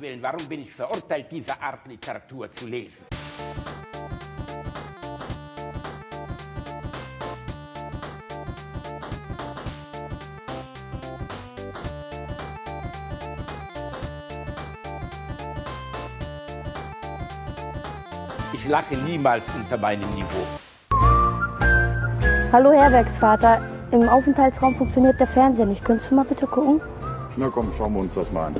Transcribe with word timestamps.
Willen, 0.00 0.22
warum 0.22 0.46
bin 0.48 0.62
ich 0.62 0.72
verurteilt, 0.72 1.26
diese 1.30 1.60
Art 1.60 1.86
Literatur 1.86 2.50
zu 2.50 2.66
lesen? 2.66 3.04
Ich 18.52 18.68
lache 18.68 18.96
niemals 18.96 19.44
unter 19.54 19.76
meinem 19.76 20.08
Niveau. 20.10 20.46
Hallo 22.52 22.72
Herbergsvater, 22.72 23.62
im 23.90 24.08
Aufenthaltsraum 24.08 24.74
funktioniert 24.76 25.20
der 25.20 25.26
Fernseher 25.26 25.66
nicht. 25.66 25.84
Könntest 25.84 26.10
du 26.10 26.14
mal 26.14 26.24
bitte 26.24 26.46
gucken? 26.46 26.80
Na 27.36 27.48
komm, 27.48 27.72
schauen 27.76 27.92
wir 27.94 28.00
uns 28.00 28.14
das 28.14 28.30
mal 28.32 28.46
an. 28.46 28.54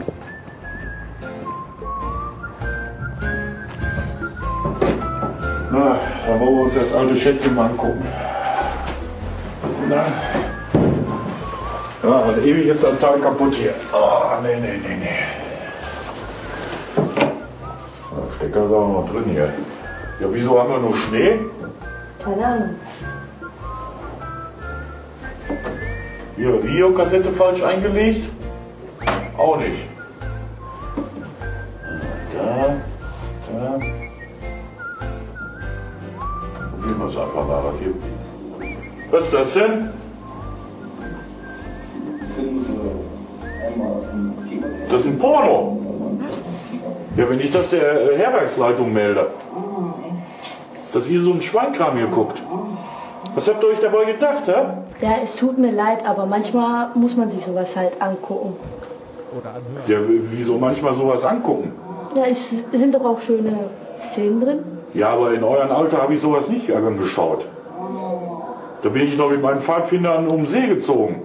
Na, 5.73 5.97
dann 6.27 6.41
wollen 6.41 6.57
wir 6.57 6.63
uns 6.65 6.75
das 6.75 6.93
alte 6.95 7.15
Schätzchen 7.15 7.55
mal 7.55 7.67
angucken. 7.71 8.05
Na. 9.89 10.05
Ja, 12.03 12.09
und 12.09 12.45
ewig 12.45 12.67
ist 12.67 12.83
das 12.83 12.99
Teil 12.99 13.21
kaputt 13.21 13.55
hier. 13.55 13.75
Oh, 13.93 14.41
nee, 14.43 14.57
nee, 14.57 14.81
nee, 14.83 14.96
nee. 14.96 15.21
Der 16.96 18.33
Stecker 18.37 18.65
ist 18.65 18.73
auch 18.73 18.89
noch 18.89 19.09
drin 19.13 19.25
hier. 19.27 19.53
Ja, 20.19 20.27
wieso 20.31 20.59
haben 20.59 20.71
wir 20.71 20.79
nur 20.79 20.96
Schnee? 20.96 21.39
Keine 22.25 22.46
Ahnung. 22.46 22.75
Hier, 26.37 26.63
Videokassette 26.65 27.31
falsch 27.32 27.63
eingelegt? 27.63 28.29
Auch 29.37 29.59
nicht. 29.59 29.89
Was 39.33 39.47
ist 39.47 39.56
das 39.56 39.62
denn? 39.62 39.91
Das 44.91 45.00
ist 45.03 45.06
ein 45.06 45.19
Porno. 45.20 45.78
Ja, 47.17 47.31
wenn 47.31 47.39
ich 47.39 47.53
das 47.53 47.70
der 47.70 48.17
Herbergsleitung 48.17 48.92
melde, 48.92 49.28
dass 50.92 51.09
ihr 51.09 51.20
so 51.20 51.31
einen 51.31 51.42
Schweinkram 51.42 51.97
hier 51.97 52.09
guckt. 52.09 52.42
Was 53.37 53.47
habt 53.47 53.62
ihr 53.62 53.69
euch 53.69 53.78
dabei 53.78 54.12
gedacht, 54.12 54.48
hä? 54.48 54.64
Ja, 55.00 55.19
es 55.22 55.37
tut 55.37 55.59
mir 55.59 55.70
leid, 55.70 56.05
aber 56.05 56.27
manchmal 56.27 56.89
muss 56.97 57.17
man 57.17 57.31
sich 57.31 57.44
sowas 57.44 57.77
halt 57.77 58.03
angucken. 58.03 58.56
Ja, 59.87 59.98
wieso 60.33 60.59
manchmal 60.59 60.94
sowas 60.94 61.25
angucken? 61.25 61.72
Ja, 62.17 62.25
es 62.25 62.65
sind 62.72 62.94
doch 62.94 63.05
auch 63.05 63.20
schöne 63.20 63.70
Szenen 64.00 64.41
drin. 64.41 64.59
Ja, 64.92 65.11
aber 65.11 65.33
in 65.34 65.44
eurem 65.44 65.70
Alter 65.70 65.98
habe 65.98 66.15
ich 66.15 66.20
sowas 66.20 66.48
nicht 66.48 66.69
angeschaut. 66.72 67.47
Da 68.83 68.89
bin 68.89 69.03
ich 69.03 69.17
noch 69.17 69.31
mit 69.31 69.42
meinen 69.42 69.61
Pfadfindern 69.61 70.28
um 70.28 70.47
See 70.47 70.67
gezogen. 70.67 71.23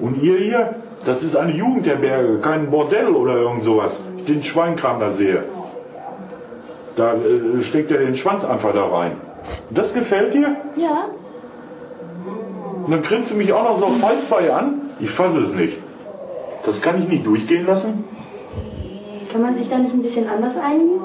Und 0.00 0.22
ihr 0.22 0.36
hier, 0.38 0.74
das 1.04 1.22
ist 1.22 1.36
eine 1.36 1.52
Jugendherberge, 1.52 2.38
kein 2.38 2.70
Bordell 2.70 3.08
oder 3.08 3.36
irgend 3.36 3.64
sowas. 3.64 3.98
Ich 4.18 4.24
den 4.26 4.42
Schweinkram 4.42 5.00
da 5.00 5.10
sehe. 5.10 5.42
Da 6.96 7.14
äh, 7.14 7.62
steckt 7.62 7.90
er 7.90 7.98
den 7.98 8.14
Schwanz 8.14 8.44
einfach 8.44 8.72
da 8.72 8.86
rein. 8.86 9.12
Das 9.70 9.94
gefällt 9.94 10.34
dir? 10.34 10.56
Ja, 10.76 11.06
Und 12.84 12.92
dann 12.92 13.02
grinst 13.02 13.32
du 13.32 13.36
mich 13.36 13.52
auch 13.52 13.64
noch 13.64 13.78
so 13.78 13.86
Feißbei 13.86 14.52
an? 14.52 14.82
Ich 15.00 15.10
fasse 15.10 15.40
es 15.40 15.54
nicht. 15.54 15.78
Das 16.64 16.80
kann 16.80 17.02
ich 17.02 17.08
nicht 17.08 17.26
durchgehen 17.26 17.66
lassen? 17.66 18.04
kann 19.32 19.42
man 19.42 19.56
sich 19.56 19.68
da 19.68 19.78
nicht 19.78 19.94
ein 19.94 20.02
bisschen 20.02 20.28
anders 20.28 20.58
einigen? 20.58 21.00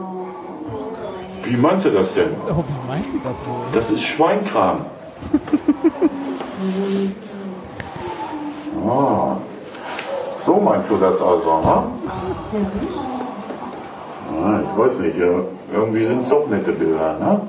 Wie 1.47 1.55
meinst 1.55 1.85
du 1.85 1.91
das 1.91 2.13
denn? 2.13 2.31
Oh, 2.49 2.61
wie 2.67 2.87
meint 2.87 3.09
sie 3.09 3.21
das 3.23 3.37
wohl? 3.45 3.65
Das 3.73 3.89
ist 3.89 4.03
Schweinkram. 4.03 4.85
ah. 8.85 9.37
So 10.45 10.59
meinst 10.59 10.89
du 10.89 10.97
das 10.97 11.21
also, 11.21 11.61
ne? 11.61 11.83
Ah, 14.43 14.59
ich 14.61 14.77
weiß 14.77 14.99
nicht, 14.99 15.17
ja. 15.17 15.39
irgendwie 15.73 16.05
sind 16.05 16.21
es 16.21 16.29
doch 16.29 16.47
nette 16.49 16.71
Bilder, 16.71 17.17
ne? 17.17 17.41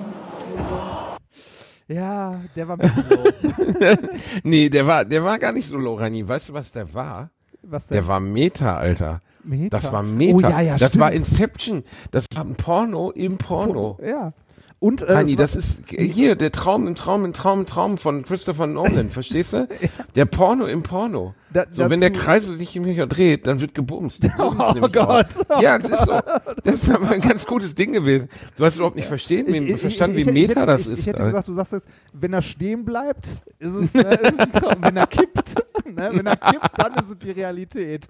Ja, 1.89 2.33
der 2.55 2.69
war 2.69 2.77
Low. 2.77 2.85
Nee, 4.43 4.69
der 4.69 4.87
war, 4.87 5.05
der 5.05 5.25
war 5.25 5.39
gar 5.39 5.53
nicht 5.53 5.67
so 5.67 5.77
Lorani. 5.77 6.27
Weißt 6.27 6.51
du, 6.51 6.53
was 6.53 6.71
der 6.71 6.93
war? 6.93 7.31
Was 7.63 7.89
denn? 7.89 7.97
Der 7.97 8.07
war 8.07 8.21
Meta, 8.21 8.77
Alter. 8.77 9.21
Meta? 9.45 9.77
Das 9.77 9.93
war 9.93 10.03
Meta. 10.03 10.37
Oh, 10.49 10.51
ja, 10.51 10.61
ja, 10.61 10.77
das 10.77 10.91
stimmt. 10.91 11.01
war 11.03 11.13
Inception. 11.13 11.85
Das 12.11 12.27
war 12.35 12.45
ein 12.45 12.55
Porno 12.55 13.11
im 13.11 13.39
Porno. 13.39 13.99
Ja. 14.05 14.33
Und 14.81 15.03
äh, 15.03 15.13
Heini, 15.13 15.35
das 15.35 15.57
ist 15.57 15.83
hier 15.91 16.37
der 16.37 16.53
Traum 16.53 16.87
im 16.87 16.95
Traum 16.95 17.25
im 17.25 17.33
Traum 17.33 17.61
im 17.61 17.67
Traum 17.67 17.99
von 17.99 18.23
Christopher 18.23 18.69
Nolan, 18.69 19.11
verstehst 19.11 19.53
du? 19.53 19.67
Der 20.15 20.25
Porno 20.25 20.67
im 20.67 20.85
Porno. 20.85 21.35
Da- 21.53 21.67
so, 21.69 21.91
wenn 21.91 22.01
der 22.01 22.13
Kreisel 22.13 22.57
sich 22.59 22.77
im 22.77 22.85
Meter 22.85 23.09
dreht, 23.09 23.49
dann 23.49 23.61
wird 23.61 23.75
gebumst. 23.75 24.29
Oh 24.39 24.53
Gott. 24.93 25.27
auch. 25.49 25.61
Ja, 25.63 25.79
das 25.79 25.91
ist 25.91 26.07
so. 26.07 26.21
Das 26.63 26.75
ist 26.75 26.91
aber 26.91 27.11
ein 27.11 27.21
ganz 27.21 27.45
gutes 27.45 27.75
Ding 27.75 27.93
gewesen. 27.93 28.29
Du 28.57 28.65
hast 28.65 28.77
überhaupt 28.77 28.95
nicht 28.95 29.09
verstehen, 29.09 29.47
wie, 29.49 29.77
verstanden, 29.77 30.17
wie 30.17 30.21
ich, 30.21 30.27
Meta 30.27 30.61
hätte, 30.61 30.67
das 30.67 30.83
ich, 30.83 30.93
ist. 30.93 30.99
Ich 31.01 31.07
hätte 31.09 31.25
gesagt, 31.25 31.49
du 31.49 31.55
sagst 31.55 31.73
jetzt, 31.73 31.89
wenn 32.13 32.33
er 32.33 32.43
stehen 32.43 32.85
bleibt, 32.85 33.27
ist 33.59 33.75
es, 33.75 33.95
äh, 33.97 34.17
ist 34.23 34.35
es 34.35 34.39
ein 34.39 34.53
Traum. 34.53 34.77
Wenn 34.81 34.97
er 34.97 35.07
kippt, 35.09 35.55
ne, 35.87 36.11
wenn 36.13 36.27
er 36.27 36.37
kippt, 36.37 36.71
dann 36.77 36.95
ist 36.95 37.11
es 37.11 37.19
die 37.19 37.33
Realität. 37.33 38.07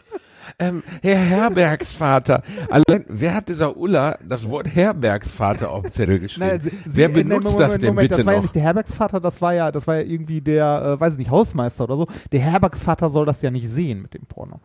Ähm, 0.58 0.82
Herr 1.02 1.16
Herbergsvater. 1.18 2.42
Allein, 2.70 3.04
wer 3.08 3.34
hat 3.34 3.48
dieser 3.48 3.76
Ulla 3.76 4.18
das 4.26 4.48
Wort 4.48 4.68
Herbergsvater 4.74 5.70
auf 5.70 5.82
den 5.82 5.92
Zettel 5.92 6.18
geschrieben? 6.20 6.46
Nein, 6.48 6.60
sie, 6.60 6.70
wer 6.86 7.08
benutzt 7.08 7.52
Moment, 7.52 7.60
das 7.60 7.78
denn 7.78 7.88
Moment, 7.88 8.08
bitte 8.08 8.16
das 8.18 8.26
war 8.26 8.32
ja 8.32 8.38
noch? 8.38 8.42
nicht 8.44 8.54
der 8.54 8.62
Herbergsvater, 8.62 9.20
das 9.20 9.40
war 9.42 9.54
ja, 9.54 9.70
das 9.72 9.86
war 9.86 9.96
ja 9.96 10.02
irgendwie 10.02 10.40
der, 10.40 10.96
äh, 10.96 11.00
weiß 11.00 11.14
ich 11.14 11.18
nicht, 11.18 11.30
Hausmeister 11.30 11.84
oder 11.84 11.96
so. 11.96 12.06
Der 12.32 12.40
Herbergsvater 12.40 13.10
soll 13.10 13.26
das 13.26 13.42
ja 13.42 13.50
nicht 13.50 13.68
sehen 13.68 14.02
mit 14.02 14.14
dem 14.14 14.22
Porno. 14.22 14.60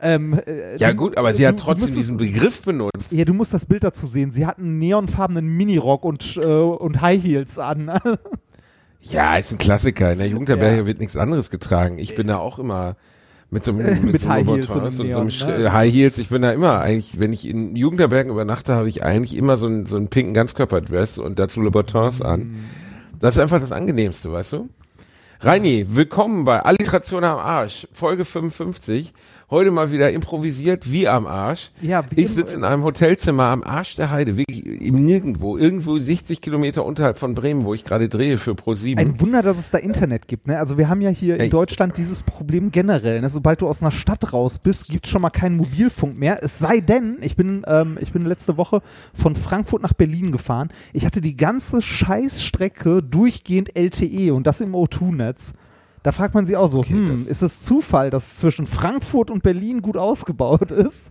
Ähm, 0.00 0.38
äh, 0.46 0.76
ja 0.76 0.92
gut, 0.92 1.18
aber 1.18 1.34
sie 1.34 1.42
du- 1.42 1.48
hat 1.48 1.58
trotzdem 1.58 1.92
diesen 1.94 2.18
Begriff 2.18 2.62
benutzt. 2.62 3.10
Ja, 3.10 3.24
du 3.24 3.34
musst 3.34 3.52
das 3.52 3.66
Bild 3.66 3.82
dazu 3.82 4.06
sehen. 4.06 4.30
Sie 4.30 4.46
hatten 4.46 4.62
einen 4.62 4.78
neonfarbenen 4.78 5.48
Minirock 5.48 6.04
und, 6.04 6.36
äh, 6.36 6.46
und 6.46 7.00
High 7.00 7.22
Heels 7.22 7.58
an. 7.58 7.98
Ja, 9.00 9.36
ist 9.36 9.52
ein 9.52 9.58
Klassiker. 9.58 10.12
In 10.12 10.18
der 10.18 10.26
Jugendherberge 10.26 10.78
Ja. 10.78 10.86
wird 10.86 10.98
nichts 10.98 11.16
anderes 11.16 11.50
getragen. 11.50 11.98
Ich 11.98 12.16
bin 12.16 12.26
da 12.26 12.38
auch 12.38 12.58
immer 12.58 12.96
mit 13.50 13.64
so, 13.64 13.72
einem- 13.72 13.84
mit 14.02 14.12
Mit 14.12 14.20
so 14.20 14.28
einem 14.28 14.46
High 14.46 14.56
Heels 14.56 14.70
und 14.70 14.90
so 14.92 15.02
einem 15.02 15.12
ne? 15.26 15.30
Sch- 15.30 15.72
High 15.72 15.92
Heels. 15.92 16.18
Ich 16.18 16.28
bin 16.28 16.42
da 16.42 16.52
immer 16.52 16.80
eigentlich, 16.80 17.18
wenn 17.18 17.32
ich 17.32 17.46
in 17.48 17.76
Jugendherbergen 17.76 18.30
übernachte, 18.32 18.74
habe 18.74 18.88
ich 18.88 19.02
eigentlich 19.02 19.36
immer 19.36 19.56
so 19.56 19.66
einen, 19.66 19.86
so 19.86 19.96
einen 19.96 20.08
pinken 20.08 20.34
Ganzkörperdress 20.34 21.18
und 21.18 21.38
dazu 21.38 21.60
Louboutins 21.60 22.20
an. 22.22 22.40
Mm. 22.40 22.64
Das 23.20 23.36
ist 23.36 23.40
einfach 23.40 23.60
das 23.60 23.72
Angenehmste, 23.72 24.32
weißt 24.32 24.52
du? 24.52 24.68
Reini, 25.40 25.86
willkommen 25.88 26.44
bei 26.44 26.60
Alliteration 26.64 27.22
am 27.24 27.38
Arsch, 27.38 27.86
Folge 27.92 28.24
55. 28.24 29.12
Heute 29.50 29.70
mal 29.70 29.90
wieder 29.90 30.12
improvisiert 30.12 30.92
wie 30.92 31.08
am 31.08 31.26
Arsch. 31.26 31.70
Ja, 31.80 32.04
wie 32.10 32.20
ich 32.20 32.32
sitze 32.32 32.54
in 32.54 32.64
einem 32.64 32.84
Hotelzimmer 32.84 33.44
am 33.44 33.62
Arsch 33.62 33.96
der 33.96 34.10
Heide, 34.10 34.36
wirklich 34.36 34.66
im 34.66 35.06
Nirgendwo, 35.06 35.56
irgendwo 35.56 35.96
60 35.96 36.42
Kilometer 36.42 36.84
unterhalb 36.84 37.16
von 37.16 37.32
Bremen, 37.32 37.64
wo 37.64 37.72
ich 37.72 37.82
gerade 37.82 38.10
drehe 38.10 38.36
für 38.36 38.50
Pro7. 38.50 38.98
Ein 38.98 39.18
Wunder, 39.22 39.40
dass 39.40 39.58
es 39.58 39.70
da 39.70 39.78
Internet 39.78 40.28
gibt. 40.28 40.48
Ne? 40.48 40.58
Also 40.58 40.76
wir 40.76 40.90
haben 40.90 41.00
ja 41.00 41.08
hier 41.08 41.40
in. 41.40 41.48
Deutschland 41.48 41.96
dieses 41.96 42.20
Problem 42.20 42.72
generell. 42.72 43.22
Ne? 43.22 43.30
Sobald 43.30 43.62
du 43.62 43.68
aus 43.68 43.80
einer 43.80 43.90
Stadt 43.90 44.34
raus 44.34 44.58
bist, 44.58 44.88
gibt 44.88 45.06
schon 45.06 45.22
mal 45.22 45.30
keinen 45.30 45.56
Mobilfunk 45.56 46.18
mehr. 46.18 46.44
Es 46.44 46.58
sei 46.58 46.80
denn, 46.80 47.16
ich 47.22 47.34
bin, 47.34 47.64
ähm, 47.66 47.96
ich 48.02 48.12
bin 48.12 48.26
letzte 48.26 48.58
Woche 48.58 48.82
von 49.14 49.34
Frankfurt 49.34 49.80
nach 49.80 49.94
Berlin 49.94 50.30
gefahren. 50.30 50.68
Ich 50.92 51.06
hatte 51.06 51.22
die 51.22 51.38
ganze 51.38 51.80
Scheißstrecke 51.80 53.02
durchgehend 53.02 53.74
LTE 53.74 54.34
und 54.34 54.46
das 54.46 54.60
im 54.60 54.74
O2-Netz. 54.74 55.54
Da 56.02 56.12
fragt 56.12 56.34
man 56.34 56.44
sich 56.46 56.56
auch 56.56 56.68
so, 56.68 56.84
hm, 56.84 57.26
ist 57.28 57.42
es 57.42 57.62
Zufall, 57.62 58.10
dass 58.10 58.36
zwischen 58.36 58.66
Frankfurt 58.66 59.30
und 59.30 59.42
Berlin 59.42 59.82
gut 59.82 59.96
ausgebaut 59.96 60.70
ist? 60.70 61.10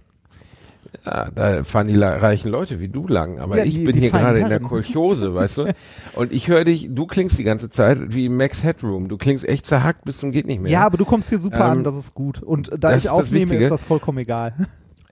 Ja, 1.05 1.29
da 1.35 1.63
fahren 1.65 1.87
die 1.89 1.97
reichen 1.97 2.49
Leute 2.49 2.79
wie 2.79 2.87
du 2.87 3.05
lang, 3.07 3.39
aber 3.39 3.57
Ja, 3.57 3.65
ich 3.65 3.75
die- 3.75 3.83
bin 3.83 3.93
die 3.93 3.99
hier 3.99 4.09
gerade 4.11 4.39
in 4.39 4.47
der. 4.49 4.61
Kolchose, 4.61 5.35
weißt 5.35 5.57
du? 5.57 5.73
Und 6.15 6.31
ich 6.31 6.47
höre 6.47 6.63
dich, 6.63 6.87
du 6.91 7.05
klingst 7.05 7.37
die 7.37 7.43
ganze 7.43 7.69
Zeit 7.69 8.13
wie 8.13 8.29
Max 8.29 8.63
Headroom. 8.63 9.09
Du 9.09 9.17
klingst 9.17 9.43
echt 9.47 9.65
zerhackt 9.65 10.05
bis 10.05 10.17
zum 10.19 10.31
geht 10.31 10.47
nicht 10.47 10.61
mehr. 10.61 10.71
Ja, 10.71 10.85
aber 10.85 10.97
du 10.97 11.03
kommst 11.03 11.27
hier 11.29 11.39
super 11.39 11.65
Ähm, 11.65 11.79
an, 11.79 11.83
das 11.83 11.97
ist 11.97 12.13
gut. 12.15 12.41
Und 12.41 12.69
da 12.71 12.77
das 12.77 12.91
ich 12.99 13.03
ist 13.05 13.11
das 13.11 13.11
aufnehme, 13.11 13.55
ist 13.55 13.69
das 13.69 13.83
vollkommen 13.83 14.19
egal. 14.19 14.53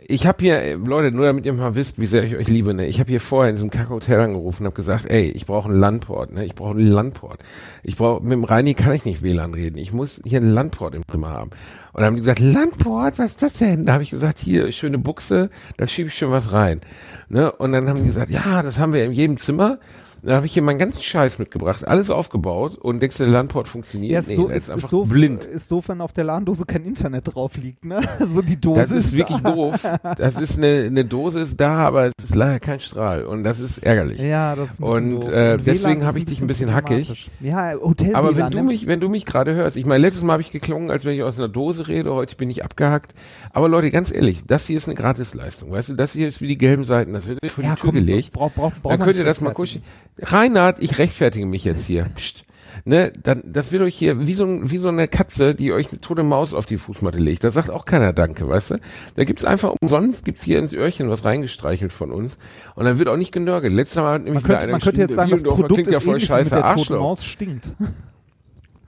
Ich 0.07 0.27
habe 0.27 0.37
hier, 0.39 0.77
Leute, 0.77 1.15
nur 1.15 1.25
damit 1.25 1.47
ihr 1.47 1.53
mal 1.53 1.73
wisst, 1.73 1.99
wie 1.99 2.05
sehr 2.05 2.23
ich 2.23 2.35
euch 2.35 2.47
liebe, 2.47 2.75
ne? 2.75 2.85
Ich 2.85 2.99
habe 2.99 3.09
hier 3.09 3.19
vorher 3.19 3.49
in 3.49 3.55
diesem 3.55 3.71
Kackhotel 3.71 4.19
angerufen 4.19 4.61
und 4.61 4.67
habe 4.67 4.75
gesagt, 4.75 5.09
ey, 5.09 5.31
ich 5.31 5.47
brauche 5.47 5.67
einen 5.67 5.79
Landport, 5.79 6.31
ne? 6.31 6.45
Ich 6.45 6.53
brauche 6.53 6.77
einen 6.77 6.85
Landport. 6.87 7.39
Ich 7.81 7.95
brauche 7.95 8.21
mit 8.21 8.33
dem 8.33 8.43
Reini 8.43 8.75
kann 8.75 8.93
ich 8.93 9.03
nicht 9.03 9.23
WLAN 9.23 9.55
reden. 9.55 9.77
Ich 9.79 9.93
muss 9.93 10.21
hier 10.23 10.39
einen 10.41 10.53
Landport 10.53 10.93
im 10.93 11.01
Zimmer 11.09 11.31
haben. 11.31 11.49
Und 11.93 12.01
dann 12.01 12.05
haben 12.05 12.15
die 12.17 12.21
gesagt, 12.21 12.39
Landport, 12.39 13.17
was 13.17 13.31
ist 13.31 13.41
das 13.41 13.53
denn? 13.53 13.87
Da 13.87 13.93
habe 13.93 14.03
ich 14.03 14.11
gesagt, 14.11 14.37
hier 14.37 14.71
schöne 14.71 14.99
Buchse, 14.99 15.49
da 15.77 15.87
schiebe 15.87 16.09
ich 16.09 16.15
schon 16.15 16.29
was 16.29 16.51
rein. 16.51 16.81
Ne? 17.27 17.51
Und 17.51 17.71
dann 17.71 17.89
haben 17.89 17.97
die 17.97 18.07
gesagt, 18.07 18.29
ja, 18.29 18.61
das 18.61 18.77
haben 18.77 18.93
wir 18.93 19.03
in 19.05 19.11
jedem 19.11 19.37
Zimmer. 19.37 19.79
Dann 20.25 20.37
habe 20.37 20.47
ich 20.47 20.53
hier 20.53 20.63
meinen 20.63 20.79
ganzen 20.79 21.03
Scheiß 21.03 21.37
mitgebracht, 21.37 21.87
alles 21.87 22.09
aufgebaut 22.09 22.77
und 22.77 22.99
denkst 22.99 23.17
du, 23.17 23.25
der 23.25 23.33
Landport 23.33 23.67
funktioniert? 23.67 24.11
Ja, 24.11 24.19
ist, 24.19 24.29
nee, 24.29 24.35
der 24.37 24.49
ist, 24.49 24.63
ist 24.63 24.69
einfach 24.71 24.87
ist 24.87 24.93
doof, 24.93 25.07
blind. 25.09 25.45
Ist 25.45 25.71
doof, 25.71 25.87
wenn 25.89 26.01
auf 26.01 26.13
der 26.13 26.23
LAN-Dose 26.23 26.65
kein 26.65 26.83
Internet 26.83 27.35
drauf 27.35 27.57
liegt, 27.57 27.85
ne? 27.85 28.01
So 28.27 28.41
die 28.41 28.59
Dose 28.59 28.79
Das 28.81 28.89
ist 28.91 29.15
wirklich 29.15 29.39
da. 29.41 29.51
doof. 29.51 29.75
Das 30.17 30.39
ist 30.39 30.57
eine, 30.57 30.85
eine 30.87 31.05
Dose 31.05 31.41
ist 31.41 31.59
da, 31.59 31.75
aber 31.75 32.07
es 32.07 32.23
ist 32.23 32.35
leider 32.35 32.59
kein 32.59 32.79
Strahl 32.79 33.25
und 33.25 33.43
das 33.43 33.59
ist 33.59 33.79
ärgerlich. 33.79 34.19
Ja, 34.21 34.55
das 34.55 34.71
ist 34.73 34.79
Und, 34.79 35.21
doof. 35.21 35.27
äh, 35.29 35.31
WLAN 35.31 35.63
deswegen 35.65 36.01
ist 36.01 36.07
habe 36.07 36.19
ich 36.19 36.25
dich 36.25 36.41
ein 36.41 36.47
bisschen 36.47 36.73
hackig. 36.73 37.29
Ja, 37.39 37.73
Hotel 37.73 38.15
Aber 38.15 38.35
wenn 38.35 38.49
du 38.49 38.57
ne? 38.59 38.63
mich, 38.63 38.87
wenn 38.87 38.99
du 38.99 39.09
mich 39.09 39.25
gerade 39.25 39.53
hörst, 39.53 39.77
ich 39.77 39.85
meine, 39.85 40.01
letztes 40.01 40.23
Mal 40.23 40.33
habe 40.33 40.41
ich 40.41 40.51
geklungen, 40.51 40.89
als 40.89 41.05
wenn 41.05 41.13
ich 41.13 41.21
aus 41.23 41.37
einer 41.37 41.49
Dose 41.49 41.87
rede, 41.87 42.13
heute 42.13 42.35
bin 42.35 42.49
ich 42.49 42.63
abgehackt. 42.63 43.13
Aber 43.51 43.69
Leute, 43.69 43.91
ganz 43.91 44.11
ehrlich, 44.11 44.43
das 44.47 44.65
hier 44.65 44.77
ist 44.77 44.87
eine 44.87 44.95
Gratisleistung, 44.95 45.71
weißt 45.71 45.89
du, 45.89 45.93
das 45.93 46.13
hier 46.13 46.29
ist 46.29 46.41
wie 46.41 46.47
die 46.47 46.57
gelben 46.57 46.83
Seiten, 46.83 47.13
das 47.13 47.27
wird 47.27 47.43
euch 47.43 47.51
vor 47.51 47.63
ja, 47.63 47.75
die 47.75 47.81
Tür 47.81 47.91
komm, 47.91 47.95
gelegt. 47.95 48.31
Brauch, 48.31 48.51
brauch, 48.51 48.71
brauch 48.81 48.91
Dann 48.91 49.01
könnt 49.01 49.17
ihr 49.17 49.23
das 49.23 49.39
mal 49.41 49.53
kuscheln. 49.53 49.83
Reinhard, 50.19 50.79
ich 50.79 50.97
rechtfertige 50.97 51.45
mich 51.45 51.63
jetzt 51.63 51.85
hier. 51.85 52.05
Psst. 52.15 52.45
Ne, 52.83 53.11
dann, 53.23 53.41
das 53.45 53.71
wird 53.71 53.81
euch 53.81 53.95
hier 53.95 54.27
wie 54.27 54.33
so, 54.33 54.45
wie 54.69 54.77
so 54.77 54.89
eine 54.89 55.07
Katze, 55.07 55.55
die 55.55 55.71
euch 55.71 55.91
eine 55.91 56.01
tote 56.01 56.23
Maus 56.23 56.53
auf 56.53 56.65
die 56.65 56.77
Fußmatte 56.77 57.17
legt. 57.17 57.43
Da 57.43 57.51
sagt 57.51 57.69
auch 57.69 57.85
keiner 57.85 58.13
Danke, 58.13 58.47
weißt 58.47 58.71
du? 58.71 58.79
Da 59.15 59.23
gibt's 59.23 59.45
einfach 59.45 59.73
umsonst, 59.81 60.25
gibt's 60.25 60.43
hier 60.43 60.59
ins 60.59 60.73
Öhrchen 60.73 61.09
was 61.09 61.25
reingestreichelt 61.25 61.91
von 61.91 62.11
uns. 62.11 62.35
Und 62.75 62.85
dann 62.85 62.99
wird 62.99 63.07
auch 63.07 63.17
nicht 63.17 63.31
genörgelt. 63.31 63.73
Letztes 63.73 63.97
Mal 63.97 64.15
hat 64.15 64.23
nämlich 64.23 64.35
Man 64.35 64.43
wieder 64.43 64.53
könnte, 64.53 64.63
einer 64.63 64.71
man 64.73 64.81
könnte 64.81 65.01
jetzt 65.01 65.15
sagen, 65.15 65.31
das 65.31 65.41
Produkt 65.41 65.73
klingt 65.73 65.91
ja 65.91 65.97
ist 65.97 66.03
voll 66.03 66.15
ähnlich 66.15 66.23
wie 66.23 66.27
scheiße, 66.27 66.55
mit 66.55 66.63
der 66.63 66.75
toten. 66.75 66.99
Maus 66.99 67.25
stinkt. 67.25 67.69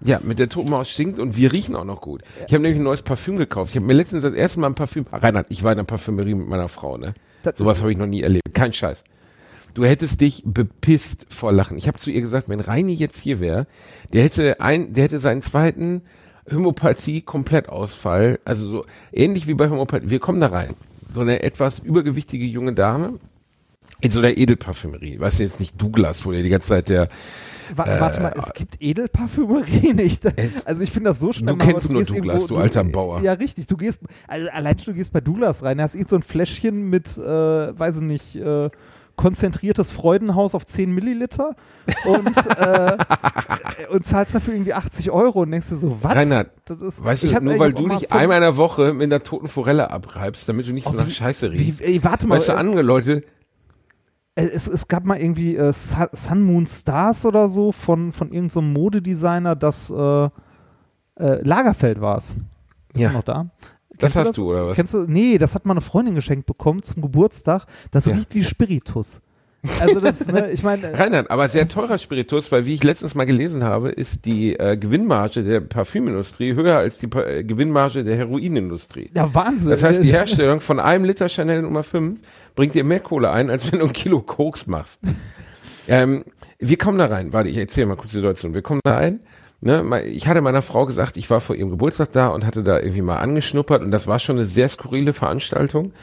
Ja, 0.02 0.20
mit 0.24 0.38
der 0.38 0.48
Totenmaus 0.48 0.90
stinkt 0.90 1.18
und 1.18 1.38
wir 1.38 1.52
riechen 1.52 1.76
auch 1.76 1.84
noch 1.84 2.02
gut. 2.02 2.22
Ich 2.46 2.54
habe 2.54 2.62
nämlich 2.62 2.80
ein 2.80 2.84
neues 2.84 3.02
Parfüm 3.02 3.38
gekauft. 3.38 3.72
Ich 3.72 3.78
habe 3.78 3.86
mir 3.88 3.94
letztens 3.94 4.24
das 4.24 4.34
erste 4.34 4.60
Mal 4.60 4.68
ein 4.68 4.76
Parfüm. 4.76 5.06
Reinhard, 5.12 5.48
ich 5.50 5.64
war 5.64 5.72
in 5.72 5.78
der 5.78 5.86
Parfümerie 5.86 6.36
mit 6.36 6.48
meiner 6.48 6.68
Frau, 6.68 6.98
ne? 6.98 7.16
Das 7.42 7.58
Sowas 7.58 7.82
habe 7.82 7.92
ich 7.92 7.98
noch 7.98 8.06
nie 8.06 8.22
erlebt. 8.22 8.54
Kein 8.54 8.74
Scheiß. 8.74 9.04
Du 9.78 9.86
hättest 9.86 10.22
dich 10.22 10.42
bepisst 10.44 11.28
vor 11.30 11.54
Lachen. 11.54 11.78
Ich 11.78 11.88
habe 11.88 12.00
zu 12.00 12.10
ihr 12.10 12.22
gesagt, 12.22 12.50
wenn 12.50 12.60
Reini 12.60 12.94
jetzt 12.96 13.20
hier 13.22 13.40
wäre, 13.40 13.68
der 14.12 14.24
hätte 14.24 14.60
ein, 14.60 14.94
der 14.94 15.04
hätte 15.04 15.20
seinen 15.20 15.44
zweiten 15.44 16.02
Homöopathie-Komplettausfall, 16.52 18.40
also 18.44 18.70
so 18.72 18.86
ähnlich 19.14 19.46
wie 19.46 19.54
bei 19.54 19.70
Homöopathie. 19.70 20.10
Wir 20.10 20.18
kommen 20.20 20.42
da 20.42 20.48
rein. 20.48 20.74
So 21.14 21.22
eine 21.22 21.44
etwas 21.44 21.78
übergewichtige 21.78 22.44
junge 22.44 22.74
Dame 22.74 23.20
in 24.02 24.10
so 24.10 24.18
einer 24.18 24.36
Edelparfümerie. 24.36 25.20
Weißt 25.20 25.38
du 25.38 25.44
jetzt 25.44 25.60
nicht 25.60 25.80
Douglas, 25.80 26.26
wo 26.26 26.32
der 26.32 26.42
die 26.42 26.50
ganze 26.50 26.70
Zeit 26.70 26.90
der 26.90 27.08
Wa 27.76 27.86
warte 28.00 28.22
mal, 28.22 28.34
es 28.36 28.54
gibt 28.54 28.82
Edelparfümerie 28.82 29.94
nicht. 29.94 30.26
Also 30.66 30.82
ich 30.82 30.90
finde 30.90 31.10
das 31.12 31.20
so 31.20 31.34
schlimm. 31.34 31.48
Du 31.48 31.58
kennst 31.58 31.92
nur 31.92 32.00
gehst 32.02 32.18
Douglas, 32.18 32.44
irgendwo- 32.44 32.48
du 32.56 32.58
alter 32.58 32.84
Bauer. 32.84 33.22
Ja, 33.22 33.34
richtig. 33.34 33.68
Du 33.68 33.78
gehst, 33.78 34.00
also 34.28 34.48
allein 34.50 34.80
schon 34.80 34.94
du 34.96 34.98
gehst 34.98 35.14
bei 35.14 35.22
Douglas 35.22 35.62
rein, 35.62 35.78
da 35.78 35.84
hast 35.84 35.94
irgend 35.94 36.10
so 36.10 36.16
ein 36.16 36.24
Fläschchen 36.24 36.90
mit, 36.90 37.16
äh, 37.18 37.22
weiß 37.78 37.98
ich 37.98 38.02
nicht, 38.02 38.36
äh, 38.38 38.70
konzentriertes 39.18 39.92
Freudenhaus 39.92 40.56
auf 40.56 40.66
10 40.66 40.94
Milliliter 40.94 41.56
und, 42.06 42.38
äh, 42.58 42.98
und 43.92 44.06
zahlst 44.06 44.34
dafür 44.36 44.54
irgendwie 44.54 44.74
80 44.74 45.12
Euro 45.12 45.42
und 45.42 45.52
denkst 45.52 45.68
dir 45.70 45.78
so, 45.78 45.98
was? 46.02 46.16
Reinhard, 46.16 46.52
Das 46.66 46.82
ist, 46.82 47.04
Weißt 47.04 47.26
ich 47.26 47.34
du, 47.34 47.42
nur 47.44 47.60
weil 47.60 47.74
du 47.74 47.90
dich 47.90 48.12
einmal 48.14 48.38
in 48.38 48.44
der 48.44 48.56
Woche 48.58 48.94
mit 48.94 49.04
einer 49.12 49.22
toten 49.24 49.48
Forelle 49.50 49.92
abreibst, 49.92 50.48
damit 50.48 50.68
du 50.68 50.72
nicht 50.74 50.86
so 50.88 50.94
nach 50.94 51.10
Scheiße 51.10 51.52
wie, 51.52 51.58
riechst. 51.58 51.82
ey, 51.82 52.02
warte 52.04 52.28
mal, 52.28 52.36
Weißt 52.36 52.48
du, 52.50 52.54
äh, 52.54 52.56
andere 52.56 52.82
Leute, 52.84 53.24
Äh, 54.36 54.46
Es, 54.46 54.68
es 54.68 54.88
gab 54.88 55.06
mal 55.06 55.18
irgendwie 55.20 55.56
äh, 55.58 55.74
Sun, 55.74 56.42
Moon 56.44 56.68
Stars 56.68 57.26
oder 57.26 57.50
so 57.50 57.72
von, 57.72 58.14
von 58.14 58.28
irgendeinem 58.28 58.50
so 58.52 58.62
Modedesigner, 58.62 59.56
das 59.56 59.90
äh, 59.90 60.26
äh, 60.26 60.30
Lagerfeld 61.42 62.00
war 62.02 62.18
es. 62.20 62.36
Ist 62.94 63.02
Ja. 63.02 63.12
noch 63.12 63.24
da? 63.24 63.48
Das 64.00 64.16
hast 64.16 64.38
du, 64.38 64.50
oder 64.52 64.68
was? 64.68 64.76
Kennst 64.76 64.94
du, 64.94 65.06
nee, 65.08 65.38
das 65.38 65.56
hat 65.56 65.66
mal 65.66 65.74
eine 65.74 65.82
Freundin 65.82 66.16
geschenkt 66.16 66.46
bekommen 66.46 66.84
zum 66.84 67.02
Geburtstag. 67.02 67.66
Das 67.92 68.06
Ja. 68.06 68.14
riecht 68.14 68.34
wie 68.36 68.44
Spiritus. 68.44 69.22
Also 69.82 70.00
das, 70.00 70.28
ne, 70.28 70.52
ich 70.52 70.62
meine, 70.64 70.94
Reinhard, 70.98 71.32
aber 71.32 71.50
sehr 71.50 71.68
teurer 71.68 71.98
Spiritus, 71.98 72.52
weil 72.52 72.66
wie 72.66 72.74
ich 72.76 72.84
letztens 72.84 73.16
mal 73.16 73.26
gelesen 73.26 73.64
habe, 73.64 73.90
ist 73.90 74.26
die 74.26 74.58
äh, 74.58 74.78
Gewinnmarge 74.78 75.44
der 75.44 75.62
Parfümindustrie 75.62 76.54
höher 76.54 76.78
als 76.78 77.00
die 77.00 77.08
pa 77.08 77.24
äh, 77.24 77.44
Gewinnmarge 77.44 78.04
der 78.04 78.16
Heroinindustrie. 78.18 79.10
ja 79.14 79.34
Wahnsinn. 79.34 79.72
Das 79.72 79.84
heißt, 79.84 80.04
die 80.04 80.12
Herstellung 80.12 80.62
von 80.62 80.80
einem 80.80 81.06
Liter 81.06 81.28
Chanel 81.28 81.64
Nummer 81.64 81.84
5 81.84 82.20
bringt 82.56 82.76
dir 82.76 82.84
mehr 82.84 83.00
Kohle 83.00 83.32
ein, 83.32 83.50
als 83.50 83.72
wenn 83.72 83.80
du 83.80 83.86
ein 83.86 83.94
Kilo 83.94 84.22
Koks 84.22 84.68
machst. 84.68 85.00
ähm, 85.88 86.24
wir 86.60 86.78
kommen 86.78 87.00
da 87.00 87.06
rein. 87.08 87.34
Warte, 87.34 87.50
ich 87.50 87.58
erzähle 87.58 87.88
mal 87.88 87.96
kurz 87.96 88.12
die 88.12 88.18
Situation. 88.18 88.54
Wir 88.54 88.62
kommen 88.62 88.80
da 88.84 88.96
rein. 88.96 89.20
Ne, 89.60 90.04
ich 90.04 90.28
hatte 90.28 90.42
meiner 90.42 90.62
Frau 90.62 90.86
gesagt, 90.86 91.18
ich 91.18 91.32
war 91.32 91.42
vor 91.42 91.56
ihrem 91.56 91.72
Geburtstag 91.72 92.12
da 92.12 92.28
und 92.28 92.46
hatte 92.46 92.62
da 92.62 92.80
irgendwie 92.80 93.02
mal 93.02 93.18
angeschnuppert 93.18 93.82
und 93.82 93.90
das 93.90 94.06
war 94.06 94.20
schon 94.20 94.38
eine 94.38 94.46
sehr 94.46 94.70
skurrile 94.70 95.14
Veranstaltung, 95.14 95.94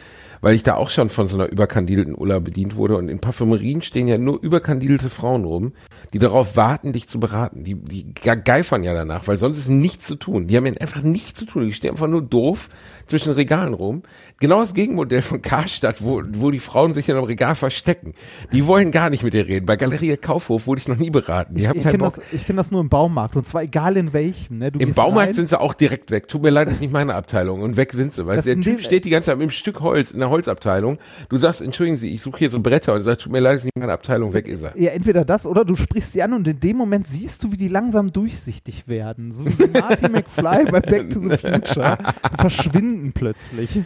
weil 0.41 0.57
ich 0.57 0.65
da 0.65 0.75
auch 0.75 0.91
schon 0.91 1.09
von 1.09 1.29
so 1.29 1.37
einer 1.37 1.49
überkandidelten 1.53 2.17
Ulla 2.17 2.41
bedient 2.41 2.75
wurde 2.75 2.97
und 2.97 3.09
in 3.09 3.21
Parfümerien 3.21 3.81
stehen 3.81 4.09
ja 4.09 4.19
nur 4.19 4.43
überkandidelte 4.43 5.09
Frauen 5.09 5.45
rum, 5.45 5.73
die 6.13 6.19
darauf 6.19 6.57
warten, 6.57 6.93
dich 6.93 7.07
zu 7.07 7.21
beraten. 7.21 7.63
Die, 7.63 7.77
die 7.77 8.13
ge- 8.13 8.43
geifern 8.45 8.83
ja 8.83 8.93
danach, 8.93 9.29
weil 9.29 9.39
sonst 9.39 9.59
ist 9.59 9.69
nichts 9.69 10.05
zu 10.05 10.17
tun. 10.17 10.49
Die 10.49 10.57
haben 10.57 10.67
ja 10.67 10.73
einfach 10.81 11.03
nichts 11.03 11.39
zu 11.39 11.47
tun. 11.47 11.65
Die 11.65 11.73
stehen 11.75 11.93
einfach 11.93 12.09
nur 12.09 12.23
doof 12.23 12.69
zwischen 13.07 13.33
Regalen 13.33 13.75
rum. 13.75 14.03
Genau 14.41 14.61
das 14.61 14.75
Gegenmodell 14.75 15.23
von 15.23 15.43
Karstadt, 15.43 16.03
wo, 16.03 16.23
wo 16.33 16.51
die 16.51 16.61
Frauen 16.61 16.93
sich 16.93 17.09
in 17.09 17.17
einem 17.17 17.25
Regal 17.25 17.55
verstecken. 17.55 18.15
Die 18.53 18.67
wollen 18.67 18.91
gar 18.91 19.11
nicht 19.11 19.23
mit 19.23 19.35
dir 19.35 19.47
reden. 19.47 19.67
Bei 19.67 19.77
Galerie 19.77 20.17
Kaufhof 20.17 20.67
wurde 20.67 20.81
ich 20.81 20.89
noch 20.89 20.97
nie 20.97 21.11
beraten. 21.11 21.55
Die 21.55 21.69
haben 21.69 21.79
ich 21.79 21.85
kenne 21.85 21.99
das, 21.99 22.21
ich 22.33 22.47
kenn 22.47 22.57
das 22.57 22.71
nur 22.71 22.81
im 22.81 22.89
Baumarkt 22.89 23.37
und 23.37 23.45
zwar 23.45 23.63
egal 23.63 23.97
in 23.97 24.13
welchem. 24.13 24.59
Ne? 24.59 24.73
Im 24.79 24.93
Baumarkt 24.93 25.29
rein, 25.29 25.35
sind 25.35 25.49
sie 25.49 25.61
auch 25.61 25.75
direkt 25.75 26.11
weg. 26.11 26.29
Tut 26.29 26.43
mir 26.43 26.51
leid, 26.51 26.69
das 26.69 26.77
ist 26.77 26.81
nicht 26.81 26.93
meine 26.93 27.15
Abteilung. 27.15 27.63
Und 27.63 27.77
weg 27.77 27.93
sind 27.93 28.13
sie. 28.13 28.27
Weißt 28.27 28.47
du, 28.47 28.55
der 28.55 28.63
Typ 28.63 28.81
steht 28.81 29.05
die 29.05 29.11
ganze 29.11 29.27
Zeit 29.27 29.37
mit 29.37 29.45
einem 29.45 29.51
Stück 29.51 29.81
Holz 29.81 30.11
in 30.11 30.21
der 30.21 30.31
Holzabteilung. 30.31 30.99
Du 31.29 31.37
sagst, 31.37 31.61
entschuldigen 31.61 31.97
Sie, 31.97 32.13
ich 32.13 32.23
suche 32.23 32.39
hier 32.39 32.51
so 32.51 32.61
Bretter. 32.61 32.95
Und 32.95 33.03
sagt, 33.03 33.23
tut 33.23 33.33
mir 33.33 33.41
leid, 33.41 33.55
das 33.55 33.61
ist 33.61 33.65
nicht 33.67 33.77
meine 33.79 33.93
Abteilung. 33.93 34.33
Weg 34.33 34.49
ist 34.49 34.63
er. 34.63 34.77
Ja, 34.77 34.91
entweder 34.91 35.25
das 35.25 35.47
oder 35.47 35.65
du 35.65 35.77
sprichst 35.77 36.13
sie 36.13 36.23
an 36.23 36.33
und 36.33 36.47
in 36.49 36.61
dem 36.61 36.77
Moment 36.77 37.07
siehst 37.07 37.43
du, 37.43 37.53
wie 37.53 37.57
die 37.57 37.69
langsam 37.69 38.13
durchsichtig 38.13 38.89
werden. 38.89 39.31
So 39.31 39.45
wie 39.47 39.69
Marty 39.69 40.09
McFly 40.09 40.65
bei 40.71 40.81
Back 40.81 41.11
to 41.11 41.21
the 41.21 41.37
Future. 41.37 41.99
Die 42.41 42.47
verschwinden 42.95 43.13
plötzlich. 43.13 43.81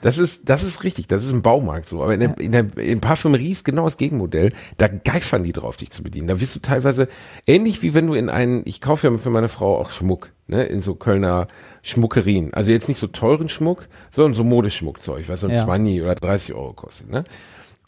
Das 0.00 0.18
ist, 0.18 0.50
das 0.50 0.62
ist 0.62 0.84
richtig. 0.84 1.06
Das 1.08 1.24
ist 1.24 1.30
im 1.30 1.40
Baumarkt 1.40 1.88
so. 1.88 2.02
Aber 2.02 2.12
in 2.12 2.20
der, 2.20 2.38
in 2.38 2.52
der 2.52 2.76
in 2.76 3.00
Parfümerie 3.00 3.52
ist 3.52 3.64
genau 3.64 3.84
das 3.84 3.96
Gegenmodell. 3.96 4.52
Da 4.76 4.86
geifern 4.88 5.44
die 5.44 5.52
drauf, 5.52 5.78
dich 5.78 5.90
zu 5.90 6.02
bedienen. 6.02 6.28
Da 6.28 6.40
wirst 6.40 6.54
du 6.54 6.60
teilweise 6.60 7.08
ähnlich 7.46 7.80
wie 7.82 7.94
wenn 7.94 8.06
du 8.06 8.14
in 8.14 8.28
einen, 8.28 8.62
ich 8.66 8.82
kaufe 8.82 9.08
ja 9.08 9.16
für 9.16 9.30
meine 9.30 9.48
Frau 9.48 9.78
auch 9.78 9.90
Schmuck, 9.90 10.32
ne, 10.46 10.64
in 10.64 10.82
so 10.82 10.94
Kölner 10.94 11.48
Schmuckerien. 11.82 12.52
Also 12.52 12.70
jetzt 12.70 12.88
nicht 12.88 12.98
so 12.98 13.06
teuren 13.06 13.48
Schmuck, 13.48 13.88
sondern 14.10 14.34
so 14.34 14.44
Modeschmuckzeug, 14.44 15.28
was 15.28 15.40
so 15.40 15.46
ein 15.46 15.54
Ja. 15.54 15.64
20 15.64 16.02
oder 16.02 16.14
30 16.14 16.54
Euro 16.54 16.74
kostet, 16.74 17.10
ne? 17.10 17.24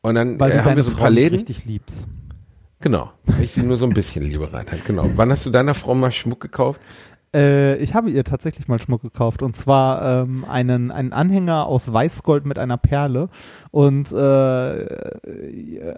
Und 0.01 0.15
dann 0.15 0.41
Weil 0.41 0.53
äh, 0.53 0.59
haben 0.61 0.77
wir 0.77 0.83
so 0.85 0.91
ein 0.91 0.97
paar 0.97 1.11
Läden. 1.11 1.37
richtig 1.37 1.67
liebst. 1.67 2.07
Genau. 2.81 3.11
Ich 3.41 3.53
sie 3.53 3.63
nur 3.63 3.77
so 3.79 3.85
ein 3.87 3.93
bisschen 3.95 4.25
liebe 4.25 4.53
Reinhard, 4.53 4.85
genau. 4.85 5.05
Wann 5.17 5.31
hast 5.31 5.45
du 5.45 5.51
deiner 5.51 5.75
Frau 5.75 5.95
mal 5.95 6.13
Schmuck 6.13 6.41
gekauft? 6.41 6.81
Äh, 7.35 7.77
ich 7.77 7.95
habe 7.95 8.11
ihr 8.11 8.25
tatsächlich 8.25 8.69
mal 8.69 8.81
Schmuck 8.81 9.03
gekauft 9.03 9.43
und 9.43 9.57
zwar 9.57 10.21
ähm, 10.21 10.45
einen, 10.49 10.91
einen 10.91 11.13
Anhänger 11.13 11.67
aus 11.67 11.93
Weißgold 11.93 12.47
mit 12.47 12.59
einer 12.59 12.77
Perle 12.77 13.29
und 13.71 14.13
äh, 14.13 14.17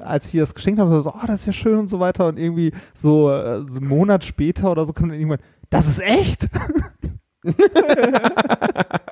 als 0.00 0.28
ich 0.28 0.34
ihr 0.34 0.42
das 0.42 0.54
geschenkt 0.54 0.80
habe, 0.80 1.00
so, 1.02 1.10
oh, 1.10 1.26
das 1.26 1.40
ist 1.40 1.46
ja 1.46 1.52
schön 1.52 1.78
und 1.78 1.88
so 1.88 2.00
weiter 2.00 2.26
und 2.26 2.38
irgendwie 2.38 2.72
so, 2.94 3.30
äh, 3.30 3.64
so 3.64 3.78
einen 3.78 3.88
Monat 3.88 4.24
später 4.24 4.70
oder 4.70 4.86
so 4.86 4.92
kommt 4.92 5.12
dann 5.12 5.18
irgendwann, 5.18 5.40
das 5.70 5.88
ist 5.88 6.00
echt? 6.00 6.48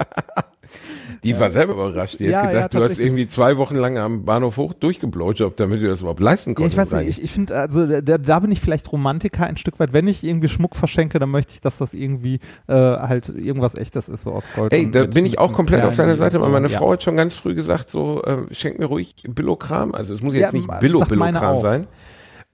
Die 1.25 1.39
war 1.39 1.51
selber 1.51 1.75
überrascht. 1.75 2.19
Die 2.21 2.25
Ja, 2.27 2.39
hat 2.39 2.45
ja, 2.45 2.51
gedacht, 2.51 2.75
du 2.75 2.83
hast 2.83 2.99
irgendwie 2.99 3.27
zwei 3.27 3.57
Wochen 3.57 3.77
lang 3.77 3.99
am 3.99 4.25
Bahnhof 4.25 4.57
hoch 4.57 4.75
durchgeblowjobbt, 4.75 5.59
damit 5.61 5.83
du 5.83 5.89
das 5.89 6.01
überhaupt 6.01 6.21
leisten 6.21 6.51
Ja, 6.51 6.55
konntest. 6.55 6.75
ich 6.75 6.79
weiß 6.79 7.01
nicht, 7.01 7.09
ich, 7.19 7.25
ich 7.25 7.31
finde, 7.33 7.57
also 7.57 7.87
da, 8.01 8.19
da 8.19 8.39
bin 8.41 8.53
ich 8.53 8.61
vielleicht 8.61 8.91
Romantiker 8.93 9.45
ein 9.47 9.57
Stück 9.57 9.79
weit. 9.81 9.93
Wenn 9.93 10.07
ich 10.09 10.23
irgendwie 10.25 10.49
Schmuck 10.49 10.77
verschenke, 10.77 11.19
dann 11.19 11.31
möchte 11.31 11.55
ich, 11.55 11.61
dass 11.61 11.79
das 11.79 11.95
irgendwie 11.95 12.41
äh, 12.69 12.73
halt 12.75 13.29
irgendwas 13.29 13.75
echtes 13.75 14.09
ist, 14.09 14.23
so 14.23 14.33
aus 14.33 14.49
Gold. 14.55 14.73
Ey, 14.73 14.91
da 14.91 15.05
bin 15.05 15.27
ich 15.27 15.39
auch 15.39 15.53
komplett 15.53 15.85
auf 15.85 15.97
deiner 15.97 16.17
Seite, 16.17 16.41
weil 16.41 16.51
meine 16.51 16.69
ja. 16.69 16.79
Frau 16.79 16.93
hat 16.93 17.03
schon 17.03 17.17
ganz 17.17 17.35
früh 17.35 17.55
gesagt, 17.55 17.91
so, 17.91 18.23
äh, 18.23 18.39
schenk 18.53 18.79
mir 18.79 18.87
ruhig 18.87 19.15
Billo-Kram. 19.29 19.95
Also 19.95 20.15
es 20.15 20.23
muss 20.23 20.35
jetzt 20.35 20.53
Ja, 20.53 20.59
nicht 20.59 20.69
m- 20.71 20.81
Billo, 20.81 20.99
sagt 21.01 21.11
meine 21.17 21.39
Billo-Kram 21.39 21.57
auch. 21.57 21.63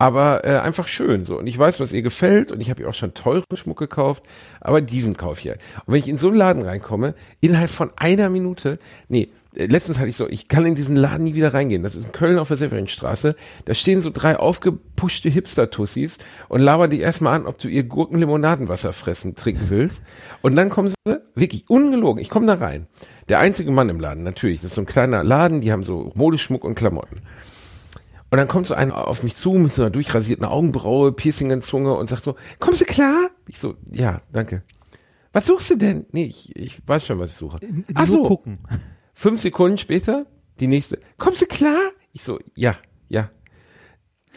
Aber 0.03 0.45
äh, 0.45 0.59
einfach 0.59 0.89
schön 0.89 1.27
so. 1.27 1.39
Und 1.39 1.47
ich 1.47 1.57
weiß, 1.57 1.79
was 1.79 1.93
ihr 1.93 2.03
gefällt 2.03 2.51
und 2.51 2.61
ich 2.61 2.71
habe 2.71 2.83
ihr 2.83 2.89
auch 2.89 2.95
schon 2.95 3.15
teuren 3.15 3.45
Schmuck 3.55 3.79
gekauft, 3.79 4.25
aber 4.61 4.81
diesen 4.81 5.17
kauf 5.17 5.39
ich 5.39 5.45
ja. 5.45 5.53
Und 5.53 5.93
wenn 5.93 6.01
ich 6.01 6.09
in 6.09 6.17
so 6.17 6.27
einen 6.27 6.37
Laden 6.37 6.65
reinkomme, 6.65 7.15
innerhalb 7.41 7.71
von 7.71 7.93
einer 7.95 8.29
Minute, 8.29 8.81
nee, 9.09 9.29
äh, 9.55 9.67
letztens 9.67 10.01
hatte 10.01 10.09
ich 10.09 10.17
so, 10.17 10.29
ich 10.29 10.49
kann 10.49 10.67
in 10.67 10.75
diesen 10.75 10.97
Laden 10.97 11.23
nie 11.23 11.35
wieder 11.35 11.55
reingehen. 11.55 11.85
Das 11.85 11.95
ist 11.95 12.07
in 12.07 12.11
Köln 12.11 12.41
auf 12.41 12.49
der 12.49 12.57
Severinstraße. 12.57 13.37
Da 13.65 13.75
stehen 13.75 14.01
so 14.01 14.11
drei 14.11 14.37
aufgepuschte 14.37 15.29
Hipster-Tussis 15.29 16.19
und 16.49 16.63
labern 16.63 16.91
dich 16.91 16.99
erstmal 16.99 17.37
an, 17.37 17.47
ob 17.47 17.59
du 17.59 17.69
ihr 17.69 17.85
Gurkenlimonadenwasser 17.85 18.93
fressen, 18.93 19.37
trinken 19.37 19.67
willst. 19.69 20.03
Und 20.41 20.57
dann 20.57 20.69
kommen 20.69 20.89
sie, 20.89 21.17
wirklich 21.37 21.71
ungelogen, 21.71 22.21
ich 22.21 22.29
komme 22.29 22.49
da 22.49 22.55
rein. 22.55 22.89
Der 23.29 23.39
einzige 23.39 23.71
Mann 23.71 23.89
im 23.89 24.01
Laden, 24.01 24.25
natürlich. 24.25 24.63
Das 24.63 24.73
ist 24.73 24.75
so 24.75 24.83
ein 24.83 24.87
kleiner 24.87 25.23
Laden, 25.23 25.61
die 25.61 25.71
haben 25.71 25.85
so 25.85 26.11
Modeschmuck 26.17 26.65
und 26.65 26.75
Klamotten. 26.75 27.23
Und 28.33 28.39
dann 28.39 28.49
kommt 28.49 28.67
so 28.67 28.73
einer 28.73 29.09
auf 29.09 29.23
mich 29.23 29.37
zu 29.37 29.53
mit 29.53 29.75
so 29.75 29.83
einer 29.83 29.91
durchrasierten 29.91 30.47
Augenbraue, 30.47 31.13
Piercing 31.13 31.51
in 31.51 31.61
Zunge 31.61 31.93
und 31.93 32.09
sagt 32.09 32.23
so, 32.23 32.35
kommst 32.61 32.81
du 32.81 32.87
klar? 32.87 33.29
Ich 33.47 33.59
so, 33.59 33.75
ja, 33.91 34.23
danke. 34.33 34.63
Was 35.35 35.47
suchst 35.47 35.69
du 35.69 35.77
denn? 35.77 36.07
Nee, 36.13 36.25
ich, 36.25 36.57
ich 36.57 36.81
weiß 36.89 37.05
schon, 37.05 37.19
was 37.19 37.33
ich 37.33 37.37
suche. 37.37 37.59
Ach 37.93 38.07
so, 38.07 38.23
gucken. 38.23 38.59
fünf 39.13 39.39
Sekunden 39.39 39.77
später, 39.77 40.25
die 40.61 40.67
nächste, 40.67 40.99
kommst 41.19 41.43
du 41.43 41.47
klar? 41.47 41.79
Ich 42.15 42.23
so, 42.23 42.39
ja, 42.55 42.75
ja. 43.11 43.31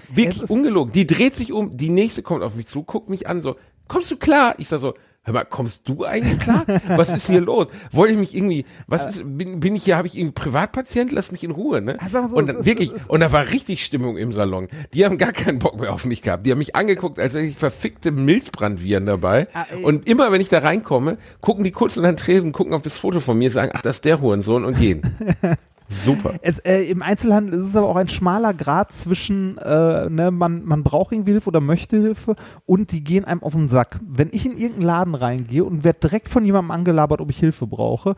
Wirklich 0.10 0.50
ungelogen. 0.50 0.92
Die 0.92 1.08
dreht 1.08 1.34
sich 1.34 1.54
um, 1.54 1.78
die 1.78 1.90
nächste 1.90 2.22
kommt 2.22 2.44
auf 2.44 2.56
mich 2.56 2.68
zu, 2.68 2.84
guckt 2.84 3.10
mich 3.10 3.28
an, 3.28 3.42
so, 3.42 3.56
kommst 3.88 4.12
du 4.12 4.18
klar? 4.18 4.56
Ich 4.58 4.68
sag 4.68 4.82
so, 4.82 4.96
hör 5.26 5.34
mal, 5.34 5.44
kommst 5.44 5.88
du 5.90 6.06
eigentlich 6.06 6.40
klar? 6.40 6.66
Was 6.88 7.12
ist 7.12 7.28
hier 7.28 7.42
los? 7.42 7.68
Wollte 7.92 8.14
ich 8.14 8.20
mich 8.20 8.36
irgendwie, 8.36 8.66
was 8.88 9.06
ist, 9.08 9.24
bin, 9.26 9.60
bin 9.60 9.76
ich 9.76 9.84
hier, 9.84 9.98
habe 9.98 10.08
ich 10.08 10.18
irgendwie 10.18 10.34
Privatpatient? 10.34 11.12
Lass 11.12 11.32
mich 11.32 11.44
in 11.44 11.52
Ruhe, 11.52 11.82
ne? 11.82 11.98
So, 12.10 12.20
und 12.20 12.48
dann 12.48 12.58
ist- 12.60 12.66
wirklich, 12.66 12.90
es 12.92 13.02
ist- 13.02 13.10
und 13.10 13.20
da 13.20 13.32
war 13.32 13.50
richtig 13.52 13.84
Stimmung 13.84 14.18
im 14.18 14.32
Salon. 14.32 14.68
Die 14.94 15.04
haben 15.04 15.18
gar 15.18 15.32
keinen 15.34 15.60
Bock 15.60 15.80
mehr 15.80 15.92
auf 15.94 16.06
mich 16.06 16.22
gehabt. 16.22 16.46
Die 16.46 16.52
haben 16.52 16.60
mich 16.60 16.76
angeguckt, 16.76 17.20
als 17.20 17.34
hätte 17.34 17.46
ich 17.46 17.58
verfickte 17.58 18.12
Milzbrandviren 18.12 19.06
dabei. 19.06 19.48
Ah, 19.54 19.66
und 19.84 20.08
immer, 20.08 20.32
wenn 20.32 20.42
ich 20.42 20.50
da 20.50 20.60
reinkomme, 20.60 21.18
gucken 21.42 21.64
die 21.64 21.72
kurz 21.72 21.98
unter 21.98 22.12
den 22.12 22.18
Tresen, 22.18 22.52
gucken 22.52 22.74
auf 22.74 22.82
das 22.82 22.98
Foto 22.98 23.20
von 23.20 23.38
mir, 23.38 23.52
sagen, 23.52 23.72
ach, 23.74 23.82
das 23.82 23.98
ist 23.98 24.06
der 24.06 24.22
Hurensohn 24.22 24.64
und 24.64 24.78
gehen. 24.78 25.02
Super. 25.88 26.36
Es, 26.42 26.60
äh, 26.60 26.84
Im 26.84 27.02
Einzelhandel 27.02 27.60
ist 27.60 27.66
es 27.66 27.76
aber 27.76 27.88
auch 27.88 27.96
ein 27.96 28.08
schmaler 28.08 28.54
Grad 28.54 28.94
zwischen, 28.94 29.58
äh, 29.60 30.10
ne, 30.10 30.32
man, 30.32 30.66
man 30.66 30.84
braucht 30.84 31.12
irgendwie 31.12 31.32
Hilfe 31.32 31.50
oder 31.50 31.62
möchte 31.62 31.98
Hilfe 31.98 32.36
und 32.66 32.92
die 32.92 33.04
gehen 33.04 33.26
einem 33.26 33.44
auf 33.44 33.54
den 33.54 33.70
Sack. 33.70 34.00
Wenn 34.06 34.30
ich 34.32 34.46
in 34.46 34.54
irgendeinen 34.54 34.86
Laden 34.86 35.16
reingehe 35.16 35.64
und 35.64 35.84
werde 35.84 36.00
direkt 36.00 36.30
von 36.30 36.44
jemandem 36.44 36.72
angelabert, 36.72 37.22
ob 37.22 37.30
ich 37.30 37.38
Hilfe 37.38 37.68
brauche, 37.68 38.16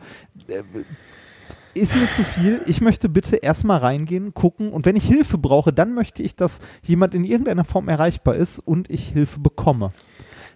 äh, 0.48 0.62
ist 1.74 1.94
mir 1.94 2.10
zu 2.10 2.24
viel. 2.24 2.60
Ich 2.66 2.80
möchte 2.80 3.08
bitte 3.08 3.36
erstmal 3.36 3.78
reingehen, 3.78 4.34
gucken 4.34 4.72
und 4.72 4.86
wenn 4.86 4.96
ich 4.96 5.06
Hilfe 5.06 5.38
brauche, 5.38 5.72
dann 5.72 5.94
möchte 5.94 6.22
ich, 6.22 6.34
dass 6.34 6.60
jemand 6.82 7.14
in 7.14 7.24
irgendeiner 7.24 7.64
Form 7.64 7.88
erreichbar 7.88 8.34
ist 8.34 8.58
und 8.58 8.90
ich 8.90 9.08
Hilfe 9.08 9.40
bekomme. 9.40 9.90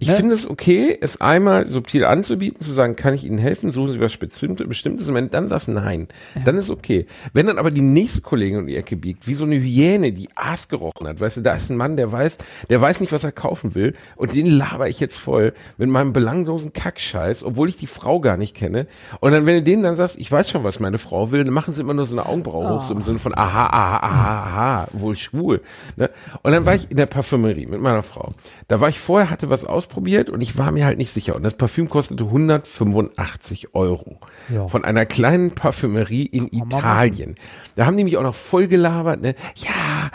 Ich 0.02 0.08
Ne? 0.08 0.14
finde 0.14 0.34
es 0.34 0.50
okay, 0.50 0.98
es 1.00 1.20
einmal 1.20 1.68
subtil 1.68 2.04
anzubieten, 2.04 2.60
zu 2.60 2.72
sagen, 2.72 2.96
kann 2.96 3.14
ich 3.14 3.24
Ihnen 3.24 3.38
helfen, 3.38 3.70
suchen 3.70 3.92
Sie 3.92 4.00
was 4.00 4.16
Bestimmtes, 4.16 5.08
und 5.08 5.14
wenn 5.14 5.26
du 5.26 5.30
dann 5.30 5.46
sagst 5.46 5.68
nein, 5.68 6.08
dann 6.44 6.58
ist 6.58 6.70
okay. 6.70 7.06
Wenn 7.32 7.46
dann 7.46 7.56
aber 7.56 7.70
die 7.70 7.82
nächste 7.82 8.20
Kollegin 8.20 8.58
um 8.58 8.66
die 8.66 8.74
Ecke 8.74 8.96
biegt, 8.96 9.28
wie 9.28 9.34
so 9.34 9.44
eine 9.44 9.54
Hyäne, 9.54 10.12
die 10.12 10.28
Aas 10.34 10.68
gerochen 10.68 11.06
hat, 11.06 11.20
weißt 11.20 11.36
du, 11.36 11.40
da 11.42 11.52
ist 11.54 11.70
ein 11.70 11.76
Mann, 11.76 11.96
der 11.96 12.10
weiß, 12.10 12.38
der 12.68 12.80
weiß 12.80 13.00
nicht, 13.00 13.12
was 13.12 13.22
er 13.22 13.30
kaufen 13.30 13.76
will 13.76 13.94
und 14.16 14.34
den 14.34 14.46
laber 14.46 14.88
ich 14.88 14.98
jetzt 14.98 15.18
voll 15.18 15.52
mit 15.78 15.88
meinem 15.88 16.12
belanglosen 16.12 16.72
Kackscheiß, 16.72 17.44
obwohl 17.44 17.68
ich 17.68 17.76
die 17.76 17.86
Frau 17.86 18.18
gar 18.18 18.36
nicht 18.36 18.56
kenne 18.56 18.88
und 19.20 19.30
dann, 19.30 19.46
wenn 19.46 19.54
du 19.54 19.62
denen 19.62 19.84
dann 19.84 19.94
sagst, 19.94 20.18
ich 20.18 20.32
weiß 20.32 20.50
schon, 20.50 20.64
was 20.64 20.80
meine 20.80 20.98
Frau 20.98 21.30
will, 21.30 21.44
dann 21.44 21.54
machen 21.54 21.72
sie 21.72 21.80
immer 21.80 21.94
nur 21.94 22.06
so 22.06 22.16
eine 22.16 22.26
Augenbraue 22.26 22.68
hoch, 22.70 22.82
so 22.82 22.92
im 22.92 23.02
Sinne 23.02 23.20
von 23.20 23.38
aha, 23.38 23.66
aha, 23.66 23.96
aha, 23.98 24.42
aha, 24.42 24.88
wohl 24.94 25.14
schwul. 25.14 25.60
Ne? 25.94 26.10
Und 26.42 26.50
dann 26.50 26.66
war 26.66 26.74
ich 26.74 26.90
in 26.90 26.96
der 26.96 27.06
Parfümerie 27.06 27.66
mit 27.66 27.80
meiner 27.80 28.02
Frau. 28.02 28.32
Da 28.66 28.80
war 28.80 28.88
ich 28.88 28.98
vorher, 28.98 29.30
hatte 29.30 29.48
was 29.48 29.64
ausprobiert 29.92 30.30
und 30.30 30.40
ich 30.40 30.56
war 30.56 30.72
mir 30.72 30.86
halt 30.86 30.98
nicht 30.98 31.10
sicher. 31.10 31.36
Und 31.36 31.42
das 31.42 31.54
Parfüm 31.54 31.88
kostete 31.88 32.24
185 32.24 33.74
Euro. 33.74 34.18
Ja. 34.48 34.66
Von 34.68 34.84
einer 34.84 35.06
kleinen 35.06 35.52
Parfümerie 35.52 36.26
in 36.26 36.48
Italien. 36.48 37.36
Da 37.76 37.86
haben 37.86 37.96
die 37.96 38.04
mich 38.04 38.16
auch 38.16 38.22
noch 38.22 38.34
voll 38.34 38.68
gelabert, 38.68 39.20
ne? 39.20 39.34
Ja, 39.56 40.10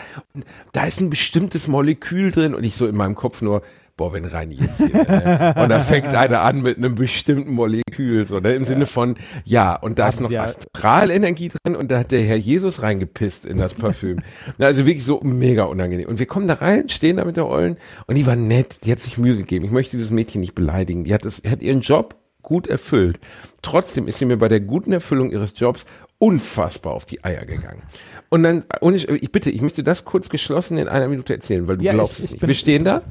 da 0.74 0.86
ist 0.86 1.00
ein 1.00 1.10
bestimmtes 1.10 1.68
Molekül 1.68 2.32
drin 2.32 2.56
und 2.56 2.64
ich 2.64 2.76
so 2.76 2.88
in 2.88 2.96
meinem 2.96 3.16
Kopf 3.16 3.42
nur, 3.42 3.62
boah, 3.98 4.14
wenn 4.14 4.24
Reini 4.26 4.56
jetzt 4.56 4.78
hier, 4.78 4.90
ne? 4.94 5.54
Und 5.62 5.70
da 5.70 5.80
fängt 5.80 6.14
einer 6.16 6.42
an 6.42 6.62
mit 6.62 6.78
einem 6.78 6.96
bestimmten 6.96 7.52
Molekül, 7.52 8.26
so, 8.28 8.40
ne? 8.40 8.54
Im 8.54 8.64
Sinne 8.64 8.86
von, 8.86 9.16
ja, 9.44 9.76
und 9.76 9.98
da 10.00 10.08
ist 10.10 10.22
noch 10.22 10.30
ja- 10.32 10.44
Astralenergie 10.44 11.50
drin 11.50 11.76
und 11.76 11.90
da 11.92 12.00
hat 12.00 12.12
der 12.12 12.22
Herr 12.22 12.36
Jesus 12.38 12.82
reingepisst 12.84 13.46
in 13.46 13.58
das 13.58 13.74
Parfüm. 13.74 14.20
Also 14.60 14.86
wirklich 14.86 15.04
so 15.04 15.20
mega 15.24 15.64
unangenehm. 15.66 16.08
Und 16.08 16.20
wir 16.20 16.26
kommen 16.28 16.48
da 16.48 16.54
rein, 16.56 16.90
stehen 16.90 17.18
da 17.18 17.26
mit 17.26 17.38
der 17.38 17.48
Ollen 17.48 17.78
und 18.06 18.16
die 18.16 18.26
war 18.28 18.36
nett, 18.36 18.86
die 18.86 18.92
hat 18.92 19.00
sich 19.00 19.18
Mühe 19.18 19.36
gegeben. 19.36 19.66
Ich 19.66 19.72
möchte 19.72 19.98
dieses 19.98 20.12
Mädchen 20.12 20.42
nicht 20.42 20.56
beleidigen. 20.56 21.04
Die 21.04 21.14
hat 21.14 21.26
es, 21.26 21.42
hat 21.50 21.62
ihren 21.62 21.82
Job 21.82 22.16
gut 22.44 22.68
erfüllt. 22.68 23.20
Trotzdem 23.62 24.08
ist 24.08 24.20
sie 24.20 24.26
mir 24.26 24.38
bei 24.38 24.48
der 24.48 24.60
guten 24.62 24.94
Erfüllung 24.94 25.32
ihres 25.32 25.54
Jobs 25.60 25.86
unfassbar 26.20 26.94
auf 26.94 27.06
die 27.06 27.24
Eier 27.24 27.46
gegangen. 27.46 27.82
Und 28.30 28.44
dann, 28.44 28.64
ohne, 28.82 28.98
ich 28.98 29.32
bitte, 29.32 29.50
ich 29.50 29.62
möchte 29.62 29.84
das 29.84 30.06
kurz 30.06 30.30
geschlossen 30.30 30.78
in 30.78 30.88
einer 30.88 31.08
Minute 31.08 31.34
erzählen, 31.34 31.68
weil 31.68 31.78
du 31.78 31.86
Ja, 31.86 31.94
glaubst 31.94 32.14
ich- 32.20 32.20
es 32.20 32.26
ich 32.26 32.32
nicht. 32.42 32.48
Wir 32.48 32.56
stehen 32.56 32.84
da 32.84 33.02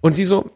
und 0.00 0.14
sie 0.14 0.24
so, 0.24 0.50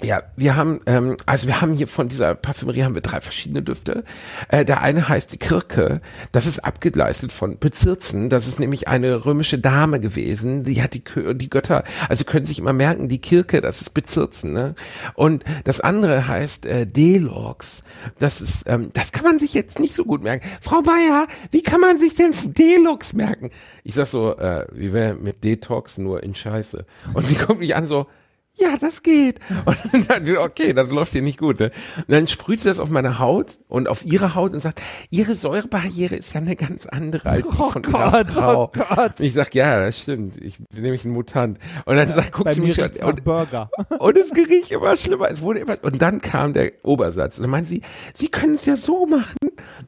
ja, 0.00 0.22
wir 0.36 0.56
haben, 0.56 0.80
ähm, 0.86 1.16
also 1.26 1.46
wir 1.46 1.60
haben 1.60 1.74
hier 1.74 1.86
von 1.86 2.08
dieser 2.08 2.34
Parfümerie 2.34 2.82
haben 2.82 2.94
wir 2.94 3.02
drei 3.02 3.20
verschiedene 3.20 3.62
Düfte. 3.62 4.04
Äh, 4.48 4.64
der 4.64 4.80
eine 4.80 5.08
heißt 5.08 5.32
die 5.32 5.38
Kirke. 5.38 6.00
Das 6.32 6.46
ist 6.46 6.60
abgeleistet 6.60 7.30
von 7.30 7.58
Bezirzen. 7.58 8.28
Das 8.28 8.46
ist 8.46 8.58
nämlich 8.58 8.88
eine 8.88 9.24
römische 9.24 9.58
Dame 9.58 10.00
gewesen. 10.00 10.64
Die 10.64 10.82
hat 10.82 10.94
die, 10.94 11.02
die 11.34 11.50
Götter, 11.50 11.84
also 12.08 12.24
können 12.24 12.46
sich 12.46 12.58
immer 12.58 12.72
merken, 12.72 13.08
die 13.08 13.20
Kirke, 13.20 13.60
das 13.60 13.80
ist 13.80 13.90
Bezirzen. 13.90 14.52
Ne? 14.52 14.74
Und 15.14 15.44
das 15.64 15.80
andere 15.80 16.26
heißt 16.26 16.66
äh, 16.66 16.86
Delox. 16.86 17.82
Das 18.18 18.40
ist, 18.40 18.68
ähm, 18.68 18.90
das 18.94 19.12
kann 19.12 19.24
man 19.24 19.38
sich 19.38 19.54
jetzt 19.54 19.78
nicht 19.78 19.94
so 19.94 20.04
gut 20.04 20.22
merken. 20.22 20.48
Frau 20.60 20.82
Bayer, 20.82 21.28
wie 21.52 21.62
kann 21.62 21.80
man 21.80 21.98
sich 21.98 22.14
denn 22.14 22.32
Deluxe 22.44 23.16
merken? 23.16 23.50
Ich 23.84 23.94
sag 23.94 24.06
so, 24.06 24.36
äh, 24.36 24.66
wie 24.72 24.92
wäre 24.92 25.14
mit 25.14 25.44
Detox 25.44 25.98
nur 25.98 26.22
in 26.22 26.34
Scheiße. 26.34 26.86
Und 27.14 27.26
sie 27.26 27.34
guckt 27.34 27.60
mich 27.60 27.76
an 27.76 27.86
so, 27.86 28.06
ja, 28.54 28.76
das 28.78 29.02
geht. 29.02 29.40
Und 29.64 30.10
dann, 30.10 30.36
okay, 30.38 30.72
das 30.72 30.90
läuft 30.90 31.12
hier 31.12 31.22
nicht 31.22 31.38
gut. 31.38 31.58
Ne? 31.58 31.70
Und 31.96 32.04
dann 32.08 32.28
sprüht 32.28 32.60
sie 32.60 32.68
das 32.68 32.78
auf 32.78 32.90
meine 32.90 33.18
Haut 33.18 33.58
und 33.68 33.88
auf 33.88 34.04
ihre 34.04 34.34
Haut 34.34 34.52
und 34.52 34.60
sagt, 34.60 34.82
ihre 35.10 35.34
Säurebarriere 35.34 36.14
ist 36.16 36.34
ja 36.34 36.40
eine 36.40 36.54
ganz 36.54 36.86
andere 36.86 37.28
als 37.28 37.48
die 37.48 37.56
Oh 37.58 37.70
von 37.70 37.82
ihrer 37.82 38.10
Gott, 38.10 38.26
Frau. 38.28 38.64
oh 38.64 38.70
Gott. 38.72 39.20
Und 39.20 39.20
ich 39.20 39.34
sag, 39.34 39.54
ja, 39.54 39.80
das 39.80 40.00
stimmt. 40.00 40.36
Ich 40.36 40.58
bin 40.58 40.82
nämlich 40.82 41.04
ein 41.04 41.12
Mutant. 41.12 41.58
Und 41.86 41.96
dann 41.96 42.10
sagt, 42.12 42.32
guckt 42.32 42.44
Bei 42.44 42.54
sie 42.54 42.60
mir 42.60 42.68
mich 42.68 43.02
an 43.02 43.08
und, 43.08 43.24
Burger. 43.24 43.70
und 43.98 44.18
es 44.18 44.30
geriech 44.30 44.70
immer 44.70 44.96
schlimmer. 44.96 45.30
Es 45.30 45.40
wurde 45.40 45.60
immer, 45.60 45.78
und 45.82 46.00
dann 46.02 46.20
kam 46.20 46.52
der 46.52 46.72
Obersatz. 46.82 47.38
Und 47.38 47.44
dann 47.44 47.50
meinte 47.50 47.68
sie, 47.70 47.82
Sie 48.14 48.28
können 48.28 48.54
es 48.54 48.66
ja 48.66 48.76
so 48.76 49.06
machen, 49.06 49.36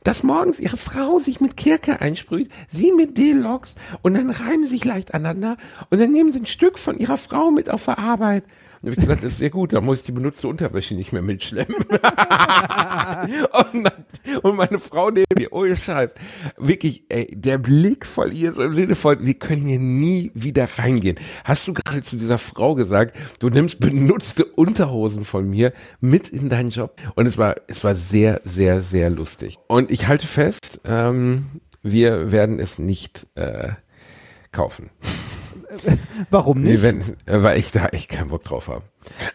dass 0.02 0.22
morgens 0.22 0.58
Ihre 0.58 0.76
Frau 0.76 1.18
sich 1.18 1.40
mit 1.40 1.56
Kirke 1.56 2.00
einsprüht, 2.00 2.50
Sie 2.68 2.92
mit 2.92 3.18
Delox 3.18 3.74
und 4.02 4.14
dann 4.14 4.30
reimen 4.30 4.66
sich 4.66 4.84
leicht 4.84 5.14
aneinander 5.14 5.56
und 5.90 6.00
dann 6.00 6.10
nehmen 6.10 6.30
Sie 6.30 6.40
ein 6.40 6.46
Stück 6.46 6.78
von 6.78 6.98
Ihrer 6.98 7.18
Frau 7.18 7.50
mit 7.50 7.70
auf 7.70 7.84
der 7.84 7.98
Arbeit. 7.98 8.44
Und 8.84 8.90
hab 8.90 8.98
ich 8.98 9.04
gesagt, 9.04 9.24
das 9.24 9.32
ist 9.32 9.38
sehr 9.38 9.48
gut, 9.48 9.72
da 9.72 9.80
muss 9.80 10.00
ich 10.00 10.04
die 10.04 10.12
benutzte 10.12 10.46
Unterwäsche 10.46 10.94
nicht 10.94 11.10
mehr 11.10 11.22
mitschleppen. 11.22 11.74
und, 13.72 13.90
und 14.42 14.56
meine 14.56 14.78
Frau 14.78 15.08
neben 15.10 15.24
mir, 15.38 15.50
ohne 15.54 15.74
Scheiß, 15.74 16.12
wirklich, 16.58 17.04
ey, 17.08 17.34
der 17.34 17.56
Blick 17.56 18.04
von 18.04 18.30
ihr 18.30 18.52
so 18.52 18.62
im 18.62 18.74
Sinne 18.74 18.94
von, 18.94 19.24
wir 19.24 19.32
können 19.34 19.64
hier 19.64 19.78
nie 19.78 20.30
wieder 20.34 20.68
reingehen. 20.76 21.18
Hast 21.44 21.66
du 21.66 21.72
gerade 21.72 22.02
zu 22.02 22.16
dieser 22.16 22.36
Frau 22.36 22.74
gesagt, 22.74 23.16
du 23.38 23.48
nimmst 23.48 23.80
benutzte 23.80 24.44
Unterhosen 24.44 25.24
von 25.24 25.48
mir 25.48 25.72
mit 26.02 26.28
in 26.28 26.50
deinen 26.50 26.68
Job? 26.68 27.00
Und 27.14 27.24
es 27.24 27.38
war, 27.38 27.54
es 27.68 27.84
war 27.84 27.94
sehr, 27.94 28.42
sehr, 28.44 28.82
sehr 28.82 29.08
lustig. 29.08 29.56
Und 29.66 29.90
ich 29.90 30.08
halte 30.08 30.26
fest, 30.26 30.82
ähm, 30.84 31.46
wir 31.82 32.32
werden 32.32 32.60
es 32.60 32.78
nicht 32.78 33.28
äh, 33.34 33.70
kaufen. 34.52 34.90
Warum 36.30 36.60
Nee, 36.62 36.72
nicht? 36.72 36.82
wenn, 36.82 37.00
äh, 37.00 37.42
weil 37.42 37.58
ich 37.58 37.70
da 37.72 37.86
echt 37.86 38.10
keinen 38.10 38.28
Bock 38.28 38.44
drauf 38.44 38.68
habe. 38.68 38.82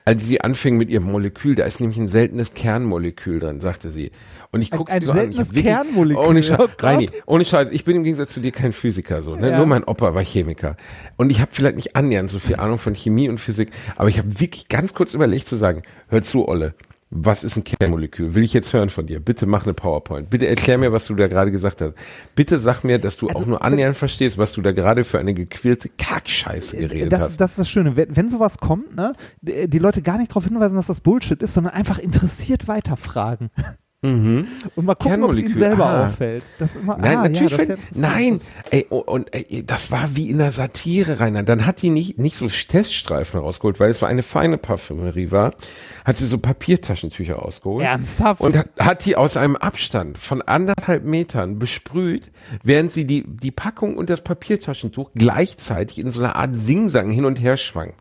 Als 0.05 0.25
sie 0.25 0.41
anfing 0.41 0.77
mit 0.77 0.89
ihrem 0.89 1.03
Molekül, 1.03 1.55
da 1.55 1.63
ist 1.65 1.79
nämlich 1.79 1.97
ein 1.99 2.07
seltenes 2.07 2.53
Kernmolekül 2.55 3.39
drin, 3.39 3.59
sagte 3.59 3.89
sie. 3.89 4.11
Und 4.51 4.61
ich 4.61 4.71
Ein- 4.73 4.77
guck's 4.79 4.93
ein 4.93 4.99
dir 4.99 5.05
so 5.05 5.11
an. 5.11 5.29
Ich 5.31 5.37
wirklich, 5.37 5.65
Kernmolekül, 5.65 6.25
Ohne 6.25 6.41
Scheiß, 6.41 6.59
oh. 6.59 6.67
Reini, 6.79 7.09
ohne 7.27 7.45
Scheiß, 7.45 7.69
ich 7.69 7.83
bin 7.85 7.97
im 7.97 8.03
Gegensatz 8.03 8.31
zu 8.31 8.39
dir 8.39 8.51
kein 8.51 8.73
Physiker, 8.73 9.21
so, 9.21 9.35
ne? 9.35 9.51
Ja. 9.51 9.57
Nur 9.57 9.67
mein 9.67 9.83
Opa 9.83 10.15
war 10.15 10.23
Chemiker. 10.23 10.75
Und 11.17 11.29
ich 11.29 11.39
habe 11.39 11.51
vielleicht 11.53 11.75
nicht 11.75 11.95
annähernd 11.95 12.29
so 12.31 12.39
viel 12.39 12.55
Ahnung 12.55 12.79
von 12.79 12.95
Chemie 12.95 13.29
und 13.29 13.37
Physik, 13.39 13.69
aber 13.95 14.09
ich 14.09 14.17
habe 14.17 14.39
wirklich 14.39 14.67
ganz 14.69 14.93
kurz 14.95 15.13
überlegt 15.13 15.47
zu 15.47 15.55
sagen, 15.55 15.83
hör 16.07 16.21
zu, 16.23 16.47
Olle, 16.47 16.73
was 17.11 17.43
ist 17.43 17.57
ein 17.57 17.63
Kernmolekül? 17.63 18.35
Will 18.35 18.43
ich 18.43 18.53
jetzt 18.53 18.71
hören 18.71 18.89
von 18.89 19.07
dir. 19.07 19.19
Bitte 19.19 19.47
mach 19.47 19.63
eine 19.63 19.73
PowerPoint. 19.73 20.29
Bitte 20.29 20.47
erklär 20.47 20.77
mir, 20.77 20.91
was 20.91 21.05
du 21.05 21.15
da 21.15 21.27
gerade 21.27 21.49
gesagt 21.49 21.81
hast. 21.81 21.95
Bitte 22.35 22.59
sag 22.59 22.83
mir, 22.83 22.99
dass 22.99 23.17
du 23.17 23.27
Also, 23.27 23.43
auch 23.43 23.47
nur 23.47 23.63
annähernd 23.63 23.97
verstehst, 23.97 24.37
was 24.37 24.53
du 24.53 24.61
da 24.61 24.71
gerade 24.71 25.03
für 25.03 25.17
eine 25.17 25.33
gequirlte 25.33 25.89
Kackscheiße 25.97 26.77
geredet 26.77 27.11
das, 27.11 27.21
hast. 27.21 27.41
das 27.41 27.51
ist 27.51 27.59
das 27.59 27.69
Schöne. 27.69 27.95
Wenn, 27.97 28.15
wenn 28.15 28.29
sowas 28.29 28.59
kommt, 28.59 28.95
ne, 28.95 29.13
die 29.41 29.67
die 29.67 29.79
Leute 29.79 30.03
gar 30.03 30.17
nicht 30.17 30.29
darauf 30.31 30.45
hinweisen, 30.45 30.75
dass 30.75 30.87
das 30.87 30.99
Bullshit 30.99 31.41
ist, 31.41 31.55
sondern 31.55 31.73
einfach 31.73 31.97
interessiert 31.97 32.67
weiterfragen. 32.67 33.49
Und 34.01 34.47
mal 34.77 34.95
gucken, 34.95 35.23
ob 35.23 35.31
es 35.31 35.39
ihnen 35.39 35.53
Mhm. 35.53 35.57
Selber 35.57 35.85
ah. 35.85 36.05
auffällt. 36.05 36.43
Das 36.57 36.77
immer, 36.77 36.97
Nein, 36.97 37.17
ah, 37.17 37.27
natürlich. 37.27 37.51
ja, 37.51 37.57
das 37.57 37.67
interessant. 37.67 37.97
nein, 37.97 38.41
ey, 38.71 38.85
oh, 38.89 38.99
und 38.99 39.35
ey, 39.35 39.65
das 39.65 39.91
war 39.91 40.15
wie 40.15 40.29
in 40.29 40.37
der 40.37 40.53
Satire, 40.53 41.19
Rainer. 41.19 41.43
Dann 41.43 41.65
hat 41.65 41.81
die 41.81 41.89
nicht, 41.89 42.17
nicht 42.17 42.37
so 42.37 42.47
Teststreifen 42.47 43.41
rausgeholt, 43.41 43.77
weil 43.81 43.91
es 43.91 44.01
war 44.01 44.07
eine 44.07 44.23
feine 44.23 44.57
Parfümerie 44.57 45.31
war, 45.31 45.53
hat 46.05 46.15
sie 46.15 46.27
so 46.27 46.37
Papiertaschentücher 46.37 47.35
rausgeholt. 47.35 47.83
Ernsthaft? 47.83 48.39
Und 48.39 48.55
hat, 48.55 48.69
hat 48.79 49.03
die 49.03 49.17
aus 49.17 49.35
einem 49.35 49.57
Abstand 49.57 50.17
von 50.17 50.41
anderthalb 50.41 51.03
Metern 51.03 51.59
besprüht, 51.59 52.31
während 52.63 52.93
sie 52.93 53.05
die, 53.05 53.25
die 53.27 53.51
Packung 53.51 53.97
und 53.97 54.09
das 54.09 54.21
Papiertaschentuch 54.21 55.11
gleichzeitig 55.13 55.99
in 55.99 56.09
so 56.11 56.21
einer 56.21 56.37
Art 56.37 56.55
Singsang 56.55 57.11
hin 57.11 57.25
und 57.25 57.41
her 57.41 57.57
schwang. 57.57 57.91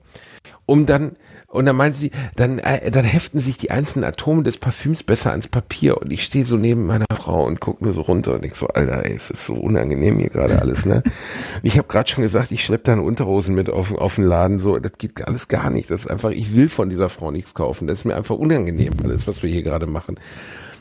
Um 0.65 0.87
dann, 0.87 1.17
und 1.51 1.65
dann 1.65 1.77
meint 1.77 1.97
sie, 1.97 2.11
dann, 2.37 2.59
äh, 2.59 2.91
dann 2.91 3.07
heften 3.07 3.41
sich 3.41 3.57
die 3.57 3.71
einzelnen 3.71 4.05
Atome 4.05 4.43
des 4.43 4.59
Parfüms 4.59 5.03
besser 5.03 5.31
ans 5.31 5.49
Papier. 5.49 5.97
Und 5.97 6.13
ich 6.13 6.23
stehe 6.23 6.45
so 6.45 6.59
neben 6.59 6.87
meiner 6.87 7.07
Frau 7.17 7.47
und 7.47 7.59
gucke 7.59 7.83
mir 7.83 7.95
so 7.95 8.03
runter 8.03 8.35
und 8.35 8.45
denk 8.45 8.55
so, 8.55 8.69
Alter, 8.69 9.07
ey, 9.07 9.15
es 9.15 9.31
ist 9.31 9.47
so 9.47 9.55
unangenehm 9.55 10.19
hier 10.19 10.29
gerade 10.29 10.61
alles, 10.61 10.85
ne? 10.85 11.03
Und 11.03 11.65
ich 11.65 11.79
habe 11.79 11.89
gerade 11.89 12.09
schon 12.11 12.23
gesagt, 12.23 12.53
ich 12.53 12.63
schlepp 12.63 12.85
deine 12.85 13.01
Unterhosen 13.01 13.55
mit 13.55 13.71
auf, 13.71 13.95
auf 13.95 14.17
den 14.17 14.25
Laden, 14.25 14.59
so, 14.59 14.79
das 14.79 14.93
geht 14.99 15.27
alles 15.27 15.49
gar 15.49 15.71
nicht. 15.71 15.91
Das 15.91 16.03
ist 16.03 16.11
einfach, 16.11 16.31
ich 16.31 16.55
will 16.55 16.69
von 16.69 16.91
dieser 16.91 17.09
Frau 17.09 17.31
nichts 17.31 17.55
kaufen. 17.55 17.87
Das 17.87 18.01
ist 18.01 18.05
mir 18.05 18.17
einfach 18.17 18.37
unangenehm, 18.37 18.93
alles, 19.03 19.27
was 19.27 19.43
wir 19.43 19.49
hier 19.49 19.63
gerade 19.63 19.87
machen. 19.87 20.17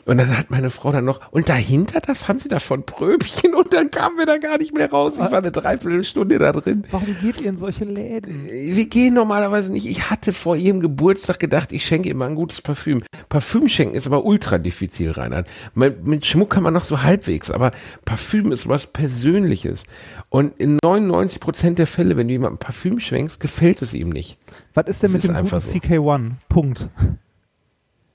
Und 0.08 0.16
dann 0.16 0.38
hat 0.38 0.50
meine 0.50 0.70
Frau 0.70 0.90
dann 0.90 1.04
noch, 1.04 1.20
und 1.32 1.50
dahinter 1.50 2.00
das 2.00 2.28
haben 2.28 2.38
sie 2.38 2.48
davon 2.48 2.84
Pröbchen 2.84 3.54
und 3.54 3.74
dann 3.74 3.90
kamen 3.90 4.16
wir 4.16 4.24
da 4.24 4.38
gar 4.38 4.56
nicht 4.56 4.72
mehr 4.72 4.90
raus. 4.90 5.16
Ich 5.16 5.20
war 5.20 5.34
eine 5.34 5.52
Dreiviertelstunde 5.52 6.38
da 6.38 6.52
drin. 6.52 6.84
Warum 6.90 7.14
geht 7.20 7.42
ihr 7.42 7.50
in 7.50 7.58
solche 7.58 7.84
Läden? 7.84 8.46
Wir 8.46 8.86
gehen 8.86 9.12
normalerweise 9.12 9.70
nicht. 9.70 9.86
Ich 9.86 10.08
hatte 10.08 10.32
vor 10.32 10.56
ihrem 10.56 10.80
Geburtstag 10.80 11.38
gedacht, 11.38 11.72
ich 11.72 11.84
schenke 11.84 12.08
immer 12.08 12.24
ein 12.24 12.36
gutes 12.36 12.62
Parfüm. 12.62 13.02
Parfüm 13.28 13.68
schenken 13.68 13.96
ist 13.96 14.06
aber 14.06 14.24
ultra 14.24 14.56
diffizil, 14.56 15.10
Reinhard. 15.10 15.46
Mit, 15.74 16.24
Schmuck 16.24 16.48
kann 16.48 16.62
man 16.62 16.72
noch 16.72 16.84
so 16.84 17.02
halbwegs, 17.02 17.50
aber 17.50 17.72
Parfüm 18.06 18.50
ist 18.50 18.66
was 18.66 18.86
Persönliches. 18.86 19.82
Und 20.30 20.58
in 20.58 20.78
99 20.82 21.38
Prozent 21.38 21.78
der 21.78 21.86
Fälle, 21.86 22.16
wenn 22.16 22.28
du 22.28 22.32
jemandem 22.32 22.56
Parfüm 22.56 22.98
schenkst, 22.98 23.40
gefällt 23.40 23.82
es 23.82 23.92
ihm 23.92 24.08
nicht. 24.08 24.38
Was 24.72 24.86
ist 24.86 25.02
denn 25.02 25.08
Das 25.08 25.12
mit 25.12 25.24
ist 25.24 25.28
dem 25.28 25.34
guten 25.34 25.38
einfach 25.38 25.60
so. 25.60 25.78
CK1? 25.78 26.30
Punkt. 26.48 26.88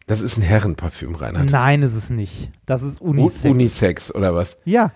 Das 0.08 0.22
ist 0.22 0.38
ein 0.38 0.42
Herrenparfüm, 0.44 1.16
Reinhard. 1.16 1.50
Nein, 1.52 1.82
ist 1.82 1.96
es 1.96 2.10
nicht. 2.10 2.52
Das 2.66 2.84
ist 2.84 3.02
U- 3.02 3.06
Unisex. 3.12 3.46
Unisex 3.46 4.16
oder 4.16 4.34
was? 4.36 4.58
ja. 4.66 4.92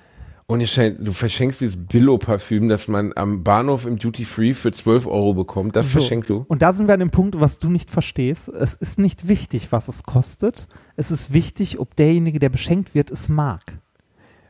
Und 0.50 0.62
du 0.62 1.12
verschenkst 1.12 1.60
dieses 1.60 1.76
Billo-Parfüm, 1.88 2.70
das 2.70 2.88
man 2.88 3.12
am 3.18 3.44
Bahnhof 3.44 3.86
im 3.86 3.98
Duty 3.98 4.24
Free 4.24 4.54
für 4.54 4.72
12 4.72 5.06
Euro 5.06 5.34
bekommt. 5.34 5.76
Das 5.76 5.88
So. 5.88 6.00
verschenkst 6.00 6.30
du? 6.30 6.46
Und 6.48 6.62
da 6.62 6.72
sind 6.72 6.88
wir 6.88 6.94
an 6.94 7.02
dem 7.02 7.10
Punkt, 7.10 7.38
was 7.42 7.60
du 7.60 7.68
nicht 7.70 7.92
verstehst. 7.92 8.48
Es 8.48 8.74
ist 8.74 8.98
nicht 8.98 9.28
wichtig, 9.28 9.74
was 9.74 9.90
es 9.90 10.04
kostet. 10.04 10.68
Es 10.96 11.12
ist 11.12 11.34
wichtig, 11.34 11.80
ob 11.80 11.98
derjenige, 11.98 12.40
der 12.40 12.48
beschenkt 12.48 12.96
wird, 12.96 13.12
es 13.12 13.28
mag. 13.28 13.80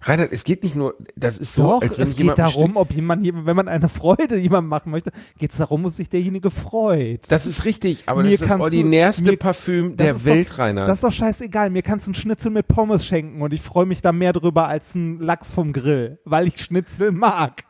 Reinhard, 0.07 0.31
es 0.31 0.43
geht 0.43 0.63
nicht 0.63 0.75
nur, 0.75 0.95
das 1.15 1.37
ist 1.37 1.53
so, 1.53 1.63
Doch, 1.63 1.81
als 1.81 1.97
wenn 1.97 2.07
es 2.07 2.15
geht 2.15 2.37
darum, 2.37 2.77
ob 2.77 2.91
jemand, 2.93 3.23
wenn 3.45 3.55
man 3.55 3.67
eine 3.67 3.89
Freude 3.89 4.37
jemandem 4.37 4.69
machen 4.69 4.91
möchte, 4.91 5.11
geht 5.37 5.51
es 5.51 5.57
darum, 5.57 5.85
ob 5.85 5.91
sich 5.91 6.09
derjenige 6.09 6.49
freut. 6.49 7.29
Das 7.29 7.45
ist 7.45 7.65
richtig, 7.65 8.03
aber 8.05 8.21
Mir 8.21 8.25
das 8.31 8.33
ist 8.35 8.41
das 8.41 8.47
kannst 8.49 8.59
du- 8.61 8.63
ordinärste 8.77 9.23
mir- 9.31 9.37
Parfüm 9.37 9.97
der 9.97 10.23
Welt, 10.25 10.49
doch, 10.51 10.59
Reinhard. 10.59 10.87
Das 10.89 10.99
ist 10.99 11.03
doch 11.03 11.11
scheißegal. 11.11 11.69
Mir 11.69 11.81
kannst 11.81 12.07
du 12.07 12.09
einen 12.11 12.15
Schnitzel 12.15 12.51
mit 12.51 12.67
Pommes 12.67 13.05
schenken 13.05 13.41
und 13.41 13.53
ich 13.53 13.61
freue 13.61 13.85
mich 13.85 14.01
da 14.01 14.11
mehr 14.11 14.33
drüber 14.33 14.67
als 14.67 14.95
ein 14.95 15.19
Lachs 15.19 15.51
vom 15.53 15.73
Grill, 15.73 16.19
weil 16.25 16.47
ich 16.47 16.61
Schnitzel 16.61 17.11
mag. 17.11 17.63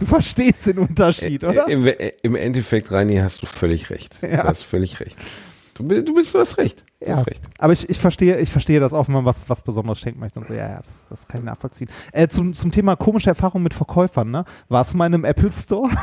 Du 0.00 0.06
verstehst 0.06 0.66
den 0.66 0.78
Unterschied, 0.78 1.42
oder? 1.42 1.66
Im, 1.68 1.84
Im 2.22 2.36
Endeffekt, 2.36 2.92
Reini, 2.92 3.16
hast 3.16 3.42
du 3.42 3.46
völlig 3.46 3.90
recht. 3.90 4.20
Ja. 4.22 4.42
Du 4.42 4.48
hast 4.48 4.62
völlig 4.62 5.00
recht. 5.00 5.16
Du, 5.78 6.02
du 6.02 6.14
bist, 6.14 6.34
du 6.34 6.38
hast 6.38 6.58
recht. 6.58 6.82
Du 7.00 7.06
Ja, 7.06 7.12
hast 7.16 7.26
recht. 7.26 7.42
aber 7.58 7.72
ich, 7.72 7.88
ich 7.88 7.98
verstehe, 7.98 8.38
ich 8.38 8.50
verstehe 8.50 8.80
das 8.80 8.92
auch, 8.92 9.06
wenn 9.08 9.14
man 9.14 9.24
was, 9.24 9.48
was 9.48 9.62
Besonderes 9.62 9.98
schenken 9.98 10.20
möchte 10.20 10.40
und 10.40 10.46
so. 10.48 10.54
Ja, 10.54 10.68
ja, 10.68 10.80
das, 10.82 11.06
das 11.08 11.28
kann 11.28 11.40
ich 11.40 11.44
nachvollziehen. 11.46 11.88
Äh, 12.12 12.28
zum, 12.28 12.54
zum 12.54 12.72
Thema 12.72 12.96
komische 12.96 13.30
Erfahrungen 13.30 13.62
mit 13.64 13.74
Verkäufern, 13.74 14.30
ne? 14.30 14.44
Warst 14.68 14.92
du 14.92 14.96
mal 14.96 15.06
in 15.06 15.14
einem 15.14 15.24
Apple 15.24 15.50
Store? 15.50 15.90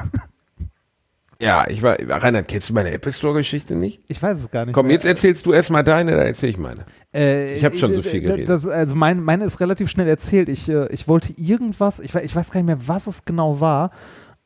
Ja, 1.41 1.65
ich 1.67 1.81
war, 1.81 1.97
Reinhard, 1.99 2.47
kennst 2.47 2.69
du 2.69 2.73
meine 2.73 2.91
Apple 2.91 3.11
Store 3.11 3.33
Geschichte 3.33 3.75
nicht? 3.75 4.01
Ich 4.07 4.23
weiß 4.23 4.39
es 4.39 4.49
gar 4.51 4.63
nicht. 4.65 4.73
Komm, 4.73 4.85
mehr. 4.87 4.93
jetzt 4.95 5.05
erzählst 5.05 5.45
du 5.45 5.51
erstmal 5.51 5.83
deine, 5.83 6.11
dann 6.11 6.27
erzähl 6.27 6.49
ich 6.49 6.57
meine. 6.57 6.85
Äh, 7.13 7.55
Ich 7.55 7.65
hab 7.65 7.75
schon 7.75 7.93
so 7.93 7.99
äh, 7.99 8.03
viel 8.03 8.19
äh, 8.23 8.27
geredet. 8.27 8.47
Das, 8.49 8.65
also 8.65 8.95
mein, 8.95 9.21
meine 9.21 9.43
ist 9.43 9.59
relativ 9.59 9.89
schnell 9.89 10.07
erzählt. 10.07 10.47
Ich, 10.47 10.69
äh, 10.69 10.87
ich 10.93 11.09
wollte 11.09 11.33
irgendwas, 11.37 11.99
ich, 11.99 12.15
ich 12.15 12.33
weiß 12.33 12.51
gar 12.51 12.61
nicht 12.61 12.67
mehr, 12.67 12.87
was 12.87 13.07
es 13.07 13.25
genau 13.25 13.59
war. 13.59 13.91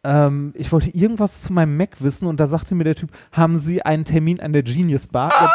Ähm, 0.04 0.54
ich 0.56 0.72
wollte 0.72 0.90
irgendwas 0.92 1.42
zu 1.44 1.54
meinem 1.54 1.76
Mac 1.78 2.02
wissen 2.02 2.28
und 2.28 2.40
da 2.40 2.48
sagte 2.48 2.74
mir 2.76 2.86
der 2.86 2.96
Typ, 2.96 3.12
haben 3.32 3.58
Sie 3.58 3.82
einen 3.82 4.06
Termin 4.06 4.40
an 4.40 4.54
der 4.54 4.64
Genius 4.64 5.08
Bar? 5.08 5.32
Ah! 5.36 5.52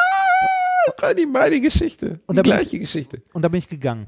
Reini, 1.01 1.25
meine 1.27 1.61
Geschichte. 1.61 2.19
Und 2.27 2.35
die 2.37 2.37
da 2.37 2.43
bin 2.43 2.53
gleiche 2.53 2.79
Geschichte. 2.79 3.23
Und, 3.33 3.43
da 3.43 3.49
bin 3.49 3.59
ich 3.59 3.69
gegangen. 3.69 4.07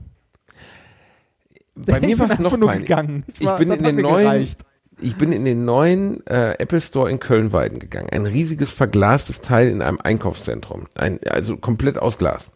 Bei 1.74 2.00
mir 2.00 2.08
ich 2.10 2.18
war 2.18 2.26
bin 2.28 2.34
es 2.36 2.38
noch 2.38 2.56
nur 2.56 2.72
gegangen. 2.72 3.24
Ich 3.38 3.46
war- 3.46 3.56
bin 3.58 3.70
das 3.70 3.78
in 3.78 3.84
den 3.84 3.96
neuen, 3.96 4.24
gereicht. 4.24 4.60
ich 5.00 5.16
bin 5.16 5.32
in 5.32 5.44
den 5.46 5.64
neuen 5.64 6.26
äh, 6.26 6.52
Apple 6.58 6.80
Store 6.82 7.10
in 7.10 7.18
Köln-Weiden 7.18 7.78
gegangen. 7.78 8.08
Ein 8.12 8.26
riesiges 8.26 8.70
verglastes 8.70 9.40
Teil 9.40 9.68
in 9.68 9.80
einem 9.80 9.98
Einkaufszentrum. 10.02 10.86
Ein, 10.96 11.18
also 11.30 11.56
komplett 11.56 11.98
aus 11.98 12.18
Glas. 12.18 12.50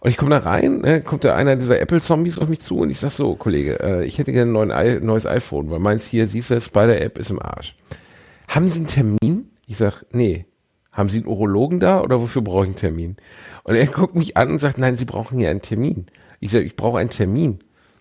Und 0.00 0.10
ich 0.10 0.16
komme 0.16 0.30
da 0.30 0.38
rein, 0.38 0.80
ne, 0.80 1.00
kommt 1.00 1.24
da 1.24 1.34
einer 1.34 1.56
dieser 1.56 1.80
Apple-Zombies 1.80 2.38
auf 2.38 2.48
mich 2.48 2.60
zu 2.60 2.78
und 2.78 2.90
ich 2.90 2.98
sag 2.98 3.10
so, 3.10 3.34
Kollege, 3.34 3.80
äh, 3.80 4.04
ich 4.04 4.18
hätte 4.18 4.32
gerne 4.32 4.58
ein 4.60 4.70
I 4.70 5.00
neues 5.00 5.26
iPhone, 5.26 5.70
weil 5.70 5.78
meins 5.78 6.06
hier, 6.06 6.28
siehst 6.28 6.50
du, 6.50 6.60
Spider-App 6.60 7.18
ist 7.18 7.30
im 7.30 7.40
Arsch. 7.40 7.76
Haben 8.48 8.68
Sie 8.68 8.78
einen 8.78 8.86
Termin? 8.86 9.50
Ich 9.66 9.78
sag, 9.78 10.04
nee. 10.12 10.46
Haben 10.92 11.08
Sie 11.08 11.18
einen 11.18 11.26
Urologen 11.26 11.80
da 11.80 12.00
oder 12.00 12.20
wofür 12.20 12.42
brauche 12.42 12.64
ich 12.64 12.68
einen 12.68 12.76
Termin? 12.76 13.16
Und 13.64 13.74
er 13.74 13.86
guckt 13.86 14.14
mich 14.14 14.36
an 14.36 14.50
und 14.50 14.60
sagt, 14.60 14.78
nein, 14.78 14.96
Sie 14.96 15.04
brauchen 15.04 15.38
hier 15.38 15.50
einen 15.50 15.60
Termin. 15.60 16.06
Ich 16.40 16.52
sag, 16.52 16.62
ich 16.64 16.76
brauche 16.76 16.98
einen 16.98 17.10
Termin. 17.10 17.58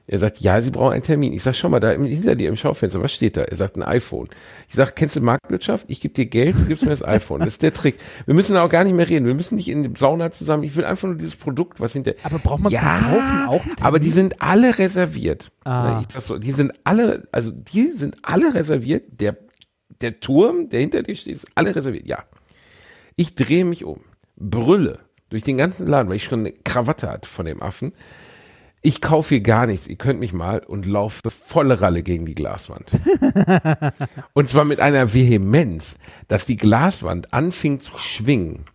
Er 0.07 0.19
sagt, 0.19 0.39
ja, 0.39 0.61
Sie 0.61 0.69
brauchen 0.69 0.93
einen 0.93 1.01
Termin. 1.01 1.33
Ich 1.33 1.41
sag, 1.41 1.55
schau 1.55 1.67
mal, 1.69 1.79
da 1.79 1.91
im, 1.91 2.05
hinter 2.05 2.35
dir 2.35 2.49
im 2.49 2.55
Schaufenster, 2.55 3.01
was 3.01 3.11
steht 3.11 3.37
da? 3.37 3.41
Er 3.41 3.57
sagt, 3.57 3.75
ein 3.75 3.83
iPhone. 3.83 4.29
Ich 4.69 4.75
sag, 4.75 4.95
kennst 4.95 5.15
du 5.15 5.21
Marktwirtschaft? 5.21 5.85
Ich 5.89 5.99
gebe 5.99 6.13
dir 6.13 6.27
Geld, 6.27 6.55
du 6.55 6.65
gibst 6.65 6.83
mir 6.83 6.91
das 6.91 7.03
iPhone. 7.03 7.39
Das 7.39 7.49
ist 7.49 7.63
der 7.63 7.73
Trick. 7.73 7.97
Wir 8.25 8.35
müssen 8.35 8.55
auch 8.57 8.69
gar 8.69 8.83
nicht 8.83 8.93
mehr 8.93 9.09
reden. 9.09 9.25
Wir 9.25 9.33
müssen 9.33 9.55
nicht 9.55 9.67
in 9.67 9.81
der 9.81 9.91
Sauna 9.97 10.29
zusammen. 10.29 10.63
Ich 10.63 10.75
will 10.75 10.85
einfach 10.85 11.07
nur 11.07 11.17
dieses 11.17 11.35
Produkt, 11.35 11.79
was 11.79 11.93
hinter. 11.93 12.13
Aber 12.23 12.37
braucht 12.37 12.61
man 12.61 12.71
ja, 12.71 12.81
zum 12.81 13.09
Kaufen 13.09 13.47
auch 13.47 13.65
einen 13.65 13.81
Aber 13.81 13.99
die 13.99 14.11
sind 14.11 14.41
alle 14.43 14.77
reserviert. 14.77 15.51
Ah. 15.63 16.03
Ich 16.07 16.13
sag 16.13 16.21
so, 16.21 16.37
die 16.37 16.51
sind 16.51 16.73
alle, 16.83 17.27
also 17.31 17.49
die 17.51 17.87
sind 17.87 18.17
alle 18.21 18.53
reserviert. 18.53 19.05
Der, 19.19 19.37
der 20.01 20.19
Turm, 20.19 20.69
der 20.69 20.81
hinter 20.81 21.01
dir 21.01 21.15
steht, 21.15 21.35
ist 21.35 21.47
alle 21.55 21.75
reserviert. 21.75 22.07
Ja. 22.07 22.25
Ich 23.15 23.33
drehe 23.33 23.65
mich 23.65 23.85
um, 23.85 24.01
brülle 24.35 24.99
durch 25.29 25.43
den 25.43 25.57
ganzen 25.57 25.87
Laden, 25.87 26.09
weil 26.09 26.17
ich 26.17 26.25
schon 26.25 26.41
eine 26.41 26.51
Krawatte 26.51 27.09
hatte 27.09 27.27
von 27.27 27.45
dem 27.47 27.63
Affen. 27.63 27.93
Ich 28.85 29.01
kaufe 29.01 29.29
hier 29.29 29.41
gar 29.41 29.65
nichts, 29.65 29.87
ihr 29.87 29.95
könnt 29.95 30.19
mich 30.19 30.31
mal 30.31 30.59
und 30.59 30.85
laufe 30.85 31.19
volle 31.31 31.81
Ralle 31.81 32.03
gegen 32.03 32.27
die 32.27 32.35
Glaswand. 32.35 32.91
und 34.33 34.47
zwar 34.47 34.63
mit 34.63 34.79
einer 34.79 35.11
Vehemenz, 35.11 35.97
dass 36.27 36.45
die 36.45 36.55
Glaswand 36.55 37.33
anfing 37.33 37.79
zu 37.79 37.97
schwingen. 37.97 38.65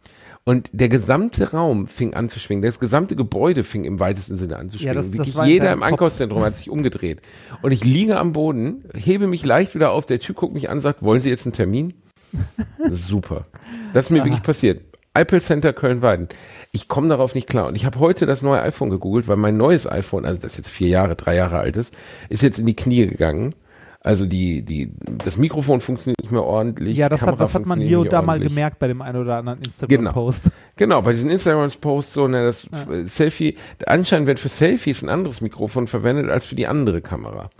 Und 0.43 0.69
der 0.73 0.89
gesamte 0.89 1.53
Raum 1.53 1.87
fing 1.87 2.15
an 2.15 2.29
zu 2.29 2.41
schwingen. 2.41 2.63
Das 2.63 2.81
gesamte 2.81 3.15
Gebäude 3.15 3.63
fing 3.63 3.85
im 3.85 4.01
weitesten 4.01 4.37
Sinne 4.37 4.57
an 4.57 4.69
zu 4.69 4.79
Ja, 4.79 4.93
schwingen. 4.93 4.97
das- 4.97 5.11
das 5.13 5.13
Wirklich 5.13 5.37
in 5.37 5.45
jeder 5.45 5.73
im 5.73 5.79
Kopf. 5.79 5.89
Einkaufszentrum 5.89 6.43
hat 6.43 6.57
sich 6.57 6.71
umgedreht. 6.71 7.23
Und 7.63 7.71
ich 7.71 7.85
liege 7.85 8.19
am 8.19 8.33
Boden, 8.33 8.85
hebe 8.95 9.29
mich 9.29 9.45
leicht 9.45 9.77
wieder 9.77 9.93
auf. 9.93 10.07
Der 10.07 10.19
Typ 10.19 10.35
guckt 10.35 10.55
mich 10.55 10.71
an 10.71 10.79
und 10.79 10.83
sagt, 10.83 11.03
wollen 11.03 11.21
Sie 11.21 11.29
jetzt 11.29 11.47
einen 11.47 11.53
Termin? 11.53 11.95
Super. 12.91 13.47
Das 13.93 14.07
ist 14.07 14.11
mir 14.11 14.25
wirklich 14.25 14.43
passiert. 14.43 14.83
Apple 15.13 15.41
Center 15.41 15.73
Köln-Weiden. 15.73 16.29
Ich 16.73 16.89
komme 16.89 17.09
darauf 17.09 17.35
nicht 17.35 17.49
klar. 17.49 17.67
Und 17.67 17.75
ich 17.75 17.85
habe 17.85 17.99
heute 17.99 18.27
das 18.27 18.43
neue 18.43 18.63
iPhone 18.63 18.91
gegoogelt, 18.91 19.27
weil 19.27 19.37
mein 19.37 19.57
neues 19.57 19.91
iPhone, 19.91 20.25
also 20.25 20.39
das 20.41 20.57
jetzt 20.57 20.71
vier 20.71 20.89
Jahre, 20.89 21.17
drei 21.17 21.35
Jahre 21.35 21.59
alt 21.59 21.77
ist, 21.77 21.93
ist 22.29 22.43
jetzt 22.43 22.59
in 22.59 22.67
die 22.67 22.77
Knie 22.77 23.07
gegangen. 23.07 23.55
Also 24.03 24.25
die, 24.25 24.63
die, 24.63 24.93
das 25.19 25.37
Mikrofon 25.37 25.83
funktioniert 25.83 26.23
nicht 26.23 26.33
mehr 26.33 26.43
ordentlich. 26.43 26.97
Ja, 26.97 27.11
das 27.11 27.21
hat, 27.21 27.39
das 27.39 27.55
hat 27.55 27.67
man 27.67 27.81
hier 27.81 28.01
und 28.01 28.11
da 28.11 28.23
mal 28.23 28.41
gemerkt 28.41 28.79
bei 28.79 28.89
dem 28.89 29.03
einen 29.03 29.21
oder 29.21 29.37
anderen 29.37 29.59
Instagram-Post. 29.59 30.51
Genau, 30.77 31.03
bei 31.03 31.13
diesen 31.13 31.29
Instagram-Posts 31.29 32.15
so, 32.15 32.27
ne, 32.27 32.45
das 32.45 32.65
äh, 32.89 33.07
Selfie, 33.07 33.59
anscheinend 33.87 34.27
wird 34.27 34.39
für 34.39 34.49
Selfies 34.49 35.03
ein 35.03 35.11
anderes 35.11 35.43
Mikrofon 35.43 35.87
verwendet 35.87 36.31
als 36.31 36.47
für 36.47 36.55
die 36.55 36.67
andere 36.67 37.03
Kamera. 37.03 37.51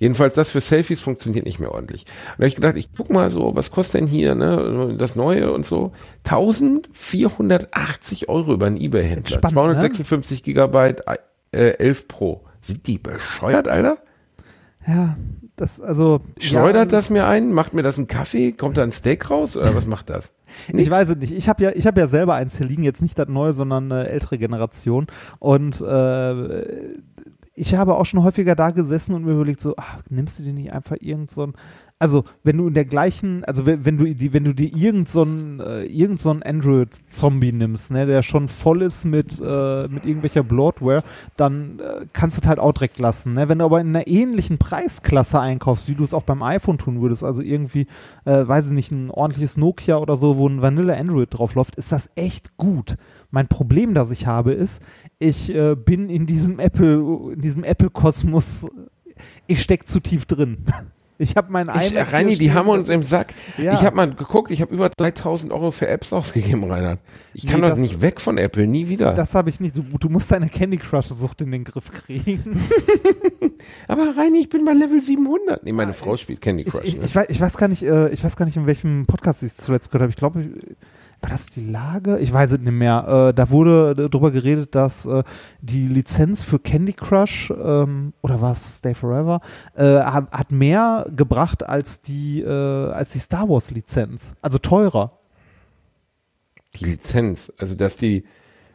Jedenfalls 0.00 0.34
das 0.34 0.50
für 0.50 0.62
Selfies 0.62 1.02
funktioniert 1.02 1.44
nicht 1.44 1.60
mehr 1.60 1.72
ordentlich. 1.72 2.06
Und 2.06 2.38
da 2.38 2.40
habe 2.42 2.48
ich 2.48 2.54
gedacht, 2.54 2.76
ich 2.76 2.88
guck 2.96 3.10
mal 3.10 3.28
so, 3.28 3.54
was 3.54 3.70
kostet 3.70 4.00
denn 4.00 4.08
hier, 4.08 4.34
ne, 4.34 4.94
das 4.96 5.14
Neue 5.14 5.52
und 5.52 5.66
so. 5.66 5.92
1480 6.24 8.30
Euro 8.30 8.54
über 8.54 8.66
einen 8.66 8.78
Ebay-Händler. 8.78 9.18
entspannt, 9.18 9.52
256 9.52 10.42
Gigabyte, 10.42 11.02
äh, 11.52 11.72
11 11.78 12.08
Pro. 12.08 12.44
Sind 12.62 12.86
die 12.86 12.96
bescheuert, 12.96 13.68
Alter? 13.68 13.98
Ja, 14.86 15.18
das, 15.56 15.82
also. 15.82 16.20
Schleudert 16.38 16.90
ja, 16.90 16.98
das 16.98 17.10
mir 17.10 17.26
ein? 17.26 17.52
Macht 17.52 17.74
mir 17.74 17.82
das 17.82 17.98
einen 17.98 18.06
Kaffee? 18.06 18.52
Kommt 18.52 18.78
da 18.78 18.82
ein 18.82 18.92
Steak 18.92 19.28
raus? 19.28 19.58
Oder 19.58 19.74
was 19.74 19.84
macht 19.86 20.08
das? 20.08 20.32
Ich 20.66 20.74
Nichts. 20.74 20.90
weiß 20.90 21.10
es 21.10 21.16
nicht. 21.16 21.32
Ich 21.32 21.48
habe 21.48 21.62
ja, 21.62 21.70
ich 21.72 21.86
habe 21.86 22.00
ja 22.00 22.08
selber 22.08 22.34
eins 22.34 22.56
hier 22.56 22.66
liegen, 22.66 22.82
jetzt 22.82 23.02
nicht 23.02 23.16
das 23.16 23.28
neue, 23.28 23.52
sondern 23.52 23.92
eine 23.92 24.08
ältere 24.08 24.36
Generation. 24.36 25.06
Und 25.38 25.80
äh, 25.80 26.88
ich 27.54 27.74
habe 27.74 27.96
auch 27.96 28.06
schon 28.06 28.22
häufiger 28.22 28.54
da 28.54 28.70
gesessen 28.70 29.14
und 29.14 29.24
mir 29.24 29.32
überlegt, 29.32 29.60
so, 29.60 29.74
ach, 29.76 29.98
nimmst 30.08 30.38
du 30.38 30.44
dir 30.44 30.52
nicht 30.52 30.72
einfach 30.72 30.96
irgend 31.00 31.30
so 31.30 31.48
ein, 31.48 31.54
also 31.98 32.24
wenn 32.42 32.56
du 32.56 32.68
in 32.68 32.74
der 32.74 32.86
gleichen, 32.86 33.44
also 33.44 33.66
wenn, 33.66 33.84
wenn 33.84 33.98
du 33.98 34.14
die, 34.14 34.32
wenn 34.32 34.44
du 34.44 34.54
dir 34.54 34.74
irgend 34.74 35.08
so 35.08 35.22
ein, 35.22 35.60
äh, 35.60 35.82
irgend 35.84 36.18
so 36.18 36.30
ein 36.30 36.42
Android-Zombie 36.42 37.52
nimmst, 37.52 37.90
ne, 37.90 38.06
der 38.06 38.22
schon 38.22 38.48
voll 38.48 38.80
ist 38.80 39.04
mit, 39.04 39.38
äh, 39.38 39.86
mit 39.88 40.06
irgendwelcher 40.06 40.42
Bloatware, 40.42 41.02
dann 41.36 41.78
äh, 41.78 42.06
kannst 42.14 42.38
du 42.38 42.40
es 42.40 42.48
halt 42.48 42.58
auch 42.58 42.72
direkt 42.72 42.98
lassen. 42.98 43.34
Ne? 43.34 43.50
Wenn 43.50 43.58
du 43.58 43.66
aber 43.66 43.82
in 43.82 43.88
einer 43.88 44.06
ähnlichen 44.06 44.56
Preisklasse 44.56 45.40
einkaufst, 45.40 45.90
wie 45.90 45.94
du 45.94 46.04
es 46.04 46.14
auch 46.14 46.22
beim 46.22 46.42
iPhone 46.42 46.78
tun 46.78 47.02
würdest, 47.02 47.22
also 47.22 47.42
irgendwie, 47.42 47.86
äh, 48.24 48.48
weiß 48.48 48.68
ich 48.68 48.72
nicht, 48.72 48.90
ein 48.90 49.10
ordentliches 49.10 49.58
Nokia 49.58 49.98
oder 49.98 50.16
so, 50.16 50.38
wo 50.38 50.48
ein 50.48 50.62
Vanilla 50.62 50.94
Android 50.94 51.28
drauf 51.30 51.54
läuft, 51.54 51.76
ist 51.76 51.92
das 51.92 52.08
echt 52.14 52.56
gut. 52.56 52.96
Mein 53.30 53.46
Problem, 53.48 53.94
das 53.94 54.10
ich 54.10 54.26
habe, 54.26 54.52
ist, 54.52 54.82
ich 55.18 55.54
äh, 55.54 55.74
bin 55.76 56.08
in 56.10 56.26
diesem 56.26 56.58
Apple, 56.58 57.32
in 57.34 57.40
diesem 57.40 57.62
Apple-Kosmos, 57.64 58.66
ich 59.46 59.62
steck 59.62 59.86
zu 59.86 60.00
tief 60.00 60.26
drin. 60.26 60.58
Ich 61.22 61.36
habe 61.36 61.52
meinen 61.52 61.68
Ich, 61.82 61.92
iMac 61.92 62.14
Reini, 62.14 62.38
die 62.38 62.50
haben 62.54 62.66
uns 62.70 62.88
im 62.88 63.02
Sack. 63.02 63.34
Ja. 63.58 63.74
Ich 63.74 63.82
habe 63.84 63.94
mal 63.94 64.10
geguckt, 64.14 64.50
ich 64.50 64.62
habe 64.62 64.72
über 64.72 64.88
3000 64.88 65.52
Euro 65.52 65.70
für 65.70 65.86
Apps 65.86 66.14
ausgegeben, 66.14 66.64
Reinhard. 66.64 66.98
Ich 67.34 67.46
kann 67.46 67.56
Nee, 67.60 67.66
doch 67.66 67.72
das- 67.74 67.80
nicht 67.80 68.00
weg 68.00 68.22
von 68.22 68.38
Apple, 68.38 68.66
nie 68.66 68.88
wieder. 68.88 69.12
Das 69.12 69.34
habe 69.34 69.50
ich 69.50 69.60
nicht. 69.60 69.76
Du, 69.76 69.82
du 69.82 70.08
musst 70.08 70.32
deine 70.32 70.48
Candy 70.48 70.78
Crush-Sucht 70.78 71.42
in 71.42 71.50
den 71.50 71.64
Griff 71.64 71.90
kriegen. 71.90 72.58
Aber 73.86 74.16
Reini, 74.16 74.38
ich 74.40 74.48
bin 74.48 74.64
bei 74.64 74.72
Level 74.72 74.98
700. 74.98 75.62
Nee, 75.62 75.72
meine 75.72 75.92
Frau 75.92 76.16
spielt 76.16 76.40
Candy 76.40 76.62
Ich, 76.62 76.70
Crush. 76.72 76.84
ich, 76.84 76.96
ne? 76.96 77.04
ich, 77.04 77.14
weiß, 77.14 77.26
ich 77.28 77.38
weiß 77.38 77.56
gar 77.58 77.68
nicht, 77.68 77.82
äh, 77.82 78.08
ich 78.08 78.24
weiß 78.24 78.34
gar 78.36 78.46
nicht, 78.46 78.56
in 78.56 78.66
welchem 78.66 79.04
Podcast 79.04 79.42
ich 79.42 79.50
es 79.50 79.56
zuletzt 79.58 79.90
gehört 79.90 80.02
habe. 80.04 80.10
Ich 80.10 80.16
glaube, 80.16 80.48
war 81.20 81.30
das 81.30 81.46
die 81.46 81.60
Lage? 81.60 82.18
Ich 82.18 82.32
weiß 82.32 82.52
es 82.52 82.58
nicht 82.58 82.72
mehr. 82.72 83.28
Äh, 83.30 83.34
da 83.34 83.50
wurde 83.50 83.94
darüber 83.94 84.30
geredet, 84.30 84.74
dass 84.74 85.06
äh, 85.06 85.22
die 85.60 85.86
Lizenz 85.86 86.42
für 86.42 86.58
Candy 86.58 86.92
Crush 86.92 87.50
ähm, 87.50 88.12
oder 88.22 88.40
was 88.40 88.78
Stay 88.78 88.94
Forever 88.94 89.40
äh, 89.74 89.98
hat, 90.00 90.50
mehr 90.50 91.06
gebracht 91.14 91.62
als 91.62 92.00
die 92.00 92.40
äh, 92.40 92.90
als 92.90 93.12
die 93.12 93.18
Star 93.18 93.48
Wars 93.48 93.70
Lizenz, 93.70 94.32
also 94.42 94.58
teurer. 94.58 95.18
Die 96.76 96.84
Lizenz, 96.84 97.52
also 97.58 97.74
dass 97.74 97.96
die 97.96 98.24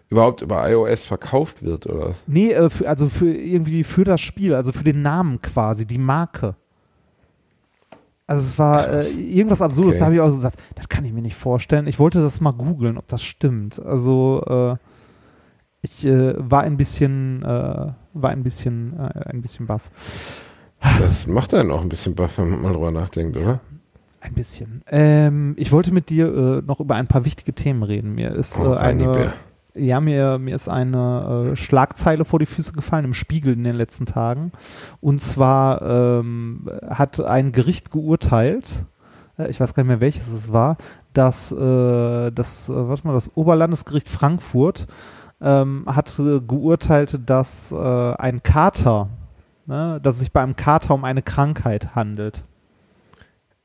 überhaupt 0.09 0.41
über 0.41 0.69
iOS 0.69 1.03
verkauft 1.03 1.63
wird 1.63 1.87
oder 1.87 2.09
was? 2.09 2.23
Nee, 2.27 2.51
äh, 2.51 2.69
für, 2.69 2.87
also 2.87 3.09
für 3.09 3.33
irgendwie 3.33 3.83
für 3.83 4.03
das 4.03 4.21
Spiel, 4.21 4.53
also 4.53 4.71
für 4.71 4.83
den 4.83 5.01
Namen 5.01 5.41
quasi, 5.41 5.85
die 5.85 5.97
Marke. 5.97 6.55
Also 8.27 8.41
es 8.47 8.57
war 8.57 8.87
äh, 8.89 9.07
irgendwas 9.11 9.61
Absurdes, 9.61 9.95
Okay. 9.95 9.99
da 9.99 10.05
habe 10.05 10.15
ich 10.15 10.21
auch 10.21 10.27
gesagt, 10.27 10.59
das 10.75 10.89
kann 10.89 11.05
ich 11.05 11.13
mir 11.13 11.21
nicht 11.21 11.35
vorstellen. 11.35 11.85
Ich 11.87 11.99
wollte 11.99 12.21
das 12.21 12.41
mal 12.41 12.51
googeln, 12.53 12.97
ob 12.97 13.07
das 13.07 13.21
stimmt. 13.23 13.79
Also 13.79 14.43
äh, 14.47 14.75
ich 15.83 16.05
äh, 16.05 16.33
war 16.37 16.63
ein 16.63 16.77
bisschen, 16.77 17.43
äh, 17.43 17.91
war 18.13 18.29
ein 18.31 18.41
bisschen, 18.41 18.97
äh, 18.99 19.29
ein 19.29 19.41
bisschen 19.43 19.67
baff. 19.67 19.89
Das 20.99 21.27
macht 21.27 21.53
einen 21.53 21.69
auch 21.71 21.81
ein 21.81 21.89
bisschen 21.89 22.15
baff, 22.15 22.37
wenn 22.39 22.49
man 22.49 22.61
mal 22.63 22.73
drüber 22.73 22.91
nachdenkt, 22.91 23.37
oder? 23.37 23.59
Ein 24.21 24.33
bisschen. 24.33 24.81
Ähm, 24.87 25.53
ich 25.57 25.71
wollte 25.71 25.91
mit 25.91 26.09
dir 26.09 26.25
äh, 26.25 26.61
noch 26.65 26.79
über 26.79 26.95
ein 26.95 27.05
paar 27.05 27.25
wichtige 27.25 27.53
Themen 27.53 27.83
reden. 27.83 28.15
Mir 28.15 28.31
ist 28.31 28.59
Oh, 28.59 28.73
eine. 28.73 29.33
Ja, 29.75 29.99
mir, 29.99 30.39
mir 30.39 30.55
ist 30.55 30.69
eine 30.69 31.51
äh, 31.51 31.55
Schlagzeile 31.55 32.25
vor 32.25 32.39
die 32.39 32.45
Füße 32.45 32.73
gefallen 32.73 33.05
im 33.05 33.13
Spiegel 33.13 33.53
in 33.53 33.63
den 33.63 33.75
letzten 33.75 34.05
Tagen. 34.05 34.51
Und 35.01 35.21
zwar 35.21 35.81
ähm, 35.81 36.65
hat 36.89 37.19
ein 37.19 37.51
Gericht 37.51 37.91
geurteilt, 37.91 38.85
äh, 39.37 39.49
ich 39.49 39.59
weiß 39.59 39.73
gar 39.73 39.83
nicht 39.83 39.89
mehr 39.89 39.99
welches 39.99 40.31
es 40.31 40.51
war, 40.51 40.77
dass 41.13 41.51
äh, 41.51 42.31
das, 42.31 42.69
äh, 42.69 42.87
warte 42.87 43.07
mal, 43.07 43.13
das 43.13 43.35
Oberlandesgericht 43.35 44.07
Frankfurt 44.07 44.87
ähm, 45.41 45.85
hat 45.87 46.17
äh, 46.19 46.39
geurteilt, 46.39 47.19
dass 47.25 47.71
äh, 47.71 47.75
ein 48.17 48.43
Kater, 48.43 49.09
ne, 49.65 49.99
dass 50.01 50.15
es 50.15 50.21
sich 50.21 50.31
bei 50.31 50.41
einem 50.41 50.55
Kater 50.55 50.93
um 50.93 51.03
eine 51.03 51.21
Krankheit 51.21 51.95
handelt. 51.95 52.43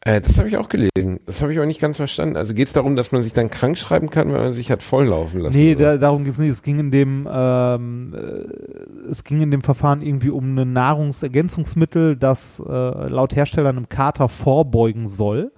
Äh, 0.03 0.23
das 0.23 0.39
habe 0.39 0.49
ich 0.49 0.57
auch 0.57 0.69
gelesen. 0.69 1.21
Das 1.27 1.43
habe 1.43 1.53
ich 1.53 1.61
auch 1.61 1.67
nicht 1.67 1.81
ganz 1.81 1.99
verstanden. 1.99 2.37
Also 2.37 2.55
geht 2.55 2.69
es 2.69 2.73
darum, 2.73 2.97
dass 2.97 3.13
man 3.13 3.23
sich 3.23 3.35
dann 3.35 3.51
krank 3.51 3.77
schreiben 3.77 4.09
kann, 4.09 4.29
wenn 4.29 4.41
man 4.41 4.53
sich 4.55 4.71
hat 4.71 4.83
volllaufen 4.83 5.41
lassen? 5.41 5.57
Nee, 5.57 5.75
da, 5.75 5.99
darum 5.99 6.25
geht 6.25 6.33
es 6.33 6.39
nicht. 6.39 6.51
Es 6.51 6.63
ging 6.63 6.79
in 6.79 6.91
dem, 6.91 7.29
ähm, 7.31 8.15
äh, 8.15 9.09
es 9.11 9.25
ging 9.25 9.43
in 9.43 9.51
dem 9.51 9.61
Verfahren 9.61 10.01
irgendwie 10.01 10.31
um 10.31 10.57
ein 10.57 10.73
Nahrungsergänzungsmittel, 10.73 12.17
das 12.17 12.63
äh, 12.67 12.73
laut 12.73 13.37
Hersteller 13.37 13.69
einem 13.69 13.91
Kater 13.91 14.31
vorbeugen 14.31 15.07
soll. 15.07 15.53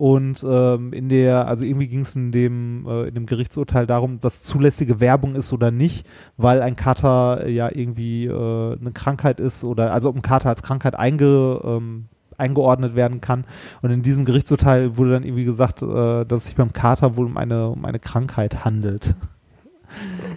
Und 0.00 0.44
ähm, 0.48 0.94
in 0.94 1.10
der, 1.10 1.46
also 1.46 1.64
irgendwie 1.64 1.86
ging 1.86 2.00
es 2.00 2.16
in 2.16 2.32
dem, 2.32 2.86
äh, 2.88 3.08
in 3.08 3.14
dem 3.14 3.26
Gerichtsurteil 3.26 3.86
darum, 3.86 4.18
was 4.22 4.42
zulässige 4.42 4.98
Werbung 4.98 5.34
ist 5.34 5.52
oder 5.52 5.70
nicht, 5.70 6.06
weil 6.38 6.62
ein 6.62 6.74
Kater 6.74 7.46
ja 7.46 7.68
irgendwie 7.70 8.24
äh, 8.24 8.78
eine 8.80 8.92
Krankheit 8.94 9.38
ist 9.38 9.62
oder 9.62 9.92
also 9.92 10.08
ob 10.08 10.16
ein 10.16 10.22
Kater 10.22 10.48
als 10.48 10.62
Krankheit 10.62 10.98
einge, 10.98 11.60
ähm, 11.62 12.08
eingeordnet 12.40 12.96
werden 12.96 13.20
kann. 13.20 13.44
Und 13.82 13.90
in 13.92 14.02
diesem 14.02 14.24
Gerichtsurteil 14.24 14.96
wurde 14.96 15.12
dann 15.12 15.22
irgendwie 15.24 15.44
gesagt, 15.44 15.82
äh, 15.82 16.24
dass 16.24 16.42
es 16.42 16.44
sich 16.46 16.56
beim 16.56 16.72
Kater 16.72 17.16
wohl 17.16 17.26
um 17.26 17.36
eine, 17.36 17.68
um 17.68 17.84
eine 17.84 18.00
Krankheit 18.00 18.64
handelt. 18.64 19.14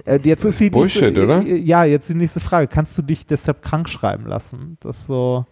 Äh, 0.06 0.20
jetzt 0.24 0.44
ist 0.46 0.60
die 0.60 0.72
Bullshit, 0.72 1.14
nächste, 1.14 1.24
oder? 1.24 1.44
äh, 1.44 1.58
Ja, 1.58 1.84
jetzt 1.84 2.10
die 2.10 2.16
nächste 2.16 2.40
Frage. 2.40 2.68
Kannst 2.68 2.98
du 2.98 3.04
dich 3.04 3.28
deshalb 3.28 3.62
krank 3.62 3.88
schreiben 3.88 4.26
lassen? 4.26 4.78
Das 4.80 5.06
so. 5.06 5.46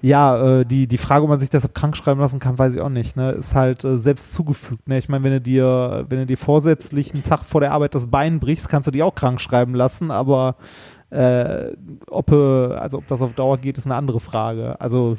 Ja, 0.00 0.60
äh, 0.60 0.64
die, 0.64 0.86
die 0.86 0.98
Frage, 0.98 1.24
ob 1.24 1.30
man 1.30 1.38
sich 1.40 1.50
deshalb 1.50 1.74
krank 1.74 1.96
schreiben 1.96 2.20
lassen 2.20 2.38
kann, 2.38 2.56
weiß 2.58 2.74
ich 2.74 2.80
auch 2.80 2.88
nicht. 2.88 3.16
Ne? 3.16 3.32
Ist 3.32 3.54
halt 3.56 3.82
äh, 3.82 3.98
selbst 3.98 4.32
zugefügt. 4.32 4.86
Ne? 4.88 4.98
Ich 4.98 5.08
meine, 5.08 5.24
wenn 5.24 5.32
du 5.32 5.40
dir, 5.40 6.04
wenn 6.08 6.20
du 6.20 6.26
dir 6.26 6.36
vorsätzlich 6.38 7.14
einen 7.14 7.24
Tag 7.24 7.44
vor 7.44 7.60
der 7.60 7.72
Arbeit 7.72 7.94
das 7.96 8.06
Bein 8.10 8.38
brichst, 8.38 8.68
kannst 8.68 8.86
du 8.86 8.92
dich 8.92 9.02
auch 9.02 9.14
krank 9.14 9.40
schreiben 9.40 9.74
lassen, 9.74 10.10
aber 10.12 10.54
äh, 11.10 11.72
ob, 12.08 12.30
äh, 12.30 12.34
also 12.74 12.98
ob 12.98 13.06
das 13.08 13.22
auf 13.22 13.32
Dauer 13.34 13.58
geht, 13.58 13.78
ist 13.78 13.86
eine 13.86 13.94
andere 13.94 14.20
Frage. 14.20 14.80
Also, 14.80 15.16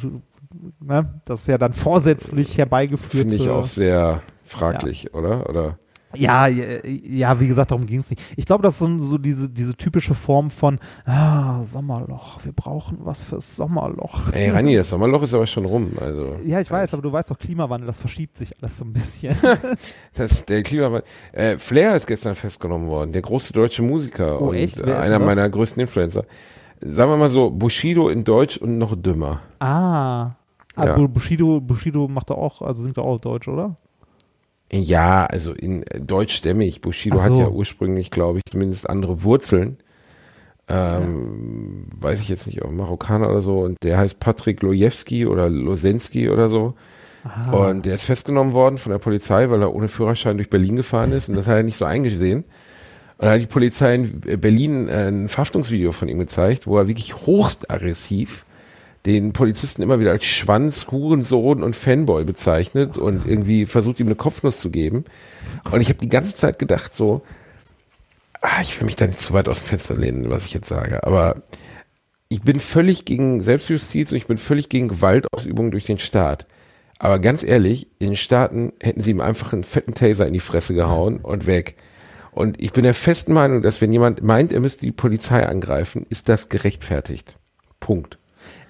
ne? 0.79 1.21
das 1.25 1.41
ist 1.41 1.47
ja 1.47 1.57
dann 1.57 1.73
vorsätzlich 1.73 2.57
herbeigeführt. 2.57 3.23
Finde 3.23 3.35
ich 3.35 3.47
äh, 3.47 3.51
auch 3.51 3.65
sehr 3.65 4.21
fraglich, 4.43 5.13
oder? 5.13 5.49
Oder? 5.49 5.77
ja, 6.15 6.47
ja, 6.47 6.65
ja, 6.85 7.39
wie 7.39 7.47
gesagt, 7.47 7.71
darum 7.71 7.85
ging 7.85 7.99
es 7.99 8.09
nicht. 8.09 8.21
Ich 8.35 8.45
glaube, 8.45 8.63
das 8.63 8.81
ist 8.81 8.99
so, 8.99 9.17
diese, 9.17 9.49
diese 9.49 9.75
typische 9.75 10.13
Form 10.13 10.49
von 10.49 10.79
ah, 11.05 11.63
Sommerloch, 11.63 12.43
wir 12.43 12.53
brauchen 12.53 12.99
was 13.01 13.23
fürs 13.23 13.55
Sommerloch. 13.55 14.31
Ey, 14.31 14.49
Rani, 14.49 14.75
das 14.75 14.89
Sommerloch 14.89 15.23
ist 15.23 15.33
aber 15.33 15.47
schon 15.47 15.65
rum. 15.65 15.91
Also 15.99 16.35
Ja, 16.45 16.59
ich 16.59 16.71
weiß, 16.71 16.93
aber 16.93 17.03
du 17.03 17.11
weißt 17.11 17.31
doch, 17.31 17.37
Klimawandel, 17.37 17.87
das 17.87 17.99
verschiebt 17.99 18.37
sich 18.37 18.53
alles 18.59 18.77
so 18.77 18.85
ein 18.85 18.93
bisschen. 18.93 19.35
Das, 20.13 20.45
der 20.45 20.63
Klimawandel. 20.63 21.03
Äh, 21.31 21.59
Flair 21.59 21.95
ist 21.95 22.07
gestern 22.07 22.35
festgenommen 22.35 22.87
worden, 22.87 23.11
der 23.11 23.21
große 23.21 23.53
deutsche 23.53 23.81
Musiker 23.81 24.41
Oh, 24.41 24.49
und 24.49 24.55
echt? 24.55 24.83
einer 24.83 25.19
meiner 25.19 25.47
größten 25.49 25.81
Influencer. 25.81 26.25
Sagen 26.79 27.11
wir 27.11 27.17
mal 27.17 27.29
so, 27.29 27.49
Bushido 27.49 28.09
in 28.09 28.23
Deutsch 28.23 28.57
und 28.57 28.77
noch 28.77 28.95
dümmer. 28.95 29.41
ah. 29.59 30.31
Ja. 30.77 30.93
Aber 30.93 31.07
Bushido, 31.07 31.59
Bushido 31.59 32.07
macht 32.07 32.29
doch 32.29 32.37
auch, 32.37 32.61
also 32.61 32.83
singt 32.83 32.97
doch 32.97 33.05
auch 33.05 33.17
Deutsch, 33.17 33.47
oder? 33.47 33.77
Ja, 34.71 35.25
also 35.25 35.53
in 35.53 35.81
äh, 35.83 35.99
deutschstämmig. 35.99 36.81
Bushido 36.81 37.17
Ach 37.19 37.23
hat 37.25 37.33
so. 37.33 37.39
ja 37.39 37.47
ursprünglich, 37.49 38.11
glaube 38.11 38.37
ich, 38.37 38.45
zumindest 38.45 38.87
andere 38.87 39.23
Wurzeln. 39.23 39.77
Ähm, 40.67 41.87
Weiß 41.95 42.19
ich 42.19 42.29
jetzt 42.29 42.45
nicht, 42.45 42.63
ob 42.63 42.71
Marokkaner 42.71 43.29
oder 43.29 43.41
so. 43.41 43.61
Und 43.61 43.77
der 43.83 43.97
heißt 43.97 44.19
Patrick 44.19 44.61
Lojewski 44.61 45.25
oder 45.25 45.49
Losensky 45.49 46.29
oder 46.29 46.47
so. 46.49 46.75
Ah. 47.23 47.69
Und 47.69 47.85
der 47.85 47.95
ist 47.95 48.03
festgenommen 48.03 48.53
worden 48.53 48.77
von 48.77 48.91
der 48.91 48.99
Polizei, 48.99 49.49
weil 49.49 49.61
er 49.61 49.73
ohne 49.73 49.87
Führerschein 49.87 50.37
durch 50.37 50.49
Berlin 50.49 50.75
gefahren 50.75 51.11
ist. 51.11 51.29
Und 51.29 51.37
das 51.37 51.47
hat 51.47 51.55
er 51.55 51.63
nicht 51.63 51.77
so 51.77 51.85
eingesehen. 51.85 52.43
Und 53.17 53.25
dann 53.25 53.33
hat 53.33 53.41
die 53.41 53.47
Polizei 53.47 53.95
in 53.95 54.21
Berlin 54.39 54.87
äh, 54.87 55.07
ein 55.07 55.29
Verhaftungsvideo 55.29 55.91
von 55.91 56.07
ihm 56.07 56.19
gezeigt, 56.19 56.67
wo 56.67 56.77
er 56.77 56.87
wirklich 56.87 57.15
hochst 57.15 57.71
aggressiv 57.71 58.45
den 59.05 59.31
Polizisten 59.31 59.81
immer 59.81 59.99
wieder 59.99 60.11
als 60.11 60.25
Schwanz, 60.25 60.87
Hurensohn 60.91 61.63
und 61.63 61.75
Fanboy 61.75 62.25
bezeichnet 62.25 62.97
und 62.97 63.25
irgendwie 63.25 63.65
versucht 63.65 63.99
ihm 63.99 64.07
eine 64.07 64.15
Kopfnuss 64.15 64.59
zu 64.59 64.69
geben. 64.69 65.05
Und 65.71 65.79
ich 65.79 65.87
habe 65.87 65.99
die 65.99 66.09
ganze 66.09 66.35
Zeit 66.35 66.59
gedacht 66.59 66.93
so, 66.93 67.21
ah, 68.41 68.61
ich 68.61 68.77
will 68.77 68.85
mich 68.85 68.97
da 68.97 69.07
nicht 69.07 69.21
zu 69.21 69.33
weit 69.33 69.47
aus 69.47 69.61
dem 69.61 69.67
Fenster 69.67 69.95
lehnen, 69.95 70.29
was 70.29 70.45
ich 70.45 70.53
jetzt 70.53 70.67
sage, 70.67 71.05
aber 71.05 71.41
ich 72.29 72.41
bin 72.41 72.59
völlig 72.59 73.05
gegen 73.05 73.41
Selbstjustiz 73.41 74.11
und 74.11 74.17
ich 74.17 74.27
bin 74.27 74.37
völlig 74.37 74.67
gegen 74.67 74.89
Gewaltausübung 74.89 75.71
durch 75.71 75.85
den 75.85 75.97
Staat. 75.97 76.45
Aber 76.99 77.19
ganz 77.19 77.43
ehrlich, 77.43 77.87
in 77.99 78.07
den 78.07 78.15
Staaten 78.17 78.73
hätten 78.81 79.01
sie 79.01 79.11
ihm 79.11 79.21
einfach 79.21 79.53
einen 79.53 79.63
fetten 79.63 79.93
Taser 79.93 80.27
in 80.27 80.33
die 80.33 80.41
Fresse 80.41 80.73
gehauen 80.73 81.19
und 81.19 81.45
weg. 81.45 81.75
Und 82.37 82.61
ich 82.61 82.71
bin 82.71 82.83
der 82.83 82.93
festen 82.93 83.33
Meinung, 83.33 83.63
dass 83.63 83.81
wenn 83.81 83.91
jemand 83.91 84.21
meint, 84.21 84.53
er 84.53 84.59
müsste 84.59 84.85
die 84.85 84.91
Polizei 84.91 85.43
angreifen, 85.43 86.05
ist 86.07 86.29
das 86.29 86.49
gerechtfertigt. 86.49 87.35
Punkt. 87.79 88.19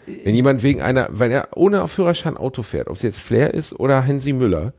Wenn 0.06 0.36
jemand 0.36 0.64
wegen 0.64 0.82
einer, 0.82 1.10
weil 1.12 1.32
er 1.32 1.50
ohne 1.54 1.86
Führerschein 1.90 2.38
Auto 2.38 2.64
fährt, 2.64 2.88
ob 2.88 2.96
es 2.96 3.02
jetzt 3.02 3.20
Flair 3.20 3.54
ist 3.54 3.78
oder 3.78 4.02
Hensi 4.02 4.32
Müller, 4.32 4.72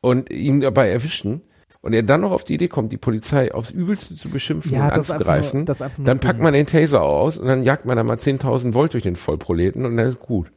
und 0.00 0.28
ihn 0.28 0.60
dabei 0.60 0.90
erwischen, 0.90 1.42
und 1.82 1.92
er 1.92 2.02
dann 2.02 2.22
noch 2.22 2.32
auf 2.32 2.42
die 2.42 2.54
Idee 2.54 2.66
kommt, 2.66 2.90
die 2.90 2.96
Polizei 2.96 3.54
aufs 3.54 3.70
Übelste 3.70 4.16
zu 4.16 4.28
beschimpfen 4.28 4.72
Ja, 4.72 4.86
und 4.86 4.92
anzugreifen, 4.94 5.64
nur- 5.64 5.76
dann 6.04 6.18
packt 6.18 6.40
man 6.40 6.52
den 6.52 6.66
Taser 6.66 7.02
aus 7.02 7.38
und 7.38 7.46
dann 7.46 7.62
jagt 7.62 7.84
man 7.84 7.96
da 7.96 8.02
mal 8.02 8.18
10.000 8.18 8.74
Volt 8.74 8.94
durch 8.94 9.04
den 9.04 9.14
Vollproleten 9.14 9.84
und 9.84 9.96
dann 9.96 10.08
ist 10.08 10.18
gut. 10.18 10.50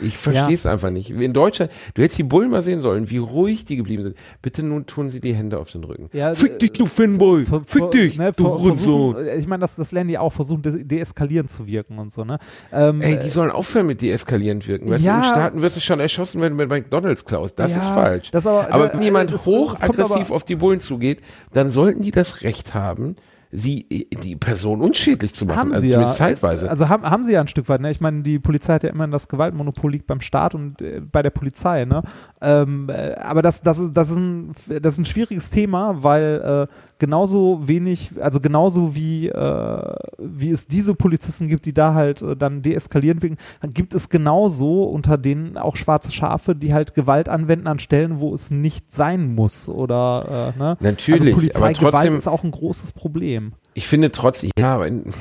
Ich 0.00 0.16
verstehe 0.16 0.54
es 0.54 0.66
einfach 0.66 0.90
nicht. 0.90 1.10
In 1.10 1.32
Deutschland, 1.32 1.70
du 1.94 2.02
hättest 2.02 2.18
die 2.18 2.22
Bullen 2.24 2.50
mal 2.50 2.62
sehen 2.62 2.80
sollen, 2.80 3.10
wie 3.10 3.18
ruhig 3.18 3.64
die 3.64 3.76
geblieben 3.76 4.02
sind. 4.02 4.16
Bitte 4.42 4.64
nun 4.64 4.86
tun 4.86 5.08
sie 5.10 5.20
die 5.20 5.34
Hände 5.34 5.58
auf 5.58 5.70
den 5.70 5.84
Rücken. 5.84 6.10
Ja, 6.12 6.34
Fick 6.34 6.52
äh, 6.54 6.58
dich, 6.58 6.72
du 6.72 6.86
Fanboy! 6.86 7.44
Ver- 7.44 7.62
Fick 7.64 7.90
dich, 7.92 8.18
ne, 8.18 8.32
du 8.36 8.44
Hurensohn! 8.44 9.14
versuchen- 9.14 9.38
Ich 9.38 9.46
meine, 9.46 9.60
das, 9.60 9.76
das 9.76 9.92
lernen 9.92 10.08
die 10.08 10.18
auch, 10.18 10.32
versuchen 10.32 10.62
de 10.62 10.84
deeskalierend 10.84 11.50
zu 11.50 11.66
wirken 11.66 11.98
und 11.98 12.10
so, 12.12 12.24
ne? 12.24 12.38
Ähm, 12.72 13.00
Ey, 13.00 13.18
die 13.18 13.28
sollen 13.28 13.50
aufhören 13.50 13.86
mit 13.86 14.00
deeskalierend 14.02 14.66
wirken. 14.66 14.90
Weißt 14.90 15.04
Ja. 15.04 15.18
du, 15.20 15.26
in 15.26 15.30
Staaten 15.32 15.62
wirst 15.62 15.76
du 15.76 15.80
schon 15.80 16.00
erschossen, 16.00 16.40
wenn 16.40 16.50
du 16.50 16.56
mit 16.56 16.68
McDonalds 16.68 17.24
klaust. 17.24 17.58
Das 17.58 17.72
Ja, 17.72 17.78
ist 17.78 17.88
falsch. 17.88 18.30
das 18.30 18.46
aber- 18.46 18.72
aber 18.72 18.92
wenn 18.92 19.02
jemand 19.02 19.32
hochaggressiv 19.32 20.30
auf 20.30 20.44
die 20.44 20.56
Bullen 20.56 20.80
zugeht, 20.80 21.20
dann 21.52 21.70
sollten 21.70 22.02
die 22.02 22.10
das 22.10 22.42
Recht 22.42 22.74
haben, 22.74 23.16
sie, 23.54 24.08
die 24.22 24.34
Person 24.36 24.80
unschädlich 24.80 25.32
zu 25.32 25.46
machen. 25.46 25.58
haben 25.58 25.72
also 25.72 25.86
sie 25.86 25.92
ja. 25.92 26.08
zeitweise. 26.08 26.68
Also 26.68 26.88
haben, 26.88 27.04
haben 27.04 27.24
sie 27.24 27.32
ja 27.32 27.40
ein 27.40 27.48
Stück 27.48 27.68
weit. 27.68 27.80
Ne? 27.80 27.90
Ich 27.90 28.00
meine, 28.00 28.22
die 28.22 28.40
Polizei 28.40 28.74
hat 28.74 28.82
ja 28.82 28.90
immer 28.90 29.06
das 29.06 29.28
Gewaltmonopol 29.28 29.92
liegt 29.92 30.08
beim 30.08 30.20
Staat 30.20 30.54
und 30.54 30.82
äh, 30.82 31.00
bei 31.00 31.22
der 31.22 31.30
Polizei. 31.30 31.84
Ne? 31.84 32.02
Ähm, 32.40 32.90
äh, 32.90 33.14
aber 33.14 33.42
das, 33.42 33.62
das, 33.62 33.78
ist, 33.78 33.92
das, 33.92 34.10
ist 34.10 34.16
ein, 34.16 34.52
das 34.66 34.94
ist 34.94 34.98
ein 34.98 35.04
schwieriges 35.04 35.50
Thema, 35.50 36.02
weil 36.02 36.68
äh, 36.68 36.74
genauso 36.98 37.66
wenig, 37.66 38.12
also 38.20 38.40
genauso 38.40 38.94
wie, 38.94 39.28
äh, 39.28 39.94
wie 40.18 40.50
es 40.50 40.66
diese 40.66 40.94
Polizisten 40.94 41.48
gibt, 41.48 41.66
die 41.66 41.72
da 41.72 41.94
halt 41.94 42.22
äh, 42.22 42.36
dann 42.36 42.62
deeskalierend 42.62 43.22
wirken, 43.22 43.38
gibt 43.72 43.94
es 43.94 44.08
genauso 44.08 44.84
unter 44.84 45.18
denen 45.18 45.56
auch 45.56 45.76
schwarze 45.76 46.12
Schafe, 46.12 46.54
die 46.54 46.72
halt 46.72 46.94
Gewalt 46.94 47.28
anwenden 47.28 47.66
an 47.66 47.78
Stellen, 47.78 48.20
wo 48.20 48.32
es 48.32 48.50
nicht 48.50 48.92
sein 48.92 49.34
muss. 49.34 49.68
Oder 49.68 50.52
äh, 50.54 50.58
ne? 50.58 50.76
Natürlich, 50.80 51.20
also 51.20 51.34
aber 51.34 51.40
Polizeigewalt 51.40 51.94
trotzdem- 51.94 52.16
ist 52.16 52.28
auch 52.28 52.44
ein 52.44 52.50
großes 52.50 52.92
Problem. 52.92 53.52
Ich 53.74 53.86
finde 53.86 54.12
trotzdem, 54.12 54.50
ja, 54.58 54.74
aber 54.76 54.86
in, 54.86 55.12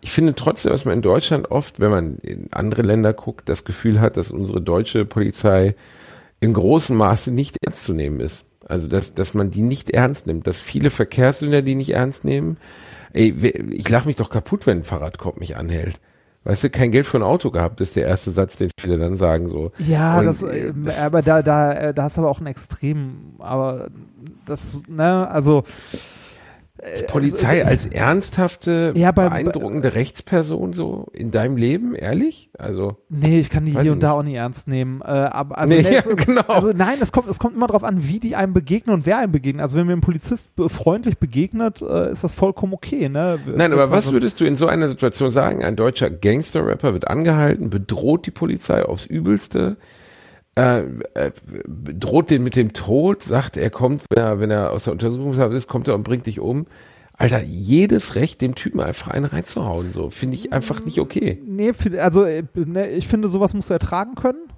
ich 0.00 0.10
finde 0.12 0.34
trotzdem, 0.34 0.70
dass 0.72 0.84
man 0.84 0.94
in 0.94 1.02
Deutschland 1.02 1.50
oft, 1.50 1.80
wenn 1.80 1.90
man 1.90 2.18
in 2.18 2.48
andere 2.52 2.82
Länder 2.82 3.12
guckt, 3.12 3.48
das 3.48 3.64
Gefühl 3.64 4.00
hat, 4.00 4.16
dass 4.16 4.30
unsere 4.30 4.60
deutsche 4.60 5.04
Polizei 5.04 5.74
in 6.40 6.52
großem 6.52 6.96
Maße 6.96 7.32
nicht 7.32 7.56
ernst 7.64 7.84
zu 7.84 7.94
nehmen 7.94 8.20
ist. 8.20 8.44
Also, 8.68 8.86
dass, 8.86 9.14
dass 9.14 9.34
man 9.34 9.50
die 9.50 9.62
nicht 9.62 9.90
ernst 9.90 10.26
nimmt, 10.26 10.46
dass 10.46 10.60
viele 10.60 10.90
Verkehrssünder 10.90 11.62
die 11.62 11.74
nicht 11.74 11.90
ernst 11.90 12.24
nehmen. 12.24 12.58
Ey, 13.14 13.30
ich 13.72 13.88
lach 13.88 14.04
mich 14.04 14.16
doch 14.16 14.28
kaputt, 14.30 14.66
wenn 14.66 14.78
ein 14.78 14.84
Fahrradkorb 14.84 15.40
mich 15.40 15.56
anhält. 15.56 15.98
Weißt 16.44 16.64
du, 16.64 16.70
kein 16.70 16.92
Geld 16.92 17.06
für 17.06 17.18
ein 17.18 17.22
Auto 17.22 17.50
gehabt, 17.50 17.80
ist 17.80 17.96
der 17.96 18.06
erste 18.06 18.30
Satz, 18.30 18.56
den 18.56 18.70
viele 18.80 18.96
dann 18.98 19.16
sagen 19.16 19.48
so. 19.48 19.72
Ja, 19.78 20.22
das, 20.22 20.42
äh, 20.42 20.68
äh, 20.68 20.72
das- 20.76 20.98
aber 21.00 21.20
da, 21.22 21.42
da, 21.42 21.72
äh, 21.72 21.94
da 21.94 22.04
hast 22.04 22.16
du 22.16 22.20
aber 22.20 22.30
auch 22.30 22.40
ein 22.40 22.46
Extrem, 22.46 23.34
aber 23.38 23.88
das, 24.46 24.82
ne, 24.88 25.28
also 25.28 25.64
Die 27.00 27.02
Polizei 27.04 27.64
als 27.64 27.86
ernsthafte, 27.86 28.92
Ja, 28.94 29.10
bei- 29.12 29.28
beeindruckende 29.28 29.94
Rechtsperson 29.94 30.72
so 30.72 31.08
in 31.12 31.30
deinem 31.30 31.56
Leben, 31.56 31.94
ehrlich? 31.94 32.50
Also, 32.56 32.96
Nee, 33.08 33.40
ich 33.40 33.50
kann 33.50 33.64
die 33.64 33.72
hier 33.72 33.92
und 33.92 34.00
da 34.02 34.08
nicht. 34.08 34.16
auch 34.16 34.22
nicht 34.22 34.34
ernst 34.36 34.68
nehmen. 34.68 35.00
Äh, 35.02 35.06
aber 35.06 35.58
also, 35.58 35.74
Nee, 35.74 35.82
nee, 35.82 35.94
ja, 35.94 36.00
genau. 36.02 36.42
also 36.46 36.72
nein, 36.72 36.96
es 37.00 37.10
kommt, 37.10 37.28
es 37.28 37.38
kommt 37.38 37.56
immer 37.56 37.66
darauf 37.66 37.82
an, 37.84 38.06
wie 38.06 38.20
die 38.20 38.36
einem 38.36 38.52
begegnen 38.54 38.94
und 38.94 39.06
wer 39.06 39.18
einem 39.18 39.32
begegnet. 39.32 39.62
Also 39.62 39.76
wenn 39.76 39.86
mir 39.86 39.94
ein 39.94 40.00
Polizist 40.00 40.50
freundlich 40.68 41.18
begegnet, 41.18 41.82
äh, 41.82 42.12
ist 42.12 42.22
das 42.22 42.32
vollkommen 42.34 42.72
okay. 42.72 43.08
Ne? 43.08 43.38
nein, 43.56 43.72
aber 43.72 43.90
was 43.90 44.12
würdest 44.12 44.40
du 44.40 44.44
in 44.44 44.54
so 44.54 44.66
einer 44.68 44.88
Situation 44.88 45.30
sagen? 45.30 45.64
Ein 45.64 45.74
deutscher 45.76 46.10
Gangster-Rapper 46.10 46.92
wird 46.92 47.08
angehalten, 47.08 47.70
bedroht 47.70 48.26
die 48.26 48.30
Polizei 48.30 48.84
aufs 48.84 49.04
Übelste, 49.04 49.76
äh, 50.58 50.80
äh, 51.14 51.30
droht 51.66 52.30
den 52.30 52.42
mit 52.42 52.56
dem 52.56 52.72
Tod, 52.72 53.22
sagt, 53.22 53.56
er 53.56 53.70
kommt, 53.70 54.02
wenn 54.10 54.18
er, 54.18 54.40
wenn 54.40 54.50
er 54.50 54.72
aus 54.72 54.84
der 54.84 54.92
Untersuchungshaft 54.92 55.54
ist, 55.54 55.68
kommt 55.68 55.86
er 55.86 55.94
und 55.94 56.02
bringt 56.02 56.26
dich 56.26 56.40
um. 56.40 56.66
Alter, 57.16 57.42
jedes 57.44 58.16
Recht, 58.16 58.40
dem 58.40 58.56
Typen 58.56 58.80
einfach 58.80 59.08
einen 59.08 59.24
reinzuhauen, 59.26 59.92
so, 59.92 60.10
finde 60.10 60.34
ich 60.34 60.52
einfach 60.52 60.84
nicht 60.84 60.98
okay. 60.98 61.40
Nee, 61.46 61.72
also 61.98 62.24
äh, 62.24 62.42
ne, 62.54 62.88
ich 62.88 63.06
finde, 63.06 63.28
sowas 63.28 63.54
musst 63.54 63.70
du 63.70 63.74
ertragen 63.74 64.16
können. 64.16 64.48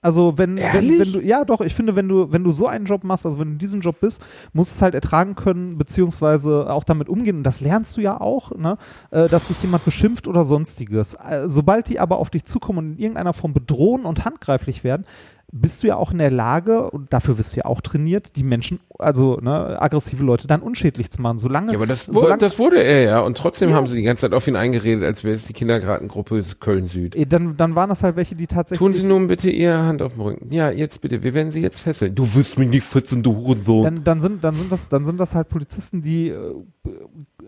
Also 0.00 0.38
wenn, 0.38 0.58
wenn, 0.58 0.98
wenn 0.98 1.12
du, 1.12 1.20
ja 1.20 1.44
doch, 1.44 1.60
ich 1.60 1.74
finde, 1.74 1.96
wenn 1.96 2.08
du, 2.08 2.30
wenn 2.30 2.44
du 2.44 2.52
so 2.52 2.68
einen 2.68 2.84
Job 2.84 3.02
machst, 3.02 3.26
also 3.26 3.38
wenn 3.38 3.48
du 3.48 3.52
in 3.54 3.58
diesem 3.58 3.80
Job 3.80 3.96
bist, 4.00 4.22
musst 4.52 4.72
du 4.72 4.76
es 4.76 4.82
halt 4.82 4.94
ertragen 4.94 5.34
können, 5.34 5.76
beziehungsweise 5.76 6.70
auch 6.70 6.84
damit 6.84 7.08
umgehen. 7.08 7.38
Und 7.38 7.42
das 7.42 7.60
lernst 7.60 7.96
du 7.96 8.00
ja 8.00 8.20
auch, 8.20 8.54
ne, 8.56 8.78
äh, 9.10 9.28
dass 9.28 9.48
dich 9.48 9.60
jemand 9.60 9.84
beschimpft 9.84 10.28
oder 10.28 10.44
sonstiges. 10.44 11.16
Sobald 11.46 11.88
die 11.88 11.98
aber 11.98 12.18
auf 12.18 12.30
dich 12.30 12.44
zukommen 12.44 12.78
und 12.78 12.92
in 12.92 12.98
irgendeiner 12.98 13.32
Form 13.32 13.52
bedrohen 13.52 14.04
und 14.04 14.24
handgreiflich 14.24 14.84
werden, 14.84 15.04
bist 15.50 15.82
du 15.82 15.86
ja 15.86 15.96
auch 15.96 16.12
in 16.12 16.18
der 16.18 16.30
Lage, 16.30 16.90
und 16.90 17.10
dafür 17.12 17.38
wirst 17.38 17.54
du 17.54 17.60
ja 17.60 17.64
auch 17.64 17.80
trainiert, 17.80 18.36
die 18.36 18.42
Menschen, 18.42 18.80
also 18.98 19.38
ne, 19.40 19.80
aggressive 19.80 20.22
Leute 20.22 20.46
dann 20.46 20.60
unschädlich 20.60 21.10
zu 21.10 21.22
machen. 21.22 21.38
Solange, 21.38 21.72
Ja, 21.72 21.78
aber 21.78 21.86
das, 21.86 22.06
wurde, 22.08 22.18
solange 22.18 22.38
das 22.40 22.58
wurde 22.58 22.82
er 22.82 23.02
ja. 23.04 23.20
Und 23.20 23.38
trotzdem 23.38 23.70
Ja. 23.70 23.76
haben 23.76 23.86
sie 23.86 23.96
die 23.96 24.02
ganze 24.02 24.22
Zeit 24.22 24.34
auf 24.34 24.46
ihn 24.46 24.56
eingeredet, 24.56 25.04
als 25.04 25.24
wäre 25.24 25.34
es 25.34 25.46
die 25.46 25.54
Kindergartengruppe 25.54 26.42
Köln-Süd. 26.60 27.16
eh, 27.16 27.24
dann, 27.24 27.56
dann 27.56 27.74
waren 27.74 27.88
das 27.88 28.02
halt 28.02 28.16
welche, 28.16 28.34
die 28.34 28.46
tatsächlich. 28.46 28.78
Tun 28.78 28.92
Sie 28.92 29.06
nun 29.06 29.26
bitte 29.26 29.48
Ihre 29.48 29.78
Hand 29.84 30.02
auf 30.02 30.12
den 30.14 30.20
Rücken. 30.22 30.52
Ja, 30.52 30.70
jetzt 30.70 31.00
bitte. 31.00 31.22
Wir 31.22 31.32
werden 31.32 31.50
Sie 31.50 31.62
jetzt 31.62 31.80
fesseln. 31.80 32.14
Du 32.14 32.34
wirst 32.34 32.58
mich 32.58 32.68
nicht 32.68 32.84
fesseln, 32.84 33.22
du 33.22 33.34
Hurensohn. 33.34 33.84
dann, 33.84 34.04
dann, 34.04 34.20
sind, 34.20 34.44
dann, 34.44 34.54
sind 34.54 34.70
das, 34.70 34.88
dann 34.90 35.06
sind 35.06 35.18
das 35.18 35.34
halt 35.34 35.48
Polizisten, 35.48 36.02
die, 36.02 36.28
äh, 36.28 36.54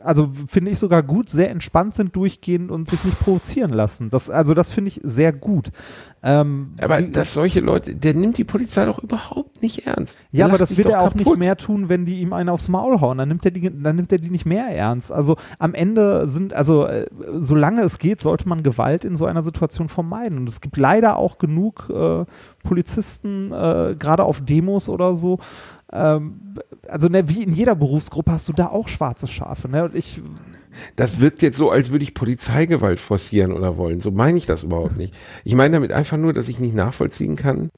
also 0.03 0.31
finde 0.49 0.71
ich 0.71 0.79
sogar 0.79 1.03
gut, 1.03 1.29
sehr 1.29 1.51
entspannt 1.51 1.95
sind 1.95 2.17
durchgehend 2.17 2.71
und 2.71 2.89
sich 2.89 3.05
nicht 3.05 3.19
provozieren 3.21 3.73
lassen. 3.73 4.11
Das, 4.11 4.31
also 4.31 4.55
das 4.55 4.71
finde 4.73 4.89
ich 4.89 5.01
sehr 5.03 5.33
gut. 5.33 5.71
Ähm, 6.23 6.75
aber 6.79 7.01
dass 7.01 7.33
solche 7.33 7.61
Leute, 7.61 7.95
der 7.95 8.13
nimmt 8.13 8.37
die 8.37 8.45
Polizei 8.45 8.85
doch 8.85 8.99
überhaupt 8.99 9.63
nicht 9.63 9.87
ernst. 9.87 10.19
Der 10.33 10.41
ja, 10.41 10.47
aber 10.47 10.59
das 10.59 10.77
wird 10.77 10.89
er 10.89 11.01
auch 11.01 11.15
nicht 11.15 11.25
kaputt. 11.25 11.39
mehr 11.39 11.57
tun, 11.57 11.89
wenn 11.89 12.05
die 12.05 12.21
ihm 12.21 12.35
einen 12.35 12.51
aufs 12.51 12.69
Maul 12.69 13.01
hauen. 13.01 13.17
Dann 13.17 13.29
nimmt 13.29 13.45
er 13.45 13.51
die, 13.51 13.71
dann 13.83 13.97
nimmt 13.97 14.13
er 14.13 14.19
die 14.19 14.31
nicht 14.31 14.45
mehr 14.45 14.67
ernst. 14.67 15.11
Also 15.11 15.37
am 15.59 15.73
Ende 15.73 16.29
sind, 16.29 16.53
also 16.53 16.85
äh, 16.87 17.07
solange 17.39 17.83
es 17.83 17.99
geht, 17.99 18.21
sollte 18.21 18.49
man 18.49 18.63
Gewalt 18.63 19.07
in 19.07 19.17
so 19.17 19.25
einer 19.25 19.43
Situation 19.43 19.89
vermeiden. 19.89 20.39
Und 20.39 20.49
es 20.49 20.61
gibt 20.61 20.77
leider 20.77 21.17
auch 21.17 21.39
genug 21.39 21.89
äh, 21.89 22.27
Polizisten, 22.63 23.51
äh, 23.53 23.97
gerade 23.99 24.25
auf 24.25 24.43
Demos 24.43 24.91
oder 24.91 25.17
so. 25.17 25.39
Ähm, 25.93 26.55
also 26.89 27.09
ne, 27.09 27.29
wie 27.29 27.43
in 27.43 27.53
jeder 27.53 27.75
Berufsgruppe 27.75 28.33
hast 28.33 28.49
du 28.49 28.53
da 28.53 28.67
auch 28.67 28.89
schwarze 28.89 29.27
Schafe. 29.27 29.69
Ne? 29.69 29.85
Und 29.85 29.95
ich, 29.95 30.21
Das 30.97 31.21
wirkt 31.21 31.43
jetzt 31.43 31.57
so, 31.57 31.71
als 31.71 31.91
würde 31.91 32.05
ich 32.05 32.15
Polizeigewalt 32.15 33.01
forcieren 33.01 33.53
oder 33.53 33.77
wollen. 33.77 34.01
So 34.01 34.11
meine 34.11 34.39
ich 34.39 34.47
das 34.47 34.63
überhaupt 34.63 34.97
nicht. 34.97 35.15
Ich 35.45 35.55
meine 35.55 35.75
damit 35.75 35.93
einfach 35.93 36.17
nur, 36.17 36.33
dass 36.33 36.49
ich 36.49 36.61
nicht 36.61 36.75
nachvollziehen 36.75 37.37
kann, 37.37 37.71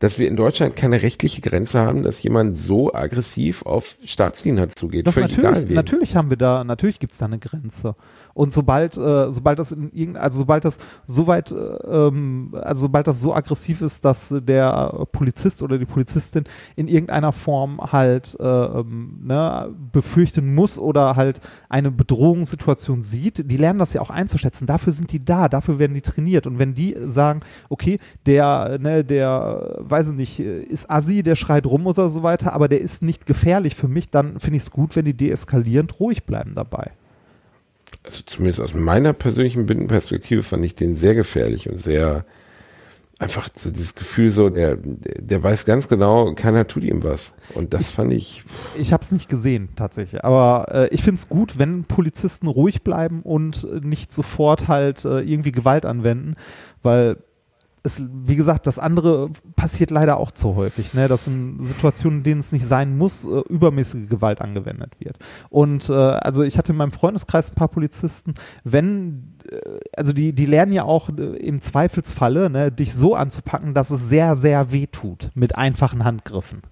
dass 0.00 0.18
wir 0.18 0.26
in 0.28 0.36
Deutschland 0.36 0.76
keine 0.76 1.02
rechtliche 1.02 1.42
Grenze 1.42 1.78
haben, 1.78 2.02
dass 2.02 2.22
jemand 2.22 2.56
so 2.56 2.92
aggressiv 2.92 3.62
auf 3.66 3.98
Staatsdiener 4.02 4.70
zugeht. 4.70 5.06
Doch, 5.06 5.12
Völlig 5.12 5.36
natürlich, 5.36 5.50
egal 5.50 5.68
wen. 5.68 5.74
natürlich 5.74 6.16
haben 6.16 6.30
wir 6.30 6.38
da, 6.38 6.64
natürlich 6.64 6.98
gibt 6.98 7.12
es 7.12 7.18
da 7.18 7.26
eine 7.26 7.38
Grenze. 7.38 7.94
Und 8.40 8.54
sobald, 8.54 8.96
äh, 8.96 9.30
sobald 9.30 9.58
das 9.58 9.70
in 9.70 9.92
irgend, 9.92 10.16
also 10.16 10.38
sobald 10.38 10.64
das 10.64 10.78
so 11.04 11.26
weit, 11.26 11.52
äh, 11.52 11.56
ähm, 11.56 12.54
also 12.62 12.80
sobald 12.80 13.06
das 13.06 13.20
so 13.20 13.34
aggressiv 13.34 13.82
ist, 13.82 14.02
dass 14.02 14.34
der 14.34 15.06
Polizist 15.12 15.62
oder 15.62 15.76
die 15.76 15.84
Polizistin 15.84 16.44
in 16.74 16.88
irgendeiner 16.88 17.32
Form 17.32 17.78
halt 17.92 18.38
äh, 18.40 18.44
ähm, 18.46 19.20
ne, 19.24 19.68
befürchten 19.92 20.54
muss 20.54 20.78
oder 20.78 21.16
halt 21.16 21.42
eine 21.68 21.90
Bedrohungssituation 21.90 23.02
sieht, 23.02 23.50
die 23.50 23.58
lernen 23.58 23.78
das 23.78 23.92
ja 23.92 24.00
auch 24.00 24.08
einzuschätzen. 24.08 24.66
Dafür 24.66 24.94
sind 24.94 25.12
die 25.12 25.22
da, 25.22 25.50
dafür 25.50 25.78
werden 25.78 25.92
die 25.92 26.00
trainiert. 26.00 26.46
Und 26.46 26.58
wenn 26.58 26.72
die 26.72 26.96
sagen, 27.04 27.40
okay, 27.68 27.98
der, 28.24 28.78
ne, 28.78 29.04
der, 29.04 29.80
weiß 29.80 30.12
ich 30.12 30.14
nicht, 30.14 30.40
ist 30.40 30.90
Assi, 30.90 31.22
der 31.22 31.36
schreit 31.36 31.66
rum 31.66 31.86
oder 31.86 32.08
so 32.08 32.22
weiter, 32.22 32.54
aber 32.54 32.68
der 32.68 32.80
ist 32.80 33.02
nicht 33.02 33.26
gefährlich 33.26 33.74
für 33.74 33.88
mich, 33.88 34.08
dann 34.08 34.38
finde 34.38 34.56
ich 34.56 34.62
es 34.62 34.70
gut, 34.70 34.96
wenn 34.96 35.04
die 35.04 35.12
deeskalierend 35.14 36.00
ruhig 36.00 36.24
bleiben 36.24 36.54
dabei. 36.54 36.92
Also 38.04 38.22
zumindest 38.24 38.60
aus 38.60 38.74
meiner 38.74 39.12
persönlichen 39.12 39.66
Bindenperspektive 39.66 40.42
fand 40.42 40.64
ich 40.64 40.74
den 40.74 40.94
sehr 40.94 41.14
gefährlich 41.14 41.68
und 41.68 41.78
sehr 41.78 42.24
einfach 43.20 43.50
so 43.54 43.70
dieses 43.70 43.94
Gefühl 43.94 44.30
so, 44.30 44.48
der, 44.48 44.78
der 44.78 45.42
weiß 45.42 45.66
ganz 45.66 45.88
genau, 45.88 46.32
keiner 46.34 46.66
tut 46.66 46.84
ihm 46.84 47.02
was. 47.02 47.34
Und 47.54 47.74
das 47.74 47.92
fand 47.92 48.14
ich, 48.14 48.42
Ich 48.78 48.94
habe 48.94 49.04
es 49.04 49.12
nicht 49.12 49.28
gesehen, 49.28 49.68
tatsächlich. 49.76 50.24
Aber 50.24 50.66
äh, 50.70 50.88
ich 50.88 51.02
finde 51.02 51.18
es 51.18 51.28
gut, 51.28 51.58
wenn 51.58 51.84
Polizisten 51.84 52.46
ruhig 52.46 52.82
bleiben 52.82 53.20
und 53.20 53.84
nicht 53.84 54.10
sofort 54.10 54.68
halt 54.68 55.04
äh, 55.04 55.20
irgendwie 55.20 55.52
Gewalt 55.52 55.84
anwenden, 55.84 56.34
weil 56.82 57.18
es, 57.82 58.02
wie 58.10 58.36
gesagt, 58.36 58.66
das 58.66 58.78
andere 58.78 59.30
passiert 59.56 59.90
leider 59.90 60.18
auch 60.18 60.30
zu 60.30 60.56
häufig. 60.56 60.94
Ne? 60.94 61.08
Das 61.08 61.24
sind 61.24 61.64
Situationen, 61.64 62.18
in 62.18 62.24
denen 62.24 62.40
es 62.40 62.52
nicht 62.52 62.66
sein 62.66 62.96
muss, 62.96 63.24
äh, 63.24 63.40
übermäßige 63.48 64.08
Gewalt 64.08 64.40
angewendet 64.40 64.94
wird. 64.98 65.18
Und 65.48 65.88
äh, 65.88 65.92
also 65.92 66.42
ich 66.42 66.58
hatte 66.58 66.72
in 66.72 66.78
meinem 66.78 66.92
Freundeskreis 66.92 67.50
ein 67.50 67.54
paar 67.54 67.68
Polizisten, 67.68 68.34
wenn, 68.64 69.34
äh, 69.50 69.58
also 69.96 70.12
die, 70.12 70.32
die 70.32 70.46
lernen 70.46 70.72
ja 70.72 70.84
auch 70.84 71.08
äh, 71.08 71.36
im 71.36 71.62
Zweifelsfalle, 71.62 72.50
ne, 72.50 72.70
dich 72.70 72.94
so 72.94 73.14
anzupacken, 73.14 73.74
dass 73.74 73.90
es 73.90 74.08
sehr, 74.08 74.36
sehr 74.36 74.72
weh 74.72 74.86
tut 74.86 75.30
mit 75.34 75.56
einfachen 75.56 76.04
Handgriffen. 76.04 76.62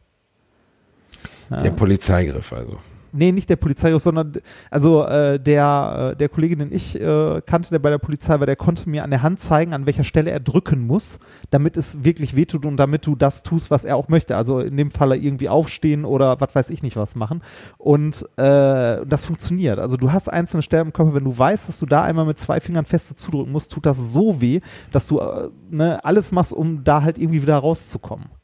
Der 1.50 1.70
Polizeigriff 1.70 2.52
also. 2.52 2.78
Nee, 3.12 3.32
nicht 3.32 3.48
der 3.48 3.56
Polizeigriff, 3.56 4.02
sondern 4.02 4.34
also 4.70 5.04
äh, 5.04 5.40
der, 5.40 6.12
äh, 6.12 6.16
der 6.16 6.28
Kollege, 6.28 6.56
den 6.56 6.72
ich 6.72 7.00
äh, 7.00 7.40
kannte, 7.44 7.70
der 7.70 7.78
bei 7.78 7.90
der 7.90 7.98
Polizei 7.98 8.38
war, 8.38 8.46
der 8.46 8.56
konnte 8.56 8.88
mir 8.88 9.04
an 9.04 9.10
der 9.10 9.22
Hand 9.22 9.40
zeigen, 9.40 9.72
an 9.74 9.86
welcher 9.86 10.04
Stelle 10.04 10.30
er 10.30 10.40
drücken 10.40 10.86
muss, 10.86 11.18
damit 11.50 11.76
es 11.76 12.04
wirklich 12.04 12.36
wehtut 12.36 12.64
und 12.66 12.76
damit 12.76 13.06
du 13.06 13.16
das 13.16 13.42
tust, 13.42 13.70
was 13.70 13.84
er 13.84 13.96
auch 13.96 14.08
möchte. 14.08 14.36
Also 14.36 14.60
in 14.60 14.76
dem 14.76 14.90
Falle 14.90 15.16
irgendwie 15.16 15.48
aufstehen 15.48 16.04
oder 16.04 16.40
was 16.40 16.54
weiß 16.54 16.70
ich 16.70 16.82
nicht 16.82 16.96
was 16.96 17.16
machen. 17.16 17.42
Und 17.78 18.22
äh, 18.36 19.06
das 19.06 19.24
funktioniert. 19.24 19.78
Also 19.78 19.96
du 19.96 20.12
hast 20.12 20.28
einzelne 20.28 20.62
Stellen 20.62 20.88
im 20.88 20.92
Körper, 20.92 21.14
wenn 21.14 21.24
du 21.24 21.36
weißt, 21.36 21.68
dass 21.68 21.78
du 21.78 21.86
da 21.86 22.02
einmal 22.02 22.26
mit 22.26 22.38
zwei 22.38 22.60
Fingern 22.60 22.84
feste 22.84 23.14
zudrücken 23.14 23.52
musst, 23.52 23.72
tut 23.72 23.86
das 23.86 24.12
so 24.12 24.40
weh, 24.40 24.60
dass 24.92 25.06
du 25.06 25.20
äh, 25.20 25.48
ne, 25.70 26.04
alles 26.04 26.32
machst, 26.32 26.52
um 26.52 26.84
da 26.84 27.02
halt 27.02 27.18
irgendwie 27.18 27.42
wieder 27.42 27.56
rauszukommen. 27.56 28.37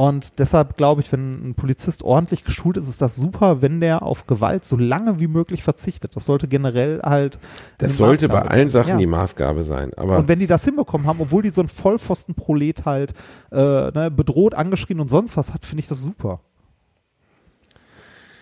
Und 0.00 0.38
deshalb 0.38 0.78
glaube 0.78 1.02
ich, 1.02 1.12
wenn 1.12 1.32
ein 1.32 1.54
Polizist 1.54 2.02
ordentlich 2.02 2.42
geschult 2.42 2.78
ist, 2.78 2.88
ist 2.88 3.02
das 3.02 3.16
super, 3.16 3.60
wenn 3.60 3.82
der 3.82 4.02
auf 4.02 4.26
Gewalt 4.26 4.64
so 4.64 4.78
lange 4.78 5.20
wie 5.20 5.26
möglich 5.26 5.62
verzichtet. 5.62 6.16
Das 6.16 6.24
sollte 6.24 6.48
generell 6.48 7.02
halt. 7.02 7.38
Das 7.76 7.98
sollte 7.98 8.28
bei 8.28 8.36
Maßgabe 8.36 8.50
allen 8.50 8.68
sein. 8.70 8.82
Sachen 8.82 8.90
Ja. 8.92 8.96
die 8.96 9.06
Maßgabe 9.06 9.62
sein. 9.62 9.92
Aber 9.98 10.16
Und 10.16 10.28
wenn 10.28 10.38
die 10.38 10.46
das 10.46 10.64
hinbekommen 10.64 11.06
haben, 11.06 11.20
obwohl 11.20 11.42
die 11.42 11.50
so 11.50 11.60
ein 11.60 11.68
Vollpfosten-Prolet 11.68 12.86
halt 12.86 13.12
äh, 13.52 13.56
ne, 13.56 14.10
bedroht, 14.10 14.54
angeschrien 14.54 15.00
und 15.00 15.10
sonst 15.10 15.36
was 15.36 15.52
hat, 15.52 15.66
finde 15.66 15.80
ich 15.80 15.88
das 15.88 16.00
super. 16.00 16.40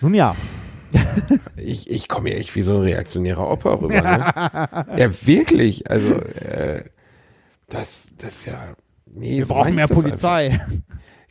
Nun 0.00 0.14
ja, 0.14 0.36
ich, 1.56 1.90
ich 1.90 2.06
komme 2.06 2.30
mir 2.30 2.36
echt 2.36 2.54
wie 2.54 2.62
so 2.62 2.76
ein 2.76 2.82
reaktionärer 2.82 3.50
Opa 3.50 3.74
rüber. 3.74 4.00
Ne? 4.00 4.96
ja, 4.96 5.26
wirklich. 5.26 5.90
Also, 5.90 6.14
äh, 6.20 6.84
das, 7.68 8.12
das 8.16 8.36
ist 8.36 8.46
ja. 8.46 8.76
Nee, 9.06 9.38
wir 9.38 9.46
so 9.46 9.54
brauchen 9.54 9.74
mehr 9.74 9.88
Polizei. 9.88 10.60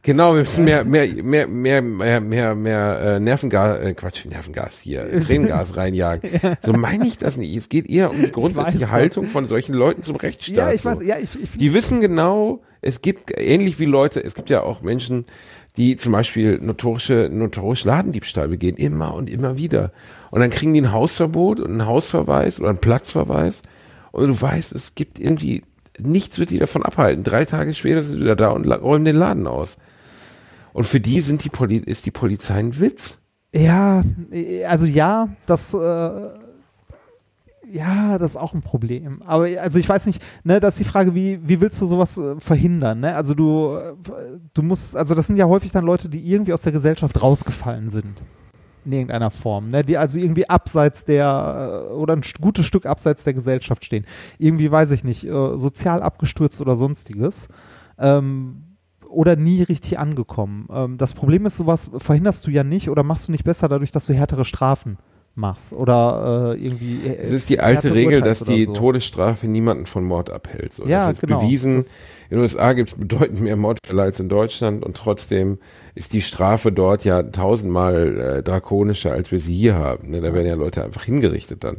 Genau, 0.03 0.33
wir 0.33 0.41
müssen 0.41 0.63
mehr, 0.63 0.86
mehr, 0.86 1.07
mehr, 1.21 1.47
mehr, 1.47 1.81
mehr, 1.81 2.21
mehr, 2.21 2.55
mehr 2.55 2.99
äh, 3.01 3.19
Nervengas, 3.19 3.79
äh, 3.79 3.93
Quatsch, 3.93 4.25
Nervengas 4.25 4.79
hier, 4.79 5.03
äh, 5.03 5.19
Tränengas 5.25 5.75
reinjagen. 5.75 6.29
So 6.62 6.71
meine 6.73 7.05
ich 7.05 7.17
das 7.17 7.36
nicht. 7.38 7.55
Es 7.57 7.67
geht 7.67 7.89
eher 7.89 8.12
um 8.12 8.21
die 8.21 8.31
grundsätzliche. 8.31 8.89
Haltung 8.89 9.27
von 9.27 9.47
solchen 9.47 9.73
Leuten 9.73 10.03
zum 10.03 10.15
Rechtsstaat. 10.15 10.55
Ja, 10.55 10.71
ich 10.71 10.86
weiß, 10.86 11.03
ja, 11.03 11.17
ich, 11.17 11.29
ich 11.41 11.51
Die 11.57 11.73
wissen 11.73 11.99
genau, 11.99 12.62
es 12.81 13.01
gibt 13.01 13.38
ähnlich 13.38 13.79
wie 13.79 13.86
Leute, 13.86 14.23
es 14.23 14.33
gibt 14.33 14.49
ja 14.49 14.62
auch 14.62 14.81
Menschen, 14.81 15.25
die 15.77 15.95
zum 15.95 16.12
Beispiel 16.12 16.57
notorische, 16.60 17.29
notorisch 17.31 17.83
Ladendiebstahl 17.86 18.47
begehen, 18.47 18.77
immer 18.77 19.13
und 19.13 19.29
immer 19.29 19.57
wieder. 19.57 19.91
Und 20.31 20.41
dann 20.41 20.49
kriegen 20.49 20.73
die 20.73 20.81
ein 20.81 20.91
Hausverbot 20.91 21.60
und 21.60 21.69
einen 21.69 21.86
Hausverweis 21.86 22.60
oder 22.60 22.69
einen 22.69 22.79
Platzverweis. 22.79 23.62
Und 24.12 24.27
du 24.27 24.41
weißt, 24.41 24.73
es 24.73 24.95
gibt 24.95 25.19
irgendwie, 25.19 25.63
nichts 25.99 26.39
wird 26.39 26.49
die 26.49 26.60
davon 26.60 26.83
abhalten. 26.83 27.23
Drei 27.23 27.45
Tage 27.45 27.73
später 27.73 28.03
sind 28.03 28.17
sie 28.17 28.21
wieder 28.21 28.36
da 28.36 28.49
und 28.49 28.65
räumen 28.65 29.05
den 29.05 29.15
Laden 29.15 29.47
aus. 29.47 29.77
Und 30.73 30.86
für 30.86 30.99
die 30.99 31.21
sind 31.21 31.43
die 31.43 31.49
Poli 31.49 31.77
ist 31.77 32.05
die 32.05 32.12
Polizei 32.12 32.55
ein 32.55 32.79
Witz. 32.79 33.17
Ja, 33.53 34.03
also 34.67 34.86
ja, 34.86 35.29
das 35.45 35.73
äh, 35.73 36.29
ja, 37.69 38.17
das 38.17 38.31
ist 38.31 38.38
auch 38.38 38.53
ein 38.53 38.62
Problem. 38.62 39.21
Aber 39.25 39.47
also 39.62 39.79
ich 39.79 39.88
weiß 39.89 40.05
nicht, 40.05 40.23
ne, 40.43 40.60
das 40.60 40.75
ist 40.75 40.79
die 40.79 40.89
Frage, 40.89 41.15
wie, 41.15 41.39
wie 41.47 41.60
willst 41.60 41.81
du 41.81 41.86
sowas 41.86 42.17
äh, 42.17 42.39
verhindern? 42.39 43.01
Ne? 43.01 43.15
Also 43.15 43.33
du, 43.33 43.75
äh, 43.75 43.93
du 44.53 44.62
musst, 44.62 44.95
also 44.95 45.15
das 45.15 45.27
sind 45.27 45.38
ja 45.38 45.45
häufig 45.47 45.71
dann 45.71 45.86
Leute, 45.86 46.10
die 46.10 46.19
irgendwie 46.31 46.53
aus 46.53 46.62
der 46.62 46.71
Gesellschaft 46.71 47.21
rausgefallen 47.21 47.89
sind. 47.89 48.17
In 48.88 48.93
irgendeiner 48.93 49.32
Form, 49.32 49.69
ne? 49.69 49.84
Die 49.84 49.97
also 49.97 50.17
irgendwie 50.17 50.50
abseits 50.50 51.04
der 51.04 51.89
äh, 51.89 51.93
oder 51.93 52.15
ein 52.15 52.21
gutes 52.39 52.65
Stück 52.65 52.86
abseits 52.86 53.26
der 53.26 53.34
Gesellschaft 53.34 53.84
stehen. 53.84 54.06
Irgendwie, 54.39 54.71
weiß 54.71 54.91
ich 54.91 55.04
nicht, 55.04 55.26
äh, 55.26 55.58
sozial 55.58 56.02
abgestürzt 56.02 56.62
oder 56.62 56.78
sonstiges. 56.78 57.50
Ähm, 58.00 58.63
oder 59.10 59.36
nie 59.36 59.62
richtig 59.63 60.00
angekommen. 60.00 60.69
Ähm, 60.71 60.97
das 60.97 61.13
Problem 61.13 61.45
ist, 61.45 61.58
sowas 61.58 61.89
verhinderst 61.97 62.47
du 62.47 62.52
ja 62.52 62.63
nicht 62.63 62.89
oder 62.89 63.04
machst 63.04 63.28
du 63.28 63.34
nicht 63.34 63.43
besser 63.43 63.67
dadurch, 63.67 63.91
dass 63.91 64.06
du 64.06 64.13
härtere 64.13 64.45
Strafen 64.45 64.97
machst 65.38 65.71
oder 65.73 66.56
äh, 66.58 66.65
irgendwie. 66.65 67.08
Äh, 67.08 67.15
Es 67.17 67.32
ist 67.32 67.50
die 67.50 67.60
alte 67.60 67.93
Regel, 67.93 68.21
dass 68.21 68.39
die 68.43 68.65
so. 68.65 68.73
Todesstrafe 68.73 69.47
niemanden 69.47 69.86
von 69.86 70.04
Mord 70.04 70.30
abhält. 70.30 70.73
So, 70.73 70.86
Ja, 70.86 71.06
das 71.08 71.15
ist 71.15 71.21
genau. 71.21 71.39
bewiesen. 71.41 71.78
Das- 71.78 71.88
in 72.30 72.36
den 72.36 72.39
USA 72.41 72.73
gibt 72.73 72.89
es 72.91 72.97
bedeutend 72.97 73.39
mehr 73.39 73.56
Mordfälle 73.56 74.02
als 74.02 74.19
in 74.19 74.28
Deutschland 74.28 74.84
und 74.84 74.97
trotzdem 74.97 75.60
ist 75.95 76.12
die 76.12 76.21
Strafe 76.21 76.73
dort 76.73 77.06
ja 77.06 77.23
tausendmal 77.23 78.38
äh, 78.39 78.43
drakonischer, 78.43 79.13
als 79.13 79.32
wir 79.32 79.39
sie 79.39 79.54
hier 79.54 79.76
haben. 79.76 80.10
Ne? 80.10 80.19
Da 80.19 80.34
werden 80.34 80.45
ja 80.47 80.56
Leute 80.56 80.84
einfach 80.84 81.04
hingerichtet 81.06 81.63
dann. 81.63 81.78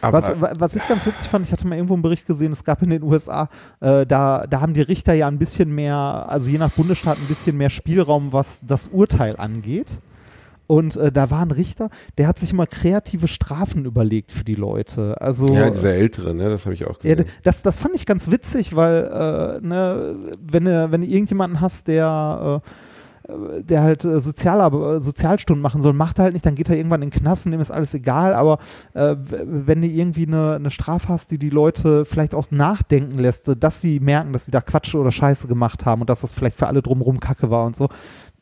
Aber 0.00 0.16
Was, 0.18 0.40
wa- 0.40 0.52
was 0.58 0.76
ich 0.76 0.88
ganz 0.88 1.04
witzig 1.04 1.28
fand, 1.28 1.44
ich 1.44 1.52
hatte 1.52 1.66
mal 1.66 1.74
irgendwo 1.74 1.92
einen 1.92 2.02
Bericht 2.02 2.26
gesehen, 2.26 2.52
es 2.52 2.64
gab 2.64 2.80
in 2.80 2.88
den 2.88 3.02
USA, 3.02 3.48
äh, 3.80 4.06
da, 4.06 4.46
da 4.48 4.60
haben 4.62 4.72
die 4.72 4.80
Richter 4.80 5.12
ja 5.12 5.28
ein 5.28 5.38
bisschen 5.38 5.74
mehr, 5.74 5.94
also 6.28 6.48
je 6.48 6.56
nach 6.56 6.70
Bundesstaat 6.70 7.18
ein 7.18 7.26
bisschen 7.26 7.56
mehr 7.58 7.68
Spielraum, 7.68 8.32
was 8.32 8.60
das 8.66 8.86
Urteil 8.88 9.36
angeht. 9.36 9.98
Und 10.70 10.94
äh, 10.96 11.10
da 11.10 11.32
war 11.32 11.40
ein 11.42 11.50
Richter, 11.50 11.90
der 12.16 12.28
hat 12.28 12.38
sich 12.38 12.52
immer 12.52 12.66
kreative 12.68 13.26
Strafen 13.26 13.84
überlegt 13.86 14.30
für 14.30 14.44
die 14.44 14.54
Leute. 14.54 15.20
Also 15.20 15.46
ja, 15.52 15.68
dieser 15.68 15.94
Ältere, 15.94 16.32
ne? 16.32 16.48
das 16.48 16.64
habe 16.64 16.74
ich 16.74 16.84
auch 16.86 16.96
Ja, 17.02 17.14
gesehen. 17.16 17.24
d- 17.24 17.32
das, 17.42 17.62
das 17.62 17.78
fand 17.80 17.96
ich 17.96 18.06
ganz 18.06 18.30
witzig, 18.30 18.76
weil 18.76 19.58
äh, 19.62 19.66
ne, 19.66 20.14
wenn 20.40 20.64
du, 20.66 20.92
wenn 20.92 21.00
du 21.00 21.08
irgendjemanden 21.08 21.60
hast, 21.60 21.88
der, 21.88 22.62
äh, 23.28 23.62
der 23.62 23.82
halt 23.82 24.04
äh, 24.04 24.14
äh, 24.14 25.00
Sozialstunden 25.00 25.60
machen 25.60 25.82
soll, 25.82 25.92
macht 25.92 26.18
er 26.20 26.24
halt 26.26 26.34
nicht, 26.34 26.46
dann 26.46 26.54
geht 26.54 26.68
er 26.70 26.76
irgendwann 26.76 27.02
in 27.02 27.10
den 27.10 27.18
Knast 27.20 27.46
und 27.46 27.52
dem 27.52 27.60
ist 27.60 27.72
alles 27.72 27.92
egal. 27.94 28.32
Aber 28.34 28.58
äh, 28.94 29.16
wenn 29.18 29.82
du 29.82 29.88
irgendwie 29.88 30.26
eine, 30.28 30.54
eine 30.54 30.70
Strafe 30.70 31.08
hast, 31.08 31.32
die 31.32 31.38
die 31.40 31.50
Leute 31.50 32.04
vielleicht 32.04 32.32
auch 32.36 32.52
nachdenken 32.52 33.18
lässt, 33.18 33.50
dass 33.58 33.80
sie 33.80 33.98
merken, 33.98 34.32
dass 34.32 34.44
sie 34.44 34.52
da 34.52 34.60
Quatsch 34.60 34.94
oder 34.94 35.10
Scheiße 35.10 35.48
gemacht 35.48 35.84
haben 35.84 36.02
und 36.02 36.10
dass 36.10 36.20
das 36.20 36.32
vielleicht 36.32 36.58
für 36.58 36.68
alle 36.68 36.80
drumherum 36.80 37.18
Kacke 37.18 37.50
war 37.50 37.66
und 37.66 37.74
so. 37.74 37.88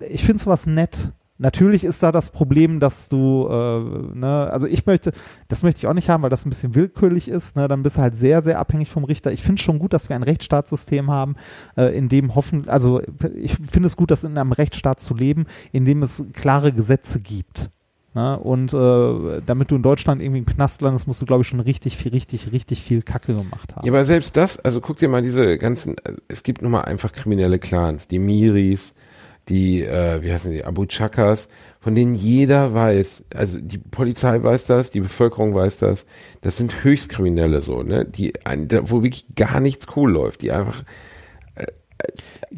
Ich 0.07 0.25
finde 0.25 0.43
sowas 0.43 0.67
nett. 0.67 1.13
Natürlich 1.39 1.85
ist 1.85 2.03
da 2.03 2.11
das 2.11 2.31
Problem, 2.31 2.81
dass 2.81 3.09
du, 3.09 3.47
äh, 3.49 4.17
ne, 4.19 4.49
also 4.51 4.67
ich 4.67 4.85
möchte, 4.87 5.13
das 5.47 5.63
möchte 5.63 5.79
ich 5.79 5.87
auch 5.87 5.95
nicht 5.95 6.11
haben, 6.11 6.23
weil 6.25 6.31
das 6.31 6.45
ein 6.45 6.51
bisschen 6.51 6.75
willkürlich 6.75 7.29
ist, 7.29 7.55
ne, 7.55 7.69
dann 7.69 7.85
bist 7.85 7.97
du 7.97 8.01
halt 8.01 8.17
sehr, 8.17 8.43
sehr 8.43 8.59
abhängig 8.59 8.91
vom 8.91 9.05
Richter. 9.05 9.31
Ich 9.31 9.43
finde 9.43 9.63
schon 9.63 9.79
gut, 9.79 9.93
dass 9.93 10.09
wir 10.09 10.17
ein 10.17 10.25
Rechtsstaatssystem 10.25 11.11
haben, 11.11 11.37
äh, 11.77 11.97
in 11.97 12.09
dem 12.09 12.35
hoffen, 12.35 12.69
also 12.69 13.01
ich 13.37 13.55
finde 13.55 13.87
es 13.87 13.97
gut, 13.97 14.11
dass 14.11 14.25
in 14.25 14.37
einem 14.37 14.53
Rechtsstaat 14.53 15.01
zu 15.01 15.15
leben, 15.15 15.47
in 15.71 15.85
dem 15.85 16.03
es 16.03 16.25
klare 16.33 16.73
Gesetze 16.73 17.21
gibt. 17.21 17.71
Ne? 18.15 18.37
Und 18.37 18.73
äh, 18.73 19.41
damit 19.47 19.71
du 19.71 19.77
in 19.77 19.83
Deutschland 19.83 20.21
irgendwie 20.21 20.41
im 20.41 20.47
Knast 20.47 20.83
landest, 20.83 21.07
musst 21.07 21.23
du, 21.23 21.27
glaube 21.27 21.43
ich, 21.43 21.49
schon 21.49 21.61
richtig 21.61 21.97
viel, 21.97 22.11
richtig, 22.11 22.51
richtig 22.51 22.83
viel 22.83 23.03
Kacke 23.03 23.33
gemacht 23.33 23.77
haben. 23.77 23.87
Ja, 23.87 23.93
aber 23.93 24.05
selbst 24.05 24.37
das, 24.37 24.59
also 24.59 24.81
guck 24.81 24.97
dir 24.97 25.09
mal 25.09 25.23
diese 25.23 25.57
ganzen, 25.57 25.95
es 26.27 26.43
gibt 26.43 26.63
nun 26.63 26.73
mal 26.73 26.81
einfach 26.81 27.13
kriminelle 27.13 27.61
Clans, 27.61 28.09
die 28.09 28.19
Miris, 28.19 28.95
die, 29.49 29.83
äh, 29.83 30.23
wie 30.23 30.33
heißen 30.33 30.51
die, 30.51 30.65
Abu 30.65 30.87
Chakas, 30.87 31.49
von 31.81 31.95
denen 31.95 32.15
jeder 32.15 32.75
weiß, 32.75 33.25
also 33.35 33.59
die 33.61 33.79
Polizei 33.79 34.43
weiß 34.43 34.67
das, 34.67 34.91
die 34.91 35.01
Bevölkerung 35.01 35.55
weiß 35.55 35.79
das, 35.79 36.07
das 36.41 36.57
sind 36.57 36.85
Höchstkriminelle 36.85 37.63
so, 37.63 37.83
ne, 37.83 38.05
die, 38.05 38.33
wo 38.83 39.03
wirklich 39.03 39.35
gar 39.35 39.61
nichts 39.61 39.87
cool 39.97 40.11
läuft, 40.11 40.43
die 40.43 40.53
einfach 40.53 40.83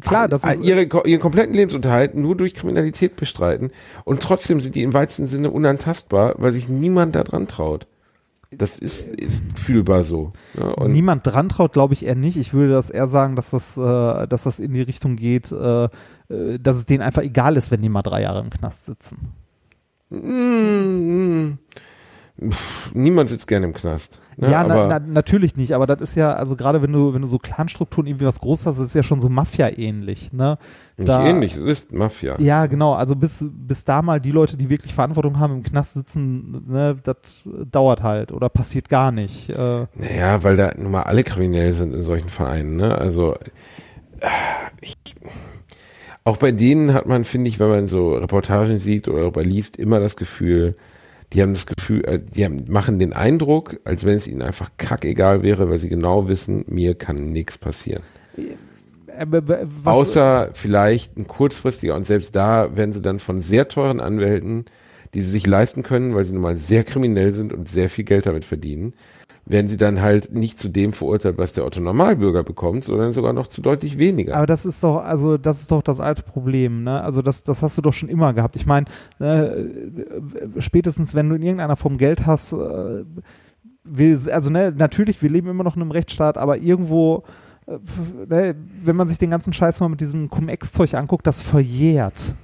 Klar, 0.01 0.27
das 0.27 0.43
ist, 0.43 0.63
ihre, 0.63 0.83
ihren 0.83 1.19
kompletten 1.19 1.55
Lebensunterhalt 1.55 2.15
nur 2.15 2.37
durch 2.37 2.53
Kriminalität 2.53 3.15
bestreiten 3.15 3.71
und 4.05 4.21
trotzdem 4.21 4.61
sind 4.61 4.75
die 4.75 4.83
im 4.83 4.93
weitesten 4.93 5.27
Sinne 5.27 5.49
unantastbar, 5.49 6.35
weil 6.37 6.51
sich 6.51 6.69
niemand 6.69 7.15
da 7.15 7.23
dran 7.23 7.47
traut. 7.47 7.87
Das 8.53 8.77
ist, 8.77 9.15
ist 9.15 9.57
fühlbar 9.57 10.03
so. 10.03 10.33
Und 10.75 10.91
Niemand 10.91 11.25
dran 11.25 11.47
traut, 11.47 11.71
glaube 11.71 11.93
ich 11.93 12.05
eher 12.05 12.15
nicht. 12.15 12.35
Ich 12.35 12.53
würde 12.53 12.73
das 12.73 12.89
eher 12.89 13.07
sagen, 13.07 13.37
dass 13.37 13.51
das, 13.51 13.77
äh, 13.77 14.27
dass 14.27 14.43
das 14.43 14.59
in 14.59 14.73
die 14.73 14.81
Richtung 14.81 15.15
geht, 15.15 15.51
äh, 15.53 15.85
äh, 15.85 16.59
dass 16.59 16.75
es 16.75 16.85
denen 16.85 17.01
einfach 17.01 17.21
egal 17.21 17.55
ist, 17.55 17.71
wenn 17.71 17.81
die 17.81 17.89
mal 17.89 18.01
drei 18.01 18.23
Jahre 18.23 18.41
im 18.41 18.49
Knast 18.49 18.85
sitzen. 18.85 19.29
Mm, 20.09 21.57
pff, 22.49 22.91
niemand 22.93 23.29
sitzt 23.29 23.47
gerne 23.47 23.67
im 23.67 23.73
Knast. 23.73 24.21
Ne? 24.37 24.49
ja, 24.49 24.63
na, 24.63 24.87
na, 24.87 24.99
natürlich 24.99 25.55
nicht, 25.55 25.73
aber 25.73 25.85
das 25.85 26.01
ist 26.01 26.15
ja, 26.15 26.33
also 26.33 26.55
gerade 26.55 26.81
wenn 26.81 26.91
du, 26.91 27.13
wenn 27.13 27.21
du 27.21 27.27
so 27.27 27.37
Clanstrukturen 27.37 28.07
irgendwie 28.07 28.25
was 28.25 28.39
groß 28.39 28.65
hast, 28.65 28.79
das 28.79 28.87
ist 28.87 28.95
ja 28.95 29.03
schon 29.03 29.19
so 29.19 29.29
Mafia-ähnlich, 29.29 30.33
ne? 30.33 30.57
nicht 30.97 31.09
ähnlich, 31.09 31.55
es 31.55 31.61
ist 31.61 31.93
Mafia. 31.93 32.39
Ja, 32.39 32.65
genau, 32.65 32.93
also 32.93 33.15
bis, 33.15 33.45
bis 33.49 33.83
da 33.83 34.01
mal 34.01 34.19
die 34.19 34.31
Leute, 34.31 34.57
die 34.57 34.69
wirklich 34.69 34.93
Verantwortung 34.93 35.39
haben, 35.39 35.57
im 35.57 35.63
Knast 35.63 35.93
sitzen, 35.93 36.63
ne, 36.67 36.97
das 37.03 37.43
dauert 37.71 38.03
halt 38.03 38.31
oder 38.31 38.49
passiert 38.49 38.89
gar 38.89 39.11
nicht. 39.11 39.49
Äh, 39.51 39.85
Naja, 39.95 40.43
weil 40.43 40.57
da 40.57 40.71
nun 40.77 40.91
mal 40.91 41.03
alle 41.03 41.23
kriminell 41.23 41.73
sind 41.73 41.93
in 41.93 42.01
solchen 42.01 42.29
Vereinen. 42.29 42.75
Ne? 42.77 42.97
Also 42.97 43.35
ich, 44.81 44.95
auch 46.23 46.37
bei 46.37 46.51
denen 46.51 46.93
hat 46.93 47.05
man, 47.05 47.23
finde 47.23 47.47
ich, 47.47 47.59
wenn 47.59 47.69
man 47.69 47.87
so 47.87 48.13
Reportagen 48.13 48.79
sieht 48.79 49.07
oder 49.07 49.21
darüber 49.21 49.43
liest, 49.43 49.77
immer 49.77 49.99
das 49.99 50.15
Gefühl, 50.15 50.75
die 51.33 51.41
haben 51.41 51.53
das 51.53 51.65
Gefühl, 51.65 52.03
äh, 52.05 52.19
die 52.19 52.45
haben, 52.45 52.65
machen 52.67 52.99
den 52.99 53.13
Eindruck, 53.13 53.79
als 53.83 54.03
wenn 54.03 54.17
es 54.17 54.27
ihnen 54.27 54.41
einfach 54.41 54.71
kackegal 54.77 55.43
wäre, 55.43 55.69
weil 55.69 55.79
sie 55.79 55.89
genau 55.89 56.27
wissen, 56.27 56.65
mir 56.67 56.95
kann 56.95 57.31
nichts 57.31 57.57
passieren. 57.57 58.03
äh, 59.37 59.65
was, 59.83 59.93
Außer 59.93 60.49
vielleicht 60.53 61.17
ein 61.17 61.27
kurzfristiger 61.27 61.95
und 61.95 62.05
selbst 62.05 62.35
da 62.35 62.75
werden 62.75 62.91
sie 62.91 63.01
dann 63.01 63.19
von 63.19 63.41
sehr 63.41 63.67
teuren 63.67 63.99
Anwälten, 63.99 64.65
die 65.13 65.21
sie 65.21 65.31
sich 65.31 65.47
leisten 65.47 65.83
können, 65.83 66.15
weil 66.15 66.25
sie 66.25 66.33
nun 66.33 66.41
mal 66.41 66.55
sehr 66.55 66.83
kriminell 66.83 67.33
sind 67.33 67.53
und 67.53 67.67
sehr 67.67 67.89
viel 67.89 68.05
Geld 68.05 68.25
damit 68.25 68.45
verdienen, 68.45 68.93
werden 69.45 69.67
sie 69.67 69.77
dann 69.77 70.01
halt 70.01 70.33
nicht 70.33 70.59
zu 70.59 70.69
dem 70.69 70.93
verurteilt, 70.93 71.37
was 71.37 71.53
der 71.53 71.65
Otto 71.65 71.81
Normalbürger 71.81 72.43
bekommt, 72.43 72.83
sondern 72.83 73.13
sogar 73.13 73.33
noch 73.33 73.47
zu 73.47 73.61
deutlich 73.61 73.97
weniger. 73.97 74.35
Aber 74.35 74.45
das 74.45 74.65
ist 74.65 74.83
doch, 74.83 74.97
also 74.97 75.37
das 75.37 75.61
ist 75.61 75.71
doch 75.71 75.81
das 75.81 75.99
alte 75.99 76.23
Problem, 76.23 76.83
ne? 76.83 77.01
Also 77.01 77.21
das, 77.21 77.43
das 77.43 77.61
hast 77.61 77.77
du 77.77 77.81
doch 77.81 77.93
schon 77.93 78.09
immer 78.09 78.33
gehabt. 78.33 78.55
Ich 78.55 78.65
meine, 78.65 78.85
äh, 79.19 79.51
spätestens 80.59 81.15
wenn 81.15 81.29
du 81.29 81.35
in 81.35 81.41
irgendeiner 81.41 81.75
Form 81.75 81.97
Geld 81.97 82.25
hast, 82.25 82.53
äh, 82.53 83.03
wir, 83.83 84.19
also 84.31 84.49
ne, 84.51 84.73
natürlich, 84.75 85.21
wir 85.21 85.29
leben 85.29 85.49
immer 85.49 85.63
noch 85.63 85.75
in 85.75 85.81
einem 85.81 85.91
Rechtsstaat, 85.91 86.37
aber 86.37 86.57
irgendwo, 86.57 87.23
äh, 87.67 87.77
ne, 88.29 88.55
wenn 88.81 88.95
man 88.95 89.07
sich 89.07 89.17
den 89.17 89.31
ganzen 89.31 89.53
Scheiß 89.53 89.79
mal 89.79 89.89
mit 89.89 90.01
diesem 90.01 90.29
Cum-Ex-Zeug 90.29 90.93
anguckt, 90.93 91.25
das 91.25 91.41
verjährt. 91.41 92.35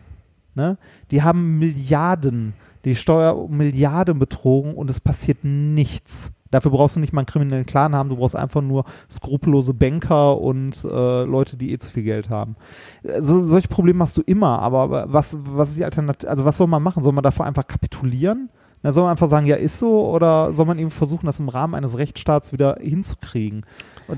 Ne? 0.55 0.77
Die 1.11 1.21
haben 1.21 1.59
Milliarden, 1.59 2.53
die 2.83 2.95
Steuer 2.95 3.47
Milliarden 3.47 4.17
betrogen 4.17 4.73
und 4.73 4.89
es 4.89 4.99
passiert 4.99 5.43
nichts. 5.43 6.31
Dafür 6.51 6.71
brauchst 6.71 6.95
du 6.95 6.99
nicht 6.99 7.13
mal 7.13 7.21
einen 7.21 7.27
kriminellen 7.27 7.65
Clan 7.65 7.95
haben, 7.95 8.09
du 8.09 8.17
brauchst 8.17 8.35
einfach 8.35 8.61
nur 8.61 8.85
skrupellose 9.11 9.73
Banker 9.73 10.39
und 10.39 10.83
äh, 10.83 11.23
Leute, 11.23 11.57
die 11.57 11.73
eh 11.73 11.77
zu 11.77 11.91
viel 11.91 12.03
Geld 12.03 12.29
haben. 12.29 12.55
Äh, 13.03 13.21
So, 13.21 13.43
solche 13.45 13.67
Probleme 13.67 14.03
hast 14.03 14.17
du 14.17 14.21
immer, 14.21 14.59
aber 14.59 15.11
was, 15.11 15.37
was 15.43 15.69
ist 15.69 15.77
die 15.77 15.85
Alternative? 15.85 16.29
Also 16.29 16.45
was 16.45 16.57
soll 16.57 16.67
man 16.67 16.83
machen? 16.83 17.03
Soll 17.03 17.13
man 17.13 17.23
davor 17.23 17.45
einfach 17.45 17.67
kapitulieren? 17.67 18.49
Na, 18.83 18.91
soll 18.91 19.03
man 19.03 19.11
einfach 19.11 19.27
sagen, 19.27 19.47
ja, 19.47 19.55
ist 19.55 19.79
so, 19.79 20.07
oder 20.07 20.53
soll 20.53 20.67
man 20.67 20.77
eben 20.77 20.91
versuchen, 20.91 21.25
das 21.25 21.39
im 21.39 21.49
Rahmen 21.49 21.73
eines 21.73 21.97
Rechtsstaats 21.97 22.53
wieder 22.53 22.77
hinzukriegen? 22.79 23.65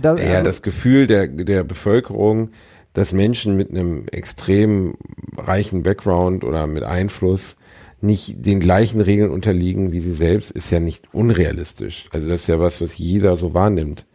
Da, 0.02 0.16
ja, 0.16 0.34
also, 0.34 0.46
das 0.46 0.62
Gefühl 0.62 1.08
der, 1.08 1.28
der 1.28 1.64
Bevölkerung, 1.64 2.50
dass 2.94 3.14
Menschen 3.14 3.56
mit 3.56 3.72
einem 3.72 4.08
extrem 4.12 4.96
reichen 5.38 5.84
Background 5.84 6.44
oder 6.44 6.68
mit 6.68 6.84
Einfluss 6.84 7.56
nicht 8.02 8.46
den 8.46 8.60
gleichen 8.60 9.02
Regeln 9.02 9.32
unterliegen 9.32 9.92
wie 9.92 10.00
sie 10.00 10.14
selbst, 10.14 10.52
ist 10.52 10.72
ja 10.72 10.80
nicht 10.80 11.14
unrealistisch. 11.14 12.06
Also 12.12 12.30
das 12.30 12.42
ist 12.42 12.48
ja 12.48 12.60
was, 12.60 12.82
was 12.82 12.98
jeder 12.98 13.38
so 13.38 13.54
wahrnimmt, 13.54 14.06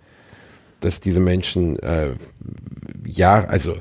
dass 0.80 1.00
diese 1.00 1.20
Menschen, 1.20 1.78
äh, 1.80 2.14
ja, 3.06 3.44
also 3.44 3.76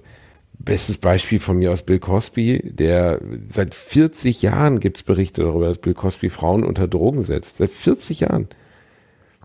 bestes 0.59 0.97
Beispiel 0.97 1.39
von 1.39 1.57
mir 1.57 1.71
aus 1.71 1.83
Bill 1.83 1.99
Cosby, 1.99 2.71
der 2.73 3.19
seit 3.51 3.75
40 3.75 4.41
Jahren 4.41 4.79
gibt's 4.79 5.03
Berichte 5.03 5.43
darüber, 5.43 5.67
dass 5.67 5.77
Bill 5.77 5.93
Cosby 5.93 6.29
Frauen 6.29 6.63
unter 6.63 6.87
Drogen 6.87 7.23
setzt. 7.23 7.57
Seit 7.57 7.71
40 7.71 8.21
Jahren. 8.21 8.47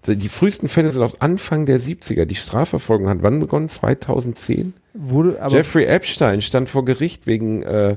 Die 0.06 0.28
frühesten 0.28 0.68
Fälle 0.68 0.92
sind 0.92 1.02
auf 1.02 1.20
Anfang 1.20 1.66
der 1.66 1.80
70er. 1.80 2.24
Die 2.24 2.36
Strafverfolgung 2.36 3.08
hat 3.08 3.22
wann 3.22 3.40
begonnen? 3.40 3.68
2010? 3.68 4.74
wurde, 4.98 5.40
aber 5.40 5.56
Jeffrey 5.56 5.84
Epstein 5.84 6.42
stand 6.42 6.68
vor 6.68 6.84
Gericht 6.84 7.26
wegen, 7.26 7.62
äh, 7.62 7.96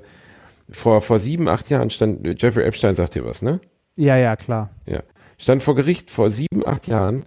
vor, 0.71 1.01
vor 1.01 1.19
sieben, 1.19 1.47
acht 1.47 1.69
Jahren 1.69 1.89
stand, 1.89 2.41
Jeffrey 2.41 2.63
Epstein 2.65 2.95
sagt 2.95 3.15
dir 3.15 3.25
was, 3.25 3.41
ne? 3.41 3.59
ja, 3.95 4.17
ja, 4.17 4.35
klar. 4.35 4.69
Ja. 4.85 5.01
Stand 5.37 5.63
vor 5.63 5.75
Gericht 5.75 6.11
vor 6.11 6.29
sieben, 6.29 6.65
acht 6.65 6.87
Jahren 6.87 7.23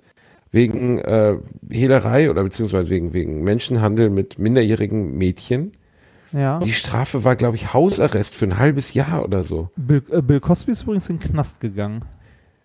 wegen 0.53 0.99
äh, 1.01 1.37
Hehlerei 1.69 2.31
oder 2.31 2.45
beziehungsweise 2.45 2.89
wegen, 2.89 3.13
wegen 3.13 3.43
Menschenhandel 3.43 4.09
mit 4.09 4.39
minderjährigen 4.39 5.17
Mädchen. 5.19 5.73
Ja. 6.33 6.61
Die 6.61 6.73
Strafe 6.73 7.25
war, 7.25 7.35
glaube 7.37 7.57
ich, 7.57 7.75
Hausarrest 7.75 8.35
für 8.37 8.45
ein 8.47 8.59
halbes 8.59 8.95
Jahr 8.95 9.25
oder 9.25 9.43
so. 9.45 9.71
Bill, 9.77 10.03
äh, 10.11 10.23
Bill 10.23 10.41
Cosby 10.41 10.71
ist 10.73 10.83
übrigens 10.83 11.09
in 11.11 11.19
den 11.19 11.31
Knast 11.31 11.61
gegangen. 11.61 12.05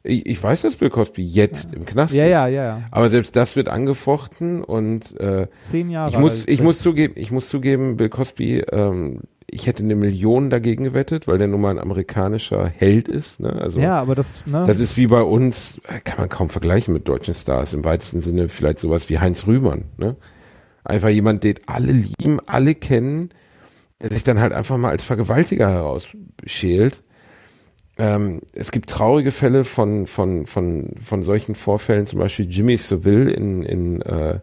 Ich, 0.04 0.26
ich 0.28 0.42
weiß, 0.42 0.62
dass 0.62 0.76
Bill 0.76 0.90
Cosby 0.90 1.24
jetzt 1.24 1.74
im 1.76 1.86
Knast 1.86 2.14
Ja, 2.14 2.26
ist. 2.26 2.32
ja, 2.32 2.48
ja, 2.48 2.64
ja. 2.64 2.82
Aber 2.92 3.10
selbst 3.10 3.36
das 3.36 3.56
wird 3.56 3.70
angefochten 3.70 4.64
und 4.64 5.20
äh, 5.20 5.48
Zehn 5.62 5.90
Jahre. 5.90 6.12
ich 6.12 6.18
muss, 6.18 6.48
ich 6.48 6.62
muss 6.62 6.80
zugeben, 6.80 7.14
ich 7.18 7.32
muss 7.32 7.50
zugeben, 7.50 7.98
Bill 7.98 8.10
Cosby, 8.10 8.60
ähm, 8.72 9.22
ich 9.52 9.68
hätte 9.68 9.84
eine 9.84 9.96
Million 9.96 10.50
dagegen 10.50 10.84
gewettet, 10.84 11.28
weil 11.28 11.38
der 11.38 11.48
nun 11.48 11.62
mal 11.62 11.72
ein 11.72 11.80
amerikanischer 11.80 12.68
Held 12.68 13.08
ist. 13.08 13.40
Ne? 13.40 13.52
Also 13.54 13.80
Ja, 13.80 14.00
aber 14.00 14.16
das, 14.16 14.44
ne? 14.46 14.64
das 14.66 14.80
ist 14.80 14.98
wie 14.98 15.08
bei 15.08 15.22
uns, 15.22 15.80
kann 16.04 16.18
man 16.18 16.30
kaum 16.30 16.50
vergleichen 16.50 16.94
mit 16.94 17.08
deutschen 17.08 17.34
Stars. 17.34 17.74
Im 17.74 17.84
weitesten 17.84 18.22
Sinne 18.22 18.50
vielleicht 18.50 18.80
sowas 18.80 19.10
wie 19.10 19.20
Heinz 19.20 19.48
Rühmann. 19.48 19.86
Ne? 19.98 20.16
Einfach 20.84 21.10
jemand, 21.10 21.44
den 21.44 21.56
alle 21.66 21.92
lieben, 21.92 22.40
alle 22.46 22.76
kennen, 22.76 23.30
der 24.02 24.12
sich 24.12 24.24
dann 24.24 24.40
halt 24.40 24.54
einfach 24.54 24.78
mal 24.78 24.92
als 24.92 25.04
Vergewaltiger 25.04 25.70
herausschält. 25.70 27.02
Ähm, 27.98 28.40
es 28.54 28.72
gibt 28.72 28.90
traurige 28.90 29.32
Fälle 29.32 29.66
von, 29.66 30.08
von, 30.08 30.46
von, 30.46 30.94
von 31.04 31.22
solchen 31.22 31.56
Vorfällen, 31.56 32.06
zum 32.06 32.20
Beispiel 32.20 32.50
Jimmy 32.50 32.78
Seville 32.78 33.30
in, 33.30 33.64
in, 33.64 34.02
äh, 34.02 34.40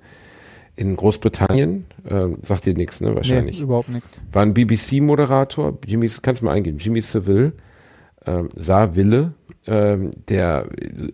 in 0.77 0.95
Großbritannien. 0.95 1.87
Ähm, 2.09 2.39
sagt 2.43 2.66
dir 2.66 2.74
nichts, 2.74 3.01
ne? 3.01 3.16
Wahrscheinlich 3.16 3.59
Nee, 3.59 3.64
überhaupt 3.64 3.89
nichts. 3.89 4.22
war 4.33 4.43
ein 4.43 4.55
BBC-Moderator, 4.55 5.79
Jimmy, 5.87 6.09
kannst 6.22 6.43
du 6.43 6.45
mal 6.45 6.53
eingeben, 6.53 6.79
Jimmy 6.79 7.01
Seville, 7.01 7.53
ähm, 8.27 8.49
Saville, 8.55 9.33
ähm, 9.66 10.11
der 10.29 10.66
äh, 10.79 11.09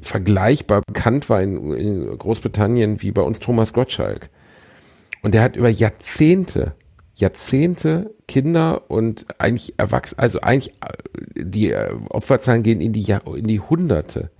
vergleichbar 0.00 0.82
bekannt 0.86 1.28
war 1.28 1.42
in, 1.42 1.72
in 1.74 2.18
Großbritannien 2.18 3.02
wie 3.02 3.10
bei 3.10 3.22
uns 3.22 3.40
Thomas 3.40 3.72
Gottschalk. 3.72 4.30
Und 5.22 5.34
der 5.34 5.42
hat 5.42 5.56
über 5.56 5.68
Jahrzehnte, 5.68 6.74
Jahrzehnte 7.14 8.14
Kinder 8.26 8.90
und 8.90 9.26
eigentlich 9.38 9.74
Erwachsene, 9.76 10.20
also 10.20 10.40
eigentlich 10.40 10.72
äh, 10.80 11.44
die 11.44 11.72
äh, 11.72 11.92
Opferzahlen 12.08 12.62
gehen 12.62 12.80
in 12.80 12.92
die, 12.92 13.02
Jahr, 13.02 13.22
in 13.36 13.46
die 13.46 13.60
Hunderte. 13.60 14.30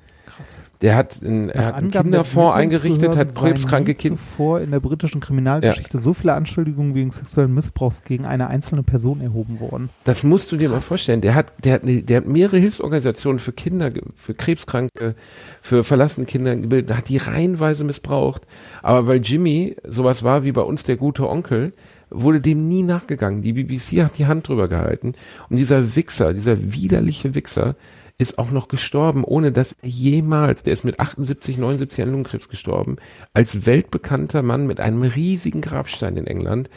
Der 0.83 0.97
hat, 0.97 1.21
ein, 1.21 1.51
er 1.51 1.67
hat 1.67 1.75
einen 1.75 1.91
Kinderfonds 1.91 2.57
eingerichtet, 2.57 3.15
hat 3.15 3.35
krebskranke 3.35 3.95
Kinder. 3.95 4.17
zuvor 4.17 4.61
in 4.61 4.71
der 4.71 4.81
britischen 4.81 5.21
Kriminalgeschichte 5.21 5.99
so 5.99 6.15
viele 6.15 6.33
Anschuldigungen 6.33 6.95
wegen 6.95 7.11
sexuellen 7.11 7.53
Missbrauchs 7.53 8.03
gegen 8.05 8.25
eine 8.25 8.49
einzelne 8.49 8.83
Person 8.83 9.21
erhoben 9.21 9.61
worden. 9.61 9.91
Das 10.05 10.23
musst 10.23 10.51
du 10.53 10.57
dir 10.57 10.71
mal 10.71 10.81
vorstellen. 10.81 11.21
Der 11.21 11.35
hat, 11.35 11.53
der 11.63 11.75
hat, 11.75 11.83
eine, 11.83 12.03
der 12.03 12.19
hat 12.19 12.27
mehrere 12.27 12.57
Hilfsorganisationen 12.57 13.39
für 13.39 13.53
Kinder, 13.53 13.93
für 14.15 14.33
Krebskranke, 14.33 15.15
für 15.61 15.85
verlassene 15.85 16.27
Kinder 16.27 16.57
gebildet, 16.57 16.97
hat 16.97 17.11
die 17.11 17.19
reihenweise 17.19 17.85
missbraucht. 17.85 18.47
Aber 18.83 19.07
weil 19.07 19.21
Jimmy 19.21 19.77
sowas 19.87 20.23
war 20.23 20.45
wie 20.45 20.53
bei 20.53 20.63
uns 20.63 20.85
der 20.85 20.97
gute 20.97 21.29
Onkel, 21.29 21.75
wurde 22.09 22.41
dem 22.41 22.69
nie 22.69 22.83
nachgegangen. 22.83 23.43
Die 23.43 23.53
BBC 23.53 24.03
hat 24.03 24.19
die 24.19 24.27
Hand 24.27 24.49
drüber 24.49 24.69
gehalten. 24.69 25.15
Und 25.49 25.59
dieser 25.59 25.95
Wichser, 25.95 26.33
dieser 26.33 26.73
widerliche 26.73 27.35
Wichser, 27.35 27.77
ist 28.21 28.39
auch 28.39 28.51
noch 28.51 28.69
gestorben, 28.69 29.25
ohne 29.25 29.51
dass 29.51 29.75
jemals, 29.83 30.63
der 30.63 30.75
ist 30.75 30.85
mit 30.85 31.01
78, 31.01 31.57
79 31.57 32.03
an 32.03 32.11
Lungenkrebs 32.11 32.51
gestorben, 32.51 32.97
als 33.33 33.65
weltbekannter 33.65 34.43
Mann 34.43 34.67
mit 34.67 34.79
einem 34.79 35.03
riesigen 35.03 35.63
Grabstein 35.63 36.19
in 36.19 36.27
England. 36.27 36.69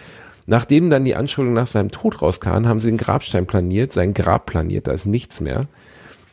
Nachdem 0.45 0.89
dann 0.89 1.03
die 1.03 1.15
Anschuldigungen 1.15 1.61
nach 1.61 1.67
seinem 1.67 1.91
Tod 1.91 2.21
rauskamen, 2.21 2.67
haben 2.67 2.79
sie 2.79 2.89
den 2.89 2.97
Grabstein 2.97 3.45
planiert, 3.45 3.91
sein 3.91 4.13
Grab 4.13 4.45
planiert, 4.45 4.87
da 4.87 4.93
ist 4.93 5.05
nichts 5.05 5.41
mehr. 5.41 5.67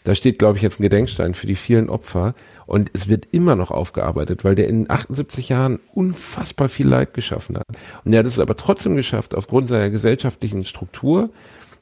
Da 0.04 0.14
steht, 0.14 0.38
glaube 0.38 0.56
ich, 0.56 0.62
jetzt 0.62 0.78
ein 0.78 0.84
Gedenkstein 0.84 1.34
für 1.34 1.46
die 1.46 1.56
vielen 1.56 1.90
Opfer 1.90 2.34
und 2.66 2.90
es 2.94 3.08
wird 3.08 3.26
immer 3.32 3.56
noch 3.56 3.72
aufgearbeitet, 3.72 4.44
weil 4.44 4.54
der 4.54 4.68
in 4.68 4.88
78 4.88 5.48
Jahren 5.48 5.80
unfassbar 5.92 6.68
viel 6.68 6.86
Leid 6.86 7.14
geschaffen 7.14 7.58
hat. 7.58 7.66
Und 8.04 8.12
er 8.12 8.20
hat 8.20 8.26
es 8.26 8.38
aber 8.38 8.56
trotzdem 8.56 8.94
geschafft, 8.94 9.34
aufgrund 9.34 9.66
seiner 9.66 9.90
gesellschaftlichen 9.90 10.64
Struktur, 10.64 11.30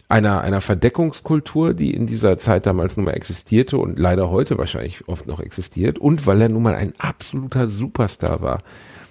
einer, 0.08 0.40
einer 0.40 0.60
Verdeckungskultur, 0.60 1.74
die 1.74 1.92
in 1.92 2.06
dieser 2.06 2.38
Zeit 2.38 2.66
damals 2.66 2.96
nun 2.96 3.06
mal 3.06 3.12
existierte 3.12 3.76
und 3.76 3.98
leider 3.98 4.30
heute 4.30 4.56
wahrscheinlich 4.56 5.06
oft 5.06 5.26
noch 5.26 5.40
existiert 5.40 5.98
und 5.98 6.26
weil 6.26 6.40
er 6.40 6.48
nun 6.48 6.62
mal 6.62 6.74
ein 6.74 6.94
absoluter 6.98 7.68
Superstar 7.68 8.40
war. 8.40 8.62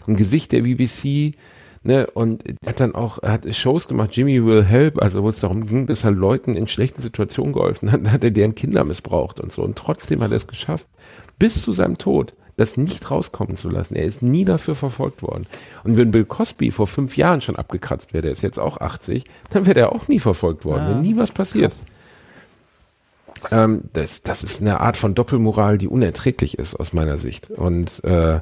Ein 0.07 0.15
Gesicht 0.15 0.51
der 0.53 0.61
BBC, 0.61 1.35
ne, 1.83 2.07
und 2.07 2.43
hat 2.65 2.79
dann 2.79 2.95
auch, 2.95 3.21
hat 3.21 3.53
Shows 3.55 3.87
gemacht, 3.87 4.15
Jimmy 4.15 4.43
Will 4.43 4.63
Help, 4.63 5.01
also 5.01 5.23
wo 5.23 5.29
es 5.29 5.39
darum 5.39 5.65
ging, 5.65 5.85
dass 5.85 6.03
er 6.03 6.11
Leuten 6.11 6.55
in 6.55 6.67
schlechten 6.67 7.01
Situationen 7.01 7.53
geholfen 7.53 7.91
hat, 7.91 8.01
dann 8.01 8.11
hat 8.11 8.23
er 8.23 8.31
deren 8.31 8.55
Kinder 8.55 8.83
missbraucht 8.83 9.39
und 9.39 9.51
so. 9.51 9.63
Und 9.63 9.77
trotzdem 9.77 10.23
hat 10.23 10.31
er 10.31 10.37
es 10.37 10.47
geschafft, 10.47 10.87
bis 11.37 11.61
zu 11.61 11.73
seinem 11.73 11.97
Tod, 11.97 12.33
das 12.57 12.75
nicht 12.75 13.09
rauskommen 13.09 13.55
zu 13.55 13.69
lassen. 13.69 13.95
Er 13.95 14.05
ist 14.05 14.21
nie 14.21 14.43
dafür 14.43 14.75
verfolgt 14.75 15.21
worden. 15.21 15.47
Und 15.83 15.95
wenn 15.95 16.11
Bill 16.11 16.25
Cosby 16.25 16.71
vor 16.71 16.87
fünf 16.87 17.15
Jahren 17.15 17.39
schon 17.39 17.55
abgekratzt 17.55 18.13
wäre, 18.13 18.23
der 18.23 18.31
ist 18.31 18.41
jetzt 18.41 18.59
auch 18.59 18.81
80, 18.81 19.23
dann 19.51 19.65
wäre 19.65 19.79
er 19.79 19.93
auch 19.93 20.07
nie 20.07 20.19
verfolgt 20.19 20.65
worden, 20.65 20.87
Ja, 20.87 21.01
nie 21.01 21.15
was 21.15 21.31
passiert. 21.31 21.73
Ähm, 23.51 23.83
das, 23.93 24.23
das 24.23 24.43
ist 24.43 24.61
eine 24.61 24.81
Art 24.81 24.97
von 24.97 25.13
Doppelmoral, 25.13 25.77
die 25.77 25.87
unerträglich 25.87 26.57
ist 26.57 26.75
aus 26.75 26.93
meiner 26.93 27.19
Sicht. 27.19 27.51
Und 27.51 28.03
äh, 28.03 28.39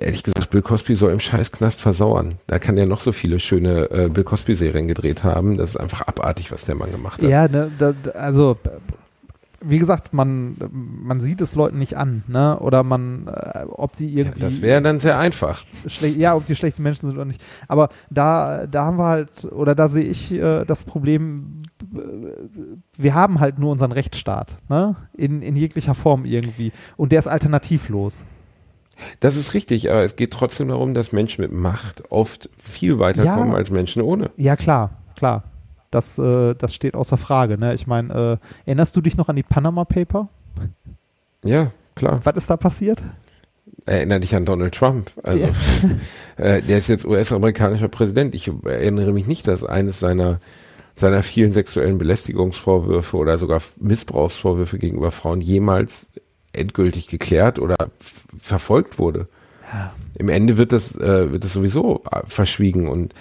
ehrlich 0.00 0.22
gesagt, 0.24 0.50
Bill 0.50 0.62
Cosby 0.62 0.96
soll 0.96 1.12
im 1.12 1.20
Scheißknast 1.20 1.80
versauern. 1.80 2.34
Da 2.48 2.58
kann 2.58 2.76
er 2.76 2.86
noch 2.86 3.00
so 3.00 3.12
viele 3.12 3.38
schöne 3.38 3.90
äh, 3.90 4.08
Bill 4.08 4.24
Cosby-Serien 4.24 4.88
gedreht 4.88 5.22
haben. 5.22 5.56
Das 5.56 5.70
ist 5.70 5.76
einfach 5.76 6.02
abartig, 6.08 6.50
was 6.50 6.64
der 6.64 6.74
Mann 6.74 6.90
gemacht 6.90 7.22
hat. 7.22 7.28
Ja, 7.28 7.46
ne, 7.46 7.70
da, 7.78 7.94
also 8.14 8.56
wie 9.68 9.78
gesagt, 9.78 10.14
man, 10.14 10.56
man 10.70 11.20
sieht 11.20 11.40
es 11.40 11.54
Leuten 11.54 11.78
nicht 11.78 11.96
an, 11.96 12.22
ne? 12.28 12.58
Oder 12.60 12.82
man, 12.82 13.26
äh, 13.26 13.64
ob 13.68 13.96
die 13.96 14.14
irgendwie 14.16 14.40
Das 14.40 14.60
wäre 14.62 14.80
dann 14.82 14.98
sehr 14.98 15.18
einfach. 15.18 15.64
schlecht, 15.86 16.16
ja, 16.16 16.34
ob 16.34 16.46
die 16.46 16.54
schlechte 16.56 16.82
Menschen 16.82 17.06
sind 17.06 17.16
oder 17.16 17.24
nicht. 17.24 17.40
Aber 17.68 17.88
da, 18.10 18.66
da 18.66 18.84
haben 18.84 18.98
wir 18.98 19.06
halt, 19.06 19.44
oder 19.46 19.74
da 19.74 19.88
sehe 19.88 20.04
ich 20.04 20.32
äh, 20.32 20.64
das 20.64 20.84
Problem, 20.84 21.62
äh, 21.94 21.98
wir 22.96 23.14
haben 23.14 23.40
halt 23.40 23.58
nur 23.58 23.72
unseren 23.72 23.92
Rechtsstaat, 23.92 24.58
ne? 24.68 24.96
In, 25.14 25.42
in 25.42 25.56
jeglicher 25.56 25.94
Form 25.94 26.24
irgendwie. 26.24 26.72
Und 26.96 27.12
der 27.12 27.18
ist 27.18 27.26
alternativlos. 27.28 28.24
Das 29.20 29.36
ist 29.36 29.52
richtig, 29.52 29.90
aber 29.90 30.04
es 30.04 30.16
geht 30.16 30.32
trotzdem 30.32 30.68
darum, 30.68 30.94
dass 30.94 31.12
Menschen 31.12 31.42
mit 31.42 31.52
Macht 31.52 32.10
oft 32.10 32.48
viel 32.58 32.98
weiterkommen 32.98 33.50
Ja. 33.50 33.56
als 33.56 33.70
Menschen 33.70 34.00
ohne. 34.00 34.30
Ja, 34.36 34.56
klar, 34.56 34.90
klar. 35.16 35.44
Das, 35.96 36.18
äh, 36.18 36.54
das 36.54 36.74
steht 36.74 36.94
außer 36.94 37.16
Frage, 37.16 37.56
ne? 37.56 37.72
Ich 37.72 37.86
meine, 37.86 38.38
äh, 38.42 38.68
erinnerst 38.68 38.94
du 38.98 39.00
dich 39.00 39.16
noch 39.16 39.30
an 39.30 39.36
die 39.36 39.42
Panama 39.42 39.86
Paper? 39.86 40.28
Ja, 41.42 41.70
klar. 41.94 42.20
Was 42.22 42.36
ist 42.36 42.50
da 42.50 42.58
passiert? 42.58 43.02
Erinnere 43.86 44.20
dich 44.20 44.34
an 44.34 44.44
Donald 44.44 44.74
Trump. 44.74 45.10
Also, 45.22 45.46
äh, 46.36 46.60
der 46.60 46.76
ist 46.76 46.88
jetzt 46.88 47.06
US-amerikanischer 47.06 47.88
Präsident. 47.88 48.34
Ich 48.34 48.52
erinnere 48.64 49.14
mich 49.14 49.26
nicht, 49.26 49.48
dass 49.48 49.64
eines 49.64 49.98
seiner, 49.98 50.38
seiner 50.94 51.22
vielen 51.22 51.52
sexuellen 51.52 51.96
Belästigungsvorwürfe 51.96 53.16
oder 53.16 53.38
sogar 53.38 53.62
Missbrauchsvorwürfe 53.80 54.78
gegenüber 54.78 55.12
Frauen 55.12 55.40
jemals 55.40 56.08
endgültig 56.52 57.08
geklärt 57.08 57.58
oder 57.58 57.76
verfolgt 58.38 58.98
wurde. 58.98 59.28
Im 60.18 60.28
Ende 60.28 60.58
wird 60.58 60.72
das, 60.72 60.94
äh, 60.94 61.32
wird 61.32 61.44
das 61.44 61.54
sowieso 61.54 62.04
äh, 62.10 62.20
verschwiegen 62.26 62.86
und 62.86 63.14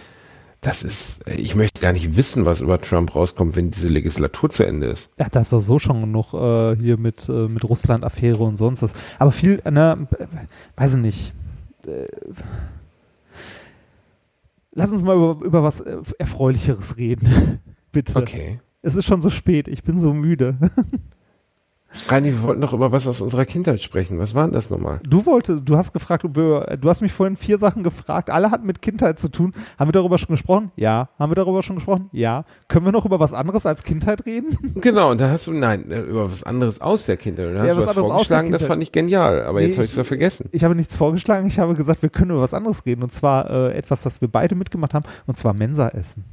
das 0.66 0.82
ist, 0.82 1.30
ich 1.30 1.54
möchte 1.54 1.80
gar 1.80 1.94
nicht 1.94 2.18
wissen, 2.18 2.46
was 2.46 2.60
über 2.60 2.82
Trump 2.82 3.14
rauskommt, 3.14 3.56
wenn 3.56 3.70
diese 3.70 3.88
Legislatur 3.88 4.50
zu 4.50 4.64
Ende 4.64 4.88
ist. 4.88 5.12
Ja, 5.20 5.30
das 5.30 5.48
ist 5.48 5.54
doch 5.54 5.62
so 5.62 5.78
schon 5.78 6.02
genug 6.02 6.34
äh, 6.34 6.76
hier 6.76 6.98
mit, 6.98 7.30
äh, 7.30 7.48
mit 7.48 7.64
Russland-Affäre 7.64 8.44
und 8.44 8.56
sonst 8.56 8.82
was. 8.82 8.92
Aber 9.20 9.32
viel, 9.32 9.62
ne, 9.70 10.08
äh, 10.18 10.26
weiß 10.76 10.96
ich 10.96 11.02
nicht. 11.02 11.34
Äh, 11.86 12.08
lass 14.72 14.90
uns 14.90 15.04
mal 15.04 15.16
über, 15.16 15.46
über 15.46 15.64
was 15.64 15.82
äh, 15.82 15.98
Erfreulicheres 16.18 16.98
reden. 16.98 17.60
Bitte. 17.92 18.18
Okay. 18.18 18.60
Es 18.82 18.96
ist 18.96 19.06
schon 19.06 19.22
so 19.22 19.30
spät, 19.30 19.68
ich 19.68 19.84
bin 19.84 20.00
so 20.00 20.14
müde. 20.14 20.58
Reini, 22.08 22.32
wir 22.32 22.44
wollten 22.44 22.62
doch 22.62 22.74
über 22.74 22.92
was 22.92 23.08
aus 23.08 23.22
unserer 23.22 23.46
Kindheit 23.46 23.82
sprechen. 23.82 24.20
Was 24.20 24.36
war 24.36 24.44
denn 24.46 24.54
das 24.54 24.70
nochmal? 24.70 25.00
Du 25.08 25.26
wolltest, 25.26 25.64
du 25.66 25.78
hast 25.78 25.94
gefragt, 25.94 26.24
du 26.24 26.64
hast 26.86 27.02
mich 27.02 27.12
vorhin 27.14 27.36
vier 27.36 27.58
Sachen 27.58 27.84
gefragt, 27.84 28.30
alle 28.30 28.52
hatten 28.52 28.66
mit 28.66 28.82
Kindheit 28.82 29.20
zu 29.20 29.30
tun. 29.30 29.54
Haben 29.80 29.88
wir 29.90 29.94
darüber 29.94 30.18
schon 30.18 30.30
gesprochen? 30.36 30.72
Ja. 30.76 31.10
Haben 31.18 31.32
wir 31.32 31.36
darüber 31.36 31.64
schon 31.64 31.78
gesprochen? 31.78 32.10
Ja. 32.12 32.44
Können 32.68 32.86
wir 32.86 32.92
noch 32.92 33.06
über 33.06 33.20
was 33.20 33.34
anderes 33.34 33.66
als 33.66 33.84
Kindheit 33.84 34.26
reden? 34.26 34.58
Genau, 34.86 35.12
und 35.12 35.22
da 35.22 35.30
hast 35.32 35.48
du, 35.48 35.52
nein, 35.52 35.90
äh, 35.90 36.02
über 36.02 36.32
was 36.32 36.44
anderes 36.44 36.80
aus 36.82 37.06
der 37.06 37.18
Kindheit. 37.18 37.48
Und 37.48 37.56
da 37.56 37.62
hast 37.62 37.68
Ja, 37.70 37.74
du 37.74 37.80
was 37.82 37.88
was 37.88 37.96
vorgeschlagen, 37.98 38.52
das 38.52 38.66
fand 38.66 38.84
ich 38.84 38.92
genial. 38.92 39.44
Aber 39.46 39.60
Nee, 39.60 39.68
jetzt 39.68 39.78
habe 39.78 39.86
ich 39.86 39.92
es 39.92 39.96
doch 39.96 40.06
vergessen. 40.06 40.50
Ich 40.52 40.64
habe 40.64 40.76
nichts 40.76 40.96
vorgeschlagen, 40.96 41.48
ich 41.48 41.58
habe 41.60 41.74
gesagt, 41.74 42.02
wir 42.02 42.10
können 42.10 42.32
über 42.32 42.42
was 42.42 42.54
anderes 42.54 42.86
reden. 42.86 43.02
Und 43.04 43.12
zwar 43.12 43.50
äh, 43.50 43.74
etwas, 43.74 44.04
das 44.04 44.22
wir 44.22 44.28
beide 44.28 44.54
mitgemacht 44.56 44.94
haben, 44.94 45.06
und 45.26 45.38
zwar 45.38 45.54
Mensa 45.54 45.88
essen. 45.90 46.26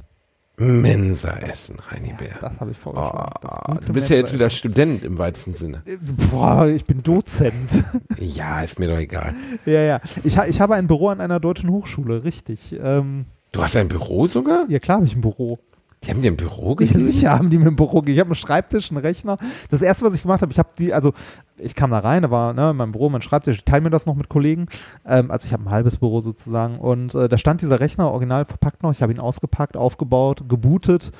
Mensa 0.57 1.31
essen, 1.39 1.77
Reini 1.79 2.13
Bär. 2.13 2.35
Das 2.39 2.59
habe 2.59 2.71
ich 2.71 2.77
Oh, 2.85 2.91
vorgeschlagen. 2.93 3.73
Gute 3.73 3.87
du 3.87 3.93
bist 3.93 4.09
ja 4.09 4.17
jetzt 4.17 4.33
wieder 4.33 4.49
Student 4.51 5.03
im 5.03 5.17
weitesten 5.17 5.53
Sinne. 5.53 5.81
essen. 5.85 5.99
Boah, 6.31 6.67
ich 6.67 6.85
bin 6.85 7.01
Dozent. 7.03 7.83
Ja, 8.19 8.61
ist 8.61 8.79
mir 8.79 8.87
doch 8.87 8.99
egal. 8.99 9.33
ja, 9.65 9.81
ja. 9.81 10.01
Ich, 10.23 10.37
ich 10.37 10.61
habe 10.61 10.75
ein 10.75 10.87
Büro 10.87 11.09
an 11.09 11.19
einer 11.21 11.39
deutschen 11.39 11.69
Hochschule, 11.71 12.23
richtig. 12.23 12.75
Ähm, 12.81 13.25
Du 13.51 13.61
hast 13.61 13.75
ein 13.75 13.87
Büro 13.87 14.27
sogar? 14.27 14.65
ja, 14.69 14.79
klar 14.79 14.97
habe 14.97 15.05
ich 15.05 15.15
ein 15.15 15.21
Büro. 15.21 15.59
Die 16.03 16.09
haben 16.09 16.21
dir 16.21 16.27
im 16.29 16.37
Büro 16.37 16.69
Ja, 16.71 16.75
gegeben? 16.75 16.99
sicher 17.05 17.31
haben 17.31 17.49
die 17.49 17.57
mir 17.57 17.67
im 17.67 17.75
Büro 17.75 18.01
gegeben. 18.01 18.13
Ich 18.15 18.19
habe 18.19 18.29
einen 18.29 18.35
Schreibtisch, 18.35 18.91
einen 18.91 18.99
Rechner. 18.99 19.37
Das 19.69 19.81
erste, 19.81 20.05
was 20.05 20.13
ich 20.13 20.23
gemacht 20.23 20.41
habe, 20.41 20.51
ich 20.51 20.59
habe 20.59 20.69
die, 20.77 20.93
also 20.93 21.13
ich 21.57 21.75
kam 21.75 21.91
da 21.91 21.99
rein, 21.99 22.23
da 22.23 22.31
war 22.31 22.53
ne, 22.53 22.73
mein 22.73 22.91
Büro, 22.91 23.09
mein 23.09 23.21
Schreibtisch, 23.21 23.57
ich 23.57 23.63
teile 23.63 23.81
mir 23.81 23.89
das 23.89 24.05
noch 24.05 24.15
mit 24.15 24.27
Kollegen. 24.27 24.67
Ähm, 25.05 25.31
also 25.31 25.45
ich 25.45 25.53
habe 25.53 25.63
ein 25.63 25.71
halbes 25.71 25.97
Büro 25.97 26.19
sozusagen. 26.19 26.79
Und 26.79 27.15
äh, 27.15 27.29
da 27.29 27.37
stand 27.37 27.61
dieser 27.61 27.79
Rechner 27.79 28.11
original 28.11 28.45
verpackt 28.45 28.83
noch. 28.83 28.91
Ich 28.91 29.01
habe 29.01 29.13
ihn 29.13 29.19
ausgepackt, 29.19 29.77
aufgebaut, 29.77 30.43
gebootet. 30.49 31.11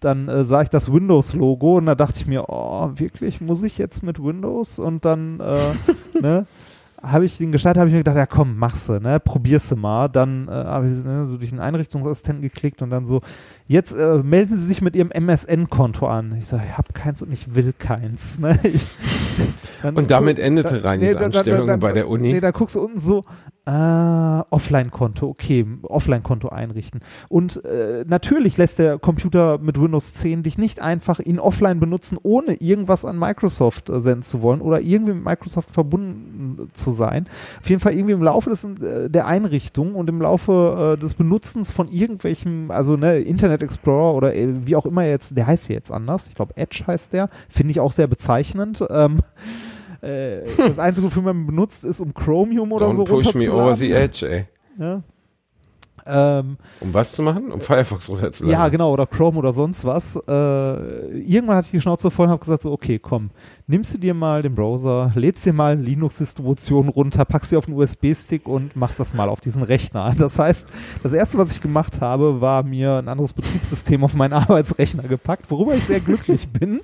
Dann 0.00 0.28
äh, 0.28 0.44
sah 0.44 0.62
ich 0.62 0.70
das 0.70 0.92
Windows-Logo 0.92 1.76
und 1.76 1.86
da 1.86 1.94
dachte 1.94 2.14
ich 2.16 2.26
mir, 2.26 2.48
oh, 2.48 2.90
wirklich, 2.94 3.40
muss 3.40 3.62
ich 3.62 3.78
jetzt 3.78 4.02
mit 4.02 4.22
Windows? 4.22 4.78
Und 4.78 5.04
dann, 5.04 5.40
äh, 5.40 6.20
ne? 6.20 6.46
habe 7.04 7.24
ich 7.24 7.36
den 7.36 7.52
gestartet, 7.52 7.80
habe 7.80 7.88
ich 7.88 7.94
mir 7.94 8.00
gedacht, 8.00 8.16
ja 8.16 8.26
komm, 8.26 8.56
mach's 8.56 8.88
ne, 8.88 9.20
probier's 9.20 9.74
mal. 9.76 10.08
Dann 10.08 10.48
äh, 10.48 10.52
habe 10.52 10.88
ich 10.88 11.04
ne, 11.04 11.26
so 11.28 11.36
durch 11.36 11.50
den 11.50 11.60
Einrichtungsassistenten 11.60 12.42
geklickt 12.42 12.82
und 12.82 12.90
dann 12.90 13.04
so, 13.04 13.20
jetzt 13.66 13.92
äh, 13.92 14.16
melden 14.18 14.56
Sie 14.56 14.66
sich 14.66 14.82
mit 14.82 14.94
Ihrem 14.96 15.10
MSN-Konto 15.10 16.06
an. 16.06 16.34
Ich 16.38 16.46
sage, 16.46 16.64
ich 16.70 16.76
habe 16.76 16.92
keins 16.92 17.22
und 17.22 17.32
ich 17.32 17.54
will 17.54 17.72
keins. 17.78 18.38
Ne? 18.38 18.58
Ich, 18.62 18.84
dann- 19.82 19.96
Und 19.96 20.10
damit 20.10 20.38
endete 20.38 20.82
Reinis 20.84 21.12
da- 21.14 21.20
Anstellung 21.20 21.78
bei 21.80 21.92
der 21.92 22.08
Uni? 22.08 22.32
Nee, 22.34 22.40
da 22.40 22.50
guckst 22.50 22.76
du 22.76 22.80
unten 22.80 23.00
so, 23.00 23.24
äh, 23.66 23.70
Offline-Konto, 24.50 25.26
okay, 25.26 25.66
Offline-Konto 25.82 26.48
einrichten. 26.48 27.00
Und 27.28 27.64
äh, 27.64 28.04
natürlich 28.06 28.58
lässt 28.58 28.78
der 28.78 28.98
Computer 28.98 29.58
mit 29.58 29.80
Windows 29.80 30.12
10 30.14 30.42
dich 30.42 30.58
nicht 30.58 30.80
einfach 30.80 31.18
ihn 31.18 31.38
offline 31.38 31.80
benutzen, 31.80 32.18
ohne 32.22 32.54
irgendwas 32.54 33.04
an 33.04 33.18
Microsoft 33.18 33.88
äh, 33.88 34.00
senden 34.00 34.22
zu 34.22 34.42
wollen 34.42 34.60
oder 34.60 34.80
irgendwie 34.80 35.14
mit 35.14 35.24
Microsoft 35.24 35.70
verbunden 35.70 36.68
zu 36.72 36.90
sein. 36.90 37.26
Auf 37.60 37.68
jeden 37.70 37.80
Fall 37.80 37.94
irgendwie 37.94 38.12
im 38.12 38.22
Laufe 38.22 38.50
des, 38.50 38.64
äh, 38.64 39.08
der 39.08 39.26
Einrichtung 39.26 39.94
und 39.94 40.10
im 40.10 40.20
Laufe 40.20 40.96
äh, 40.96 41.00
des 41.00 41.14
Benutzens 41.14 41.72
von 41.72 41.88
irgendwelchem, 41.88 42.70
also 42.70 42.96
ne, 42.96 43.18
Internet 43.20 43.62
Explorer 43.62 44.14
oder 44.14 44.34
äh, 44.34 44.66
wie 44.66 44.76
auch 44.76 44.86
immer 44.86 45.04
jetzt, 45.04 45.38
der 45.38 45.46
heißt 45.46 45.68
ja 45.70 45.76
jetzt 45.76 45.90
anders, 45.90 46.28
ich 46.28 46.34
glaube 46.34 46.56
Edge 46.56 46.84
heißt 46.86 47.14
der, 47.14 47.30
finde 47.48 47.70
ich 47.70 47.80
auch 47.80 47.92
sehr 47.92 48.08
bezeichnend. 48.08 48.84
Ähm, 48.90 49.20
äh, 50.04 50.44
das 50.56 50.78
Einzige, 50.78 51.06
wofür 51.06 51.22
man 51.22 51.46
benutzt, 51.46 51.84
ist, 51.84 52.00
um 52.00 52.12
Chromium 52.14 52.72
oder 52.72 52.86
Don't 52.88 52.94
so 52.94 53.04
push 53.04 53.34
me 53.34 53.50
over 53.52 53.64
runterzuladen. 53.72 53.76
the 53.76 53.92
edge, 53.92 54.28
ey. 54.28 54.44
Ja. 54.78 55.02
Ähm, 56.06 56.58
Um 56.80 56.92
was 56.92 57.12
zu 57.12 57.22
machen? 57.22 57.50
Um 57.50 57.62
Firefox 57.62 58.10
runterzuladen? 58.10 58.52
ja, 58.60 58.68
genau, 58.68 58.92
oder 58.92 59.06
Chrome 59.06 59.38
oder 59.38 59.54
sonst 59.54 59.86
was. 59.86 60.16
Äh, 60.28 61.18
irgendwann 61.18 61.56
hatte 61.56 61.66
ich 61.66 61.70
die 61.70 61.80
Schnauze 61.80 62.10
voll 62.10 62.26
und 62.26 62.32
habe 62.32 62.40
gesagt, 62.40 62.60
so, 62.60 62.72
okay, 62.72 62.98
komm, 62.98 63.30
nimmst 63.68 63.94
du 63.94 63.98
dir 63.98 64.12
mal 64.12 64.42
den 64.42 64.54
Browser, 64.54 65.12
lädst 65.14 65.46
dir 65.46 65.54
mal 65.54 65.78
Linux-Distribution 65.78 66.90
runter, 66.90 67.24
packst 67.24 67.48
sie 67.50 67.56
auf 67.56 67.64
den 67.64 67.74
USB-Stick 67.74 68.46
und 68.46 68.76
machst 68.76 69.00
das 69.00 69.14
mal 69.14 69.30
auf 69.30 69.40
diesen 69.40 69.62
Rechner. 69.62 70.14
Das 70.18 70.38
heißt, 70.38 70.68
das 71.02 71.14
erste, 71.14 71.38
was 71.38 71.52
ich 71.52 71.62
gemacht 71.62 72.02
habe, 72.02 72.42
war 72.42 72.64
mir 72.64 72.96
ein 72.98 73.08
anderes 73.08 73.32
Betriebssystem 73.32 74.04
auf 74.04 74.12
meinen 74.12 74.32
Arbeitsrechner 74.34 75.04
gepackt, 75.04 75.50
worüber 75.50 75.72
ich 75.74 75.84
sehr 75.84 76.00
glücklich 76.00 76.50
bin. 76.50 76.80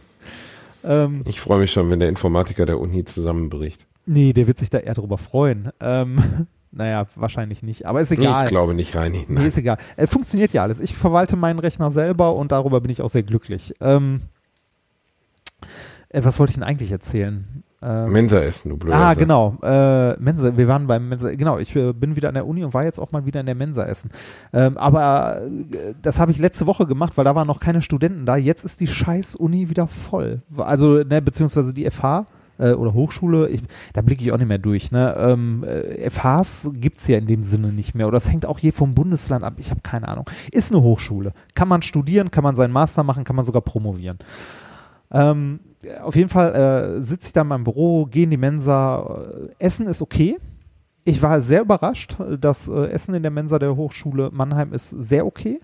Ähm, 0.85 1.22
Ich 1.26 1.41
freue 1.41 1.61
mich 1.61 1.72
schon, 1.72 1.91
wenn 1.91 2.01
der 2.01 2.09
Informatiker 2.09 2.66
der 2.66 2.78
Uni 2.81 3.05
zusammenbricht. 3.05 3.87
nee, 4.07 4.33
der 4.33 4.47
wird 4.47 4.59
sich 4.59 4.70
da 4.70 4.78
eher 4.78 4.95
drüber 4.95 5.18
freuen. 5.18 5.70
Ähm, 5.81 6.47
naja, 6.72 7.07
wahrscheinlich 7.16 7.62
nicht, 7.62 7.87
aber 7.87 8.01
ist 8.01 8.11
Nee, 8.11 8.18
egal. 8.18 8.45
ich 8.45 8.49
glaube 8.51 8.74
nicht, 8.74 8.95
Reini. 8.95 9.18
Nee, 9.28 9.35
Nein. 9.35 9.47
ist 9.47 9.59
egal. 9.59 9.78
Äh, 9.97 10.07
funktioniert 10.07 10.53
ja 10.53 10.62
alles. 10.62 10.81
Ich 10.81 10.95
verwalte 10.97 11.37
meinen 11.37 11.59
Rechner 11.59 11.91
selber 11.91 12.35
und 12.35 12.53
darüber 12.53 12.81
bin 12.81 12.91
ich 12.91 13.03
auch 13.03 13.09
sehr 13.09 13.22
glücklich. 13.22 13.74
Ähm, 13.81 14.22
äh, 16.09 16.22
was 16.24 16.39
wollte 16.39 16.51
ich 16.53 16.57
denn 16.57 16.64
eigentlich 16.64 16.91
erzählen? 16.91 17.62
Ähm, 17.83 18.12
Mensa 18.12 18.39
essen, 18.41 18.68
du 18.68 18.76
blöder 18.76 18.97
ah, 18.97 19.14
genau. 19.14 19.57
Äh, 19.62 20.14
Mensa, 20.20 20.55
wir 20.57 20.68
waren 20.68 20.87
beim 20.87 21.09
Mensa, 21.09 21.35
genau, 21.35 21.59
ich 21.59 21.74
äh, 21.74 21.95
bin 21.95 22.14
wieder 22.14 22.28
an 22.28 22.35
der 22.35 22.47
Uni 22.47 22.62
und 22.62 22.74
war 22.74 22.85
jetzt 22.85 22.99
auch 22.99 23.11
mal 23.11 23.24
wieder 23.24 23.41
in 23.41 23.47
der 23.47 23.55
Mensa 23.55 23.85
essen. 23.87 24.11
Ähm, 24.53 24.76
aber 24.76 25.41
äh, 25.43 25.95
das 26.03 26.18
habe 26.18 26.31
ich 26.31 26.39
letzte 26.39 26.66
Woche 26.66 26.87
gemacht, 26.87 27.14
weil 27.16 27.24
da 27.24 27.35
waren 27.35 27.47
noch 27.47 27.61
keine 27.61 27.81
Studenten 27.81 28.26
da. 28.26 28.37
Jetzt 28.37 28.64
ist 28.64 28.81
die 28.81 28.87
scheiß 28.87 29.35
Uni 29.37 29.70
wieder 29.70 29.89
voll. 29.89 30.43
Also, 30.59 31.03
ne, 31.05 31.22
beziehungsweise 31.22 31.72
die 31.72 31.91
FH 31.91 32.26
äh, 32.59 32.72
oder 32.72 32.93
Hochschule, 32.93 33.49
ich, 33.49 33.62
da 33.95 34.03
blicke 34.03 34.22
ich 34.22 34.33
auch 34.33 34.39
nicht 34.39 34.49
mehr 34.49 34.59
durch. 34.59 34.93
Ne? 34.93 35.14
Ähm, 35.18 35.64
äh, 35.64 36.11
FHs 36.11 36.72
gibt 36.74 36.99
es 36.99 37.07
ja 37.07 37.16
in 37.16 37.26
dem 37.26 37.43
Sinne 37.43 37.68
nicht 37.68 37.95
mehr. 37.95 38.07
Oder 38.07 38.18
es 38.18 38.31
hängt 38.31 38.45
auch 38.45 38.59
je 38.59 38.72
vom 38.72 38.95
Bundesland 38.95 39.43
ab. 39.43 39.55
Ich 39.57 39.70
habe 39.70 39.81
keine 39.81 40.07
Ahnung. 40.09 40.28
Ist 40.53 40.70
eine 40.70 40.83
Hochschule. 40.83 41.33
Kann 41.55 41.68
man 41.68 41.81
studieren, 41.81 42.31
kann 42.31 42.45
man 42.45 42.57
seinen 42.57 42.72
Master 42.72 43.03
machen, 43.05 43.24
kann 43.24 43.37
man 43.37 43.45
sogar 43.47 43.62
promovieren. 43.62 44.18
Ähm, 45.11 45.61
auf 46.03 46.16
jeden 46.16 46.28
Fall 46.28 46.99
äh, 46.99 47.03
sitze 47.03 47.28
ich 47.28 47.33
da 47.33 47.43
in 47.43 47.49
meinem 47.49 47.64
Büro, 47.64 48.07
gehe 48.07 48.24
in 48.24 48.31
die 48.31 48.37
Mensa. 48.37 49.24
Äh, 49.59 49.64
Essen 49.64 49.87
ist 49.87 50.03
okay. 50.03 50.37
Ich 51.05 51.22
war 51.22 51.41
sehr 51.41 51.62
überrascht. 51.62 52.16
Das 52.41 52.68
äh, 52.68 52.91
Essen 52.91 53.14
in 53.14 53.22
der 53.22 53.31
Mensa 53.31 53.59
der 53.59 53.76
Hochschule 53.76 54.31
Mannheim 54.33 54.72
ist 54.72 54.91
sehr 54.91 55.26
okay. 55.26 55.59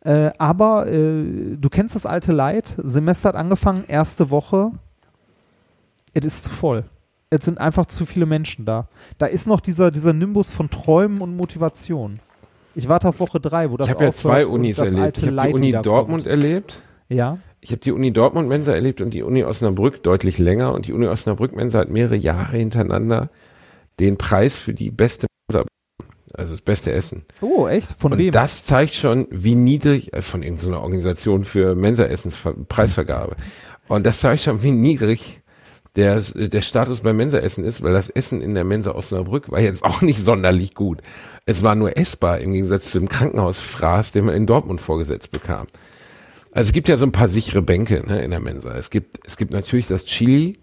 Äh, 0.00 0.30
aber 0.38 0.86
äh, 0.86 1.56
du 1.56 1.68
kennst 1.68 1.94
das 1.96 2.06
alte 2.06 2.32
Leid. 2.32 2.76
Semester 2.78 3.30
hat 3.30 3.36
angefangen, 3.36 3.84
erste 3.88 4.30
Woche. 4.30 4.70
Es 6.14 6.24
ist 6.24 6.44
zu 6.44 6.50
voll. 6.50 6.84
Es 7.28 7.44
sind 7.44 7.60
einfach 7.60 7.86
zu 7.86 8.06
viele 8.06 8.24
Menschen 8.24 8.64
da. 8.64 8.86
Da 9.18 9.26
ist 9.26 9.48
noch 9.48 9.60
dieser, 9.60 9.90
dieser 9.90 10.12
Nimbus 10.12 10.52
von 10.52 10.70
Träumen 10.70 11.20
und 11.20 11.36
Motivation. 11.36 12.20
Ich 12.76 12.88
warte 12.88 13.08
auf 13.08 13.18
Woche 13.18 13.40
drei, 13.40 13.70
wo 13.70 13.76
das 13.76 13.88
Ich 13.88 13.94
habe 13.94 14.04
ja 14.04 14.12
zwei 14.12 14.46
Unis 14.46 14.78
erlebt. 14.78 15.18
Ich 15.18 15.26
habe 15.26 15.48
die 15.48 15.54
Uni. 15.54 15.72
Dortmund 15.72 16.26
erlebt. 16.26 16.82
Ja. 17.08 17.38
Ich 17.66 17.72
habe 17.72 17.80
die 17.80 17.90
Uni 17.90 18.12
Dortmund 18.12 18.48
Mensa 18.48 18.72
erlebt 18.72 19.00
und 19.00 19.12
die 19.12 19.24
Uni 19.24 19.42
Osnabrück 19.42 20.00
deutlich 20.04 20.38
länger. 20.38 20.72
Und 20.72 20.86
die 20.86 20.92
Uni 20.92 21.08
Osnabrück 21.08 21.52
Mensa 21.56 21.80
hat 21.80 21.90
mehrere 21.90 22.14
Jahre 22.14 22.58
hintereinander 22.58 23.28
den 23.98 24.16
Preis 24.16 24.56
für 24.56 24.72
die 24.72 24.92
beste 24.92 25.26
Mensa, 25.48 25.66
also 26.32 26.52
das 26.52 26.60
beste 26.60 26.92
Essen. 26.92 27.24
Oh, 27.40 27.66
echt? 27.66 27.88
Von 27.98 28.12
und 28.12 28.18
wem? 28.18 28.30
das 28.30 28.62
zeigt 28.62 28.94
schon, 28.94 29.26
wie 29.32 29.56
niedrig, 29.56 30.12
äh, 30.12 30.22
von 30.22 30.44
irgendeiner 30.44 30.80
Organisation 30.80 31.42
für 31.42 31.74
Mensa-Essens-Preisvergabe. 31.74 33.34
Und 33.88 34.06
das 34.06 34.20
zeigt 34.20 34.42
schon, 34.42 34.62
wie 34.62 34.70
niedrig 34.70 35.42
der, 35.96 36.20
der 36.20 36.62
Status 36.62 37.00
beim 37.00 37.16
Mensa-Essen 37.16 37.64
ist, 37.64 37.82
weil 37.82 37.94
das 37.94 38.10
Essen 38.10 38.42
in 38.42 38.54
der 38.54 38.62
Mensa 38.62 38.92
Osnabrück 38.92 39.50
war 39.50 39.58
jetzt 39.58 39.82
auch 39.82 40.02
nicht 40.02 40.20
sonderlich 40.20 40.76
gut. 40.76 41.02
Es 41.46 41.64
war 41.64 41.74
nur 41.74 41.98
essbar 41.98 42.38
im 42.38 42.52
Gegensatz 42.52 42.92
zu 42.92 43.00
dem 43.00 43.08
Krankenhausfraß, 43.08 44.12
den 44.12 44.26
man 44.26 44.36
in 44.36 44.46
Dortmund 44.46 44.80
vorgesetzt 44.80 45.32
bekam. 45.32 45.66
Also 46.56 46.68
es 46.68 46.72
gibt 46.72 46.88
ja 46.88 46.96
so 46.96 47.04
ein 47.04 47.12
paar 47.12 47.28
sichere 47.28 47.62
Bänke 47.62 48.02
ne, 48.06 48.22
in 48.22 48.30
der 48.30 48.40
Mensa. 48.40 48.72
Es 48.74 48.90
gibt, 48.90 49.20
es 49.26 49.36
gibt 49.36 49.52
natürlich 49.52 49.86
das 49.88 50.04
Chili, 50.06 50.58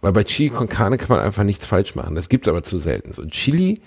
weil 0.00 0.12
bei 0.12 0.24
Chili 0.24 0.50
con 0.50 0.68
Carne 0.68 0.98
kann 0.98 1.08
man 1.16 1.20
einfach 1.20 1.44
nichts 1.44 1.66
falsch 1.66 1.94
machen. 1.94 2.14
Das 2.14 2.28
gibt's 2.28 2.48
aber 2.48 2.62
zu 2.62 2.78
selten. 2.78 3.12
So 3.12 3.24
Chili, 3.26 3.80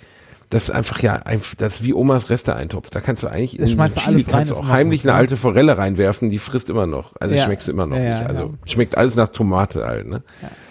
das 0.49 0.65
ist 0.65 0.71
einfach 0.71 1.01
ja, 1.01 1.21
das 1.57 1.75
ist 1.75 1.83
wie 1.83 1.93
Omas 1.93 2.29
Reste-Eintopf. 2.29 2.89
Da 2.89 3.01
kannst 3.01 3.23
du 3.23 3.27
eigentlich 3.27 3.57
in 3.57 3.65
du 3.65 3.71
Chili 3.71 3.81
alles 3.81 3.97
rein, 4.05 4.25
kannst 4.27 4.51
du 4.51 4.55
ist 4.55 4.61
auch 4.61 4.67
heimlich 4.67 5.03
eine 5.03 5.13
ne? 5.13 5.17
alte 5.17 5.37
Forelle 5.37 5.77
reinwerfen, 5.77 6.29
die 6.29 6.39
frisst 6.39 6.69
immer 6.69 6.87
noch. 6.87 7.13
Also 7.19 7.35
Ja. 7.35 7.45
schmeckst 7.45 7.67
du 7.67 7.71
immer 7.71 7.85
noch 7.85 7.97
Ja, 7.97 8.19
nicht. 8.19 8.29
Also 8.29 8.43
ja. 8.43 8.71
schmeckt 8.71 8.97
alles 8.97 9.15
nach 9.15 9.29
Tomate 9.29 9.85
halt. 9.85 10.07
Ne? 10.07 10.23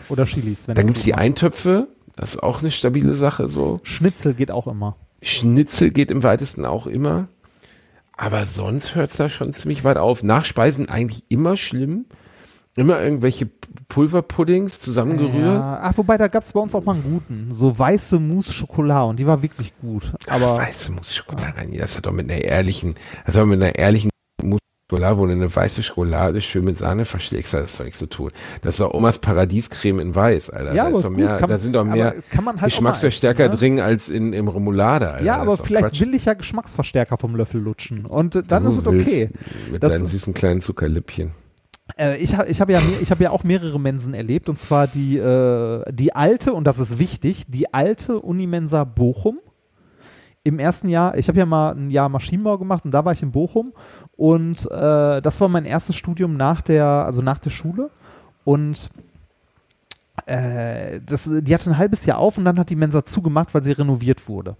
Oder 0.09 0.26
Chilis. 0.26 0.68
Wenn 0.68 0.74
Dann 0.74 0.87
gibt's 0.87 1.03
die. 1.03 1.14
Eintöpfe. 1.14 1.89
Das 2.16 2.30
ist 2.37 2.43
auch 2.43 2.61
eine 2.61 2.70
stabile 2.70 3.14
Sache 3.14 3.49
so. 3.49 3.78
Schnitzel 3.82 4.35
geht 4.35 4.51
auch 4.53 4.66
immer. 4.68 4.97
Schnitzel 5.22 5.91
geht 5.91 6.11
im 6.12 6.22
weitesten 6.22 6.64
auch 6.64 6.87
immer. 6.87 7.26
Aber 8.17 8.47
sonst 8.47 8.95
hört's 8.95 9.17
da 9.17 9.29
schon 9.29 9.53
ziemlich 9.53 9.85
weit 9.85 9.97
auf. 9.97 10.23
Nachspeisen 10.23 10.89
eigentlich 10.89 11.25
immer 11.29 11.57
schlimm. 11.57 12.07
Immer 12.77 13.01
irgendwelche 13.01 13.49
Pulverpuddings 13.89 14.81
zusammengerührt. 14.81 15.61
Ja. 15.61 15.79
Ach, 15.81 15.97
wobei, 15.97 16.19
da 16.19 16.27
gab's 16.27 16.53
bei 16.53 16.61
uns 16.61 16.75
auch 16.75 16.85
mal 16.85 16.95
einen 16.95 17.05
guten. 17.05 17.53
So 17.53 17.79
weiße 17.79 18.19
Mousse 18.19 18.53
Schokolade 18.53 19.11
und 19.11 19.21
die 19.21 19.27
war 19.27 19.43
wirklich 19.43 19.73
gut. 19.81 20.12
Aber 20.27 20.57
weiße 20.57 20.91
Mousse 20.91 21.15
Schokolade 21.15 21.57
rein. 21.57 21.73
Das 21.79 21.97
hat 21.97 22.07
doch 22.07 22.12
mit 22.12 22.29
einer 22.31 22.41
ehrlichen, 22.41 22.95
das 23.25 23.37
hat 23.37 23.43
doch 23.43 23.47
mit 23.47 23.62
einer 23.62 23.77
ehrlichen 23.77 24.11
Schokolade, 24.91 25.16
wo 25.18 25.26
du 25.26 25.32
eine 25.32 25.55
weiße 25.55 25.82
Schokolade 25.82 26.43
schön 26.43 26.62
mit 26.66 26.76
Sahne 26.76 27.07
verschlägst, 27.07 27.55
hat 27.55 27.62
das 27.64 27.78
doch 27.78 27.85
nichts 27.85 27.99
zu 27.99 28.07
tun. 28.07 28.30
Das 28.61 28.74
ist 28.74 28.80
doch 28.80 28.93
Omas 28.93 29.16
Paradiescreme 29.16 29.99
in 29.99 30.14
weiß, 30.14 30.51
Alter. 30.51 30.74
Ja, 30.74 30.91
da, 30.91 30.97
ist 30.99 31.05
doch 31.07 31.11
mehr, 31.11 31.39
Kann- 31.39 31.49
da 31.49 31.57
sind 31.59 31.72
doch 31.74 31.85
mehr 31.87 32.14
halt 32.14 32.61
Geschmacksverstärker 32.62 33.45
essen, 33.45 33.53
ne? 33.53 33.57
drin 33.59 33.80
als 33.80 34.11
in, 34.11 34.35
im 34.35 34.47
Remoulade, 34.47 35.09
Alter. 35.11 35.24
ja, 35.24 35.37
aber 35.39 35.57
vielleicht 35.57 35.87
Quatsch. 35.87 36.01
will 36.03 36.12
ich 36.12 36.26
ja 36.26 36.35
Geschmacksverstärker 36.35 37.16
vom 37.16 37.35
Löffel 37.35 37.62
lutschen. 37.62 38.05
Und 38.05 38.37
äh, 38.37 38.43
dann 38.43 38.64
Du 38.64 38.68
ist 38.68 38.76
es 38.78 38.87
okay. 38.87 39.30
Mit 39.72 39.82
Das- 39.82 39.95
deinen 39.95 40.07
süßen 40.07 40.35
kleinen 40.35 40.61
Zuckerlippchen. 40.61 41.30
Äh, 41.99 42.18
ich 42.18 42.37
habe 42.37 42.51
ich 42.51 42.61
hab 42.61 42.68
ja, 42.68 42.80
ich 43.01 43.11
hab 43.11 43.20
ja 43.20 43.30
auch 43.30 43.43
mehrere 43.43 43.80
Mensen 43.80 44.12
erlebt. 44.12 44.51
Und 44.51 44.59
zwar 44.59 44.87
die, 44.87 45.16
äh, 45.16 45.82
die 45.93 46.14
alte, 46.14 46.53
und 46.53 46.64
das 46.64 46.78
ist 46.78 46.99
wichtig, 46.99 47.45
die 47.49 47.72
alte 47.72 48.20
Unimensa 48.20 48.85
Bochum. 48.85 49.39
Im 50.47 50.59
ersten 50.59 50.91
Jahr, 50.91 51.16
ich 51.16 51.28
habe 51.28 51.39
ja 51.39 51.47
mal 51.47 51.70
ein 51.74 51.89
Jahr 51.89 52.11
Maschinenbau 52.11 52.59
gemacht 52.59 52.85
und 52.85 52.91
da 52.91 53.03
war 53.07 53.14
ich 53.14 53.22
in 53.22 53.32
Bochum. 53.32 53.72
Und 54.17 54.71
äh, 54.71 55.21
das 55.21 55.41
war 55.41 55.49
mein 55.49 55.65
erstes 55.65 55.97
Studium 55.97 56.37
nach 56.37 56.61
der, 56.61 56.87
also 56.87 57.23
nach 57.23 57.39
der 57.39 57.51
Schule. 57.51 57.91
Und 58.45 58.91
äh, 60.27 61.01
das, 61.05 61.29
die 61.41 61.55
hatte 61.55 61.71
ein 61.71 61.79
halbes 61.79 62.07
Jahr 62.07 62.19
auf 62.19 62.39
und 62.39 62.45
dann 62.45 62.59
hat 62.59 62.71
die 62.71 62.77
Mensa 62.77 63.05
zugemacht, 63.05 63.55
weil 63.55 63.62
sie 63.62 63.73
renoviert 63.73 64.29
wurde. 64.29 64.57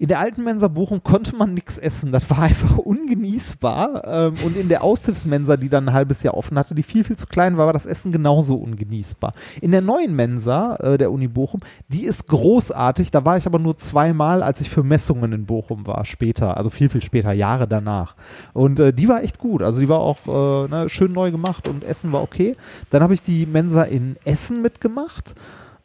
In 0.00 0.06
der 0.06 0.20
alten 0.20 0.44
Mensa 0.44 0.68
Bochum 0.68 1.02
konnte 1.02 1.34
man 1.34 1.54
nichts 1.54 1.76
essen. 1.76 2.12
Das 2.12 2.30
war 2.30 2.38
einfach 2.38 2.78
ungenießbar. 2.78 4.04
Ähm, 4.06 4.34
und 4.44 4.56
in 4.56 4.68
der 4.68 4.84
Aushilfsmensa, 4.84 5.56
die 5.56 5.68
dann 5.68 5.88
ein 5.88 5.92
halbes 5.92 6.22
Jahr 6.22 6.34
offen 6.34 6.56
hatte, 6.56 6.76
die 6.76 6.84
viel, 6.84 7.02
viel 7.02 7.16
zu 7.16 7.26
klein 7.26 7.56
war, 7.56 7.66
war 7.66 7.72
das 7.72 7.84
Essen 7.84 8.12
genauso 8.12 8.54
ungenießbar. 8.54 9.32
In 9.60 9.72
der 9.72 9.80
neuen 9.80 10.14
Mensa 10.14 10.76
äh, 10.76 10.98
der 10.98 11.10
Uni 11.10 11.26
Bochum, 11.26 11.62
die 11.88 12.04
ist 12.04 12.28
großartig. 12.28 13.10
Da 13.10 13.24
war 13.24 13.38
ich 13.38 13.46
aber 13.46 13.58
nur 13.58 13.76
zweimal, 13.76 14.44
als 14.44 14.60
ich 14.60 14.70
für 14.70 14.84
Messungen 14.84 15.32
in 15.32 15.46
Bochum 15.46 15.84
war, 15.84 16.04
später. 16.04 16.56
Also 16.56 16.70
viel, 16.70 16.90
viel 16.90 17.02
später, 17.02 17.32
Jahre 17.32 17.66
danach. 17.66 18.14
Und 18.52 18.78
äh, 18.78 18.92
die 18.92 19.08
war 19.08 19.24
echt 19.24 19.40
gut. 19.40 19.62
Also 19.62 19.80
die 19.80 19.88
war 19.88 19.98
auch 19.98 20.18
äh, 20.28 20.68
ne, 20.68 20.88
schön 20.88 21.10
neu 21.10 21.32
gemacht 21.32 21.66
und 21.66 21.82
Essen 21.82 22.12
war 22.12 22.22
okay. 22.22 22.54
Dann 22.90 23.02
habe 23.02 23.14
ich 23.14 23.22
die 23.22 23.46
Mensa 23.46 23.82
in 23.82 24.14
Essen 24.24 24.62
mitgemacht 24.62 25.34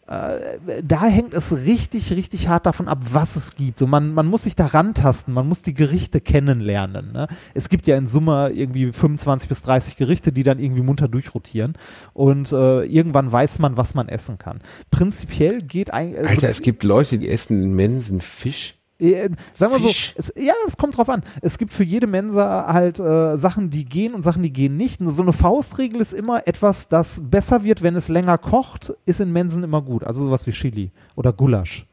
da 0.06 1.06
hängt 1.06 1.34
es 1.34 1.56
richtig, 1.56 2.12
richtig 2.12 2.49
hart 2.49 2.66
davon 2.66 2.89
ab, 2.89 2.99
was 3.12 3.38
es 3.38 3.56
gibt. 3.56 3.82
Und 3.82 3.89
man, 3.89 4.14
man 4.14 4.28
muss 4.28 4.43
sich 4.43 4.56
da 4.56 4.66
rantasten, 4.66 5.34
man 5.34 5.47
muss 5.47 5.62
die 5.62 5.74
Gerichte 5.74 6.20
kennenlernen. 6.20 7.14
Ne? 7.14 7.28
Es 7.54 7.70
gibt 7.70 7.88
ja 7.88 7.95
in 7.95 8.08
Summe 8.08 8.51
irgendwie 8.54 8.91
25 8.91 9.47
bis 9.47 9.64
30 9.64 9.95
Gerichte, 9.95 10.34
die 10.34 10.43
dann 10.43 10.60
irgendwie 10.60 10.82
munter 10.82 11.08
durchrotieren. 11.08 11.78
Und 12.14 12.51
äh, 12.51 12.84
irgendwann 12.84 13.32
weiß 13.32 13.60
man, 13.60 13.78
was 13.78 13.95
man 13.95 14.10
essen 14.10 14.38
kann. 14.38 14.60
Prinzipiell 14.91 15.62
geht 15.62 15.93
eigentlich. 15.93 16.20
Also 16.20 16.32
Alter, 16.32 16.49
es 16.49 16.62
gibt 16.62 16.84
Leute, 16.84 17.18
die 17.18 17.30
essen 17.30 17.64
in 17.64 17.74
Mensen 17.74 18.20
Fisch. 18.20 18.76
Äh, 19.00 19.30
sagen 19.54 19.74
wir 19.74 19.80
so, 19.80 19.89
es, 19.89 20.34
ja, 20.36 20.54
es 20.68 20.78
kommt 20.78 20.98
drauf 20.98 21.10
an. 21.10 21.24
Es 21.41 21.58
gibt 21.58 21.72
für 21.72 21.84
jede 21.84 22.08
Mensa 22.08 22.68
halt 22.72 23.00
äh, 23.00 23.38
Sachen, 23.38 23.70
die 23.70 23.86
gehen 23.86 24.14
und 24.14 24.22
Sachen, 24.22 24.44
die 24.44 24.54
gehen 24.54 24.78
nicht. 24.78 25.02
Und 25.02 25.12
so 25.12 25.24
eine 25.24 25.34
Faustregel 25.34 26.00
ist 26.00 26.14
immer 26.14 26.48
etwas, 26.48 26.88
das 26.88 27.22
besser 27.24 27.64
wird, 27.64 27.82
wenn 27.82 27.96
es 27.96 28.08
länger 28.08 28.38
kocht, 28.38 28.94
ist 29.06 29.20
in 29.20 29.32
Mensen 29.32 29.64
immer 29.64 29.82
gut. 29.82 30.04
Also 30.04 30.24
sowas 30.26 30.46
wie 30.48 30.52
Chili 30.52 30.91
oder 31.16 31.34
Gulasch 31.34 31.86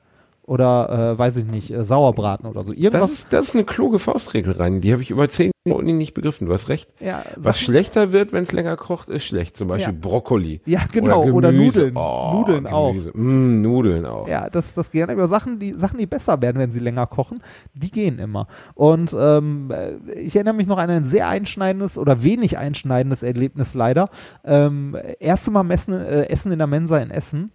oder 0.42 1.12
äh, 1.14 1.18
weiß 1.18 1.36
ich 1.38 1.44
nicht, 1.44 1.70
äh, 1.70 1.84
Sauerbraten 1.84 2.46
oder 2.48 2.64
so. 2.64 2.72
Irgendwas. 2.72 3.00
Das 3.02 3.10
ist, 3.12 3.32
das 3.32 3.46
ist 3.48 3.54
eine 3.54 3.64
kluge 3.64 3.98
Faustregel 3.98 4.52
rein. 4.54 4.80
Die 4.80 4.92
habe 4.92 5.02
ich 5.02 5.10
über 5.10 5.28
zehn 5.28 5.50
Minuten 5.64 5.96
nicht 5.98 6.14
begriffen. 6.14 6.46
Du 6.46 6.52
hast 6.54 6.68
recht. 6.68 6.88
Ja, 7.00 7.22
Was 7.36 7.60
schlechter 7.60 8.12
wird, 8.12 8.32
wenn 8.32 8.42
es 8.44 8.52
länger 8.52 8.76
kocht, 8.76 9.08
ist 9.10 9.24
schlecht. 9.24 9.56
Zum 9.56 9.68
Beispiel 9.68 9.92
Ja. 9.94 9.98
Brokkoli. 10.00 10.60
Ja, 10.64 10.80
genau. 10.90 11.24
Oder, 11.24 11.52
Gemüse. 11.52 11.80
Nudeln. 11.92 11.96
Oh, 11.96 12.32
Nudeln 12.34 12.66
auch. 12.66 12.92
Gemüse. 12.92 13.10
Mm, 13.14 13.62
Nudeln 13.62 14.06
auch. 14.06 14.26
Ja, 14.26 14.48
das, 14.48 14.74
das 14.74 14.90
gehen 14.90 15.10
aber 15.10 15.28
Sachen, 15.28 15.58
die 15.58 15.74
Sachen, 15.74 15.98
die 15.98 16.06
besser 16.06 16.40
werden, 16.40 16.58
wenn 16.58 16.70
sie 16.70 16.80
länger 16.80 17.06
kochen, 17.06 17.42
die 17.74 17.90
gehen 17.90 18.18
immer. 18.18 18.46
Und 18.74 19.14
ähm, 19.18 19.70
äh, 19.70 20.18
ich 20.18 20.34
erinnere 20.34 20.54
mich 20.54 20.66
noch 20.66 20.78
an 20.78 20.88
ein 20.90 21.04
sehr 21.04 21.28
einschneidendes 21.28 21.98
oder 21.98 22.22
wenig 22.24 22.56
einschneidendes 22.58 23.22
Erlebnis 23.22 23.74
leider. 23.74 24.08
Ähm, 24.44 24.96
erste 25.20 25.50
Mal 25.50 25.62
messen, 25.62 25.94
äh, 25.94 26.22
Essen 26.30 26.50
in 26.52 26.58
der 26.58 26.66
Mensa 26.66 26.98
in 26.98 27.10
Essen. 27.10 27.52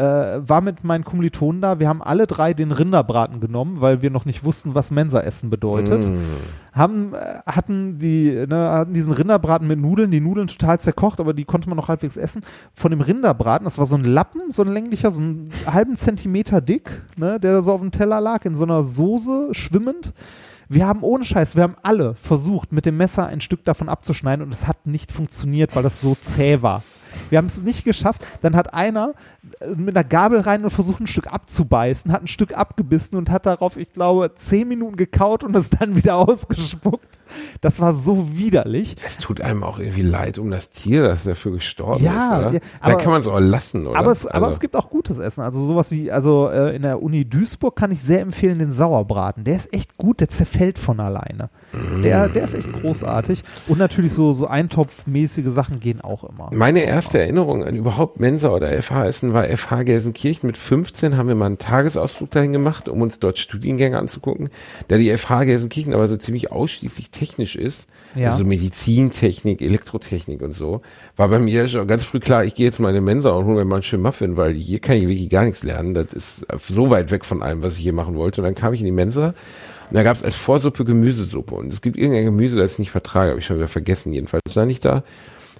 Äh, 0.00 0.48
war 0.48 0.62
mit 0.62 0.82
meinen 0.82 1.04
Kommilitonen 1.04 1.60
da. 1.60 1.78
Wir 1.78 1.86
haben 1.86 2.00
alle 2.00 2.26
drei 2.26 2.54
den 2.54 2.72
Rinderbraten 2.72 3.38
genommen, 3.38 3.82
weil 3.82 4.00
wir 4.00 4.08
noch 4.08 4.24
nicht 4.24 4.44
wussten, 4.44 4.74
was 4.74 4.90
Mensa-Essen 4.90 5.50
bedeutet. 5.50 6.06
Mm. 6.06 6.16
Haben, 6.72 7.12
äh, 7.12 7.40
hatten, 7.44 7.98
die, 7.98 8.46
ne, 8.48 8.70
hatten 8.70 8.94
diesen 8.94 9.12
Rinderbraten 9.12 9.68
mit 9.68 9.78
Nudeln, 9.78 10.10
die 10.10 10.20
Nudeln 10.20 10.46
total 10.46 10.80
zerkocht, 10.80 11.20
aber 11.20 11.34
die 11.34 11.44
konnte 11.44 11.68
man 11.68 11.76
noch 11.76 11.88
halbwegs 11.88 12.16
essen. 12.16 12.40
Von 12.72 12.92
dem 12.92 13.02
Rinderbraten, 13.02 13.64
das 13.64 13.76
war 13.76 13.84
so 13.84 13.94
ein 13.94 14.04
Lappen, 14.04 14.52
so 14.52 14.62
ein 14.62 14.68
länglicher, 14.68 15.10
so 15.10 15.20
einen 15.20 15.50
halben 15.66 15.96
Zentimeter 15.96 16.62
dick, 16.62 16.90
ne, 17.18 17.38
der 17.38 17.62
so 17.62 17.74
auf 17.74 17.82
dem 17.82 17.90
Teller 17.90 18.22
lag, 18.22 18.46
in 18.46 18.54
so 18.54 18.64
einer 18.64 18.84
Soße 18.84 19.48
schwimmend. 19.52 20.14
Wir 20.70 20.86
haben 20.86 21.02
ohne 21.02 21.26
Scheiß, 21.26 21.56
wir 21.56 21.64
haben 21.64 21.76
alle 21.82 22.14
versucht, 22.14 22.72
mit 22.72 22.86
dem 22.86 22.96
Messer 22.96 23.26
ein 23.26 23.42
Stück 23.42 23.66
davon 23.66 23.90
abzuschneiden 23.90 24.46
und 24.46 24.54
es 24.54 24.66
hat 24.66 24.86
nicht 24.86 25.12
funktioniert, 25.12 25.76
weil 25.76 25.82
das 25.82 26.00
so 26.00 26.14
zäh 26.14 26.62
war. 26.62 26.82
Wir 27.28 27.38
haben 27.38 27.46
es 27.46 27.62
nicht 27.62 27.84
geschafft. 27.84 28.22
Dann 28.42 28.56
hat 28.56 28.74
einer 28.74 29.14
äh, 29.60 29.68
mit 29.68 29.96
einer 29.96 30.04
Gabel 30.04 30.40
rein 30.40 30.64
und 30.64 30.70
versucht, 30.70 31.00
ein 31.00 31.06
Stück 31.06 31.32
abzubeißen, 31.32 32.12
hat 32.12 32.22
ein 32.22 32.28
Stück 32.28 32.56
abgebissen 32.56 33.16
und 33.16 33.30
hat 33.30 33.46
darauf, 33.46 33.76
ich 33.76 33.92
glaube, 33.92 34.34
zehn 34.34 34.68
Minuten 34.68 34.96
gekaut 34.96 35.44
und 35.44 35.56
es 35.56 35.70
dann 35.70 35.96
wieder 35.96 36.16
ausgespuckt. 36.28 37.19
Das 37.60 37.80
war 37.80 37.92
so 37.92 38.36
widerlich. 38.36 38.96
Es 39.06 39.18
tut 39.18 39.40
einem 39.40 39.62
auch 39.64 39.78
irgendwie 39.78 40.02
leid 40.02 40.38
um 40.38 40.50
das 40.50 40.70
Tier, 40.70 41.02
das 41.08 41.24
dafür 41.24 41.52
gestorben 41.52 42.02
Ja, 42.04 42.12
ist, 42.12 42.38
oder? 42.38 42.52
ja, 42.54 42.60
da 42.60 42.64
aber- 42.80 42.96
kann 42.96 43.12
man 43.12 43.20
es 43.20 43.26
auch 43.28 43.40
lassen, 43.40 43.86
oder? 43.86 43.98
Aber 43.98 44.10
es, 44.10 44.26
aber 44.26 44.46
Also, 44.46 44.56
es 44.56 44.60
gibt 44.60 44.76
auch 44.76 44.90
gutes 44.90 45.18
Essen. 45.18 45.42
Also 45.42 45.64
sowas 45.64 45.90
wie, 45.90 46.10
also 46.10 46.48
äh, 46.48 46.74
in 46.74 46.82
der 46.82 47.02
Uni 47.02 47.24
Duisburg 47.24 47.76
kann 47.76 47.90
ich 47.92 48.02
sehr 48.02 48.20
empfehlen 48.20 48.58
den 48.58 48.72
Sauerbraten. 48.72 49.44
Der 49.44 49.56
ist 49.56 49.72
echt 49.74 49.96
gut, 49.96 50.20
der 50.20 50.28
zerfällt 50.28 50.78
von 50.78 51.00
alleine. 51.00 51.50
Der, 52.02 52.28
der 52.28 52.42
ist 52.44 52.54
echt 52.54 52.72
großartig. 52.72 53.44
Und 53.68 53.78
natürlich 53.78 54.12
so, 54.12 54.32
so 54.32 54.48
eintopfmäßige 54.48 55.46
Sachen 55.52 55.78
gehen 55.78 56.00
auch 56.00 56.24
immer. 56.24 56.50
Meine 56.52 56.80
erste 56.80 57.20
Erinnerung 57.20 57.64
an 57.64 57.76
überhaupt 57.76 58.18
Mensa 58.18 58.48
oder 58.48 58.70
FH-Essen 58.82 59.32
war 59.32 59.44
FH 59.44 59.84
Gelsenkirchen. 59.84 60.46
Mit 60.48 60.56
15 60.56 61.16
haben 61.16 61.28
wir 61.28 61.34
mal 61.36 61.46
einen 61.46 61.58
Tagesausflug 61.58 62.30
dahin 62.30 62.52
gemacht, 62.52 62.88
um 62.88 63.02
uns 63.02 63.20
dort 63.20 63.38
Studiengänge 63.38 63.98
anzugucken. 63.98 64.48
Da 64.88 64.98
die 64.98 65.16
FH 65.16 65.44
Gelsenkirchen 65.44 65.94
aber 65.94 66.08
so 66.08 66.16
ziemlich 66.16 66.50
ausschließlich 66.50 67.12
technisch 67.20 67.54
ist, 67.56 67.86
Ja. 68.14 68.30
also 68.30 68.44
Medizintechnik, 68.44 69.60
Elektrotechnik 69.62 70.40
und 70.42 70.52
so, 70.52 70.80
war 71.16 71.28
bei 71.28 71.38
mir 71.38 71.68
schon 71.68 71.86
ganz 71.86 72.04
früh 72.04 72.18
klar, 72.20 72.44
ich 72.44 72.54
gehe 72.54 72.66
jetzt 72.66 72.80
mal 72.80 72.88
in 72.90 72.96
eine 72.96 73.04
Mensa 73.04 73.30
und 73.30 73.44
hole 73.44 73.56
mir 73.56 73.64
mal 73.64 73.76
einen 73.76 73.82
schönen 73.82 74.02
Muffin, 74.02 74.36
weil 74.36 74.54
hier 74.54 74.78
kann 74.80 74.96
ich 74.96 75.06
wirklich 75.06 75.28
gar 75.28 75.44
nichts 75.44 75.62
lernen. 75.62 75.94
Das 75.94 76.06
ist 76.12 76.46
so 76.68 76.90
weit 76.90 77.10
weg 77.10 77.24
von 77.24 77.42
allem, 77.42 77.62
was 77.62 77.76
ich 77.76 77.82
hier 77.82 77.92
machen 77.92 78.16
wollte. 78.16 78.40
Und 78.40 78.46
dann 78.46 78.54
kam 78.54 78.72
ich 78.72 78.80
in 78.80 78.86
die 78.86 78.92
Mensa 78.92 79.28
und 79.90 79.96
da 79.96 80.02
gab 80.02 80.16
es 80.16 80.22
als 80.22 80.36
Vorsuppe 80.36 80.84
Gemüsesuppe. 80.84 81.54
Und 81.54 81.70
es 81.72 81.80
gibt 81.82 81.96
irgendein 81.96 82.24
Gemüse, 82.24 82.56
das 82.56 82.72
ich 82.74 82.78
nicht 82.80 82.90
vertrage, 82.90 83.30
habe 83.30 83.40
ich 83.40 83.46
schon 83.46 83.56
wieder 83.56 83.68
vergessen. 83.68 84.12
Jedenfalls 84.12 84.56
war 84.56 84.66
nicht 84.66 84.84
da. 84.84 85.04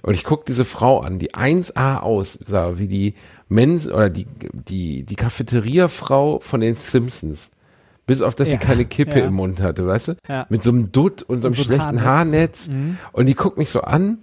Und 0.03 0.15
ich 0.15 0.23
guck 0.23 0.45
diese 0.45 0.65
Frau 0.65 0.99
an, 1.01 1.19
die 1.19 1.33
1A 1.35 1.99
aussah, 1.99 2.79
wie 2.79 2.87
die 2.87 3.13
Mens 3.49 3.87
oder 3.87 4.09
die, 4.09 4.25
die, 4.51 5.03
die 5.03 5.15
Cafeteriafrau 5.15 6.39
von 6.39 6.59
den 6.61 6.75
Simpsons. 6.75 7.51
Bis 8.11 8.21
auf, 8.21 8.35
dass 8.35 8.49
sie 8.49 8.55
Ja, 8.55 8.59
keine 8.59 8.83
Kippe 8.83 9.19
ja. 9.19 9.25
im 9.25 9.35
Mund 9.35 9.61
hatte, 9.61 9.87
weißt 9.87 10.09
du? 10.09 10.13
Ja. 10.27 10.45
Mit 10.49 10.63
so 10.63 10.71
einem 10.71 10.91
Dutt 10.91 11.23
und 11.23 11.39
so 11.39 11.47
einem 11.47 11.55
so 11.55 11.63
schlechten 11.63 12.03
Haarnetz. 12.03 12.67
Mhm. 12.67 12.73
Haarnetz. 12.73 12.99
Und 13.13 13.25
die 13.27 13.35
guckt 13.35 13.57
mich 13.57 13.69
so 13.69 13.81
an 13.81 14.17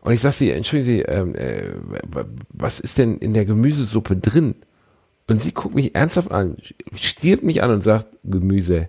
und 0.00 0.12
ich 0.14 0.22
sag 0.22 0.32
sie, 0.32 0.50
entschuldigen 0.52 0.86
Sie, 0.86 1.02
ähm, 1.02 1.34
äh, 1.34 1.64
was 2.48 2.80
ist 2.80 2.96
denn 2.96 3.18
in 3.18 3.34
der 3.34 3.44
Gemüsesuppe 3.44 4.16
drin? 4.16 4.54
Und 5.28 5.40
sie 5.40 5.52
guckt 5.52 5.74
mich 5.74 5.94
ernsthaft 5.94 6.30
an, 6.30 6.56
stiert 6.94 7.42
mich 7.42 7.62
an 7.62 7.70
und 7.72 7.82
sagt, 7.82 8.06
Gemüse 8.24 8.88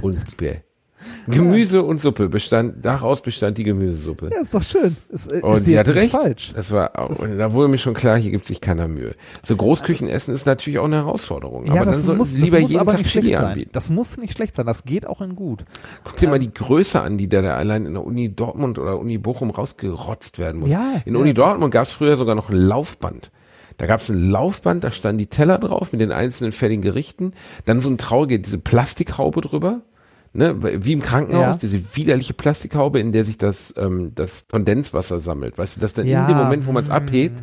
und 0.00 0.14
Suppe. 0.14 0.62
Gemüse 1.28 1.82
und 1.82 2.00
Suppe 2.00 2.28
bestand, 2.28 2.84
daraus 2.84 3.22
bestand 3.22 3.58
die 3.58 3.64
Gemüsesuppe. 3.64 4.30
Ja, 4.32 4.40
ist 4.40 4.54
doch 4.54 4.62
schön. 4.62 4.96
Ist, 5.08 5.30
ist 5.30 5.42
Und 5.42 5.64
sie 5.64 5.78
hatte 5.78 5.94
recht. 5.94 6.12
falsch. 6.12 6.52
Das 6.54 6.70
war, 6.72 6.90
und 7.20 7.38
da 7.38 7.52
wurde 7.52 7.68
mir 7.68 7.78
schon 7.78 7.94
klar, 7.94 8.16
hier 8.18 8.30
gibt 8.30 8.46
sich 8.46 8.60
keiner 8.60 8.88
Mühe. 8.88 9.14
So 9.42 9.56
Großküchenessen 9.56 10.34
ist 10.34 10.46
natürlich 10.46 10.78
auch 10.78 10.84
eine 10.84 10.96
Herausforderung. 10.96 11.64
Ja, 11.66 11.72
aber 11.72 11.84
dann 11.86 11.94
das 11.94 12.04
sollten 12.04 12.18
muss, 12.18 12.32
das 12.32 12.40
lieber 12.40 12.58
jeden 12.58 12.86
Tag 12.86 12.98
nicht 12.98 13.10
Chili 13.10 13.24
schlecht 13.26 13.38
sein. 13.40 13.48
anbieten. 13.50 13.70
Das 13.72 13.90
muss 13.90 14.16
nicht 14.16 14.36
schlecht 14.36 14.54
sein. 14.54 14.66
Das 14.66 14.84
geht 14.84 15.06
auch 15.06 15.20
in 15.20 15.36
gut. 15.36 15.64
Guck 16.04 16.16
dir 16.16 16.28
mal 16.28 16.38
die 16.38 16.52
Größe 16.52 17.00
an, 17.00 17.18
die 17.18 17.28
da, 17.28 17.40
allein 17.54 17.86
in 17.86 17.94
der 17.94 18.04
Uni 18.04 18.34
Dortmund 18.34 18.78
oder 18.78 18.98
Uni 18.98 19.18
Bochum 19.18 19.50
rausgerotzt 19.50 20.38
werden 20.38 20.60
muss. 20.60 20.70
Ja, 20.70 21.02
in 21.04 21.14
ja, 21.14 21.20
Uni 21.20 21.34
das- 21.34 21.44
Dortmund 21.44 21.72
gab 21.72 21.86
es 21.86 21.92
früher 21.92 22.16
sogar 22.16 22.34
noch 22.34 22.48
ein 22.50 22.56
Laufband. 22.56 23.30
Da 23.78 23.86
gab 23.86 24.00
es 24.02 24.10
ein 24.10 24.30
Laufband, 24.30 24.84
da 24.84 24.90
standen 24.90 25.18
die 25.18 25.26
Teller 25.26 25.58
drauf 25.58 25.92
mit 25.92 26.00
den 26.00 26.12
einzelnen 26.12 26.52
fertigen 26.52 26.82
Gerichten. 26.82 27.32
Dann 27.64 27.80
so 27.80 27.88
ein 27.88 27.96
traurige, 27.98 28.38
diese 28.38 28.58
Plastikhaube 28.58 29.40
drüber. 29.40 29.80
Ne, 30.34 30.56
wie 30.82 30.92
im 30.92 31.02
Krankenhaus, 31.02 31.56
Ja. 31.56 31.68
diese 31.68 31.94
widerliche 31.94 32.32
Plastikhaube, 32.32 32.98
in 32.98 33.12
der 33.12 33.26
sich 33.26 33.36
das, 33.36 33.74
ähm, 33.76 34.12
das 34.14 34.46
Kondenswasser 34.50 35.20
sammelt. 35.20 35.58
Weißt 35.58 35.76
du, 35.76 35.80
dass 35.80 35.92
dann 35.92 36.06
Ja, 36.06 36.22
in 36.22 36.28
dem 36.28 36.38
Moment, 36.38 36.66
wo 36.66 36.72
man 36.72 36.82
es 36.82 36.88
mm. 36.88 36.92
abhebt, 36.92 37.42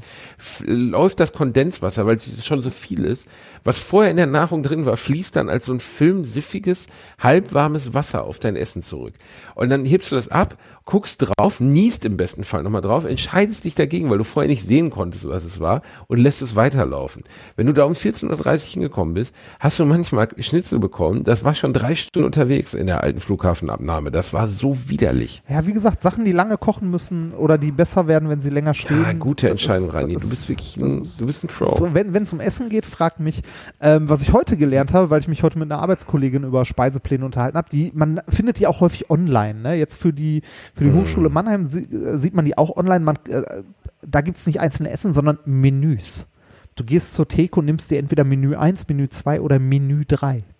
läuft 0.65 1.19
das 1.19 1.31
Kondenswasser, 1.31 2.07
weil 2.07 2.15
es 2.15 2.43
schon 2.43 2.63
so 2.63 2.71
viel 2.71 3.05
ist. 3.05 3.27
Was 3.63 3.77
vorher 3.77 4.09
in 4.09 4.17
der 4.17 4.25
Nahrung 4.25 4.63
drin 4.63 4.87
war, 4.87 4.97
fließt 4.97 5.35
dann 5.35 5.49
als 5.49 5.65
so 5.65 5.73
ein 5.73 5.79
filmsiffiges, 5.79 6.87
halbwarmes 7.19 7.93
Wasser 7.93 8.23
auf 8.23 8.39
dein 8.39 8.55
Essen 8.55 8.81
zurück. 8.81 9.13
Und 9.53 9.69
dann 9.69 9.85
hebst 9.85 10.11
du 10.11 10.15
das 10.15 10.29
ab, 10.29 10.57
guckst 10.85 11.21
drauf, 11.37 11.59
niest 11.59 12.05
im 12.05 12.17
besten 12.17 12.43
Fall 12.43 12.63
nochmal 12.63 12.81
drauf, 12.81 13.05
entscheidest 13.05 13.63
dich 13.65 13.75
dagegen, 13.75 14.09
weil 14.09 14.17
du 14.17 14.23
vorher 14.23 14.49
nicht 14.49 14.65
sehen 14.65 14.89
konntest, 14.89 15.27
was 15.29 15.43
es 15.43 15.59
war, 15.59 15.81
und 16.07 16.17
lässt 16.19 16.41
es 16.41 16.55
weiterlaufen. 16.55 17.23
Wenn 17.55 17.67
du 17.67 17.73
da 17.73 17.83
um 17.83 17.93
14.30 17.93 18.27
Uhr 18.29 18.57
hingekommen 18.73 19.13
bist, 19.13 19.33
hast 19.59 19.79
du 19.79 19.85
manchmal 19.85 20.27
Schnitzel 20.39 20.79
bekommen, 20.79 21.23
das 21.23 21.43
war 21.43 21.53
schon 21.53 21.73
drei 21.73 21.95
Stunden 21.95 22.25
unterwegs 22.25 22.73
in 22.73 22.87
der 22.87 23.03
alten 23.03 23.19
Flughafenabnahme. 23.19 24.11
Das 24.11 24.33
war 24.33 24.47
so 24.47 24.89
widerlich. 24.89 25.41
Ja, 25.49 25.65
wie 25.67 25.73
gesagt, 25.73 26.01
Sachen, 26.01 26.25
die 26.25 26.31
lange 26.31 26.57
kochen 26.57 26.89
müssen 26.89 27.33
oder 27.33 27.57
die 27.57 27.71
besser 27.71 28.07
werden, 28.07 28.29
wenn 28.29 28.41
sie 28.41 28.49
länger 28.49 28.73
stehen. 28.73 29.03
Ja, 29.03 29.13
gute 29.13 29.49
Entscheidung, 29.49 29.89
Rani. 29.91 30.13
Du 30.13 30.19
bist 30.21 30.33
ist- 30.43 30.49
wirklich 30.49 30.77
ein, 30.77 31.03
du 31.19 31.25
bist 31.25 31.43
ein 31.43 31.47
Pro. 31.47 31.89
Wenn 31.93 32.15
es 32.15 32.33
um 32.33 32.39
Essen 32.39 32.69
geht, 32.69 32.85
fragt 32.85 33.19
mich, 33.19 33.41
ähm, 33.81 34.09
was 34.09 34.21
ich 34.21 34.33
heute 34.33 34.57
gelernt 34.57 34.93
habe, 34.93 35.09
weil 35.09 35.19
ich 35.19 35.27
mich 35.27 35.43
heute 35.43 35.59
mit 35.59 35.71
einer 35.71 35.81
Arbeitskollegin 35.81 36.43
über 36.43 36.65
Speisepläne 36.65 37.25
unterhalten 37.25 37.57
habe. 37.57 37.69
Die, 37.71 37.91
man 37.93 38.21
findet 38.27 38.59
die 38.59 38.67
auch 38.67 38.79
häufig 38.81 39.09
online. 39.09 39.59
Ne? 39.61 39.75
Jetzt 39.75 39.97
für 39.97 40.13
die, 40.13 40.41
für 40.75 40.83
die 40.83 40.93
Hochschule 40.93 41.29
Mannheim 41.29 41.65
äh, 41.65 42.17
sieht 42.17 42.33
man 42.33 42.45
die 42.45 42.57
auch 42.57 42.75
online. 42.75 43.03
Man, 43.03 43.17
äh, 43.27 43.63
da 44.01 44.21
gibt 44.21 44.37
es 44.37 44.47
nicht 44.47 44.59
einzelne 44.59 44.89
Essen, 44.89 45.13
sondern 45.13 45.39
Menüs. 45.45 46.27
Du 46.75 46.85
gehst 46.85 47.13
zur 47.13 47.27
Theke 47.27 47.59
und 47.59 47.65
nimmst 47.65 47.91
dir 47.91 47.99
entweder 47.99 48.23
Menü 48.23 48.55
1, 48.55 48.87
Menü 48.87 49.09
2 49.09 49.41
oder 49.41 49.59
Menü 49.59 50.05
3. 50.07 50.43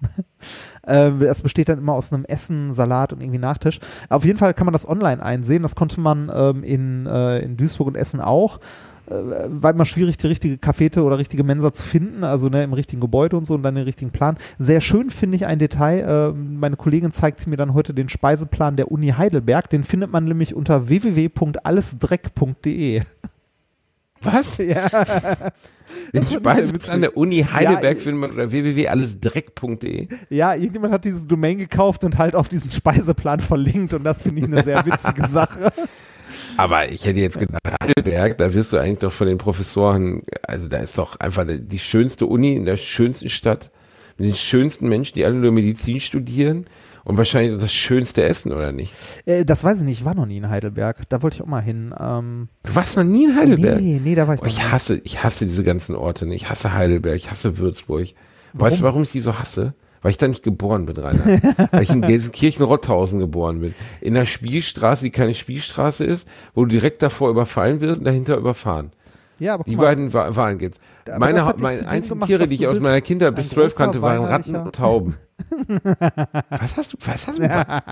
Ähm, 0.88 1.20
Das 1.20 1.42
besteht 1.42 1.70
dann 1.70 1.78
immer 1.78 1.94
aus 1.94 2.12
einem 2.12 2.26
Essen, 2.26 2.74
Salat 2.74 3.14
und 3.14 3.22
irgendwie 3.22 3.38
Nachtisch. 3.38 3.80
Auf 4.08 4.26
jeden 4.26 4.40
Fall 4.40 4.54
kann 4.54 4.66
man 4.66 4.74
das 4.74 4.88
online 4.88 5.22
einsehen. 5.22 5.62
Das 5.62 5.76
konnte 5.76 6.00
man 6.00 6.32
ähm, 6.34 6.64
in, 6.64 7.06
äh, 7.06 7.40
in 7.40 7.58
Duisburg 7.58 7.90
und 7.90 7.96
Essen 7.96 8.22
auch. 8.22 8.60
War 9.10 9.72
immer 9.72 9.86
schwierig, 9.86 10.18
die 10.18 10.28
richtige 10.28 10.58
Cafete 10.58 11.04
oder 11.04 11.18
richtige 11.18 11.44
Mensa 11.44 11.74
zu 11.74 11.84
finden, 11.84 12.24
also 12.24 12.48
ne, 12.50 12.64
im 12.64 12.74
richtigen 12.74 13.02
Gebäude 13.02 13.38
und 13.38 13.46
so 13.46 13.56
und 13.56 13.64
dann 13.64 13.76
den 13.76 13.86
richtigen 13.86 14.12
Plan. 14.12 14.38
Sehr 14.58 14.82
schön 14.82 15.10
finde 15.10 15.38
ich 15.38 15.46
ein 15.46 15.60
Detail. 15.60 16.00
Äh, 16.00 16.32
meine 16.34 16.76
Kollegin 16.76 17.12
zeigt 17.12 17.48
mir 17.48 17.58
dann 17.58 17.74
heute 17.74 17.94
den 17.94 18.10
Speiseplan 18.10 18.76
der 18.76 18.92
Uni 18.92 19.10
Heidelberg. 19.10 19.70
Den 19.70 19.84
findet 19.84 20.12
man 20.12 20.26
nämlich 20.26 20.56
unter 20.56 20.90
www.allesdreck.de. 20.90 23.02
Was? 24.22 24.58
Ja. 24.58 24.88
Den 26.14 26.24
Speiseplan 26.24 27.02
der 27.02 27.18
Uni 27.18 27.46
Heidelberg 27.52 27.98
Ja, 27.98 28.04
findet 28.04 28.22
man 28.22 28.30
unter 28.32 28.52
www.allesdreck.de. 28.52 30.08
Ja, 30.30 30.54
irgendjemand 30.54 30.94
hat 30.94 31.06
diese 31.06 31.26
Domain 31.26 31.58
gekauft 31.58 32.04
und 32.04 32.18
halt 32.18 32.36
auf 32.36 32.50
diesen 32.50 32.72
Speiseplan 32.72 33.40
verlinkt 33.40 33.94
und 33.94 34.04
das 34.04 34.22
finde 34.22 34.42
ich 34.42 34.48
eine 34.48 34.64
sehr 34.64 34.86
witzige 34.86 35.28
Sache. 35.28 35.72
Aber 36.60 36.90
ich 36.90 37.06
hätte 37.06 37.20
jetzt 37.20 37.40
gedacht, 37.40 37.62
Heidelberg, 37.82 38.38
da 38.38 38.54
wirst 38.54 38.74
du 38.74 38.78
eigentlich 38.78 39.00
doch 39.00 39.12
von 39.14 39.28
den 39.28 39.38
Professoren, 39.38 40.24
also 40.48 40.68
da 40.68 40.78
ist 40.78 40.98
doch 40.98 41.18
einfach 41.20 41.46
die 41.48 41.80
schönste 41.80 42.26
Uni 42.26 42.56
in 42.56 42.66
der 42.66 42.76
schönsten 42.78 43.30
Stadt, 43.30 43.72
mit 44.18 44.28
den 44.28 44.36
schönsten 44.36 44.90
Menschen, 44.90 45.16
die 45.16 45.24
alle 45.24 45.36
nur 45.36 45.54
Medizin 45.54 46.02
studieren 46.02 46.66
und 47.06 47.18
wahrscheinlich 47.18 47.60
das 47.62 47.72
schönste 47.72 48.24
Essen, 48.24 48.52
oder 48.52 48.74
nicht? 48.74 48.94
Äh, 49.26 49.46
das 49.46 49.64
weiß 49.64 49.80
ich 49.80 49.86
nicht, 49.86 50.00
ich 50.00 50.06
war 50.06 50.16
noch 50.16 50.26
nie 50.26 50.38
in 50.38 50.50
Heidelberg. 50.50 51.08
Da 51.08 51.22
wollte 51.22 51.36
ich 51.38 51.42
auch 51.42 51.48
mal 51.48 51.62
hin. 51.62 51.94
Ähm, 51.98 52.50
Du 52.64 52.76
warst 52.76 52.98
noch 52.98 53.06
nie 53.06 53.26
in 53.26 53.36
Heidelberg? 53.38 53.80
Nee, 53.80 54.02
nee, 54.04 54.16
da 54.16 54.28
war 54.28 54.36
ich 54.36 54.42
Oh, 54.42 54.44
noch 54.46 54.52
ich 54.52 54.70
hasse, 54.72 55.00
ich 55.06 55.24
hasse 55.24 55.46
diese 55.46 55.64
ganzen 55.64 55.96
Orte 55.96 56.26
nicht. 56.26 56.44
Ich 56.44 56.50
hasse 56.50 56.74
Heidelberg, 56.74 57.16
ich 57.16 57.32
hasse 57.32 57.58
Würzburg. 57.58 58.08
Weißt 58.54 58.80
du, 58.82 58.84
warum 58.84 59.04
ich 59.04 59.12
die 59.12 59.22
so 59.22 59.40
hasse? 59.40 59.74
Weil 60.02 60.12
ich 60.12 60.18
da 60.18 60.28
nicht 60.28 60.44
geboren 60.44 60.86
bin, 60.86 60.98
Rainer. 60.98 61.26
Weil 61.72 61.84
ich 61.84 61.90
in 61.90 62.02
Gelsenkirchen-Rotthausen 62.02 63.20
geboren 63.20 63.60
bin. 63.62 63.76
In 64.02 64.14
der 64.14 64.26
Spielstraße, 64.26 65.04
die 65.06 65.12
keine 65.12 65.34
Spielstraße 65.34 66.06
ist, 66.06 66.28
wo 66.54 66.62
du 66.64 66.70
direkt 66.70 67.02
davor 67.02 67.30
überfallen 67.30 67.82
wirst 67.82 68.00
und 68.00 68.06
dahinter 68.06 68.38
überfahren. 68.38 68.92
Ja, 69.40 69.54
aber 69.56 69.64
Die 69.64 69.76
mal, 69.76 69.84
beiden 69.84 70.14
Wa- 70.14 70.36
Wahlen 70.36 70.58
gibt's. 70.58 70.80
Meine, 71.18 71.42
meine 71.58 71.88
einzigen 71.88 72.16
gemacht, 72.16 72.28
Tiere, 72.28 72.48
die 72.48 72.56
ich 72.56 72.68
aus 72.68 72.80
meiner 72.82 73.02
Kindheit 73.02 73.36
bis 73.36 73.50
zwölf 73.50 73.76
kannte, 73.76 74.02
waren 74.02 74.24
Ratten 74.26 74.56
und 74.56 74.76
Tauben. 74.76 75.16
Was 76.50 76.78
hast 76.78 76.94
du, 76.94 76.98
was 77.06 77.28
hast 77.28 77.40
du 77.40 77.44
da? 77.48 77.84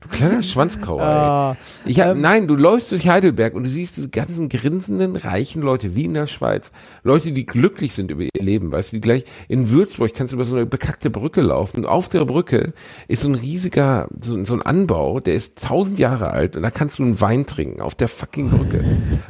Du 0.00 0.08
kleiner 0.08 0.42
Schwanzkauer, 0.42 1.56
ey. 1.84 1.90
Ich 1.90 2.00
hab, 2.00 2.14
ähm, 2.14 2.20
nein, 2.20 2.46
du 2.46 2.56
läufst 2.56 2.90
durch 2.92 3.08
Heidelberg 3.08 3.54
und 3.54 3.64
du 3.64 3.68
siehst 3.70 3.96
diese 3.96 4.08
ganzen 4.08 4.48
grinsenden, 4.48 5.16
reichen 5.16 5.62
Leute, 5.62 5.94
wie 5.94 6.04
in 6.04 6.14
der 6.14 6.26
Schweiz. 6.26 6.72
Leute, 7.02 7.32
die 7.32 7.44
glücklich 7.46 7.94
sind 7.94 8.10
über 8.10 8.22
ihr 8.22 8.30
Leben, 8.42 8.72
weißt 8.72 8.92
du, 8.92 8.96
die 8.96 9.00
gleich 9.00 9.24
in 9.48 9.70
Würzburg 9.70 10.12
kannst 10.14 10.32
du 10.32 10.36
über 10.36 10.44
so 10.44 10.56
eine 10.56 10.66
bekackte 10.66 11.10
Brücke 11.10 11.40
laufen 11.42 11.78
und 11.78 11.86
auf 11.86 12.08
der 12.08 12.24
Brücke 12.24 12.72
ist 13.08 13.22
so 13.22 13.28
ein 13.28 13.34
riesiger, 13.34 14.08
so, 14.22 14.42
so 14.44 14.54
ein 14.54 14.62
Anbau, 14.62 15.20
der 15.20 15.34
ist 15.34 15.62
tausend 15.62 15.98
Jahre 15.98 16.30
alt 16.30 16.56
und 16.56 16.62
da 16.62 16.70
kannst 16.70 16.98
du 16.98 17.02
einen 17.02 17.20
Wein 17.20 17.46
trinken, 17.46 17.80
auf 17.80 17.94
der 17.94 18.08
fucking 18.08 18.50
Brücke. 18.50 18.82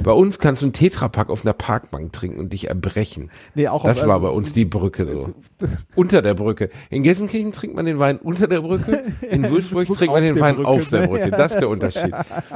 Bei 0.02 0.12
uns 0.12 0.38
kannst 0.38 0.62
du 0.62 0.66
einen 0.66 0.72
Tetrapack 0.72 1.30
auf 1.30 1.44
einer 1.44 1.52
Parkbank 1.52 2.12
trinken 2.12 2.38
und 2.38 2.52
dich 2.52 2.68
erbrechen. 2.68 3.30
Nee, 3.54 3.68
auch 3.68 3.84
das 3.84 4.02
auf- 4.02 4.08
war 4.08 4.20
bei 4.20 4.28
uns 4.28 4.52
die 4.52 4.64
Brücke 4.64 5.06
so. 5.06 5.30
unter 5.94 6.22
der 6.22 6.34
Brücke. 6.34 6.70
In 6.90 7.02
Gelsenkirchen 7.02 7.52
trinkt 7.60 7.76
man 7.76 7.84
den 7.84 7.98
Wein 7.98 8.18
unter 8.18 8.46
der 8.48 8.62
Brücke, 8.62 9.04
in 9.30 9.48
Würzburg 9.48 9.86
trinkt 9.86 10.14
man 10.14 10.22
den 10.22 10.40
Wein 10.40 10.56
Brücke, 10.56 10.68
auf 10.68 10.88
der? 10.88 11.06
Brücke. 11.06 11.30
Das 11.40 11.52
ist 11.52 11.60
der 11.60 11.68
Unterschied. 11.68 12.12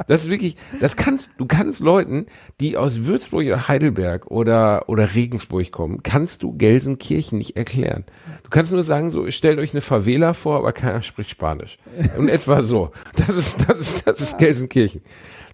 Das 0.07 0.23
ist 0.23 0.29
wirklich, 0.29 0.55
das 0.79 0.95
kannst, 0.95 1.31
du 1.37 1.45
kannst 1.45 1.81
Leuten, 1.81 2.25
die 2.59 2.77
aus 2.77 3.05
Würzburg 3.05 3.45
oder 3.45 3.67
Heidelberg 3.67 4.27
oder, 4.27 4.89
oder 4.89 5.15
Regensburg 5.15 5.71
kommen, 5.71 6.03
kannst 6.03 6.43
du 6.43 6.55
Gelsenkirchen 6.55 7.37
nicht 7.37 7.55
erklären. 7.55 8.05
Du 8.43 8.49
kannst 8.49 8.71
nur 8.71 8.83
sagen, 8.83 9.11
so, 9.11 9.29
stellt 9.31 9.59
euch 9.59 9.73
eine 9.73 9.81
Favela 9.81 10.33
vor, 10.33 10.57
aber 10.57 10.71
keiner 10.71 11.01
spricht 11.01 11.29
Spanisch. 11.29 11.77
Und 12.17 12.29
etwa 12.29 12.61
so. 12.61 12.91
Das 13.15 13.29
ist, 13.29 13.69
das 13.69 13.79
ist, 13.79 14.07
das 14.07 14.21
ist 14.21 14.37
Gelsenkirchen. 14.37 15.01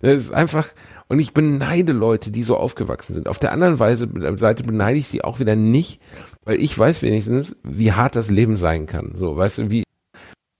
Das 0.01 0.13
ist 0.15 0.33
einfach, 0.33 0.67
und 1.07 1.19
ich 1.19 1.33
beneide 1.33 1.91
Leute, 1.91 2.31
die 2.31 2.43
so 2.43 2.57
aufgewachsen 2.57 3.13
sind. 3.13 3.27
Auf 3.27 3.37
der 3.37 3.51
anderen 3.51 3.79
Weise, 3.79 4.09
Seite 4.37 4.63
beneide 4.63 4.97
ich 4.97 5.07
sie 5.07 5.23
auch 5.23 5.39
wieder 5.39 5.55
nicht, 5.55 6.01
weil 6.43 6.59
ich 6.59 6.77
weiß 6.77 7.01
wenigstens, 7.01 7.55
wie 7.63 7.91
hart 7.91 8.15
das 8.15 8.29
Leben 8.29 8.57
sein 8.57 8.87
kann. 8.87 9.13
So, 9.15 9.37
weißt 9.37 9.59
du, 9.59 9.69
wie 9.69 9.83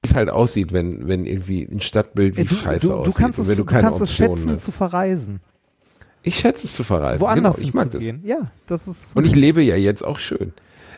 es 0.03 0.15
halt 0.15 0.29
aussieht, 0.29 0.73
wenn, 0.73 1.07
wenn 1.07 1.25
irgendwie 1.25 1.63
ein 1.63 1.82
Stadtbild 1.82 2.38
wie 2.38 2.43
du, 2.43 2.55
scheiße 2.55 2.88
du, 2.88 2.93
aussieht. 2.93 3.15
du 3.15 3.17
kannst 3.19 3.39
und 3.39 3.43
es, 3.43 3.49
wenn 3.49 3.57
du 3.57 3.65
kannst 3.65 4.01
es 4.01 4.13
schätzen 4.13 4.51
hast. 4.51 4.63
zu 4.63 4.71
verreisen. 4.71 5.41
Ich 6.23 6.38
schätze 6.38 6.67
es 6.67 6.73
zu 6.73 6.84
verreisen. 6.84 7.21
Woanders 7.21 7.57
genau, 7.57 7.67
ich 7.67 7.73
mag 7.73 7.91
das. 7.91 8.01
hinzugehen. 8.01 8.27
Ja, 8.27 8.51
das 8.67 8.88
ist. 8.88 9.15
Und 9.15 9.25
ich 9.25 9.36
lebe 9.36 9.61
ja 9.61 9.75
jetzt 9.75 10.03
auch 10.03 10.19
schön. 10.19 10.53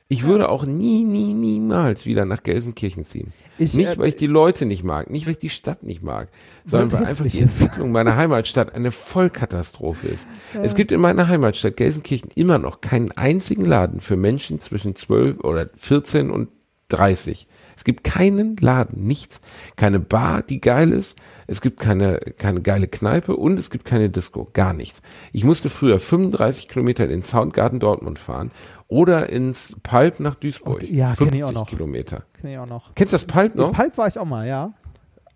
Ich 0.09 0.23
würde 0.23 0.49
auch 0.49 0.65
nie, 0.65 1.03
nie, 1.03 1.33
niemals 1.33 2.05
wieder 2.05 2.25
nach 2.25 2.43
Gelsenkirchen 2.43 3.03
ziehen. 3.03 3.33
Ich, 3.57 3.73
nicht, 3.73 3.93
äh, 3.93 3.97
weil 3.97 4.09
ich 4.09 4.15
die 4.15 4.27
Leute 4.27 4.65
nicht 4.65 4.83
mag, 4.83 5.09
nicht, 5.09 5.25
weil 5.25 5.33
ich 5.33 5.39
die 5.39 5.49
Stadt 5.49 5.83
nicht 5.83 6.03
mag, 6.03 6.29
sondern 6.65 6.91
weil 6.91 7.07
einfach 7.07 7.25
die. 7.25 7.39
Entwicklung 7.39 7.91
meiner 7.91 8.15
Heimatstadt 8.15 8.75
eine 8.75 8.91
Vollkatastrophe 8.91 10.07
ist. 10.07 10.27
Es 10.61 10.75
gibt 10.75 10.91
in 10.91 11.01
meiner 11.01 11.27
Heimatstadt 11.27 11.77
Gelsenkirchen 11.77 12.29
immer 12.35 12.57
noch 12.57 12.81
keinen 12.81 13.11
einzigen 13.11 13.65
Laden 13.65 14.01
für 14.01 14.17
Menschen 14.17 14.59
zwischen 14.59 14.95
12 14.95 15.39
oder 15.39 15.69
14 15.75 16.29
und 16.29 16.49
30. 16.89 17.47
Es 17.75 17.83
gibt 17.83 18.03
keinen 18.03 18.55
Laden, 18.57 19.05
nichts. 19.05 19.41
Keine 19.75 19.99
Bar, 19.99 20.43
die 20.43 20.61
geil 20.61 20.91
ist. 20.91 21.17
Es 21.53 21.61
gibt 21.61 21.79
keine, 21.79 22.17
keine 22.39 22.61
geile 22.61 22.87
Kneipe 22.87 23.35
und 23.35 23.59
es 23.59 23.69
gibt 23.69 23.85
keine 23.85 24.09
Disco. 24.09 24.49
Gar 24.53 24.73
nichts. 24.73 25.03
Ich 25.33 25.43
musste 25.43 25.69
früher 25.69 25.99
35 25.99 26.67
Kilometer 26.67 27.03
in 27.03 27.11
den 27.11 27.21
Soundgarten 27.21 27.79
Dortmund 27.79 28.17
fahren 28.17 28.49
oder 28.87 29.29
ins 29.29 29.77
Pulp 29.83 30.19
nach 30.19 30.33
Duisburg. 30.33 30.81
Oh, 30.81 30.85
ja, 30.85 31.13
kenn 31.15 31.29
50 31.29 31.37
ich 31.37 31.45
auch 31.45 31.51
noch. 31.51 31.69
Kilometer. 31.69 32.23
Kenn 32.41 32.49
ich 32.49 32.57
auch 32.57 32.67
noch. 32.67 32.95
Kennst 32.95 33.13
du 33.13 33.15
das 33.15 33.25
Pulp 33.25 33.53
noch? 33.53 33.67
In 33.67 33.73
Palp 33.75 33.95
war 33.99 34.07
ich 34.07 34.17
auch 34.17 34.25
mal, 34.25 34.47
ja. 34.47 34.73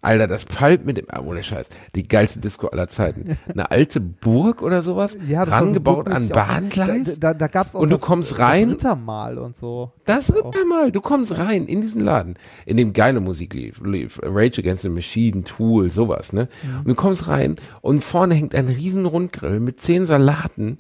Alter, 0.02 0.28
das 0.28 0.46
Pulp 0.46 0.86
mit 0.86 0.98
dem, 0.98 1.06
ah, 1.10 1.22
ohne 1.22 1.42
Scheiß, 1.44 1.70
die 1.96 2.08
geilste 2.08 2.40
Disco 2.40 2.68
aller 2.68 2.88
Zeiten. 2.88 3.38
Eine 3.52 3.72
alte 3.72 4.00
Burg 4.00 4.62
oder 4.62 4.82
sowas, 4.84 5.18
Ja, 5.28 5.44
das 5.44 5.52
war 5.54 5.60
so 5.62 5.66
rangebaut 5.66 6.08
an 6.08 6.28
burgmäßig 6.28 6.32
auch- 6.32 6.36
Bahngleis. 6.48 7.20
Da, 7.20 7.34
da, 7.34 7.34
da 7.34 7.48
gab's 7.48 7.76
auch 7.76 7.80
Und 7.80 7.90
du 7.90 7.96
das, 7.96 8.02
kommst 8.06 8.40
rein- 8.40 8.70
Das 8.70 8.74
Rittermal 8.86 9.38
und 9.40 9.58
so. 9.58 9.92
Das 10.06 10.30
ist 10.30 10.38
einmal, 10.62 10.92
du 10.92 11.02
kommst 11.02 11.38
rein 11.38 11.66
in 11.66 11.82
diesen 11.82 12.02
Laden, 12.02 12.36
in 12.66 12.78
dem 12.78 12.94
geile 12.94 13.20
Musik 13.20 13.54
lief, 13.54 13.82
lief 13.84 14.20
Rage 14.24 14.60
Against 14.62 14.84
the 14.84 14.90
Machine, 14.90 15.44
Tool, 15.44 15.90
sowas, 15.90 16.32
ne? 16.32 16.48
Und 16.80 16.88
du 16.88 16.96
kommst 16.96 17.28
rein 17.28 17.58
und 17.82 18.04
vorne 18.04 18.36
hängt 18.36 18.54
ein 18.56 18.68
riesen 18.68 19.06
Rundgrill 19.08 19.60
mit 19.60 19.80
zehn 19.80 20.06
Salaten 20.06 20.78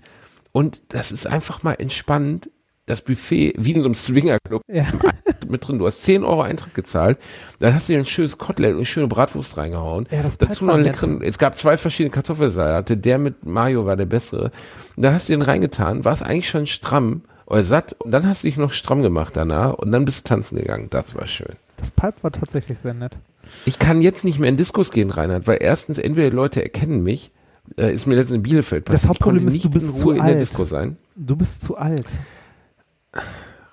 und 0.52 0.82
das 0.90 1.12
ist 1.12 1.26
einfach 1.28 1.64
mal 1.64 1.74
entspannend. 1.74 2.50
Das 2.88 3.02
Buffet, 3.02 3.54
wie 3.58 3.74
in 3.74 3.82
so 3.82 3.86
einem 3.86 3.96
Swingerclub, 3.96 4.62
Ja. 4.68 4.86
mit 5.48 5.68
drin. 5.68 5.78
Du 5.78 5.86
hast 5.86 6.02
10 6.04 6.24
Euro 6.24 6.42
Eintritt 6.42 6.74
gezahlt, 6.74 7.18
dann 7.60 7.74
hast 7.74 7.88
du 7.90 7.94
dir 7.94 8.00
ein 8.00 8.06
schönes 8.06 8.38
Kotelett 8.38 8.72
und 8.72 8.78
eine 8.78 8.86
schöne 8.86 9.08
Bratwurst 9.08 9.58
reingehauen. 9.58 10.08
Ja, 10.12 10.24
das 10.24 10.38
Dazu 10.38 10.62
war 10.66 10.68
noch 10.70 10.76
einen 10.76 10.84
leckeren, 10.86 11.22
es 11.22 11.38
gab 11.38 11.56
zwei 11.56 11.78
verschiedene 11.78 12.12
Kartoffelsalate, 12.12 12.98
der 12.98 13.18
mit 13.20 13.46
Mayo 13.46 13.86
war 13.86 13.96
der 13.96 14.06
bessere. 14.08 14.52
Und 14.96 15.04
dann 15.04 15.14
hast 15.14 15.30
du 15.30 15.34
den 15.34 15.42
reingetan, 15.44 16.04
warst 16.06 16.24
eigentlich 16.24 16.50
schon 16.50 16.66
stramm 16.66 17.22
oder 17.46 17.64
satt 17.64 17.96
und 18.00 18.12
dann 18.12 18.26
hast 18.28 18.44
du 18.44 18.48
dich 18.48 18.58
noch 18.58 18.74
stramm 18.74 19.02
gemacht 19.04 19.38
danach 19.38 19.74
und 19.76 19.92
dann 19.92 20.04
bist 20.06 20.26
du 20.26 20.30
tanzen 20.30 20.58
gegangen. 20.58 20.88
Das 20.90 21.14
war 21.16 21.28
schön. 21.28 21.56
Das 21.78 21.92
Palp 21.92 22.24
war 22.24 22.32
tatsächlich 22.32 22.80
sehr 22.80 22.94
nett. 22.94 23.18
Ich 23.66 23.80
kann 23.80 24.02
jetzt 24.02 24.26
nicht 24.26 24.40
mehr 24.40 24.50
in 24.50 24.58
Diskos 24.58 24.92
gehen, 24.92 25.10
Reinhard, 25.10 25.46
weil 25.48 25.60
erstens 25.62 25.98
entweder 26.00 26.34
Leute 26.36 26.62
erkennen 26.64 27.04
mich, 27.04 27.32
äh, 27.78 27.94
ist 27.94 28.06
mir 28.08 28.16
letztens 28.16 28.38
in 28.38 28.44
Bielefeld 28.44 28.88
Das 28.90 28.94
passiert. 28.94 29.10
Hauptproblem 29.10 29.48
ich 29.48 29.54
konnte 29.54 29.56
ist, 29.56 29.64
du 29.64 29.68
nicht 29.70 29.74
bist 29.74 29.90
in 29.90 29.96
zu 29.96 30.04
Ruhe 30.08 30.14
in 30.16 30.26
der 30.26 30.34
alt. 30.34 30.42
Disco 30.42 30.66
sein. 30.66 30.98
Du 31.16 31.36
bist 31.36 31.62
zu 31.62 31.78
alt. 31.78 32.06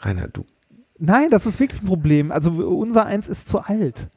Reinhard, 0.01 0.37
du 0.37 0.45
Nein, 0.99 1.29
das 1.31 1.47
ist 1.47 1.61
wirklich 1.61 1.83
ein 1.83 1.87
Problem. 1.87 2.31
Also 2.31 2.51
unser 2.51 3.07
Eins 3.07 3.29
ist 3.29 3.49
zu 3.49 3.59
alt. 3.59 4.09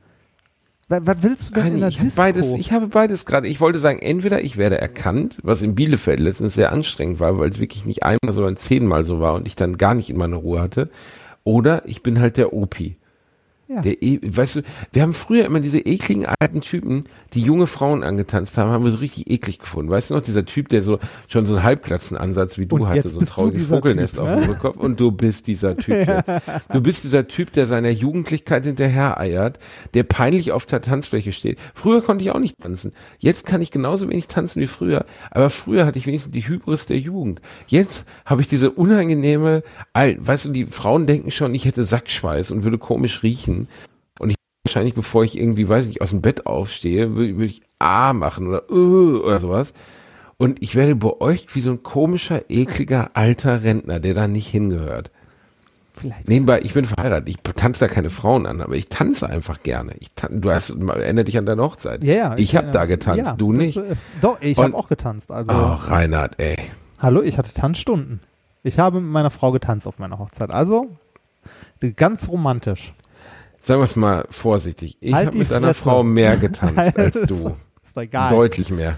Was, 0.90 1.22
willst 1.22 1.50
du 1.50 1.56
denn 1.56 1.66
in 1.66 1.72
Nein, 1.74 1.80
der 1.82 1.90
ich, 1.90 1.98
hab 1.98 2.06
Disco? 2.06 2.22
beides, 2.22 2.54
ich 2.54 2.72
habe 2.72 2.88
beides 2.88 3.26
gerade. 3.26 3.48
Ich 3.48 3.60
wollte 3.60 3.78
sagen, 3.80 4.00
entweder 4.00 4.42
ich 4.42 4.56
werde 4.56 4.80
erkannt, 4.80 5.38
was 5.44 5.62
in 5.62 5.76
Bielefeld 5.76 6.20
letztens 6.20 6.54
sehr 6.54 6.72
anstrengend 6.72 7.20
war, 7.20 7.40
weil 7.40 7.50
es 7.50 7.60
wirklich 7.60 7.86
nicht 7.86 8.04
einmal, 8.04 8.32
sondern 8.32 8.56
zehnmal 8.56 9.04
so 9.04 9.20
war 9.20 9.34
und 9.34 9.48
ich 9.48 9.56
dann 9.58 9.78
gar 9.78 9.96
nicht 9.96 10.10
in 10.10 10.18
meine 10.18 10.38
Ruhe 10.38 10.62
hatte. 10.62 10.90
Oder 11.44 11.82
ich 11.86 12.04
bin 12.04 12.20
halt 12.20 12.38
der 12.38 12.54
Opi. 12.54 12.96
Ja. 13.68 13.82
Der, 13.82 14.02
e 14.02 14.20
weißt 14.24 14.58
du, 14.58 14.62
wir 14.94 15.02
haben 15.02 15.14
früher 15.14 15.46
immer 15.46 15.60
diese 15.60 15.80
ekligen 15.80 16.26
alten 16.40 16.62
Typen, 16.62 17.04
die 17.34 17.42
junge 17.42 17.68
Frauen 17.68 18.04
angetanzt 18.04 18.58
haben, 18.58 18.72
haben 18.72 18.86
wir 18.86 18.92
so 18.92 19.00
richtig 19.00 19.30
eklig 19.30 19.60
gefunden. 19.60 19.92
Weißt 19.92 20.10
du 20.10 20.14
noch, 20.14 20.22
dieser 20.22 20.46
Typ, 20.46 20.70
der 20.70 20.84
so 20.84 21.00
schon 21.28 21.46
so 21.46 21.56
einen 21.56 21.64
Halbglatzenansatz 21.64 22.58
wie 22.58 22.66
du 22.66 22.78
Und 22.78 22.88
hatte, 22.88 23.10
so 23.10 23.20
ein 23.20 23.26
trauriges 23.26 23.66
Vogelnest 23.66 24.16
Typ, 24.16 24.24
auf 24.24 24.30
ne? 24.30 24.42
dem 24.42 24.50
Rückkopf. 24.52 24.78
Und 24.78 25.02
du 25.02 25.12
bist 25.12 25.48
dieser 25.48 25.76
Typ 25.78 26.08
jetzt. 26.08 26.32
Du 26.72 26.82
bist 26.82 27.04
dieser 27.04 27.28
Typ, 27.28 27.52
der 27.52 27.68
seiner 27.68 27.90
Jugendlichkeit 27.90 28.66
hinterher 28.66 29.20
eiert, 29.20 29.60
der 29.94 30.04
peinlich 30.04 30.54
auf 30.54 30.66
der 30.66 30.80
Tanzfläche 30.80 31.34
steht. 31.34 31.60
Früher 31.74 32.02
konnte 32.02 32.24
ich 32.24 32.32
auch 32.32 32.40
nicht 32.40 32.60
tanzen. 32.62 32.92
Jetzt 33.20 33.46
kann 33.46 33.62
ich 33.62 33.72
genauso 33.72 34.10
wenig 34.10 34.28
tanzen 34.28 34.62
wie 34.62 34.68
früher. 34.68 35.06
Aber 35.32 35.50
früher 35.50 35.86
hatte 35.86 36.00
ich 36.00 36.08
wenigstens 36.08 36.32
die 36.32 36.48
Hybris 36.48 36.86
der 36.86 37.00
Jugend. 37.00 37.42
Jetzt 37.68 38.06
habe 38.26 38.40
ich 38.40 38.48
diese 38.48 38.72
unangenehme, 38.72 39.64
weißt 39.94 40.46
du, 40.46 40.50
die 40.50 40.68
Frauen 40.68 41.06
denken 41.06 41.32
schon, 41.32 41.54
ich 41.54 41.66
hätte 41.66 41.84
Sackschweiß 41.84 42.52
und 42.52 42.64
würde 42.64 42.78
komisch 42.78 43.24
riechen. 43.24 43.57
Und 44.20 44.30
ich 44.30 44.36
wahrscheinlich, 44.64 44.94
bevor 44.94 45.24
ich 45.24 45.38
irgendwie, 45.38 45.68
weiß 45.68 45.84
ich 45.84 45.90
nicht, 45.90 46.02
aus 46.02 46.12
dem 46.12 46.22
Bett 46.22 46.46
aufstehe, 46.46 47.16
würde 47.16 47.38
würd 47.38 47.50
ich 47.50 47.62
A 47.80 48.14
machen 48.14 48.48
oder 48.48 48.64
Ö 48.70 49.20
oder 49.20 49.40
sowas. 49.40 49.74
Und 50.38 50.62
ich 50.62 50.76
werde 50.76 50.96
beäugt 50.96 51.56
wie 51.56 51.62
so 51.62 51.72
ein 51.72 51.82
komischer, 51.82 52.50
ekliger, 52.50 53.12
alter 53.16 53.64
Rentner, 53.64 54.00
der 54.00 54.14
da 54.14 54.28
nicht 54.28 54.48
hingehört. 54.48 55.10
Vielleicht. 55.94 56.28
Nebenbei, 56.28 56.60
ich 56.62 56.76
bin 56.76 56.86
verheiratet, 56.86 57.28
ich 57.28 57.38
tanze 57.56 57.88
da 57.88 57.88
keine 57.92 58.12
Frauen 58.12 58.46
an, 58.46 58.62
aber 58.62 58.76
ich 58.76 58.88
tanze 58.88 59.28
einfach 59.28 59.64
gerne. 59.64 59.94
Ich 60.00 60.14
tan 60.14 60.42
du 60.42 60.52
hast, 60.52 60.70
erinnere 60.70 61.26
dich 61.26 61.40
an 61.40 61.48
deine 61.48 61.64
Hochzeit. 61.64 62.04
Ja, 62.04 62.14
ja. 62.14 62.36
Ich 62.38 62.56
habe 62.56 62.68
äh, 62.68 62.72
da 62.72 62.86
getanzt, 62.86 63.26
ja, 63.26 63.32
du 63.34 63.52
das, 63.52 63.62
nicht. 63.62 63.78
äh, 63.78 63.96
doch, 64.22 64.40
ich 64.42 64.60
habe 64.60 64.76
auch 64.76 64.90
getanzt. 64.90 65.32
Also 65.32 65.52
Oh, 65.52 65.74
Reinhard, 65.90 66.40
ey. 66.40 66.56
Hallo, 67.00 67.24
ich 67.24 67.40
hatte 67.40 67.52
Tanzstunden. 67.52 68.20
Ich 68.62 68.78
habe 68.78 69.02
mit 69.02 69.10
meiner 69.10 69.32
Frau 69.32 69.52
getanzt 69.52 69.88
auf 69.88 69.98
meiner 69.98 70.20
Hochzeit. 70.20 70.52
Also 70.52 70.88
ganz 71.96 72.28
romantisch. 72.28 72.94
Sagen 73.68 73.82
wir 73.82 73.84
es 73.86 73.96
mal 73.98 74.26
vorsichtig. 74.30 74.98
Ich 75.02 75.14
Halt 75.14 75.28
habe 75.28 75.38
mit 75.40 75.52
deiner 75.52 75.68
Fresse. 75.68 75.84
Frau 75.84 76.04
mehr 76.04 76.38
getanzt 76.46 76.98
als 76.98 77.22
du. 77.22 77.56
Ist 77.84 77.98
doch 77.98 78.02
egal. 78.02 78.30
Deutlich 78.30 78.72
mehr. 78.72 78.98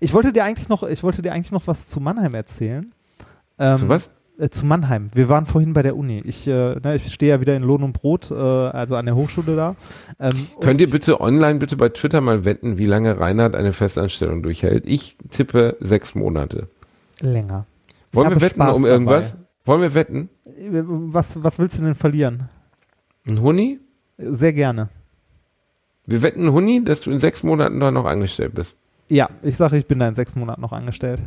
Ich 0.00 0.12
wollte 0.12 0.32
dir 0.32 0.44
eigentlich 0.44 0.68
noch, 0.68 0.84
ich 0.84 1.02
wollte 1.02 1.20
dir 1.20 1.32
eigentlich 1.32 1.50
noch 1.50 1.66
was 1.66 1.88
zu 1.88 1.98
Mannheim 2.00 2.34
erzählen. 2.34 2.92
Ähm, 3.58 3.76
Zu 3.76 3.88
was? 3.88 4.10
Äh, 4.38 4.50
zu 4.50 4.64
Mannheim. 4.66 5.08
Wir 5.14 5.28
waren 5.28 5.46
vorhin 5.46 5.72
bei 5.72 5.82
der 5.82 5.96
Uni. 5.96 6.20
Ich, 6.24 6.46
äh, 6.46 6.76
ne, 6.76 6.94
ich 6.96 7.12
stehe 7.12 7.30
ja 7.30 7.40
wieder 7.40 7.56
in 7.56 7.62
Lohn 7.62 7.82
und 7.82 7.92
Brot, 7.92 8.30
äh, 8.30 8.34
also 8.34 8.94
an 8.96 9.06
der 9.06 9.16
Hochschule 9.16 9.56
da. 9.56 9.74
Ähm, 10.20 10.46
Könnt 10.60 10.80
ihr 10.80 10.88
bitte 10.88 11.20
online, 11.20 11.58
bitte 11.58 11.76
bei 11.76 11.88
Twitter 11.88 12.20
mal 12.20 12.44
wetten, 12.44 12.78
wie 12.78 12.86
lange 12.86 13.18
Reinhard 13.18 13.56
eine 13.56 13.72
Festanstellung 13.72 14.42
durchhält? 14.44 14.86
Ich 14.86 15.16
tippe 15.28 15.76
sechs 15.80 16.14
Monate. 16.14 16.68
länger. 17.20 17.66
Wollen 18.12 18.30
wir 18.30 18.40
wetten 18.40 18.60
Spaß 18.60 18.76
um 18.76 18.82
dabei. 18.82 18.92
irgendwas? 18.92 19.36
Wollen 19.64 19.82
wir 19.82 19.94
wetten? 19.94 20.28
Äh, 20.46 20.82
Was, 20.84 21.42
was 21.42 21.58
willst 21.58 21.78
du 21.80 21.84
denn 21.84 21.94
verlieren? 21.96 22.48
Ein 23.30 23.42
Huni? 23.42 23.78
Sehr 24.18 24.52
gerne. 24.52 24.88
Wir 26.04 26.20
wetten 26.22 26.46
ein 26.46 26.52
Huni, 26.52 26.82
dass 26.82 27.00
du 27.00 27.12
in 27.12 27.20
sechs 27.20 27.44
Monaten 27.44 27.78
da 27.78 27.92
noch 27.92 28.04
angestellt 28.04 28.56
bist. 28.56 28.74
Ja, 29.08 29.28
ich 29.44 29.56
sage, 29.56 29.76
ich 29.76 29.86
bin 29.86 30.00
da 30.00 30.08
in 30.08 30.16
sechs 30.16 30.34
Monaten 30.34 30.60
noch 30.60 30.72
angestellt. 30.72 31.20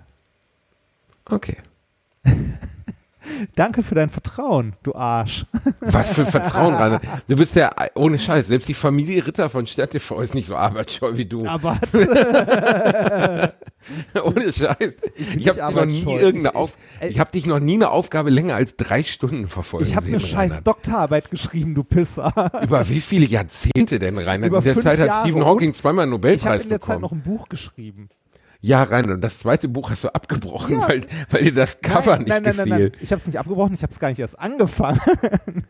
Okay. 1.29 1.55
Danke 3.55 3.83
für 3.83 3.95
dein 3.95 4.09
Vertrauen, 4.09 4.75
du 4.83 4.93
Arsch. 4.95 5.45
Was 5.79 6.09
für 6.13 6.25
Vertrauen, 6.25 6.73
Reinhard. 6.75 7.03
Du 7.27 7.35
bist 7.35 7.55
ja, 7.55 7.71
ohne 7.95 8.19
Scheiß, 8.19 8.47
selbst 8.47 8.67
die 8.69 8.73
Familie 8.73 9.25
Ritter 9.25 9.49
von 9.49 9.65
StadtTV 9.67 10.21
ist 10.21 10.33
nicht 10.35 10.45
so 10.47 10.55
arbeitsscheu 10.55 11.15
wie 11.17 11.25
du. 11.25 11.45
Aber 11.47 11.77
ohne 14.23 14.51
Scheiß. 14.53 14.97
Ich 15.37 15.47
habe 15.47 15.59
dich 15.67 15.75
noch 15.75 15.85
nie 15.85 16.03
irgendeine 16.15 16.49
Ich- 16.49 16.55
Auf, 16.55 16.77
ich- 17.01 17.07
ich 17.09 17.19
habe 17.19 17.31
dich 17.31 17.45
noch 17.45 17.59
nie 17.59 17.75
eine 17.75 17.89
Aufgabe 17.89 18.29
länger 18.29 18.55
als 18.55 18.75
drei 18.77 19.03
Stunden 19.03 19.47
verfolgt. 19.47 19.87
ich 19.87 19.95
habe 19.95 20.07
eine 20.07 20.19
scheiß 20.19 20.35
Reinhard. 20.51 20.67
Doktorarbeit 20.67 21.29
geschrieben, 21.31 21.75
du 21.75 21.83
Pisser. 21.83 22.31
Über 22.63 22.87
wie 22.89 23.01
viele 23.01 23.25
Jahrzehnte 23.25 23.99
denn, 23.99 24.17
Reinhard? 24.17 24.49
Über 24.49 24.57
in 24.59 24.63
der 24.63 24.73
fünf 24.73 24.85
Zeit 24.85 24.99
hat 24.99 25.07
Jahre 25.07 25.21
Stephen 25.21 25.41
und 25.41 25.47
Hawking 25.47 25.73
zweimal 25.73 26.03
einen 26.03 26.13
Ich 26.13 26.17
habe 26.19 26.27
Nobelpreis 26.27 26.63
in 26.63 26.69
der 26.69 26.79
Zeit 26.81 26.87
bekommen. 26.99 27.01
noch 27.01 27.11
ein 27.11 27.21
Buch 27.23 27.49
geschrieben. 27.49 28.09
Ja, 28.65 28.81
Reinhard, 28.83 29.15
und 29.15 29.21
das 29.21 29.39
zweite 29.39 29.67
Buch 29.67 29.89
hast 29.89 30.05
du 30.05 30.15
abgebrochen, 30.15 30.79
Ja. 30.79 30.87
weil, 30.87 31.01
weil 31.29 31.43
dir 31.43 31.53
das 31.53 31.81
Cover 31.81 32.11
nein, 32.17 32.19
nicht 32.23 32.29
nein, 32.29 32.43
nein, 32.43 32.53
gefiel. 32.55 32.65
nein, 32.69 32.81
nein. 32.83 32.91
Ich 33.01 33.11
habe 33.11 33.19
es 33.19 33.27
nicht 33.27 33.37
abgebrochen, 33.37 33.73
ich 33.73 33.81
habe 33.83 33.91
es 33.91 33.99
gar 33.99 34.07
nicht 34.07 34.19
erst 34.19 34.39
angefangen. 34.39 35.01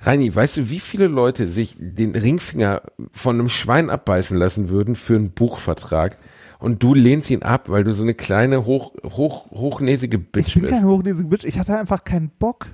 Reini, 0.00 0.34
weißt 0.34 0.56
du, 0.56 0.70
wie 0.70 0.80
viele 0.80 1.06
Leute 1.08 1.50
sich 1.50 1.76
den 1.78 2.12
Ringfinger 2.16 2.80
von 3.12 3.38
einem 3.38 3.48
Schwein 3.50 3.90
abbeißen 3.90 4.36
lassen 4.36 4.70
würden 4.70 4.94
für 4.96 5.14
einen 5.14 5.30
Buchvertrag? 5.32 6.16
Und 6.58 6.82
du 6.82 6.94
lehnst 6.94 7.28
ihn 7.30 7.42
ab, 7.42 7.68
weil 7.68 7.84
du 7.84 7.92
so 7.94 8.02
eine 8.02 8.14
kleine, 8.14 8.64
hoch, 8.64 8.94
hoch, 9.04 9.50
hochnäsige 9.50 10.18
Bitch 10.18 10.48
Ich 10.48 10.54
bin 10.54 10.62
bist. 10.62 10.72
kein 10.74 10.86
hochnäsiger 10.86 11.28
Bitch, 11.28 11.44
ich 11.44 11.58
hatte 11.58 11.78
einfach 11.78 12.02
keinen 12.02 12.30
Bock. 12.30 12.66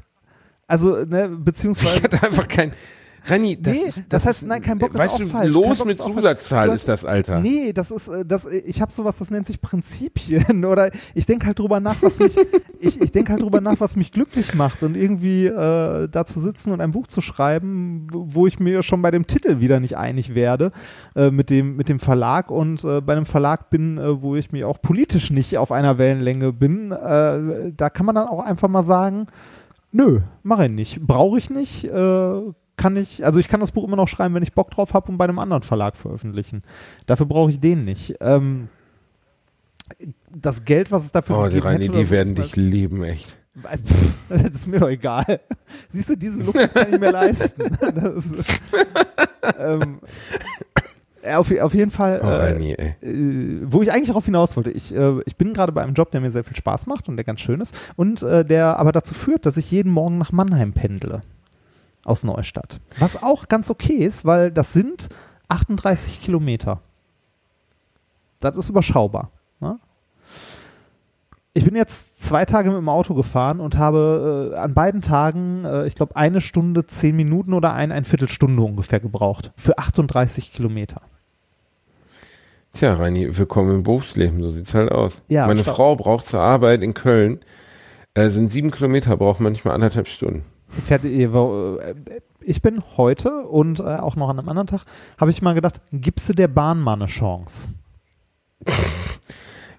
Also, 0.67 1.05
ne, 1.05 1.29
beziehungsweise. 1.39 1.97
Ich 1.99 2.05
hatte 2.05 2.23
einfach 2.23 2.47
kein. 2.47 2.73
Reini, 3.25 3.61
das 3.61 3.75
Nee, 3.75 3.89
ist. 3.89 4.05
das 4.09 4.27
heißt, 4.27 4.43
ist, 4.43 4.49
nein, 4.49 4.63
kein 4.63 4.79
Bock 4.79 4.93
ist 4.95 4.99
Weißt 4.99 5.15
auch 5.15 5.19
du, 5.19 5.27
falsch. 5.29 5.53
Los 5.53 5.85
mit 5.85 5.97
ist. 5.97 6.03
Zusatzzahl 6.05 6.69
ist 6.71 6.89
das, 6.89 7.05
Alter. 7.05 7.41
Nee, 7.41 7.73
das 7.73 7.91
ist 7.91 8.09
äh, 8.09 8.25
das 8.25 8.47
ich 8.47 8.81
habe 8.81 8.93
sowas, 8.93 9.19
das 9.19 9.31
nennt 9.31 9.47
sich 9.47 9.61
Prinzipien 9.61 10.65
oder 10.65 10.91
ich 11.15 11.27
denke 11.27 11.47
halt 11.47 11.59
drüber 11.59 11.81
nach, 11.81 11.97
was 12.03 12.19
mich 12.19 12.37
ich, 12.81 13.01
ich 13.01 13.13
denke 13.13 13.33
halt 13.33 13.43
drüber 13.43 13.61
nach, 13.61 13.81
was 13.81 13.97
mich 13.97 14.13
glücklich 14.13 14.55
macht 14.55 14.83
und 14.83 14.97
irgendwie 14.97 15.47
äh, 15.47 16.09
da 16.09 16.25
zu 16.25 16.41
sitzen 16.41 16.73
und 16.73 16.81
ein 16.81 16.91
Buch 16.93 17.07
zu 17.07 17.21
schreiben, 17.21 18.07
wo 18.13 18.47
ich 18.47 18.59
mir 18.61 18.83
schon 18.83 19.03
bei 19.03 19.11
dem 19.11 19.27
Titel 19.27 19.61
wieder 19.61 19.81
nicht 19.81 19.97
einig 19.97 20.35
werde 20.35 20.71
äh, 21.17 21.31
mit 21.31 21.51
dem 21.51 21.77
mit 21.77 21.89
dem 21.89 21.99
Verlag 21.99 22.51
und 22.51 22.85
äh, 22.85 23.01
bei 23.01 23.13
einem 23.15 23.27
Verlag 23.27 23.71
bin, 23.71 23.99
äh, 23.99 24.23
wo 24.23 24.37
ich 24.37 24.53
mir 24.53 24.69
auch 24.69 24.81
politisch 24.81 25.31
nicht 25.31 25.59
auf 25.59 25.73
einer 25.73 25.99
Wellenlänge 25.99 26.53
bin, 26.53 26.93
äh, 26.93 27.73
da 27.77 27.91
kann 27.91 28.07
man 28.07 28.15
dann 28.15 28.29
auch 28.29 28.41
einfach 28.45 28.69
mal 28.69 28.83
sagen, 28.83 29.27
nö, 29.93 30.21
mache 30.43 30.67
ich 30.67 30.71
nicht, 30.73 31.01
brauche 31.07 31.39
ich 31.39 31.51
nicht, 31.51 31.85
äh, 31.85 32.41
kann 32.79 32.97
ich, 32.97 33.25
also 33.25 33.39
ich 33.41 33.49
kann 33.49 33.61
das 33.61 33.73
Buch 33.73 33.85
immer 33.85 33.97
noch 33.97 34.09
schreiben, 34.09 34.35
wenn 34.35 34.43
ich 34.43 34.55
Bock 34.55 34.71
drauf 34.71 34.95
habe 34.95 35.11
und 35.13 35.19
bei 35.19 35.25
einem 35.25 35.39
anderen 35.39 35.63
Verlag 35.63 35.97
veröffentlichen. 35.97 36.63
Dafür 37.05 37.27
brauche 37.27 37.51
ich 37.51 37.61
den 37.61 37.85
nicht. 37.85 38.15
Ähm, 38.21 38.69
das 40.35 40.65
Geld, 40.65 40.91
was 40.91 41.05
es 41.05 41.13
dafür 41.13 41.39
Oh, 41.39 41.43
die 41.45 41.49
gegeben 41.57 41.67
Reini, 41.67 41.87
hätte, 41.87 41.99
die 41.99 42.11
werden 42.11 42.35
dich 42.35 42.57
lieben, 42.57 43.05
echt. 43.05 43.37
Das 44.29 44.43
ist 44.43 44.67
mir 44.69 44.79
doch 44.79 44.89
egal. 44.89 45.41
Siehst 45.91 46.11
du, 46.11 46.17
diesen 46.17 46.47
Luxus 46.47 46.73
kann 46.73 46.93
ich 46.93 47.01
mir 47.01 47.11
leisten. 47.11 47.63
Ist, 48.17 48.37
ähm, 49.59 49.99
auf, 51.25 51.51
auf 51.61 51.75
jeden 51.75 51.91
Fall. 51.91 52.21
Oh, 52.23 52.29
äh, 52.29 52.75
ey. 52.75 52.97
äh, 53.01 53.61
wo 53.65 53.83
ich 53.83 53.91
eigentlich 53.91 54.09
darauf 54.09 54.27
hinaus 54.27 54.57
wollte, 54.57 54.71
ich, 54.71 54.95
äh, 54.95 55.21
ich 55.27 55.37
bin 55.37 55.55
gerade 55.55 55.73
bei 55.73 55.83
einem 55.83 55.95
Job, 55.95 56.13
der 56.13 56.21
mir 56.21 56.31
sehr 56.31 56.45
viel 56.45 56.57
Spaß 56.57 56.87
macht 56.87 57.09
und 57.09 57.17
der 57.17 57.25
ganz 57.25 57.41
schön 57.41 57.61
ist 57.61 57.75
und 57.97 58.23
äh, 58.23 58.45
der 58.45 58.79
aber 58.79 58.93
dazu 58.93 59.15
führt, 59.15 59.45
dass 59.45 59.57
ich 59.57 59.71
jeden 59.73 59.91
Morgen 59.91 60.19
nach 60.19 60.31
Mannheim 60.31 60.73
pendle 60.73 61.23
aus 62.09 62.25
Neustadt. 62.25 62.81
Was 62.99 63.23
auch 63.23 63.49
ganz 63.49 63.71
okay 63.71 63.97
ist, 63.97 64.25
weil 64.25 64.51
das 64.51 64.73
sind 64.73 65.09
38 65.49 66.21
Kilometer. 66.21 66.81
Das 68.41 68.57
ist 68.57 68.69
überschaubar. 68.69 69.31
Ne? 69.61 69.79
Ich 71.55 71.65
bin 71.65 71.75
jetzt 71.75 72.23
zwei 72.23 72.45
Tage 72.45 72.69
mit 72.71 72.79
dem 72.79 72.89
Auto 72.89 73.15
gefahren 73.15 73.61
und 73.61 73.79
habe 73.79 74.53
äh, 74.55 74.59
an 74.59 74.75
beiden 74.75 75.03
Tagen, 75.03 75.65
äh, 75.65 75.87
ich 75.87 75.97
glaube, 75.97 76.15
eine 76.15 76.41
Stunde, 76.41 76.87
zehn 76.87 77.17
Minuten 77.17 77.53
oder 77.53 77.75
ein, 77.75 77.91
ein 77.91 78.05
Viertelstunde 78.05 78.63
ungefähr 78.63 79.01
gebraucht. 79.01 79.53
Für 79.57 79.77
38 79.79 80.53
Kilometer. 80.53 81.03
Tja, 82.75 82.95
Reini, 82.95 83.37
willkommen 83.37 83.75
im 83.75 83.83
Berufsleben, 83.83 84.41
so 84.41 84.51
sieht's 84.51 84.75
halt 84.75 84.93
aus. 84.93 85.21
Ja, 85.27 85.47
Meine 85.47 85.63
stopp. 85.63 85.77
Frau 85.77 85.97
braucht 85.97 86.27
zur 86.27 86.41
Arbeit 86.41 86.83
in 86.83 86.95
Köln, 86.95 87.41
äh, 88.15 88.29
sind 88.29 88.53
sieben 88.53 88.71
Kilometer, 88.71 89.17
braucht 89.17 89.41
manchmal 89.41 89.75
anderthalb 89.75 90.07
Stunden. 90.07 90.45
Äh, 90.91 90.95
äh, 91.25 91.95
ich 92.41 92.63
bin 92.63 92.83
heute 92.97 93.41
und 93.43 93.81
äh, 93.81 93.85
auch 93.85 94.17
noch 94.17 94.29
an 94.29 94.39
einem 94.39 94.49
anderen 94.49 94.67
Tag, 94.67 94.83
habe 95.19 95.31
ich 95.31 95.43
mal 95.43 95.55
gedacht, 95.55 95.81
gibst 95.93 96.29
du 96.29 96.33
der 96.33 96.49
Bahn 96.49 96.81
mal 96.81 96.95
eine 96.95 97.07
Chance? 97.07 97.69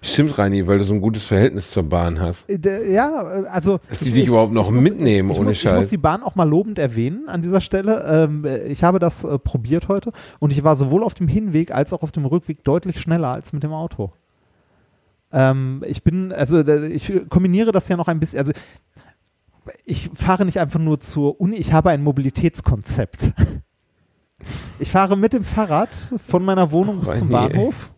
Stimmt, 0.02 0.38
Reini, 0.38 0.66
weil 0.66 0.78
du 0.78 0.84
so 0.84 0.94
ein 0.94 1.00
gutes 1.02 1.24
Verhältnis 1.24 1.70
zur 1.72 1.82
Bahn 1.82 2.18
hast. 2.20 2.46
Ja, 2.48 3.18
also. 3.50 3.80
Dass 3.88 4.00
die 4.00 4.12
dich 4.12 4.28
überhaupt 4.28 4.52
noch 4.52 4.70
muss- 4.70 4.82
mitnehmen, 4.82 5.30
ich 5.30 5.36
ohne 5.36 5.46
muss, 5.46 5.56
Ich 5.56 5.60
Scheiß. 5.60 5.74
muss 5.76 5.88
die 5.88 5.98
Bahn 5.98 6.22
auch 6.22 6.36
mal 6.36 6.48
lobend 6.48 6.78
erwähnen 6.78 7.28
an 7.28 7.42
dieser 7.42 7.60
Stelle. 7.60 8.02
Ähm, 8.08 8.44
äh, 8.46 8.66
ich 8.68 8.82
habe 8.82 8.98
das 8.98 9.26
probiert 9.44 9.88
heute 9.88 10.12
und 10.38 10.52
ich 10.52 10.64
war 10.64 10.74
sowohl 10.74 11.04
auf 11.04 11.14
dem 11.14 11.28
Hinweg 11.28 11.70
als 11.74 11.92
auch 11.92 12.02
auf 12.02 12.12
dem 12.12 12.24
Rückweg 12.24 12.64
deutlich 12.64 12.98
schneller 13.00 13.28
als 13.28 13.52
mit 13.52 13.62
dem 13.62 13.72
Auto. 13.72 14.10
Ähm, 15.32 15.84
ich 15.86 16.02
bin, 16.02 16.32
also 16.32 16.60
ich 16.66 17.12
kombiniere 17.28 17.70
das 17.70 17.86
ja 17.88 17.96
noch 17.96 18.08
ein 18.08 18.18
bisschen, 18.18 18.38
also 18.40 18.52
ich 19.90 20.10
fahre 20.14 20.44
nicht 20.44 20.58
einfach 20.60 20.78
nur 20.80 21.00
zur 21.00 21.40
Uni, 21.40 21.56
ich 21.56 21.72
habe 21.72 21.90
ein 21.90 22.02
Mobilitätskonzept. 22.02 23.32
Ich 24.78 24.90
fahre 24.90 25.16
mit 25.16 25.32
dem 25.34 25.44
Fahrrad 25.44 25.90
von 26.26 26.44
meiner 26.44 26.70
Wohnung 26.70 27.00
bis 27.00 27.10
Oh, 27.10 27.18
zum 27.18 27.28
nee. 27.28 27.32
Bahnhof. 27.34 27.90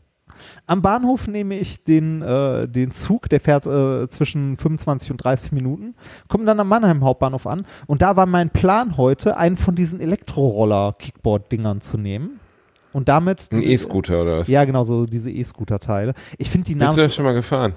Am 0.66 0.82
Bahnhof 0.82 1.28
nehme 1.28 1.56
ich 1.56 1.84
den, 1.84 2.22
äh, 2.22 2.66
den 2.68 2.90
Zug, 2.90 3.28
der 3.28 3.38
fährt 3.40 3.66
äh, 3.66 4.08
zwischen 4.08 4.56
25 4.56 5.10
und 5.12 5.18
30 5.18 5.52
Minuten, 5.52 5.94
komme 6.28 6.44
dann 6.44 6.58
am 6.58 6.68
Mannheim 6.68 7.04
Hauptbahnhof 7.04 7.46
an 7.46 7.64
und 7.86 8.02
da 8.02 8.16
war 8.16 8.26
mein 8.26 8.50
Plan 8.50 8.96
heute, 8.96 9.36
einen 9.36 9.56
von 9.56 9.74
diesen 9.76 10.00
Elektroroller-Kickboard-Dingern 10.00 11.80
zu 11.80 11.98
nehmen 11.98 12.40
und 12.92 13.08
damit 13.08 13.48
Ein 13.52 13.62
E-Scooter 13.62 14.22
oder 14.22 14.38
was? 14.38 14.48
Ja, 14.48 14.64
genau, 14.64 14.84
so 14.84 15.06
diese 15.06 15.30
E-Scooter-Teile. 15.30 16.14
Ich 16.38 16.50
finde 16.50 16.66
die 16.66 16.74
Bist 16.74 16.84
Namen. 16.86 16.96
du 16.96 17.02
das 17.02 17.14
schon 17.14 17.24
mal 17.24 17.34
gefahren? 17.34 17.74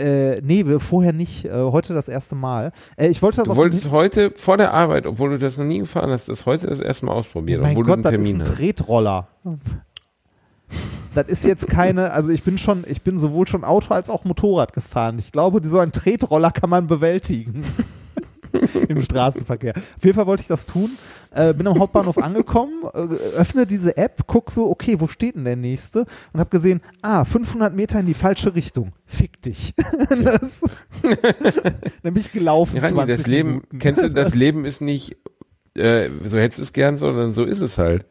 Äh, 0.00 0.40
nee, 0.42 0.66
wir- 0.66 0.80
vorher 0.80 1.12
nicht. 1.12 1.44
Äh, 1.44 1.50
heute 1.52 1.94
das 1.94 2.08
erste 2.08 2.34
Mal. 2.34 2.72
Äh, 2.96 3.08
ich 3.08 3.20
wollte 3.22 3.36
das 3.38 3.48
Du 3.48 3.56
wolltest 3.56 3.90
heute 3.90 4.30
vor 4.34 4.56
der 4.56 4.72
Arbeit, 4.74 5.06
obwohl 5.06 5.30
du 5.30 5.38
das 5.38 5.56
noch 5.58 5.64
nie 5.64 5.78
gefahren 5.80 6.10
hast, 6.10 6.28
das 6.28 6.46
heute 6.46 6.66
das 6.66 6.80
erste 6.80 7.06
Mal 7.06 7.12
ausprobieren, 7.12 7.60
Mein 7.62 7.72
obwohl 7.72 7.84
Gott, 7.84 7.98
du 7.98 8.02
das 8.02 8.12
einen 8.14 8.20
ist 8.20 8.26
Termin 8.26 8.42
ein 8.42 8.48
hast. 8.48 8.56
Tretroller. 8.58 9.28
Das 11.14 11.26
ist 11.26 11.44
jetzt 11.44 11.66
keine, 11.68 12.12
also 12.12 12.30
ich 12.30 12.44
bin 12.44 12.56
schon, 12.56 12.84
ich 12.86 13.02
bin 13.02 13.18
sowohl 13.18 13.46
schon 13.48 13.64
Auto 13.64 13.92
als 13.94 14.08
auch 14.10 14.24
Motorrad 14.24 14.72
gefahren. 14.72 15.18
Ich 15.18 15.32
glaube, 15.32 15.60
so 15.66 15.78
ein 15.80 15.90
Tretroller 15.92 16.52
kann 16.52 16.70
man 16.70 16.86
bewältigen. 16.86 17.64
Im 18.88 19.02
Straßenverkehr. 19.02 19.74
Auf 19.76 20.04
jeden 20.04 20.14
Fall 20.16 20.26
wollte 20.26 20.42
ich 20.42 20.48
das 20.48 20.66
tun. 20.66 20.90
Äh, 21.32 21.54
bin 21.54 21.66
am 21.66 21.78
Hauptbahnhof 21.78 22.18
angekommen, 22.22 22.84
äh, 22.92 22.98
öffne 23.38 23.66
diese 23.66 23.96
App, 23.96 24.24
guck 24.26 24.50
so, 24.50 24.68
okay, 24.68 25.00
wo 25.00 25.06
steht 25.06 25.36
denn 25.36 25.44
der 25.44 25.56
nächste? 25.56 26.06
Und 26.32 26.40
habe 26.40 26.50
gesehen, 26.50 26.80
ah, 27.02 27.24
500 27.24 27.74
Meter 27.74 28.00
in 28.00 28.06
die 28.06 28.14
falsche 28.14 28.54
Richtung. 28.54 28.92
Fick 29.06 29.40
dich. 29.42 29.74
das, 30.24 30.62
dann 32.02 32.14
bin 32.14 32.16
ich 32.20 32.32
gelaufen. 32.32 32.76
Ja, 32.76 32.82
Rani, 32.82 32.94
20 32.94 33.16
das 33.16 33.26
Leben, 33.26 33.48
Minuten. 33.48 33.78
kennst 33.78 34.02
du, 34.02 34.10
das 34.10 34.34
Leben 34.34 34.64
ist 34.64 34.80
nicht, 34.80 35.16
äh, 35.76 36.08
so 36.22 36.38
hättest 36.38 36.58
du 36.58 36.62
es 36.64 36.72
gern, 36.72 36.96
sondern 36.96 37.32
so 37.32 37.44
ist 37.44 37.60
es 37.60 37.78
halt. 37.78 38.06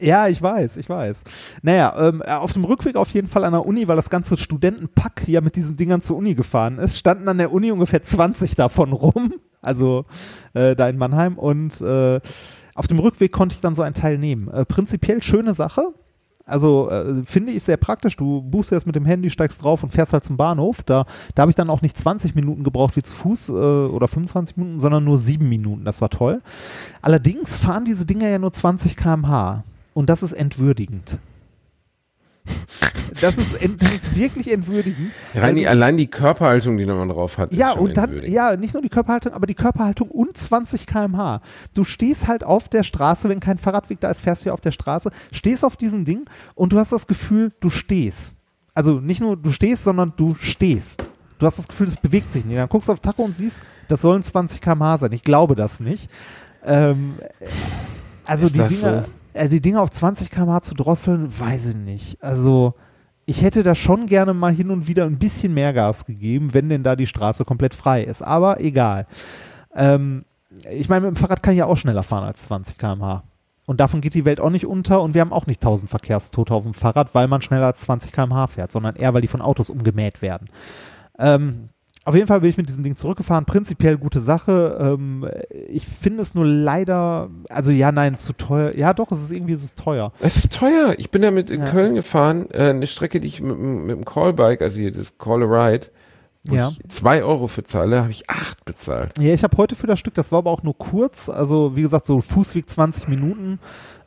Ja, 0.00 0.28
ich 0.28 0.40
weiß, 0.40 0.76
ich 0.76 0.88
weiß. 0.88 1.24
Naja, 1.62 1.94
ähm, 1.98 2.22
auf 2.22 2.52
dem 2.52 2.64
Rückweg 2.64 2.96
auf 2.96 3.10
jeden 3.10 3.28
Fall 3.28 3.44
an 3.44 3.52
der 3.52 3.66
Uni, 3.66 3.88
weil 3.88 3.96
das 3.96 4.10
ganze 4.10 4.36
Studentenpack 4.36 5.26
ja 5.26 5.40
mit 5.40 5.56
diesen 5.56 5.76
Dingern 5.76 6.00
zur 6.00 6.16
Uni 6.16 6.34
gefahren 6.34 6.78
ist, 6.78 6.98
standen 6.98 7.28
an 7.28 7.38
der 7.38 7.52
Uni 7.52 7.72
ungefähr 7.72 8.02
20 8.02 8.54
davon 8.54 8.92
rum, 8.92 9.34
also 9.60 10.04
äh, 10.54 10.76
da 10.76 10.88
in 10.88 10.98
Mannheim 10.98 11.36
und 11.36 11.80
äh, 11.80 12.20
auf 12.78 12.86
dem 12.86 13.00
Rückweg 13.00 13.32
konnte 13.32 13.54
ich 13.54 13.60
dann 13.60 13.74
so 13.74 13.82
ein 13.82 13.92
Teil 13.92 14.18
nehmen. 14.18 14.48
Äh, 14.48 14.64
prinzipiell 14.64 15.20
schöne 15.20 15.52
Sache. 15.52 15.92
Also 16.46 16.88
äh, 16.88 17.22
finde 17.24 17.52
ich 17.52 17.64
sehr 17.64 17.76
praktisch. 17.76 18.16
Du 18.16 18.40
buchst 18.40 18.70
erst 18.70 18.86
mit 18.86 18.94
dem 18.94 19.04
Handy, 19.04 19.30
steigst 19.30 19.62
drauf 19.62 19.82
und 19.82 19.90
fährst 19.90 20.12
halt 20.12 20.24
zum 20.24 20.36
Bahnhof. 20.36 20.82
Da, 20.84 21.04
da 21.34 21.42
habe 21.42 21.50
ich 21.50 21.56
dann 21.56 21.70
auch 21.70 21.82
nicht 21.82 21.98
20 21.98 22.36
Minuten 22.36 22.62
gebraucht 22.62 22.96
wie 22.96 23.02
zu 23.02 23.14
Fuß 23.16 23.48
äh, 23.48 23.52
oder 23.52 24.06
25 24.06 24.56
Minuten, 24.56 24.78
sondern 24.78 25.04
nur 25.04 25.18
sieben 25.18 25.48
Minuten. 25.48 25.84
Das 25.84 26.00
war 26.00 26.08
toll. 26.08 26.40
Allerdings 27.02 27.58
fahren 27.58 27.84
diese 27.84 28.06
Dinger 28.06 28.28
ja 28.28 28.38
nur 28.38 28.52
20 28.52 28.96
km/h. 28.96 29.64
Und 29.92 30.08
das 30.08 30.22
ist 30.22 30.32
entwürdigend. 30.32 31.18
Das 33.20 33.36
ist, 33.36 33.58
das 33.78 33.94
ist 33.94 34.16
wirklich 34.16 34.52
entwürdigend. 34.52 35.10
Reini, 35.34 35.66
allein 35.66 35.96
die 35.96 36.06
Körperhaltung, 36.06 36.76
die 36.76 36.86
man 36.86 37.08
drauf 37.08 37.38
hat, 37.38 37.52
Ja, 37.52 37.72
und 37.72 37.96
dann, 37.96 38.22
ja, 38.24 38.56
nicht 38.56 38.74
nur 38.74 38.82
die 38.82 38.88
Körperhaltung, 38.88 39.32
aber 39.32 39.46
die 39.46 39.54
Körperhaltung 39.54 40.08
und 40.10 40.36
20 40.36 40.86
km/h. 40.86 41.40
Du 41.74 41.84
stehst 41.84 42.28
halt 42.28 42.44
auf 42.44 42.68
der 42.68 42.82
Straße, 42.82 43.28
wenn 43.28 43.40
kein 43.40 43.58
Fahrradweg 43.58 44.00
da 44.00 44.10
ist, 44.10 44.20
fährst 44.20 44.44
du 44.44 44.50
ja 44.50 44.52
auf 44.52 44.60
der 44.60 44.70
Straße, 44.70 45.10
stehst 45.32 45.64
auf 45.64 45.76
diesem 45.76 46.04
Ding 46.04 46.28
und 46.54 46.72
du 46.72 46.78
hast 46.78 46.92
das 46.92 47.06
Gefühl, 47.06 47.52
du 47.60 47.70
stehst. 47.70 48.34
Also 48.74 49.00
nicht 49.00 49.20
nur 49.20 49.36
du 49.36 49.50
stehst, 49.50 49.84
sondern 49.84 50.12
du 50.16 50.36
stehst. 50.38 51.08
Du 51.38 51.46
hast 51.46 51.58
das 51.58 51.68
Gefühl, 51.68 51.86
es 51.86 51.96
bewegt 51.96 52.32
sich 52.32 52.44
nicht. 52.44 52.58
Dann 52.58 52.68
guckst 52.68 52.88
du 52.88 52.92
auf 52.92 53.00
Tacho 53.00 53.22
und 53.22 53.34
siehst, 53.34 53.62
das 53.88 54.02
sollen 54.02 54.22
20 54.22 54.60
km/h 54.60 54.98
sein. 54.98 55.12
Ich 55.12 55.22
glaube 55.22 55.54
das 55.54 55.80
nicht. 55.80 56.08
Ähm, 56.64 57.14
also 58.26 58.46
Ist 58.46 58.54
die 58.54 58.58
das 58.58 58.80
Dinger, 58.80 59.04
also 59.38 59.50
die 59.50 59.60
Dinger 59.60 59.82
auf 59.82 59.90
20 59.90 60.30
km/h 60.30 60.62
zu 60.62 60.74
drosseln, 60.74 61.28
weiß 61.38 61.66
ich 61.66 61.76
nicht. 61.76 62.22
Also 62.22 62.74
ich 63.26 63.42
hätte 63.42 63.62
da 63.62 63.74
schon 63.74 64.06
gerne 64.06 64.34
mal 64.34 64.52
hin 64.52 64.70
und 64.70 64.88
wieder 64.88 65.04
ein 65.04 65.18
bisschen 65.18 65.54
mehr 65.54 65.72
Gas 65.72 66.06
gegeben, 66.06 66.54
wenn 66.54 66.68
denn 66.68 66.82
da 66.82 66.96
die 66.96 67.06
Straße 67.06 67.44
komplett 67.44 67.74
frei 67.74 68.02
ist. 68.02 68.22
Aber 68.22 68.60
egal. 68.60 69.06
Ähm, 69.74 70.24
ich 70.70 70.88
meine, 70.88 71.06
mit 71.06 71.14
dem 71.14 71.20
Fahrrad 71.20 71.42
kann 71.42 71.52
ich 71.52 71.58
ja 71.58 71.66
auch 71.66 71.76
schneller 71.76 72.02
fahren 72.02 72.24
als 72.24 72.44
20 72.44 72.78
km/h. 72.78 73.22
Und 73.66 73.80
davon 73.80 74.00
geht 74.00 74.14
die 74.14 74.24
Welt 74.24 74.40
auch 74.40 74.48
nicht 74.48 74.64
unter 74.64 75.02
und 75.02 75.12
wir 75.12 75.20
haben 75.20 75.32
auch 75.32 75.46
nicht 75.46 75.62
1000 75.62 75.90
Verkehrstote 75.90 76.54
auf 76.54 76.62
dem 76.62 76.72
Fahrrad, 76.72 77.14
weil 77.14 77.28
man 77.28 77.42
schneller 77.42 77.66
als 77.66 77.82
20 77.82 78.12
km/h 78.12 78.46
fährt, 78.46 78.72
sondern 78.72 78.96
eher, 78.96 79.12
weil 79.12 79.20
die 79.20 79.28
von 79.28 79.42
Autos 79.42 79.68
umgemäht 79.68 80.22
werden. 80.22 80.48
Ähm, 81.18 81.68
auf 82.08 82.14
jeden 82.14 82.26
Fall 82.26 82.40
bin 82.40 82.50
ich 82.50 82.56
mit 82.56 82.68
diesem 82.68 82.82
Ding 82.82 82.96
zurückgefahren. 82.96 83.44
Prinzipiell 83.44 83.96
gute 83.98 84.20
Sache. 84.20 84.78
Ähm, 84.80 85.28
ich 85.68 85.86
finde 85.86 86.22
es 86.22 86.34
nur 86.34 86.46
leider, 86.46 87.28
also 87.48 87.70
ja, 87.70 87.92
nein, 87.92 88.16
zu 88.18 88.32
teuer. 88.32 88.74
Ja, 88.76 88.94
doch, 88.94 89.12
es 89.12 89.22
ist 89.22 89.30
irgendwie 89.32 89.52
es 89.52 89.62
ist 89.62 89.78
teuer. 89.78 90.12
Es 90.20 90.36
ist 90.36 90.52
teuer. 90.56 90.94
Ich 90.98 91.10
bin 91.10 91.22
damit 91.22 91.50
in 91.50 91.60
Ja. 91.60 91.66
Köln 91.70 91.94
gefahren, 91.94 92.46
äh, 92.50 92.70
eine 92.70 92.86
Strecke, 92.86 93.20
die 93.20 93.28
ich 93.28 93.40
mit, 93.42 93.52
dem- 93.52 93.86
mit 93.86 93.96
dem 93.96 94.04
Callbike, 94.04 94.62
also 94.62 94.80
hier 94.80 94.90
das 94.90 95.18
Call 95.18 95.42
a 95.42 95.46
Ride, 95.68 95.86
wo 96.44 96.54
Ja. 96.54 96.68
ich 96.68 96.80
zwei 96.88 97.22
Euro 97.22 97.46
für 97.46 97.62
zahle, 97.62 98.00
habe 98.00 98.10
ich 98.10 98.30
acht 98.30 98.64
bezahlt. 98.64 99.18
Ja, 99.18 99.34
ich 99.34 99.42
habe 99.44 99.56
heute 99.58 99.74
für 99.74 99.86
das 99.86 99.98
Stück, 99.98 100.14
das 100.14 100.32
war 100.32 100.38
aber 100.38 100.50
auch 100.50 100.62
nur 100.62 100.78
kurz, 100.78 101.28
also 101.28 101.76
wie 101.76 101.82
gesagt, 101.82 102.06
so 102.06 102.20
Fußweg 102.22 102.70
20 102.70 103.08
Minuten. 103.08 103.58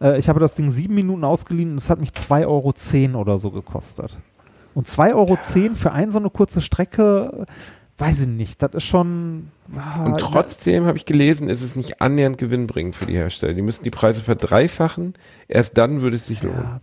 Äh, 0.02 0.18
ich 0.18 0.28
habe 0.28 0.40
das 0.40 0.56
Ding 0.56 0.72
sieben 0.72 0.96
Minuten 0.96 1.24
ausgeliehen 1.24 1.72
und 1.74 1.78
es 1.78 1.90
hat 1.90 2.00
mich 2.00 2.12
2,10 2.14 3.14
Euro 3.16 3.22
oder 3.22 3.38
so 3.38 3.52
gekostet. 3.52 4.18
Und 4.74 4.88
2,10 4.88 5.14
Euro 5.16 5.76
für 5.76 5.92
eine 5.92 6.12
so 6.14 6.20
eine 6.20 6.30
kurze 6.30 6.62
Strecke, 6.62 7.46
weiß 8.02 8.22
ich 8.22 8.28
nicht, 8.28 8.62
das 8.62 8.74
ist 8.74 8.84
schon. 8.84 9.52
ah, 9.78 10.04
Und 10.06 10.20
trotzdem 10.20 10.86
habe 10.86 10.98
ich 10.98 11.06
gelesen, 11.06 11.48
ist 11.50 11.62
es 11.62 11.76
nicht 11.76 12.02
annähernd 12.02 12.38
gewinnbringend 12.38 12.96
für 12.96 13.06
die 13.06 13.16
Hersteller. 13.16 13.54
Die 13.54 13.62
müssen 13.62 13.84
die 13.84 13.92
Preise 13.92 14.22
verdreifachen. 14.22 15.14
Erst 15.48 15.78
dann 15.78 16.02
würde 16.02 16.16
es 16.16 16.26
sich 16.26 16.42
lohnen. 16.42 16.64
Ja, 16.64 16.82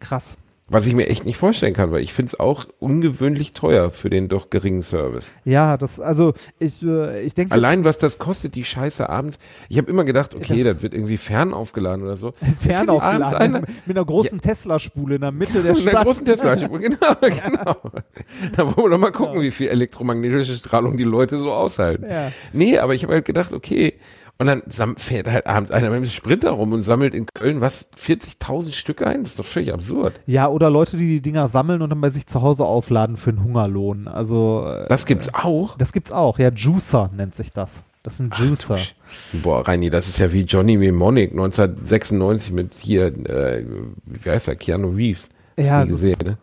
krass. 0.00 0.38
Was 0.74 0.86
ich 0.88 0.94
mir 0.94 1.08
echt 1.08 1.24
nicht 1.24 1.36
vorstellen 1.36 1.72
kann, 1.72 1.92
weil 1.92 2.02
ich 2.02 2.12
finde 2.12 2.30
es 2.30 2.40
auch 2.40 2.66
ungewöhnlich 2.80 3.52
teuer 3.52 3.90
für 3.92 4.10
den 4.10 4.26
doch 4.28 4.50
geringen 4.50 4.82
Service. 4.82 5.30
Ja, 5.44 5.76
das, 5.76 6.00
also 6.00 6.34
ich, 6.58 6.82
äh, 6.82 7.22
ich 7.22 7.34
denke. 7.34 7.54
Allein 7.54 7.84
was 7.84 7.96
das 7.98 8.18
kostet, 8.18 8.56
die 8.56 8.64
Scheiße 8.64 9.08
abends. 9.08 9.38
Ich 9.68 9.78
habe 9.78 9.88
immer 9.88 10.02
gedacht, 10.02 10.34
okay, 10.34 10.64
Das- 10.64 10.74
das, 10.74 10.82
wird 10.82 10.92
irgendwie 10.92 11.16
fernaufgeladen 11.16 12.04
oder 12.04 12.16
so. 12.16 12.32
Fern 12.58 12.58
Für 12.58 12.68
die 12.68 12.74
abends 12.76 12.90
aufgeladen, 12.90 13.54
eine- 13.56 13.66
mit 13.86 13.96
einer 13.96 14.04
großen 14.04 14.40
Tesla-Spule 14.40 15.14
in 15.14 15.20
der 15.20 15.30
Mitte 15.30 15.62
der 15.62 15.70
In 15.72 15.76
Stadt. 15.76 15.92
der 15.94 16.02
großen 16.02 16.24
Tesla. 16.26 16.54
genau, 16.56 16.76
genau. 17.20 17.76
Da 18.56 18.66
wollen 18.76 18.86
wir 18.86 18.90
doch 18.90 18.98
mal 18.98 19.12
gucken, 19.12 19.40
wie 19.42 19.52
viel 19.52 19.68
elektromagnetische 19.68 20.56
Strahlung 20.56 20.96
die 20.96 21.04
Leute 21.04 21.36
so 21.36 21.52
aushalten. 21.52 22.04
Ja. 22.10 22.32
Nee, 22.52 22.78
aber 22.78 22.94
ich 22.94 23.04
habe 23.04 23.12
halt 23.12 23.24
gedacht, 23.26 23.52
okay. 23.52 23.94
Und 24.36 24.46
dann 24.48 24.62
fährt 24.96 25.28
halt 25.30 25.46
abends 25.46 25.70
einer 25.70 25.90
mit 25.90 26.00
dem 26.00 26.06
Sprinter 26.06 26.50
rum 26.50 26.72
und 26.72 26.82
sammelt 26.82 27.14
in 27.14 27.26
Köln 27.26 27.60
was, 27.60 27.86
40.000 27.96 28.72
Stück 28.72 29.06
ein? 29.06 29.22
Das 29.22 29.32
ist 29.32 29.38
doch 29.38 29.44
völlig 29.44 29.72
absurd. 29.72 30.18
Ja, 30.26 30.48
oder 30.48 30.70
Leute, 30.70 30.96
die 30.96 31.06
die 31.06 31.20
Dinger 31.20 31.48
sammeln 31.48 31.82
und 31.82 31.90
dann 31.90 32.00
bei 32.00 32.10
sich 32.10 32.26
zu 32.26 32.42
Hause 32.42 32.64
aufladen 32.64 33.16
für 33.16 33.30
einen 33.30 33.44
Hungerlohn. 33.44 34.08
Also 34.08 34.66
äh, 34.66 34.86
Das 34.88 35.06
gibt's 35.06 35.32
auch. 35.34 35.78
das 35.78 35.92
gibt's 35.92 36.10
auch. 36.10 36.38
Ja, 36.40 36.50
Juicer 36.50 37.10
nennt 37.16 37.34
sich 37.36 37.52
das. 37.52 37.84
Das 38.02 38.16
sind 38.18 38.36
Juicer. 38.36 38.76
Boah, 39.42 39.66
Reini, 39.66 39.88
das 39.88 40.08
ist 40.08 40.18
ja 40.18 40.30
wie 40.32 40.42
Johnny 40.42 40.76
Mnemonic 40.76 41.30
1996 41.30 42.52
mit 42.52 42.74
hier, 42.74 43.06
äh, 43.28 43.64
wie 44.04 44.30
heißt 44.30 44.48
er, 44.48 44.56
Keanu 44.56 44.88
Reeves. 44.88 45.28
Hast 45.56 45.66
Ja, 45.66 45.78
nie 45.78 45.84
ist- 45.84 45.90
gesehen, 45.90 46.18
ne? 46.24 46.38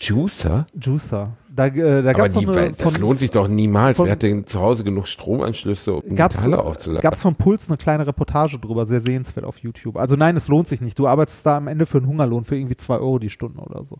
Juicer? 0.00 0.66
Juicer. 0.80 1.36
Da, 1.56 1.66
äh, 1.66 1.72
da 2.02 2.10
Aber 2.10 2.12
gab's 2.12 2.34
die, 2.34 2.44
noch 2.46 2.54
eine, 2.54 2.72
das 2.72 2.92
von, 2.92 3.00
lohnt 3.00 3.18
sich 3.18 3.30
doch 3.30 3.48
niemals. 3.48 3.96
von- 3.96 4.04
Wer 4.06 4.12
hat 4.12 4.22
denn 4.22 4.46
zu 4.46 4.60
Hause 4.60 4.84
genug 4.84 5.08
Stromanschlüsse, 5.08 5.94
um 5.94 6.14
gab's, 6.14 6.44
Metalle 6.44 6.62
aufzuladen? 6.62 7.02
gab's 7.02 7.22
von 7.22 7.34
Puls 7.34 7.68
eine 7.68 7.78
kleine 7.78 8.06
Reportage 8.06 8.58
drüber, 8.58 8.84
sehr 8.84 9.00
sehenswert 9.00 9.46
auf 9.46 9.58
YouTube. 9.58 9.96
Also 9.96 10.16
nein, 10.16 10.36
es 10.36 10.48
lohnt 10.48 10.68
sich 10.68 10.80
nicht. 10.82 10.98
Du 10.98 11.06
arbeitest 11.08 11.44
da 11.46 11.56
am 11.56 11.66
Ende 11.68 11.86
für 11.86 11.98
einen 11.98 12.06
Hungerlohn 12.08 12.44
für 12.44 12.56
irgendwie 12.56 12.76
zwei 12.76 12.96
Euro 12.98 13.18
die 13.18 13.30
Stunde 13.30 13.58
oder 13.60 13.82
so. 13.84 13.96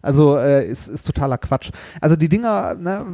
Also 0.00 0.36
äh, 0.36 0.66
ist, 0.68 0.88
ist 0.88 1.04
totaler 1.06 1.36
Quatsch. 1.38 1.70
Also 2.00 2.16
die 2.16 2.28
Dinger, 2.28 2.74
ne, 2.76 3.04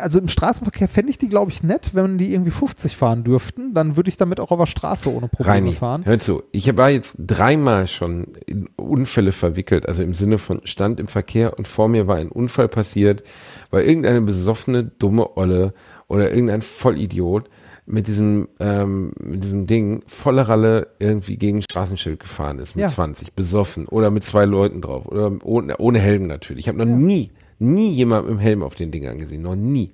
also 0.00 0.18
im 0.18 0.28
Straßenverkehr 0.28 0.88
fände 0.88 1.10
ich 1.10 1.18
die, 1.18 1.28
glaube 1.28 1.50
ich, 1.50 1.62
nett, 1.62 1.90
wenn 1.94 2.18
die 2.18 2.32
irgendwie 2.32 2.50
50 2.50 2.96
fahren 2.96 3.24
dürften. 3.24 3.74
Dann 3.74 3.96
würde 3.96 4.08
ich 4.08 4.16
damit 4.16 4.40
auch 4.40 4.50
auf 4.50 4.58
der 4.58 4.66
Straße 4.66 5.12
ohne 5.12 5.28
Probleme 5.28 5.54
Reini, 5.54 5.72
fahren. 5.72 6.04
hör 6.04 6.18
zu, 6.18 6.42
ich 6.52 6.76
war 6.76 6.90
jetzt 6.90 7.16
dreimal 7.18 7.88
schon 7.88 8.28
in 8.46 8.68
Unfälle 8.76 9.32
verwickelt, 9.32 9.86
also 9.86 10.02
im 10.02 10.14
Sinne 10.14 10.38
von 10.38 10.60
stand 10.64 11.00
im 11.00 11.08
Verkehr 11.08 11.58
und 11.58 11.68
vor 11.68 11.88
mir 11.88 12.06
war 12.06 12.16
ein 12.16 12.28
Unfall 12.28 12.68
passiert, 12.68 13.22
weil 13.70 13.84
irgendeine 13.84 14.20
besoffene, 14.22 14.84
dumme 14.84 15.36
Olle 15.36 15.74
oder 16.08 16.30
irgendein 16.30 16.62
Vollidiot 16.62 17.48
mit 17.86 18.06
diesem, 18.06 18.48
ähm, 18.60 19.12
mit 19.18 19.42
diesem 19.44 19.66
Ding 19.66 20.02
voller 20.06 20.42
Ralle 20.42 20.88
irgendwie 20.98 21.38
gegen 21.38 21.62
Straßenschild 21.62 22.20
gefahren 22.20 22.58
ist 22.58 22.76
mit 22.76 22.82
Ja. 22.82 22.88
20, 22.90 23.32
besoffen 23.32 23.86
oder 23.88 24.10
mit 24.10 24.24
zwei 24.24 24.44
Leuten 24.44 24.82
drauf 24.82 25.06
oder 25.06 25.32
ohne, 25.42 25.78
ohne 25.78 25.98
Helm 25.98 26.26
natürlich. 26.26 26.64
Ich 26.66 26.68
habe 26.68 26.78
noch 26.78 26.84
nie, 26.84 27.30
nie 27.58 27.90
jemand 27.90 28.26
mit 28.26 28.36
dem 28.36 28.40
Helm 28.40 28.62
auf 28.62 28.74
den 28.74 28.90
Dingern 28.90 29.18
gesehen, 29.18 29.42
noch 29.42 29.56
nie. 29.56 29.90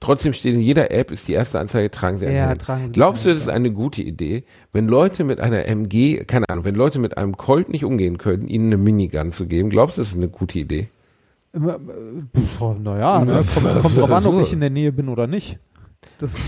Trotzdem 0.00 0.32
steht 0.32 0.54
in 0.54 0.60
jeder 0.60 0.90
App, 0.90 1.12
ist 1.12 1.28
die 1.28 1.32
erste 1.32 1.60
Anzeige, 1.60 1.88
tragen 1.90 2.18
Sie 2.18 2.26
einen 2.26 2.34
Ja, 2.36 2.48
Helm. 2.48 2.58
tragen 2.58 2.86
Sie 2.86 2.92
Glaubst 2.92 3.24
du, 3.24 3.30
es 3.30 3.38
ist 3.38 3.48
eine 3.48 3.70
gute 3.70 4.02
Idee, 4.02 4.42
wenn 4.72 4.88
Leute 4.88 5.22
mit 5.22 5.38
einer 5.38 5.66
MG, 5.66 6.24
keine 6.24 6.48
Ahnung, 6.48 6.64
wenn 6.64 6.74
Leute 6.74 6.98
mit 6.98 7.16
einem 7.16 7.36
Colt 7.36 7.68
nicht 7.68 7.84
umgehen 7.84 8.18
können, 8.18 8.48
ihnen 8.48 8.66
eine 8.66 8.78
Minigun 8.78 9.30
zu 9.30 9.46
geben? 9.46 9.70
Glaubst 9.70 9.98
du, 9.98 10.00
das 10.02 10.08
ist 10.10 10.16
eine 10.16 10.28
gute 10.28 10.58
Idee? 10.58 10.88
Naja, 11.52 13.24
ne, 13.24 13.44
kommt, 13.54 13.82
kommt 13.82 13.96
drauf 13.96 14.10
an, 14.10 14.26
ob 14.26 14.42
ich 14.42 14.52
in 14.52 14.60
der 14.60 14.70
Nähe 14.70 14.90
bin 14.90 15.08
oder 15.08 15.26
nicht. 15.26 15.58
Das, 16.18 16.40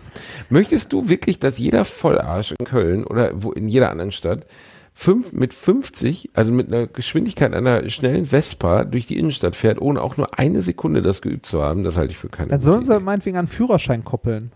Möchtest 0.50 0.92
du 0.92 1.08
wirklich, 1.08 1.38
dass 1.38 1.58
jeder 1.58 1.84
Vollarsch 1.84 2.54
in 2.58 2.66
Köln 2.66 3.04
oder 3.04 3.32
wo 3.34 3.52
in 3.52 3.68
jeder 3.68 3.90
anderen 3.90 4.12
Stadt 4.12 4.46
fünf, 4.94 5.32
mit 5.32 5.54
50, 5.54 6.30
also 6.34 6.52
mit 6.52 6.68
einer 6.68 6.86
Geschwindigkeit 6.86 7.54
einer 7.54 7.88
schnellen 7.90 8.26
Vespa 8.26 8.84
durch 8.84 9.06
die 9.06 9.18
Innenstadt 9.18 9.56
fährt, 9.56 9.80
ohne 9.80 10.00
auch 10.02 10.16
nur 10.16 10.38
eine 10.38 10.62
Sekunde 10.62 11.02
das 11.02 11.22
geübt 11.22 11.46
zu 11.46 11.62
haben? 11.62 11.84
Das 11.84 11.96
halte 11.96 12.12
ich 12.12 12.18
für 12.18 12.28
keine 12.28 12.50
dann 12.50 12.60
sollen 12.60 12.82
sie 12.82 12.98
meinetwegen 13.00 13.36
einen 13.36 13.48
Führerschein 13.48 14.04
koppeln. 14.04 14.52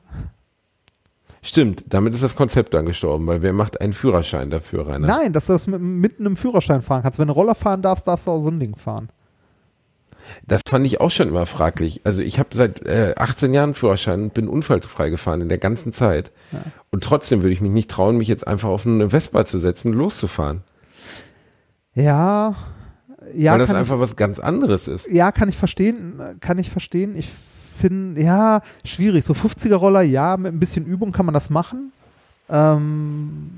Stimmt, 1.43 1.85
damit 1.91 2.13
ist 2.13 2.25
das 2.25 2.35
Konzept 2.35 2.75
dann 2.75 2.87
gestorben, 2.87 3.27
weil 3.29 3.41
wer 3.41 3.53
macht 3.53 3.81
einen 3.81 3.93
Führerschein 3.93 4.51
dafür, 4.51 4.89
Rainer? 4.89 5.07
Nein, 5.07 5.33
dass 5.33 5.47
du 5.47 5.53
das 5.53 5.69
mit, 5.69 5.81
mit 5.81 6.19
einem 6.19 6.37
Führerschein 6.37 6.83
fahren 6.83 7.03
kannst. 7.03 7.21
Wenn 7.21 7.29
du 7.29 7.35
Roller 7.35 7.55
fahren 7.55 7.83
darfst, 7.83 8.09
darfst 8.09 8.27
du 8.27 8.33
auch 8.33 8.41
so 8.41 8.51
ein 8.51 8.59
Ding 8.59 8.75
fahren. 8.75 9.09
Das 10.47 10.63
fand 10.69 10.87
ich 10.87 11.01
auch 11.01 11.11
schon 11.11 11.29
immer 11.29 11.47
fraglich. 11.47 12.01
Also 12.05 12.23
ich 12.23 12.39
habe 12.39 12.51
seit 12.53 12.85
äh, 12.87 13.15
18 13.17 13.55
Jahren 13.55 13.75
Führerschein 13.75 14.25
und 14.25 14.35
bin 14.35 14.49
unfallfrei 14.49 15.11
gefahren 15.11 15.41
in 15.41 15.49
der 15.49 15.59
ganzen 15.59 15.93
Zeit. 15.93 16.31
Und 16.91 17.05
trotzdem 17.05 17.43
würde 17.43 17.53
ich 17.53 17.61
mich 17.61 17.73
nicht 17.73 17.91
trauen, 17.91 18.17
mich 18.17 18.29
jetzt 18.29 18.47
einfach 18.47 18.69
auf 18.69 18.87
eine 18.87 19.11
Vespa 19.11 19.45
zu 19.45 19.59
setzen, 19.59 19.93
loszufahren. 19.93 20.63
Ja, 21.95 22.55
ja, 23.35 23.53
weil 23.53 23.59
das 23.59 23.75
einfach 23.75 23.99
was 23.99 24.17
ganz 24.17 24.39
anderes 24.39 24.89
ist. 24.89 25.07
ich, 25.07 25.15
ja, 25.15 25.33
kann 25.33 25.49
ich 25.49 25.57
verstehen, 25.57 26.21
kann 26.41 26.59
ich 26.59 26.71
verstehen. 26.71 27.17
Ich 27.17 27.29
finde, 27.77 28.23
ja, 28.23 28.63
schwierig. 28.85 29.25
So 29.25 29.35
50er 29.35 29.75
Roller, 29.75 30.03
ja, 30.03 30.37
mit 30.37 30.53
ein 30.53 30.61
bisschen 30.61 30.87
Übung 30.87 31.13
kann 31.13 31.27
man 31.27 31.35
das 31.35 31.51
machen. 31.51 31.93
Ähm, 32.49 33.51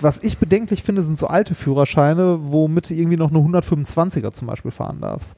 was 0.00 0.22
ich 0.22 0.38
bedenklich 0.38 0.82
finde, 0.82 1.02
sind 1.02 1.18
so 1.18 1.28
alte 1.28 1.54
Führerscheine, 1.54 2.40
womit 2.42 2.90
du 2.90 2.94
irgendwie 2.94 3.16
noch 3.16 3.30
eine 3.30 3.38
125er 3.38 4.32
zum 4.32 4.48
Beispiel 4.48 4.72
fahren 4.72 5.00
darfst. 5.00 5.36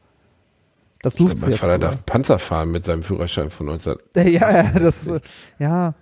Das 1.05 1.17
durfte 1.17 1.39
mein 1.43 1.53
Vater 1.53 1.79
darf 1.79 2.07
Panzer 2.07 2.39
fahren 2.39 2.71
mit 2.71 2.85
seinem 2.85 3.03
Führerschein 3.03 3.51
von 3.51 3.67
19. 3.67 3.97
Ja, 4.17 4.23
ja, 4.25 4.79
das, 4.79 5.11
ja, 5.59 5.95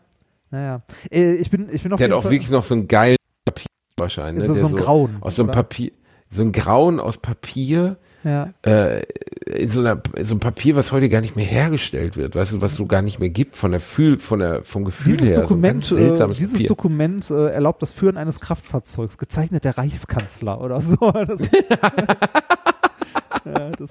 naja. 0.51 0.83
Äh, 1.11 1.35
Ich 1.35 1.51
bin, 1.51 1.69
ich 1.73 1.83
bin 1.83 1.93
auf 1.93 1.99
Der 1.99 2.09
hat 2.09 2.15
auch 2.15 2.23
Fall, 2.23 2.31
wirklich 2.31 2.51
noch 2.51 2.63
so 2.63 2.75
einen 2.75 2.87
geilen 2.87 3.17
Papierführerschein. 3.45 4.37
Ne? 4.37 4.43
Ist 4.43 4.49
das 4.49 4.61
so 4.61 4.69
ein 4.69 4.77
Grauen, 4.77 5.17
Aus 5.21 5.37
so 5.37 5.43
einem 5.43 5.51
oder? 5.51 5.57
Papier, 5.57 5.91
so 6.31 6.43
ein 6.43 6.53
Grauen 6.53 7.01
aus 7.01 7.19
Papier, 7.19 7.97
ja. 8.23 8.55
äh, 8.63 9.03
in 9.47 9.71
so 9.71 9.81
einer 9.81 10.01
in 10.17 10.25
so 10.25 10.35
einem 10.35 10.41
Papier, 10.41 10.77
was 10.77 10.93
heute 10.93 11.09
gar 11.09 11.21
nicht 11.21 11.35
mehr 11.35 11.45
hergestellt 11.45 12.17
wird, 12.17 12.37
weißt 12.37 12.53
du, 12.55 12.61
was 12.61 12.77
so 12.77 12.87
gar 12.87 13.03
nicht 13.03 13.19
mehr 13.19 13.29
gibt 13.29 13.57
von 13.57 13.73
der 13.73 13.81
Fühl, 13.81 14.19
von 14.19 14.39
der 14.39 14.63
vom 14.63 14.85
Gefühl 14.85 15.17
Dieses 15.17 15.33
her. 15.33 15.41
Dokument, 15.41 15.85
so 15.85 15.97
äh, 15.97 16.13
dieses 16.29 16.53
Papier. 16.53 16.69
Dokument 16.69 17.29
äh, 17.31 17.49
erlaubt 17.51 17.83
das 17.83 17.93
Führen 17.93 18.17
eines 18.17 18.39
Kraftfahrzeugs, 18.41 19.19
gezeichnet 19.19 19.65
der 19.65 19.77
Reichskanzler 19.77 20.61
oder 20.61 20.81
so. 20.81 20.97
Das, 20.97 21.43
ja, 23.45 23.71
das, 23.77 23.91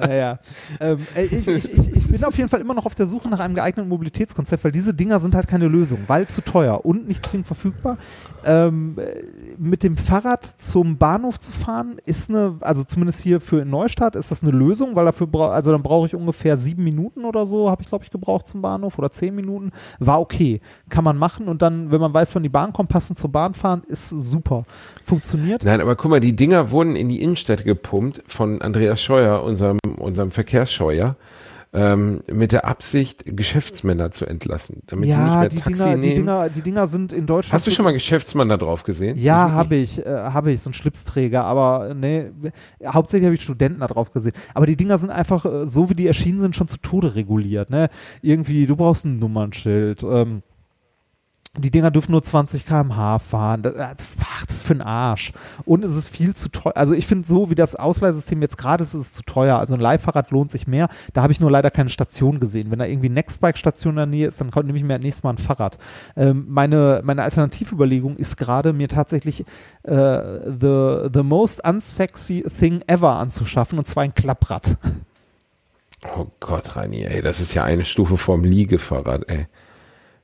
ja, 0.00 0.14
ja. 0.14 0.38
Ähm, 0.80 0.98
äh, 1.14 1.24
ich, 1.24 1.46
ich, 1.46 1.96
ich, 1.96 2.12
bin 2.12 2.24
auf 2.24 2.36
jeden 2.36 2.48
Fall 2.48 2.60
immer 2.60 2.74
noch 2.74 2.86
auf 2.86 2.94
der 2.94 3.06
Suche 3.06 3.28
nach 3.28 3.40
einem 3.40 3.54
geeigneten 3.54 3.88
Mobilitätskonzept, 3.88 4.64
weil 4.64 4.72
diese 4.72 4.94
Dinger 4.94 5.20
sind 5.20 5.34
halt 5.34 5.48
keine 5.48 5.68
Lösung, 5.68 6.00
weil 6.06 6.28
zu 6.28 6.42
teuer 6.42 6.84
und 6.84 7.06
nicht 7.08 7.24
zwingend 7.26 7.46
verfügbar. 7.46 7.98
Ähm, 8.44 8.96
äh, 8.98 9.22
mit 9.58 9.82
dem 9.82 9.96
Fahrrad 9.96 10.44
zum 10.44 10.96
Bahnhof 10.96 11.38
zu 11.38 11.52
fahren 11.52 11.96
ist 12.04 12.30
eine, 12.30 12.56
also 12.60 12.84
zumindest 12.84 13.22
hier 13.22 13.40
für 13.40 13.64
Neustadt 13.64 14.16
ist 14.16 14.30
das 14.30 14.42
eine 14.42 14.52
Lösung, 14.52 14.96
weil 14.96 15.04
dafür 15.04 15.26
brauche, 15.26 15.52
also 15.52 15.70
dann 15.70 15.82
brauche 15.82 16.06
ich 16.06 16.14
ungefähr 16.14 16.56
sieben 16.56 16.84
Minuten 16.84 17.24
oder 17.24 17.46
so, 17.46 17.70
habe 17.70 17.82
ich 17.82 17.88
glaube 17.88 18.04
ich 18.04 18.10
gebraucht 18.10 18.46
zum 18.46 18.62
Bahnhof 18.62 18.98
oder 18.98 19.10
zehn 19.10 19.34
Minuten. 19.34 19.72
War 19.98 20.20
okay, 20.20 20.60
kann 20.88 21.04
man 21.04 21.16
machen 21.16 21.48
und 21.48 21.62
dann, 21.62 21.90
wenn 21.90 22.00
man 22.00 22.12
weiß, 22.12 22.34
wann 22.34 22.42
die 22.42 22.48
Bahn 22.48 22.72
kommt, 22.72 22.88
passend 22.88 23.18
zur 23.18 23.30
Bahn 23.30 23.54
fahren, 23.54 23.82
ist 23.86 24.08
super. 24.08 24.64
Funktioniert. 25.04 25.64
Nein, 25.64 25.80
aber 25.80 25.96
guck 25.96 26.10
mal, 26.10 26.20
die 26.20 26.34
Dinger 26.34 26.70
wurden 26.70 26.96
in 26.96 27.08
die 27.08 27.22
Innenstädte 27.22 27.64
gepumpt 27.64 28.22
von 28.26 28.62
Andreas 28.62 29.01
Scheuer, 29.02 29.42
unserem, 29.42 29.78
unserem 29.98 30.30
Verkehrsscheuer, 30.30 31.16
ähm, 31.74 32.20
mit 32.30 32.52
der 32.52 32.66
Absicht, 32.66 33.24
Geschäftsmänner 33.24 34.10
zu 34.10 34.26
entlassen, 34.26 34.82
damit 34.86 35.06
die 35.06 35.08
nicht 35.08 35.18
Ja, 35.18 35.40
mehr 35.40 35.48
die 35.48 35.56
Taxi 35.56 35.72
Dinger, 35.72 35.94
die, 35.94 36.00
nehmen. 36.00 36.16
Dinger, 36.16 36.48
die 36.50 36.60
Dinger 36.60 36.86
sind 36.86 37.12
in 37.14 37.26
Deutschland. 37.26 37.54
Hast 37.54 37.66
du 37.66 37.70
schon 37.70 37.84
mal 37.86 37.92
Geschäftsmann 37.92 38.48
da 38.50 38.58
drauf 38.58 38.82
gesehen? 38.82 39.16
Die 39.16 39.22
Ja, 39.22 39.52
habe 39.52 39.76
ich, 39.76 40.04
äh, 40.04 40.10
habe 40.10 40.52
ich, 40.52 40.60
so 40.60 40.68
ein 40.68 40.74
Schlipsträger, 40.74 41.44
aber 41.44 41.94
nee, 41.94 42.30
hauptsächlich 42.84 43.24
habe 43.24 43.34
ich 43.34 43.42
Studenten 43.42 43.80
da 43.80 43.86
drauf 43.86 44.12
gesehen. 44.12 44.32
Aber 44.52 44.66
die 44.66 44.76
Dinger 44.76 44.98
sind 44.98 45.10
einfach, 45.10 45.46
äh, 45.46 45.66
so 45.66 45.88
wie 45.88 45.94
die 45.94 46.06
erschienen 46.06 46.40
sind, 46.40 46.54
schon 46.54 46.68
zu 46.68 46.76
Tode 46.76 47.14
reguliert, 47.14 47.70
ne? 47.70 47.88
Irgendwie, 48.20 48.66
du 48.66 48.76
brauchst 48.76 49.06
ein 49.06 49.18
Nummernschild, 49.18 50.02
ähm, 50.02 50.42
die 51.58 51.70
Dinger 51.70 51.90
dürfen 51.90 52.12
nur 52.12 52.22
20 52.22 52.64
km/h 52.64 53.18
fahren. 53.18 53.60
Das, 53.60 53.74
ach, 53.76 54.46
das 54.46 54.56
ist 54.56 54.66
für 54.66 54.72
ein 54.72 54.80
Arsch. 54.80 55.32
Und 55.66 55.84
es 55.84 55.94
ist 55.96 56.08
viel 56.08 56.34
zu 56.34 56.48
teuer. 56.48 56.72
Also 56.76 56.94
ich 56.94 57.06
finde 57.06 57.28
so, 57.28 57.50
wie 57.50 57.54
das 57.54 57.76
Ausleihsystem 57.76 58.40
jetzt 58.40 58.56
gerade 58.56 58.82
ist, 58.82 58.94
ist 58.94 59.06
es 59.06 59.12
zu 59.12 59.22
teuer. 59.22 59.58
Also 59.58 59.74
ein 59.74 59.80
Leihfahrrad 59.80 60.30
lohnt 60.30 60.50
sich 60.50 60.66
mehr. 60.66 60.88
Da 61.12 61.22
habe 61.22 61.32
ich 61.32 61.40
nur 61.40 61.50
leider 61.50 61.70
keine 61.70 61.90
Station 61.90 62.40
gesehen. 62.40 62.70
Wenn 62.70 62.78
da 62.78 62.86
irgendwie 62.86 63.10
Nextbike-Station 63.10 63.92
in 63.92 63.96
der 63.96 64.06
Nähe 64.06 64.28
ist, 64.28 64.40
dann 64.40 64.50
nehme 64.64 64.78
ich 64.78 64.84
mir 64.84 64.98
nächstes 64.98 65.24
Mal 65.24 65.34
ein 65.34 65.38
Fahrrad. 65.38 65.76
Ähm, 66.16 66.46
meine, 66.48 67.02
meine 67.04 67.22
Alternativüberlegung 67.22 68.16
ist 68.16 68.38
gerade, 68.38 68.72
mir 68.72 68.88
tatsächlich 68.88 69.44
äh, 69.82 69.92
the, 69.92 71.10
the 71.12 71.22
most 71.22 71.62
unsexy 71.66 72.44
thing 72.58 72.82
ever 72.86 73.16
anzuschaffen, 73.16 73.78
und 73.78 73.86
zwar 73.86 74.04
ein 74.04 74.14
Klapprad. 74.14 74.78
Oh 76.16 76.26
Gott, 76.40 76.76
Reini, 76.76 77.02
ey, 77.02 77.20
das 77.20 77.40
ist 77.42 77.52
ja 77.52 77.64
eine 77.64 77.84
Stufe 77.84 78.16
vorm 78.16 78.42
Liegefahrrad, 78.42 79.28
ey. 79.28 79.46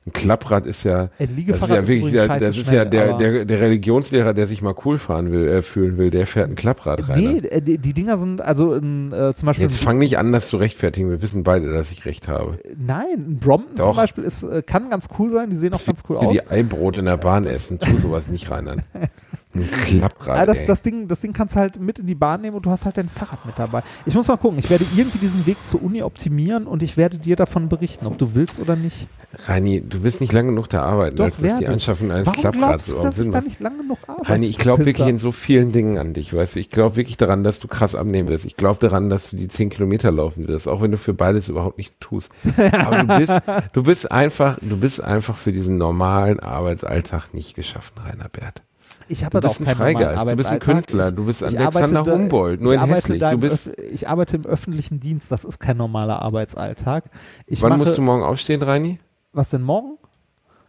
Ein 0.09 0.13
Klapprad 0.13 0.65
ist 0.65 0.83
ja, 0.85 1.09
Ein 1.19 1.45
das 1.47 1.61
ist 1.61 1.69
ja 1.69 1.75
ist 1.77 1.87
wirklich, 1.87 2.15
scheiße 2.15 2.45
das 2.45 2.57
ist 2.57 2.71
ja 2.71 2.83
der, 2.83 3.17
der, 3.17 3.45
der 3.45 3.59
Religionslehrer, 3.59 4.33
der 4.33 4.47
sich 4.47 4.63
mal 4.63 4.73
cool 4.83 4.97
fahren 4.97 5.31
will, 5.31 5.47
äh, 5.47 5.61
fühlen 5.61 5.99
will, 5.99 6.09
der 6.09 6.25
fährt 6.25 6.49
ein 6.49 6.55
Klapprad 6.55 7.07
rein. 7.07 7.23
Nee, 7.23 7.47
äh, 7.47 7.61
die, 7.61 7.77
die 7.77 7.93
Dinger 7.93 8.17
sind, 8.17 8.41
also 8.41 8.73
ein, 8.73 9.13
äh, 9.13 9.35
zum 9.35 9.45
Beispiel. 9.45 9.67
Jetzt 9.67 9.81
fang 9.81 9.99
nicht 9.99 10.17
an, 10.17 10.31
das 10.31 10.47
zu 10.47 10.57
rechtfertigen. 10.57 11.11
Wir 11.11 11.21
wissen 11.21 11.43
beide, 11.43 11.71
dass 11.71 11.91
ich 11.91 12.05
recht 12.05 12.27
habe. 12.27 12.57
Nein, 12.75 13.05
ein 13.17 13.37
Brompton 13.39 13.75
Doch. 13.75 13.85
zum 13.87 13.95
Beispiel 13.97 14.23
ist, 14.23 14.41
äh, 14.41 14.63
kann 14.63 14.89
ganz 14.89 15.09
cool 15.19 15.29
sein, 15.29 15.51
die 15.51 15.55
sehen 15.55 15.73
auch 15.73 15.85
ganz 15.85 16.01
cool 16.09 16.19
Wie 16.21 16.25
aus. 16.25 16.33
die 16.33 16.49
Eibrot 16.49 16.97
in 16.97 17.05
der 17.05 17.17
Bahn 17.17 17.45
essen, 17.45 17.77
tu 17.77 17.99
sowas 17.99 18.29
nicht 18.29 18.49
rein 18.49 18.67
an. 18.67 18.81
Ein 19.51 19.67
Klapprad, 19.67 20.37
Ah, 20.37 20.45
das, 20.45 20.65
das, 20.67 20.83
Ding, 20.83 21.07
das 21.07 21.21
Ding 21.21 21.33
kannst 21.33 21.55
du 21.55 21.59
halt 21.59 21.79
mit 21.79 21.97
in 21.97 22.05
die 22.05 22.13
Bahn 22.13 22.41
nehmen 22.41 22.55
und 22.57 22.65
du 22.67 22.69
hast 22.69 22.85
halt 22.85 22.97
dein 22.97 23.09
Fahrrad 23.09 23.45
mit 23.47 23.57
dabei. 23.57 23.81
Ich 24.05 24.13
muss 24.13 24.27
mal 24.27 24.37
gucken, 24.37 24.59
ich 24.59 24.69
werde 24.69 24.85
irgendwie 24.95 25.17
diesen 25.17 25.45
Weg 25.47 25.65
zur 25.65 25.81
Uni 25.81 26.03
optimieren 26.03 26.67
und 26.67 26.83
ich 26.83 26.97
werde 26.97 27.17
dir 27.17 27.35
davon 27.35 27.67
berichten, 27.67 28.05
ob 28.05 28.19
du 28.19 28.35
willst 28.35 28.59
oder 28.59 28.75
nicht. 28.75 29.07
Reini, 29.47 29.81
du 29.81 30.01
bist 30.01 30.21
nicht 30.21 30.33
lang 30.33 30.47
genug 30.47 30.69
da 30.69 30.83
arbeiten, 30.83 31.15
Doch, 31.17 31.25
als 31.25 31.37
dass 31.41 31.57
die. 31.57 31.67
Anschaffung 31.67 32.11
eines 32.11 32.27
Warum 32.27 32.39
Klapprads 32.41 32.85
du, 32.85 32.91
überhaupt 32.93 33.09
ich 33.09 33.15
Sinn 33.15 33.31
da 33.31 33.37
macht. 33.39 33.45
nicht 33.47 33.59
lange 33.59 33.77
genug 33.77 33.97
arbeite? 34.07 34.29
Reini, 34.29 34.45
ich 34.45 34.57
glaube 34.59 34.85
wirklich 34.85 35.07
in 35.07 35.17
so 35.17 35.31
vielen 35.31 35.71
Dingen 35.71 35.97
an 35.97 36.13
dich, 36.13 36.31
weißt 36.31 36.55
du. 36.55 36.59
Ich 36.59 36.69
glaube 36.69 36.95
wirklich 36.95 37.17
daran, 37.17 37.43
dass 37.43 37.59
du 37.59 37.67
krass 37.67 37.95
abnehmen 37.95 38.29
wirst. 38.29 38.45
Ich 38.45 38.55
glaube 38.55 38.79
daran, 38.79 39.09
dass 39.09 39.31
du 39.31 39.35
die 39.35 39.47
10 39.47 39.71
Kilometer 39.71 40.11
laufen 40.11 40.47
wirst, 40.47 40.67
auch 40.67 40.81
wenn 40.83 40.91
du 40.91 40.97
für 40.97 41.15
beides 41.15 41.47
überhaupt 41.47 41.79
nichts 41.79 41.95
tust. 41.99 42.31
Aber 42.71 43.03
du 43.03 43.17
bist, 43.17 43.33
du 43.73 43.81
bist 43.83 44.11
einfach, 44.11 44.59
du 44.61 44.77
bist 44.77 45.01
einfach 45.03 45.35
für 45.35 45.51
diesen 45.51 45.77
normalen 45.77 46.39
Arbeitsalltag 46.39 47.33
nicht 47.33 47.55
geschaffen, 47.55 47.93
Rainer 48.05 48.29
Bert. 48.29 48.61
Ich 49.09 49.25
habe 49.25 49.41
bist 49.41 49.59
ein 49.59 49.65
keinen 49.65 49.75
Freigeist, 49.75 50.25
du 50.29 50.35
bist 50.35 50.49
ein. 50.51 50.59
Künstler, 50.59 51.11
du 51.11 51.25
bist 51.25 51.43
Alexander 51.43 52.03
da- 52.03 52.13
Humboldt, 52.13 52.61
nur 52.61 52.71
ich 52.73 52.75
in 52.75 52.81
arbeite 52.81 52.95
hässlich. 52.95 53.19
Du 53.21 53.29
im 53.29 53.39
bist, 53.39 53.67
ich 53.91 54.07
arbeite 54.07 54.37
im 54.37 54.45
öffentlichen 54.45 54.99
Dienst, 54.99 55.31
das 55.31 55.43
ist 55.45 55.59
kein 55.59 55.77
normaler 55.77 56.21
Arbeitsalltag. 56.21 57.05
Ich 57.47 57.61
wann 57.61 57.69
mache, 57.71 57.79
musst 57.79 57.97
du 57.97 58.01
morgen 58.01 58.23
aufstehen, 58.23 58.61
Reini? 58.61 58.99
was 59.33 59.49
denn 59.49 59.63
morgen? 59.63 59.97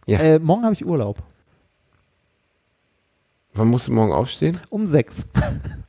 Ja. 0.07 0.19
Äh, 0.19 0.39
morgen 0.39 0.63
habe 0.63 0.73
ich 0.73 0.85
Urlaub. 0.85 1.19
Wann 3.53 3.67
musst 3.67 3.87
du 3.89 3.91
morgen 3.91 4.13
aufstehen? 4.13 4.59
Um 4.69 4.87
sechs. 4.87 5.27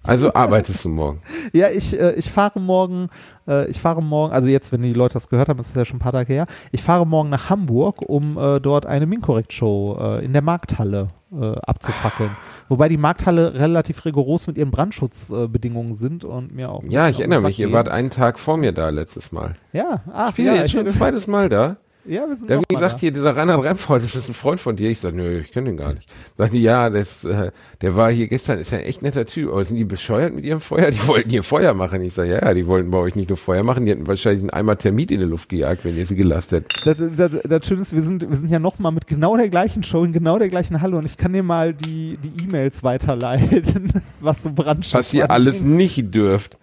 Also 0.02 0.32
arbeitest 0.34 0.84
du 0.84 0.88
morgen. 0.88 1.22
Ja, 1.52 1.68
ich, 1.70 1.98
äh, 1.98 2.12
ich 2.14 2.30
fahre 2.30 2.58
morgen, 2.60 3.06
äh, 3.46 3.70
ich 3.70 3.80
fahre 3.80 4.02
morgen, 4.02 4.32
also 4.34 4.48
jetzt, 4.48 4.72
wenn 4.72 4.82
die 4.82 4.92
Leute 4.92 5.14
das 5.14 5.28
gehört 5.28 5.48
haben, 5.48 5.58
das 5.58 5.68
ist 5.68 5.76
ja 5.76 5.84
schon 5.84 5.96
ein 5.96 6.00
paar 6.00 6.12
Tage 6.12 6.32
her, 6.32 6.46
ich 6.72 6.82
fahre 6.82 7.06
morgen 7.06 7.30
nach 7.30 7.50
Hamburg, 7.50 8.02
um 8.02 8.36
äh, 8.36 8.58
dort 8.60 8.84
eine 8.84 9.06
Minkorrekt-Show 9.06 9.96
äh, 10.00 10.24
in 10.24 10.32
der 10.32 10.42
Markthalle 10.42 11.08
äh, 11.32 11.56
abzufackeln. 11.62 12.36
Wobei 12.68 12.88
die 12.88 12.96
Markthalle 12.96 13.54
relativ 13.54 14.04
rigoros 14.04 14.46
mit 14.46 14.56
ihren 14.58 14.70
Brandschutzbedingungen 14.70 15.92
sind 15.92 16.24
und 16.24 16.54
mir 16.54 16.70
auch. 16.70 16.82
Ja, 16.84 17.08
ich 17.08 17.20
erinnere 17.20 17.42
mich, 17.42 17.58
ihr 17.58 17.66
gehen. 17.66 17.74
wart 17.74 17.88
einen 17.88 18.10
Tag 18.10 18.38
vor 18.38 18.56
mir 18.56 18.72
da 18.72 18.88
letztes 18.90 19.32
Mal. 19.32 19.56
Ja, 19.72 20.02
ach, 20.12 20.30
Ich 20.30 20.36
bin 20.36 20.46
ja 20.46 20.54
jetzt 20.54 20.72
schon 20.72 20.80
ein 20.80 20.88
zweites 20.88 21.26
Mal 21.26 21.48
da. 21.48 21.76
Ja, 22.04 22.28
wir 22.28 22.36
sind 22.36 22.50
Da 22.50 22.56
mal 22.56 22.64
gesagt, 22.68 23.00
hier, 23.00 23.12
dieser 23.12 23.36
Reinhard 23.36 23.62
Remford, 23.62 24.02
das 24.02 24.16
ist 24.16 24.28
ein 24.28 24.34
Freund 24.34 24.60
von 24.60 24.76
dir. 24.76 24.90
Ich 24.90 25.00
sage, 25.00 25.16
nö, 25.16 25.40
ich 25.40 25.52
kenne 25.52 25.66
den 25.66 25.76
gar 25.76 25.94
nicht. 25.94 26.08
Sagt 26.38 26.52
die, 26.52 26.62
ja, 26.62 26.90
das, 26.90 27.24
äh, 27.24 27.50
der 27.80 27.96
war 27.96 28.10
hier 28.10 28.28
gestern, 28.28 28.58
ist 28.58 28.72
ja 28.72 28.78
ein 28.78 28.84
echt 28.84 29.02
netter 29.02 29.26
Typ. 29.26 29.50
Aber 29.50 29.64
sind 29.64 29.76
die 29.76 29.84
bescheuert 29.84 30.34
mit 30.34 30.44
ihrem 30.44 30.60
Feuer? 30.60 30.90
Die 30.90 31.06
wollten 31.06 31.30
hier 31.30 31.42
Feuer 31.42 31.74
machen. 31.74 32.02
Ich 32.02 32.14
sage, 32.14 32.30
ja, 32.30 32.42
ja, 32.42 32.54
die 32.54 32.66
wollten 32.66 32.90
bei 32.90 32.98
euch 32.98 33.14
nicht 33.14 33.28
nur 33.28 33.36
Feuer 33.36 33.62
machen, 33.62 33.84
die 33.84 33.92
hätten 33.92 34.06
wahrscheinlich 34.06 34.42
einen 34.42 34.50
Eimer 34.50 34.78
Termit 34.78 35.10
in 35.10 35.20
die 35.20 35.26
Luft 35.26 35.48
gejagt, 35.48 35.84
wenn 35.84 35.96
ihr 35.96 36.06
sie 36.06 36.16
gelastet 36.16 36.52
hättet. 36.52 36.86
Das, 36.86 37.30
das, 37.32 37.42
das 37.42 37.66
Schöne 37.66 37.82
ist, 37.82 37.94
wir 37.94 38.02
sind, 38.02 38.28
wir 38.28 38.36
sind 38.36 38.50
ja 38.50 38.58
noch 38.58 38.78
mal 38.78 38.90
mit 38.90 39.06
genau 39.06 39.36
der 39.36 39.48
gleichen 39.48 39.82
Show 39.82 40.04
in 40.04 40.12
genau 40.12 40.38
der 40.38 40.48
gleichen 40.48 40.80
Halle 40.80 40.96
und 40.96 41.06
ich 41.06 41.16
kann 41.16 41.32
dir 41.32 41.42
mal 41.42 41.74
die 41.74 42.18
die 42.22 42.44
E-Mails 42.44 42.82
weiterleiten, 42.82 43.92
was 44.20 44.42
so 44.42 44.52
Brandschutz 44.52 44.94
Was 44.94 45.14
ihr 45.14 45.30
alles 45.30 45.62
nicht 45.62 46.14
dürft. 46.14 46.58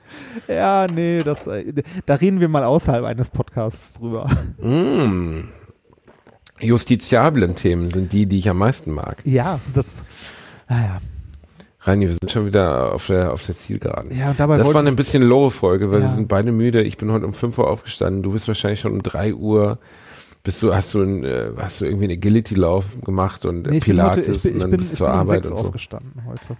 Ja, 0.47 0.87
nee, 0.87 1.23
das, 1.23 1.47
äh, 1.47 1.73
da 2.05 2.15
reden 2.15 2.39
wir 2.39 2.47
mal 2.49 2.63
außerhalb 2.63 3.03
eines 3.05 3.29
Podcasts 3.29 3.93
drüber. 3.93 4.29
Mm. 4.61 5.47
Justiziablen 6.61 7.55
Themen 7.55 7.89
sind 7.89 8.11
die, 8.11 8.25
die 8.25 8.37
ich 8.37 8.49
am 8.49 8.57
meisten 8.57 8.91
mag. 8.91 9.17
Ja, 9.23 9.59
das, 9.73 10.03
naja. 10.67 10.99
Reini, 11.81 12.07
wir 12.09 12.15
sind 12.21 12.29
schon 12.29 12.45
wieder 12.45 12.93
auf 12.93 13.07
der, 13.07 13.31
auf 13.31 13.45
der 13.45 13.55
Zielgeraden. 13.55 14.15
Ja, 14.17 14.31
und 14.31 14.39
dabei 14.39 14.57
Das 14.57 14.73
war 14.73 14.81
eine 14.81 14.89
ich- 14.89 14.95
bisschen 14.97 15.23
lowe 15.23 15.49
Folge, 15.51 15.89
weil 15.91 16.01
Ja. 16.01 16.05
wir 16.07 16.13
sind 16.13 16.27
beide 16.27 16.51
müde. 16.51 16.81
Ich 16.81 16.97
bin 16.97 17.09
heute 17.11 17.25
um 17.25 17.33
5 17.33 17.57
Uhr 17.57 17.69
aufgestanden. 17.69 18.21
Du 18.21 18.33
bist 18.33 18.47
wahrscheinlich 18.49 18.81
schon 18.81 18.91
um 18.91 19.01
3 19.03 19.33
Uhr. 19.33 19.79
Bist 20.43 20.61
du, 20.61 20.73
hast 20.75 20.93
du, 20.93 21.01
ein, 21.01 21.23
äh, 21.23 21.51
hast 21.57 21.79
du 21.79 21.85
irgendwie 21.85 22.05
einen 22.05 22.17
Agility-Lauf 22.17 22.99
gemacht 23.05 23.45
und 23.45 23.65
äh, 23.67 23.71
Nee, 23.71 23.79
Pilates 23.79 24.27
heute, 24.27 24.39
bin, 24.41 24.53
und 24.55 24.59
dann 24.59 24.71
bin, 24.71 24.79
bist 24.79 24.91
ich 24.93 24.97
zur 24.97 25.07
um 25.07 25.13
Arbeit 25.13 25.27
sechs 25.43 25.51
und 25.51 25.57
so. 25.59 25.65
aufgestanden 25.67 26.23
heute. 26.25 26.57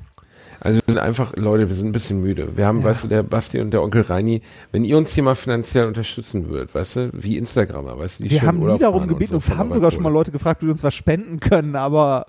Also 0.62 0.80
wir 0.86 0.94
sind 0.94 1.02
einfach, 1.02 1.34
Leute, 1.38 1.70
wir 1.70 1.76
sind 1.76 1.88
ein 1.88 1.92
bisschen 1.94 2.20
müde. 2.22 2.50
Wir 2.58 2.66
haben, 2.66 2.80
Ja. 2.80 2.86
weißt 2.86 3.06
du, 3.06 3.08
der 3.08 3.24
Basti 3.24 3.60
und 3.62 3.72
der 3.72 3.82
Onkel 3.82 4.02
Reini, 4.02 4.42
wenn 4.72 4.84
ihr 4.84 4.98
uns 4.98 5.14
hier 5.14 5.24
mal 5.24 5.36
finanziell 5.36 5.86
unterstützen 5.86 6.50
würdet, 6.50 6.76
weißt 6.76 6.96
du, 6.98 7.10
wie 7.14 7.38
Instagramer, 7.38 7.98
weißt 7.98 8.20
du, 8.20 8.24
die 8.24 8.32
Wir 8.32 8.42
haben 8.42 8.58
nie 8.58 8.64
Urlaub 8.64 8.80
darum 8.80 8.96
fahren 9.00 9.04
und 9.04 9.10
gebeten, 9.16 9.30
so 9.32 9.36
uns 9.36 9.50
haben 9.58 9.72
sogar 9.72 9.92
schon 9.92 10.04
mal. 10.04 10.10
Leute 10.12 10.32
gefragt, 10.32 10.62
ob 10.62 10.68
wir 10.68 10.72
uns 10.72 10.84
was 10.84 10.94
spenden 10.96 11.40
können, 11.40 11.76
aber 11.76 12.26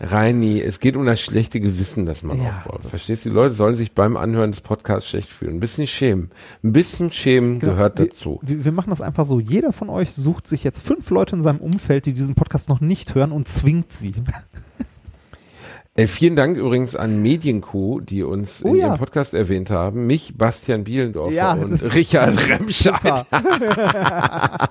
äh, 0.00 0.04
Reini, 0.04 0.60
es 0.60 0.80
geht 0.80 0.96
um 0.96 1.06
das 1.06 1.20
schlechte 1.20 1.60
Gewissen, 1.60 2.06
das 2.06 2.22
man 2.22 2.42
Ja, 2.42 2.48
aufbaut. 2.58 2.80
das- 2.82 2.90
Verstehst 2.90 3.24
du? 3.24 3.28
Die 3.30 3.34
Leute 3.34 3.54
sollen 3.54 3.74
sich 3.76 3.92
beim 3.92 4.16
Anhören 4.16 4.50
des 4.50 4.60
Podcasts 4.62 5.08
schlecht 5.08 5.28
fühlen. 5.28 5.54
Ein 5.56 5.60
bisschen 5.60 5.86
schämen. 5.86 6.30
Ein 6.64 6.72
bisschen 6.72 7.12
schämen 7.12 7.60
Genau, 7.60 7.72
gehört 7.74 7.98
wir, 7.98 8.06
dazu. 8.06 8.40
Wir 8.42 8.72
machen 8.72 8.90
das 8.90 9.00
einfach 9.00 9.24
so. 9.24 9.38
Jeder 9.38 9.72
von 9.72 9.88
euch 9.90 10.12
sucht 10.14 10.46
sich 10.46 10.64
jetzt 10.64 10.80
fünf 10.84 11.08
Leute 11.10 11.36
in 11.36 11.42
seinem 11.42 11.60
Umfeld, 11.60 12.06
die 12.06 12.14
diesen 12.14 12.34
Podcast 12.34 12.68
noch 12.68 12.80
nicht 12.80 13.14
hören 13.14 13.32
und 13.32 13.46
zwingt 13.48 13.92
sie. 13.92 14.14
Äh, 15.96 16.06
vielen 16.06 16.36
Dank 16.36 16.56
übrigens 16.56 16.94
an 16.94 17.20
Medienkuh, 17.20 18.00
die 18.00 18.22
uns 18.22 18.64
Oh 18.64 18.68
in 18.68 18.76
ja. 18.76 18.86
ihrem 18.88 18.98
Podcast 18.98 19.34
erwähnt 19.34 19.70
haben. 19.70 20.06
Mich, 20.06 20.38
Bastian 20.38 20.84
Bielendorfer 20.84 21.32
Ja, 21.32 21.52
und 21.54 21.72
Richard 21.94 22.36
Remscheid. 22.48 23.24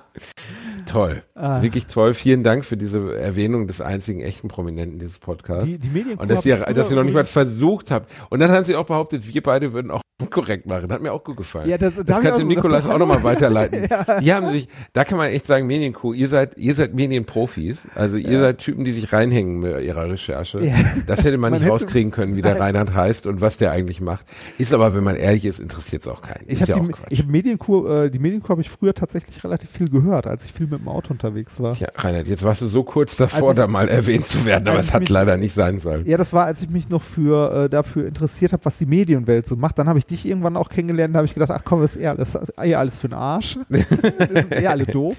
Toll. 0.90 1.22
Ah. 1.34 1.62
Wirklich 1.62 1.86
toll. 1.86 2.14
Vielen 2.14 2.42
Dank 2.42 2.64
für 2.64 2.76
diese 2.76 3.16
Erwähnung 3.16 3.66
des 3.66 3.80
einzigen 3.80 4.20
echten 4.20 4.48
Prominenten 4.48 4.98
dieses 4.98 5.18
Podcasts. 5.18 5.66
Die, 5.66 5.78
die 5.78 5.88
Medien 5.88 6.18
und 6.18 6.30
dass 6.30 6.44
ihr, 6.44 6.56
dass 6.58 6.90
ihr 6.90 6.96
noch 6.96 7.04
nicht 7.04 7.14
mal 7.14 7.24
versucht 7.24 7.90
habt. 7.90 8.10
Und 8.28 8.40
dann 8.40 8.50
haben 8.50 8.64
sie 8.64 8.76
auch 8.76 8.86
behauptet, 8.86 9.26
wir 9.32 9.42
beide 9.42 9.72
würden 9.72 9.90
auch 9.90 10.00
korrekt 10.30 10.66
machen. 10.66 10.92
Hat 10.92 11.00
mir 11.00 11.12
auch 11.12 11.24
gut 11.24 11.36
gefallen. 11.38 11.68
Ja, 11.68 11.78
das- 11.78 11.94
da 11.96 12.02
das 12.02 12.16
kannst 12.20 12.32
du 12.32 12.34
auch 12.34 12.40
so- 12.40 12.46
Nikolas 12.46 12.86
auch 12.86 12.98
nochmal 12.98 13.22
weiterleiten. 13.22 13.88
Die 14.22 14.32
haben 14.32 14.46
sich, 14.48 14.68
da 14.92 15.04
kann 15.04 15.16
man 15.16 15.28
echt 15.30 15.46
sagen, 15.46 15.66
Medienco, 15.66 16.12
ihr 16.12 16.28
seid, 16.28 16.58
ihr 16.58 16.74
seid 16.74 16.94
Medienprofis. 16.94 17.82
Also 17.94 18.16
ihr 18.16 18.40
seid 18.40 18.58
Typen, 18.58 18.84
die 18.84 18.90
sich 18.92 19.12
reinhängen 19.12 19.60
mit 19.60 19.82
ihrer 19.82 20.08
Recherche. 20.10 20.64
Ja. 20.64 20.74
Das 21.06 21.20
hätte 21.24 21.38
man, 21.38 21.52
Man 21.52 21.52
nicht 21.52 21.62
hätte- 21.62 21.70
rauskriegen 21.72 22.10
können, 22.10 22.36
wie 22.36 22.42
der 22.42 22.52
Nein. 22.52 22.62
Reinhard 22.76 22.94
heißt 22.94 23.26
und 23.26 23.40
was 23.40 23.56
der 23.56 23.72
eigentlich 23.72 24.00
macht. 24.00 24.26
Ist 24.58 24.74
aber, 24.74 24.94
wenn 24.94 25.04
man 25.04 25.16
ehrlich 25.16 25.44
ist, 25.46 25.58
interessiert 25.60 26.02
es 26.02 26.08
auch 26.08 26.20
keinen. 26.20 26.44
Ich 26.46 26.60
ist 26.60 26.68
ja 26.68 26.76
habe 26.76 26.92
auch 26.92 26.98
die, 27.08 27.14
ich 27.14 27.20
hab 27.20 27.26
Medienkur, 27.28 28.04
äh, 28.04 28.10
die 28.10 28.18
Medienkur 28.18 28.50
habe 28.50 28.60
ich 28.62 28.68
früher 28.70 28.94
tatsächlich 28.94 29.42
relativ 29.42 29.70
viel 29.70 29.88
gehört, 29.88 30.26
als 30.26 30.44
ich 30.44 30.52
viel 30.52 30.66
mit 30.66 30.79
dem 30.80 30.88
Auto 30.88 31.12
unterwegs 31.12 31.60
war. 31.60 31.74
Tja, 31.74 31.88
Reinhard, 31.94 32.26
jetzt 32.26 32.42
warst 32.42 32.62
du 32.62 32.66
so 32.66 32.82
kurz 32.82 33.16
davor, 33.16 33.50
ich- 33.52 33.56
da 33.56 33.66
mal 33.66 33.88
erwähnt 33.88 34.26
zu 34.26 34.44
werden, 34.44 34.66
aber 34.68 34.78
es 34.78 34.92
hat 34.92 35.00
mich- 35.00 35.08
leider 35.10 35.36
nicht 35.36 35.52
sein 35.54 35.80
sollen. 35.80 36.06
Ja, 36.06 36.16
das 36.16 36.32
war, 36.32 36.46
als 36.46 36.62
ich 36.62 36.70
mich 36.70 36.88
noch 36.88 37.02
für 37.02 37.64
äh, 37.64 37.68
dafür 37.68 38.06
interessiert 38.06 38.52
habe, 38.52 38.64
was 38.64 38.78
die 38.78 38.86
Medienwelt 38.86 39.46
so 39.46 39.56
macht. 39.56 39.78
Dann 39.78 39.88
habe 39.88 39.98
ich 39.98 40.06
dich 40.06 40.26
irgendwann 40.26 40.56
auch 40.56 40.68
kennengelernt, 40.68 41.14
da 41.14 41.18
habe 41.18 41.26
ich 41.26 41.34
gedacht, 41.34 41.50
ach 41.52 41.62
komm, 41.64 41.80
das 41.82 41.96
ist 41.96 42.02
eher 42.02 42.10
alles, 42.12 42.38
eher 42.60 42.78
alles 42.78 42.98
für 42.98 43.08
den 43.08 43.18
Arsch. 43.18 43.58
das 43.68 43.88
sind 43.88 44.52
eher 44.52 44.70
alle 44.70 44.86
doof. 44.86 45.16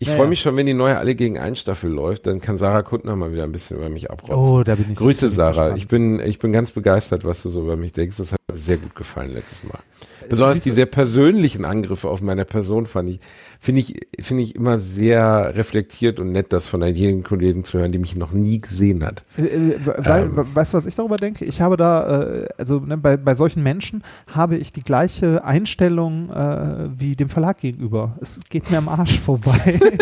Ich 0.00 0.06
Naja. 0.06 0.18
freue 0.18 0.28
mich 0.28 0.40
schon, 0.40 0.54
wenn 0.56 0.66
die 0.66 0.74
neue 0.74 0.96
Alle 0.96 1.16
gegen 1.16 1.38
ein 1.38 1.56
Staffel 1.56 1.90
läuft, 1.90 2.28
dann 2.28 2.40
kann 2.40 2.56
Sarah 2.56 2.82
Kuttner 2.82 3.16
mal 3.16 3.32
wieder 3.32 3.42
ein 3.42 3.50
bisschen 3.50 3.78
über 3.78 3.88
mich 3.88 4.08
abrotzen. 4.08 4.36
Oh, 4.36 4.62
da 4.62 4.76
bin 4.76 4.92
ich. 4.92 4.96
Grüße 4.98 5.28
Sarah. 5.28 5.50
gespannt. 5.70 5.78
Ich 5.78 5.88
bin, 5.88 6.20
ich 6.20 6.38
bin 6.38 6.52
ganz 6.52 6.70
begeistert, 6.70 7.24
was 7.24 7.42
du 7.42 7.50
so 7.50 7.62
über 7.62 7.76
mich 7.76 7.92
denkst. 7.94 8.16
Das 8.16 8.32
hat 8.32 8.38
mir 8.48 8.56
sehr 8.56 8.76
gut 8.76 8.94
gefallen 8.94 9.32
letztes 9.32 9.64
Mal. 9.64 9.80
Besonders 10.28 10.60
die 10.60 10.70
sehr 10.70 10.86
persönlichen 10.86 11.64
Angriffe 11.64 12.08
auf 12.08 12.22
meine 12.22 12.44
Person 12.44 12.86
fand 12.86 13.10
ich, 13.10 13.20
finde 13.60 13.80
ich, 13.80 14.00
finde 14.20 14.42
ich 14.42 14.54
immer 14.54 14.78
sehr 14.78 15.54
reflektiert 15.56 16.20
und 16.20 16.32
nett, 16.32 16.52
das 16.52 16.68
von 16.68 16.82
jedem 16.82 17.24
Kollegen 17.24 17.64
zu 17.64 17.78
hören, 17.78 17.92
die 17.92 17.98
mich 17.98 18.16
noch 18.16 18.32
nie 18.32 18.58
gesehen 18.58 19.04
hat. 19.04 19.24
Äh, 19.36 19.42
äh, 19.42 19.78
weil, 19.84 20.24
Ähm. 20.24 20.46
weißt 20.54 20.72
du, 20.72 20.76
was 20.78 20.86
ich 20.86 20.94
darüber 20.94 21.16
denke? 21.16 21.44
Ich 21.44 21.60
habe 21.60 21.76
da, 21.76 22.22
äh, 22.22 22.48
also 22.56 22.80
ne, 22.80 22.96
bei, 22.96 23.16
bei 23.16 23.34
solchen 23.34 23.62
Menschen 23.62 24.02
habe 24.32 24.56
ich 24.56 24.72
die 24.72 24.82
gleiche 24.82 25.44
Einstellung 25.44 26.30
äh, 26.30 26.88
wie 26.98 27.16
dem 27.16 27.28
Verlag 27.28 27.58
gegenüber. 27.58 28.16
Es 28.20 28.40
geht 28.48 28.70
mir 28.70 28.78
am 28.78 28.88
Arsch 28.88 29.18
vorbei. 29.18 29.78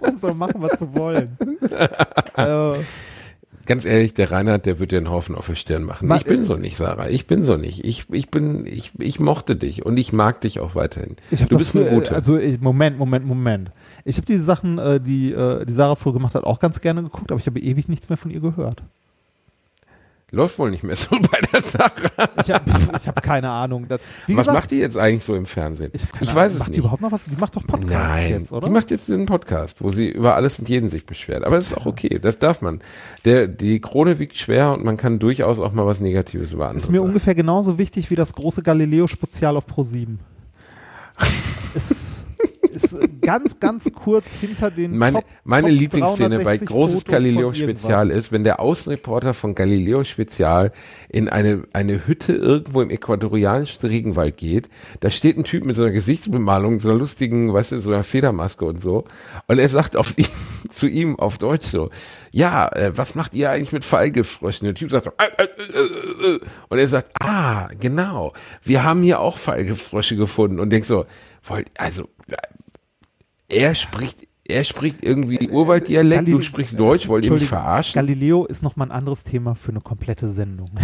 so 0.20 0.34
machen, 0.34 0.60
was 0.60 0.78
sie 0.78 0.94
wollen. 0.94 1.36
äh, 2.36 2.72
Ganz 3.70 3.84
ehrlich, 3.84 4.14
der 4.14 4.32
Reinhard, 4.32 4.66
der 4.66 4.80
wird 4.80 4.90
dir 4.90 4.96
einen 4.96 5.10
Haufen 5.10 5.36
auf 5.36 5.46
der 5.46 5.54
Stirn 5.54 5.84
machen. 5.84 6.08
Ma- 6.08 6.16
ich 6.16 6.24
bin 6.24 6.42
so 6.44 6.56
nicht, 6.56 6.76
Sarah. 6.76 7.08
Ich 7.08 7.28
bin 7.28 7.44
so 7.44 7.56
nicht. 7.56 7.84
Ich, 7.84 8.10
ich 8.10 8.28
bin, 8.28 8.66
ich, 8.66 8.90
ich 8.98 9.20
mochte 9.20 9.54
dich 9.54 9.86
und 9.86 9.96
ich 9.96 10.12
mag 10.12 10.40
dich 10.40 10.58
auch 10.58 10.74
weiterhin. 10.74 11.14
ich 11.30 11.44
du 11.44 11.56
bist 11.56 11.76
eine 11.76 11.88
gute. 11.88 12.12
Also 12.16 12.36
ich, 12.36 12.60
Moment, 12.60 12.98
Moment, 12.98 13.24
Moment. 13.24 13.70
Ich 14.04 14.16
habe 14.16 14.26
diese 14.26 14.42
Sachen, 14.42 14.78
äh, 14.78 14.98
die 15.00 15.32
äh, 15.32 15.64
die 15.64 15.72
Sarah 15.72 15.94
früher 15.94 16.14
gemacht 16.14 16.34
hat, 16.34 16.42
auch 16.42 16.58
ganz 16.58 16.80
gerne 16.80 17.04
geguckt, 17.04 17.30
aber 17.30 17.38
ich 17.38 17.46
habe 17.46 17.60
ewig 17.60 17.86
nichts 17.88 18.08
mehr 18.08 18.16
von 18.16 18.32
ihr 18.32 18.40
gehört. 18.40 18.82
Läuft 20.32 20.58
wohl 20.58 20.70
nicht 20.70 20.84
mehr 20.84 20.94
so 20.96 21.10
bei 21.30 21.40
der 21.52 21.60
Sache. 21.60 22.10
Ich 22.44 22.50
habe 22.50 22.72
hab 22.72 23.22
keine 23.22 23.50
Ahnung. 23.50 23.86
Das, 23.88 24.00
Was 24.28 24.36
gesagt, 24.36 24.54
macht 24.54 24.70
die 24.70 24.76
jetzt 24.78 24.96
eigentlich 24.96 25.24
so 25.24 25.34
im 25.34 25.46
Fernsehen? 25.46 25.90
Ich, 25.92 26.04
Ich 26.20 26.34
weiß 26.34 26.52
es 26.52 26.58
macht 26.60 26.68
nicht. 26.68 26.76
Die 26.76 26.80
überhaupt 26.80 27.02
noch 27.02 27.10
was? 27.10 27.24
Die 27.24 27.36
macht 27.36 27.56
doch 27.56 27.66
Podcasts 27.66 27.92
Nein, 27.92 28.30
jetzt, 28.30 28.52
oder? 28.52 28.66
die 28.68 28.72
macht 28.72 28.90
jetzt 28.90 29.10
einen 29.10 29.26
Podcast, 29.26 29.82
wo 29.82 29.90
sie 29.90 30.08
über 30.08 30.36
alles 30.36 30.58
und 30.58 30.68
jeden 30.68 30.88
sich 30.88 31.04
beschwert. 31.04 31.44
Aber 31.44 31.56
das 31.56 31.66
ist 31.66 31.76
auch 31.76 31.86
okay, 31.86 32.18
das 32.20 32.38
darf 32.38 32.62
man. 32.62 32.80
Der, 33.24 33.48
die 33.48 33.80
Krone 33.80 34.18
wiegt 34.18 34.36
schwer 34.36 34.72
und 34.72 34.84
man 34.84 34.96
kann 34.96 35.18
durchaus 35.18 35.58
auch 35.58 35.72
mal 35.72 35.86
was 35.86 36.00
Negatives 36.00 36.52
über 36.52 36.66
andere 36.66 36.78
ist 36.78 36.90
mir 36.90 36.98
sagen. 36.98 37.08
ungefähr 37.08 37.34
genauso 37.34 37.78
wichtig 37.78 38.10
wie 38.10 38.16
das 38.16 38.32
große 38.34 38.62
Galileo-Spezial 38.62 39.56
auf 39.56 39.66
Pro7. 39.66 40.18
ist, 41.74 42.24
ist 42.72 42.96
ganz, 43.30 43.60
ganz 43.60 43.90
kurz 43.94 44.32
hinter 44.32 44.70
den 44.70 44.96
Meine, 44.96 45.18
Top, 45.18 45.24
meine 45.44 45.68
Top 45.68 45.78
Lieblingsszene 45.78 46.38
bei 46.38 46.56
360 46.56 46.68
großes 46.68 47.02
Fotos 47.02 47.12
von 47.12 47.12
Galileo-Spezial 47.12 48.06
irgendwas. 48.06 48.24
ist, 48.26 48.32
wenn 48.32 48.44
der 48.44 48.60
Außenreporter 48.60 49.34
von 49.34 49.54
Galileo-Spezial 49.54 50.72
in 51.08 51.28
eine, 51.28 51.62
eine 51.72 52.06
Hütte 52.06 52.32
irgendwo 52.32 52.82
im 52.82 52.90
äquatorianischen 52.90 53.88
Regenwald 53.88 54.36
geht. 54.36 54.68
Da 54.98 55.10
steht 55.10 55.38
ein 55.38 55.44
Typ 55.44 55.64
mit 55.64 55.76
so 55.76 55.82
einer 55.82 55.92
Gesichtsbemalung, 55.92 56.78
so 56.80 56.88
einer 56.88 56.98
lustigen, 56.98 57.52
weißt 57.52 57.72
du, 57.72 57.80
so 57.80 57.92
einer 57.92 58.02
Federmaske 58.02 58.64
und 58.64 58.82
so. 58.82 59.04
Und 59.46 59.58
er 59.58 59.68
sagt 59.68 59.96
auf 59.96 60.18
ihn, 60.18 60.26
zu 60.70 60.88
ihm 60.88 61.16
auf 61.16 61.38
Deutsch 61.38 61.68
so, 61.68 61.90
ja, 62.32 62.68
äh, 62.68 62.96
was 62.96 63.14
macht 63.14 63.34
ihr 63.34 63.50
eigentlich 63.50 63.72
mit 63.72 63.84
Fallgefröschen? 63.84 64.64
Der 64.64 64.74
Typ 64.74 64.90
sagt, 64.90 65.04
so, 65.04 65.12
äh, 65.18 65.42
äh, 65.42 65.44
äh, 65.44 66.34
äh. 66.34 66.40
und 66.68 66.78
er 66.78 66.88
sagt, 66.88 67.12
ah, 67.20 67.68
genau, 67.78 68.32
wir 68.62 68.82
haben 68.82 69.02
hier 69.02 69.20
auch 69.20 69.38
Fallgefrösche 69.38 70.16
gefunden. 70.16 70.58
Und 70.58 70.70
denk 70.70 70.84
so, 70.84 71.06
wollt, 71.44 71.68
also, 71.78 72.08
er 73.50 73.74
spricht, 73.74 74.26
er 74.48 74.64
spricht 74.64 75.02
irgendwie 75.02 75.48
Urwalddialekt, 75.50 76.26
du 76.28 76.32
Galil- 76.38 76.42
sprichst 76.42 76.78
Deutsch, 76.80 77.08
wollt 77.08 77.24
ihr 77.24 77.32
mich 77.32 77.44
verarschen? 77.46 77.94
Galileo 77.94 78.44
ist 78.46 78.62
nochmal 78.62 78.88
ein 78.88 78.92
anderes 78.92 79.24
Thema 79.24 79.54
für 79.54 79.70
eine 79.72 79.80
komplette 79.80 80.28
Sendung. 80.28 80.70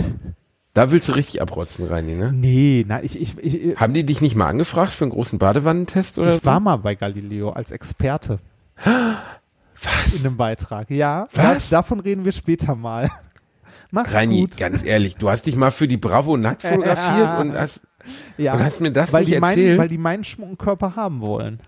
Da 0.75 0.91
willst 0.93 1.09
du 1.09 1.15
richtig 1.15 1.41
abrotzen, 1.41 1.87
Reini, 1.87 2.17
ne? 2.17 2.35
nee, 2.35 2.85
nein, 2.87 3.01
ich, 3.03 3.19
ich, 3.19 3.39
ich, 3.39 3.77
Haben 3.81 3.95
die 3.95 4.05
dich 4.05 4.21
nicht 4.21 4.35
mal 4.37 4.47
angefragt 4.49 4.93
für 4.93 5.05
einen 5.07 5.13
großen 5.13 5.39
Badewannentest 5.39 6.19
oder 6.19 6.37
ich 6.37 6.45
war 6.45 6.61
mal 6.61 6.77
bei 6.77 6.95
Galileo 6.95 7.49
als 7.49 7.73
Experte 7.73 8.41
so? 8.85 8.91
in 8.91 9.17
Was? 9.83 10.23
einem 10.27 10.37
Beitrag. 10.37 10.91
Ja, 10.91 11.29
Was? 11.33 11.71
Da, 11.71 11.79
davon 11.79 12.01
reden 12.01 12.27
wir 12.27 12.33
später 12.33 12.75
mal. 12.75 13.11
Mach's 13.91 14.13
Reini, 14.13 14.43
gut. 14.43 14.59
ganz 14.59 14.85
ehrlich, 14.85 15.17
du 15.17 15.31
hast 15.31 15.47
dich 15.47 15.57
mal 15.57 15.71
für 15.71 15.89
die 15.89 15.97
Bravo 15.97 16.37
nackt 16.37 16.61
fotografiert 16.63 17.39
und 17.41 17.55
hast, 17.55 17.81
Ja, 18.37 18.53
und 18.53 18.63
hast 18.63 18.83
mir 18.83 18.93
das 18.93 19.15
weil 19.15 19.23
nicht 19.23 19.35
die 19.35 19.41
meinen, 19.41 19.59
erzählt? 19.59 19.79
weil 19.79 19.89
die 19.89 19.97
meinen 19.97 20.25
schmucken 20.25 20.59
Körper 20.59 20.95
haben 20.95 21.21
wollen. 21.23 21.59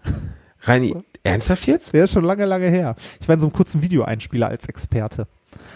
Reini, 0.69 0.95
ernsthaft 1.23 1.67
jetzt? 1.67 1.95
Ist 1.95 2.13
schon 2.13 2.25
lange, 2.25 2.45
lange 2.45 2.69
her. 2.69 2.95
Ich 3.21 3.29
war 3.29 3.35
in 3.35 3.41
so 3.41 3.47
einem 3.47 3.53
kurzen 3.53 3.83
Videoeinspieler 3.83 4.49
als 4.49 4.69
Experte. 4.69 5.27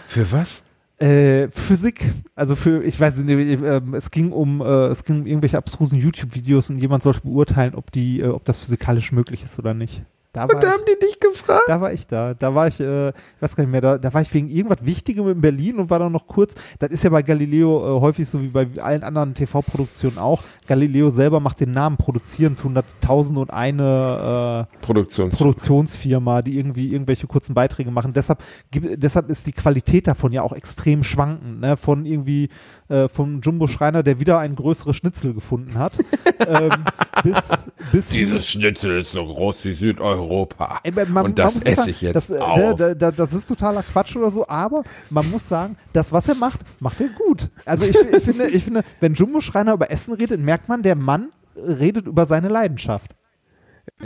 Für 0.07 0.31
was? 0.31 0.63
Äh, 0.97 1.49
Physik, 1.49 2.13
also 2.35 2.55
für, 2.55 2.83
ich 2.83 2.99
weiß 2.99 3.17
nicht, 3.23 3.61
äh, 3.61 3.81
es 3.93 4.11
ging 4.11 4.31
um, 4.31 4.61
äh, 4.61 4.87
es 4.87 5.03
ging 5.03 5.21
um 5.21 5.25
irgendwelche 5.25 5.57
abstrusen 5.57 5.99
YouTube-Videos 5.99 6.69
und 6.69 6.77
jemand 6.77 7.03
sollte 7.03 7.21
beurteilen, 7.21 7.75
ob 7.75 7.91
die, 7.91 8.21
äh, 8.21 8.27
ob 8.27 8.45
das 8.45 8.59
physikalisch 8.59 9.11
möglich 9.11 9.43
ist 9.43 9.57
oder 9.57 9.73
nicht. 9.73 10.03
Da 10.33 10.45
Und 10.45 10.53
da 10.53 10.57
ich, 10.57 10.65
haben 10.65 10.81
die 10.87 10.99
dich 10.99 11.19
gefragt? 11.19 11.65
da 11.67 11.79
war 11.79 11.93
ich 11.93 12.07
da. 12.07 12.33
Da 12.33 12.55
war 12.55 12.67
ich, 12.67 12.79
äh, 12.79 13.09
ich 13.09 13.13
weiß 13.39 13.55
gar 13.55 13.65
nicht 13.65 13.71
mehr, 13.71 13.81
da, 13.81 13.99
da 13.99 14.11
war 14.15 14.21
ich 14.23 14.33
wegen 14.33 14.49
irgendwas 14.49 14.83
Wichtigem 14.83 15.29
in 15.29 15.41
Berlin 15.41 15.77
und 15.77 15.91
war 15.91 15.99
dann 15.99 16.11
noch 16.11 16.25
kurz. 16.25 16.55
Das 16.79 16.89
ist 16.89 17.03
ja 17.03 17.11
bei 17.11 17.21
Galileo 17.21 17.97
äh, 17.97 18.01
häufig 18.01 18.27
so 18.27 18.41
wie 18.41 18.47
bei 18.47 18.67
allen 18.81 19.03
anderen 19.03 19.35
TV-Produktionen 19.35 20.17
auch. 20.17 20.43
Galileo 20.65 21.11
selber 21.11 21.39
macht 21.39 21.59
den 21.59 21.69
Namen, 21.69 21.97
produzieren 21.97 22.57
tun 22.57 22.73
das 22.73 22.85
tausend 22.99 23.37
und 23.37 23.51
eine 23.51 24.67
äh, 24.73 24.77
Produktions. 24.83 25.37
Produktionsfirma, 25.37 26.41
die 26.41 26.57
irgendwie 26.57 26.91
irgendwelche 26.91 27.27
kurzen 27.27 27.53
Beiträge 27.53 27.91
machen. 27.91 28.13
Deshalb, 28.13 28.41
deshalb 28.73 29.29
ist 29.29 29.45
die 29.45 29.51
Qualität 29.51 30.07
davon 30.07 30.33
ja 30.33 30.41
auch 30.41 30.53
extrem 30.53 31.03
schwankend. 31.03 31.61
Ne? 31.61 31.77
Von 31.77 32.07
irgendwie 32.07 32.49
äh, 32.89 33.07
vom 33.07 33.39
Jumbo 33.41 33.67
Schreiner, 33.67 34.01
der 34.01 34.19
wieder 34.19 34.39
ein 34.39 34.55
größeres 34.55 34.95
Schnitzel 34.95 35.35
gefunden 35.35 35.77
hat, 35.77 35.99
ähm, 36.47 36.71
bis, 37.23 37.49
bis 37.91 38.09
Dieses 38.09 38.47
Schnitzel 38.47 38.99
ist 38.99 39.11
so 39.11 39.23
groß 39.23 39.63
wie 39.65 39.73
Südeuropa. 39.73 40.22
Ey, 40.83 40.91
man- 41.07 41.25
und 41.25 41.39
das 41.39 41.59
esse 41.61 41.75
sagen, 41.75 41.89
ich 41.89 42.01
jetzt 42.01 42.15
das, 42.15 42.29
äh, 42.29 42.39
auf. 42.39 42.77
Da, 42.77 42.93
da, 42.93 43.11
das 43.11 43.33
ist 43.33 43.47
totaler 43.47 43.83
Quatsch 43.83 44.15
oder 44.15 44.31
so, 44.31 44.47
aber 44.47 44.83
man 45.09 45.29
muss 45.29 45.47
sagen, 45.47 45.77
das, 45.93 46.11
was 46.11 46.27
er 46.27 46.35
macht, 46.35 46.61
macht 46.79 46.99
er 47.01 47.09
gut. 47.09 47.49
Also 47.65 47.85
ich, 47.85 47.95
ich, 47.95 48.23
finde, 48.23 48.47
ich 48.47 48.63
finde, 48.63 48.83
wenn 48.99 49.13
Jumbo 49.13 49.41
Schreiner 49.41 49.73
über 49.73 49.91
Essen 49.91 50.13
redet, 50.13 50.39
merkt 50.39 50.69
man, 50.69 50.83
der 50.83 50.95
Mann 50.95 51.29
redet 51.55 52.07
über 52.07 52.25
seine 52.25 52.47
Leidenschaft. 52.49 53.15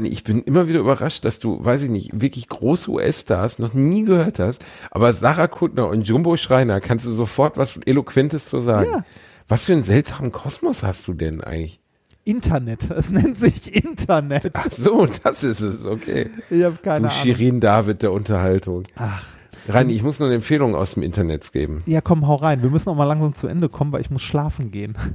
Ich 0.01 0.23
bin 0.23 0.41
immer 0.41 0.67
wieder 0.67 0.79
überrascht, 0.79 1.23
dass 1.23 1.39
du, 1.39 1.63
weiß 1.63 1.83
ich 1.83 1.89
nicht, 1.89 2.19
wirklich 2.19 2.49
große 2.49 2.89
US-Stars 2.89 3.59
noch 3.59 3.73
nie 3.73 4.03
gehört 4.03 4.39
hast, 4.39 4.65
aber 4.89 5.13
Sarah 5.13 5.47
Kuttner 5.47 5.87
und 5.87 6.01
Jumbo 6.07 6.35
Schreiner 6.35 6.81
kannst 6.81 7.05
du 7.05 7.11
sofort 7.11 7.57
was 7.57 7.77
Eloquentes 7.85 8.45
zu 8.45 8.59
sagen. 8.59 8.89
Ja. 8.91 9.03
Was 9.47 9.65
für 9.65 9.73
einen 9.73 9.83
seltsamen 9.83 10.31
Kosmos 10.31 10.83
hast 10.83 11.07
du 11.07 11.13
denn 11.13 11.41
eigentlich? 11.41 11.79
Internet, 12.27 12.89
es 12.91 13.11
nennt 13.11 13.37
sich 13.37 13.73
Internet. 13.73 14.51
Ach 14.53 14.67
so, 14.71 15.07
das 15.23 15.43
ist 15.43 15.61
es, 15.61 15.85
okay. 15.85 16.29
Ich 16.49 16.63
habe 16.63 16.77
keine 16.81 17.07
du 17.07 17.13
Ahnung. 17.13 17.23
Shirin 17.23 17.59
David 17.59 18.01
der 18.01 18.11
Unterhaltung. 18.11 18.83
Ach. 18.95 19.23
Reini, 19.67 19.93
ich 19.93 20.03
muss 20.03 20.19
nur 20.19 20.27
eine 20.27 20.35
Empfehlung 20.35 20.75
aus 20.75 20.93
dem 20.93 21.03
Internet 21.03 21.51
geben. 21.51 21.83
Ja, 21.85 22.01
komm, 22.01 22.27
hau 22.27 22.35
rein. 22.35 22.63
Wir 22.63 22.69
müssen 22.69 22.89
auch 22.89 22.95
mal 22.95 23.03
langsam 23.05 23.33
zu 23.35 23.47
Ende 23.47 23.69
kommen, 23.69 23.91
weil 23.91 24.01
ich 24.01 24.09
muss 24.09 24.21
schlafen 24.21 24.71
gehen. 24.71 24.97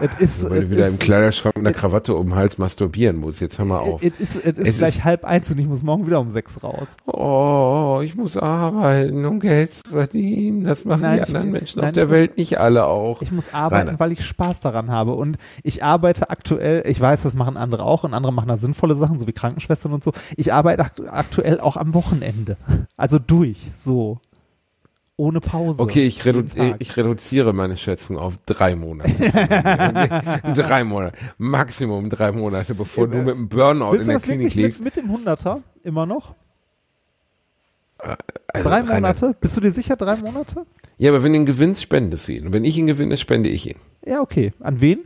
Es 0.00 0.20
ist, 0.20 0.48
Weil 0.48 0.58
es 0.62 0.64
du 0.66 0.70
wieder 0.70 0.86
im 0.86 0.92
ist, 0.94 1.00
Kleiderschrank 1.00 1.56
mit 1.56 1.66
einer 1.66 1.74
Krawatte 1.74 2.14
um 2.14 2.28
den 2.28 2.36
Hals 2.36 2.56
masturbieren 2.56 3.16
musst. 3.16 3.40
Jetzt 3.40 3.58
hör 3.58 3.64
mal 3.64 3.80
auf. 3.80 4.00
es 4.00 4.20
ist, 4.20 4.36
es 4.36 4.56
ist 4.56 4.68
Es 4.68 4.76
gleich 4.78 4.96
ist- 4.98 5.04
halb 5.04 5.24
eins 5.24 5.50
und 5.50 5.58
ich 5.58 5.66
muss 5.66 5.82
morgen 5.82 6.06
wieder 6.06 6.20
um 6.20 6.30
sechs 6.30 6.62
raus. 6.62 6.96
Oh, 7.04 8.00
ich 8.04 8.14
muss 8.14 8.36
arbeiten, 8.36 9.24
um 9.24 9.40
Geld 9.40 9.72
zu 9.74 9.90
verdienen. 9.90 10.62
Das 10.62 10.84
machen 10.84 11.00
Nein, 11.02 11.16
die 11.16 11.22
anderen 11.34 11.50
Menschen 11.50 11.80
nein, 11.80 11.88
auf 11.88 11.94
der 11.94 12.04
muss- 12.04 12.12
Welt 12.14 12.36
nicht 12.38 12.60
alle 12.60 12.86
auch. 12.86 13.22
Ich 13.22 13.32
muss 13.32 13.52
arbeiten, 13.52 13.88
Rainer. 13.88 13.98
weil 13.98 14.12
ich 14.12 14.24
Spaß 14.24 14.60
daran 14.60 14.88
habe. 14.92 15.14
Und 15.14 15.36
ich 15.64 15.82
arbeite 15.82 16.30
aktuell, 16.30 16.84
ich 16.86 17.00
weiß, 17.00 17.22
das 17.22 17.34
machen 17.34 17.56
andere 17.56 17.82
auch 17.82 18.04
und 18.04 18.14
andere 18.14 18.32
machen 18.32 18.46
da 18.48 18.56
sinnvolle 18.56 18.94
Sachen, 18.94 19.18
so 19.18 19.26
wie 19.26 19.32
Krankenschwestern 19.32 19.92
und 19.92 20.04
so. 20.04 20.12
Ich 20.36 20.52
arbeite 20.52 20.84
akt 20.84 21.02
aktuell 21.08 21.58
auch 21.58 21.76
am 21.76 21.92
Wochenende. 21.92 22.56
Also 22.96 23.18
durch, 23.18 23.58
so. 23.84 24.20
Ohne 25.16 25.40
Pause. 25.40 25.82
Okay, 25.82 26.06
ich, 26.06 26.24
redu 26.24 26.44
ich 26.78 26.96
reduziere 26.96 27.52
meine 27.52 27.76
Schätzung 27.76 28.16
auf 28.18 28.34
drei 28.46 28.76
Monate. 28.76 29.12
drei 30.54 30.84
Monate. 30.84 31.18
Maximum 31.38 32.08
drei 32.08 32.30
Monate, 32.30 32.74
bevor 32.76 33.08
du 33.08 33.18
mit 33.18 33.34
einem 33.34 33.48
Burnout 33.48 33.94
in 33.94 34.06
der 34.06 34.20
Klinik 34.20 34.44
wirklich 34.44 34.54
mit, 34.56 34.64
liegst. 34.64 34.84
mit 34.84 34.96
dem 34.96 35.10
Hunderter 35.10 35.60
immer 35.82 36.06
noch? 36.06 36.34
Also, 37.98 38.68
Drei 38.68 38.82
Monate? 38.84 39.34
Bist 39.40 39.56
du 39.56 39.60
dir 39.60 39.72
sicher, 39.72 39.96
drei 39.96 40.16
Monate? 40.16 40.64
Ja, 40.98 41.10
aber 41.10 41.24
wenn 41.24 41.32
du 41.32 41.38
ihn 41.40 41.46
gewinnst, 41.46 41.82
spendest 41.82 42.28
du 42.28 42.32
ihn. 42.32 42.46
Und 42.46 42.52
wenn 42.52 42.64
ich 42.64 42.78
ihn 42.78 42.86
gewinne, 42.86 43.16
spende 43.16 43.48
ich 43.48 43.68
ihn. 43.68 43.76
Ja, 44.06 44.20
okay. 44.20 44.52
An 44.60 44.80
wen? 44.80 45.00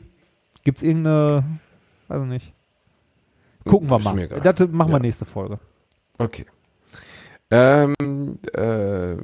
Gibt's 0.65 0.82
irgendeine, 0.82 1.44
weiß 2.09 2.20
ich 2.23 2.28
nicht. 2.28 2.53
Gucken 3.65 3.89
wir 3.89 3.99
mal. 3.99 4.28
Das 4.28 4.61
machen 4.70 4.90
wir 4.90 4.97
Ja. 4.97 4.99
nächste 4.99 5.24
Folge. 5.24 5.59
Okay. 6.19 6.44
Ähm, 7.52 8.38
äh, 8.54 9.16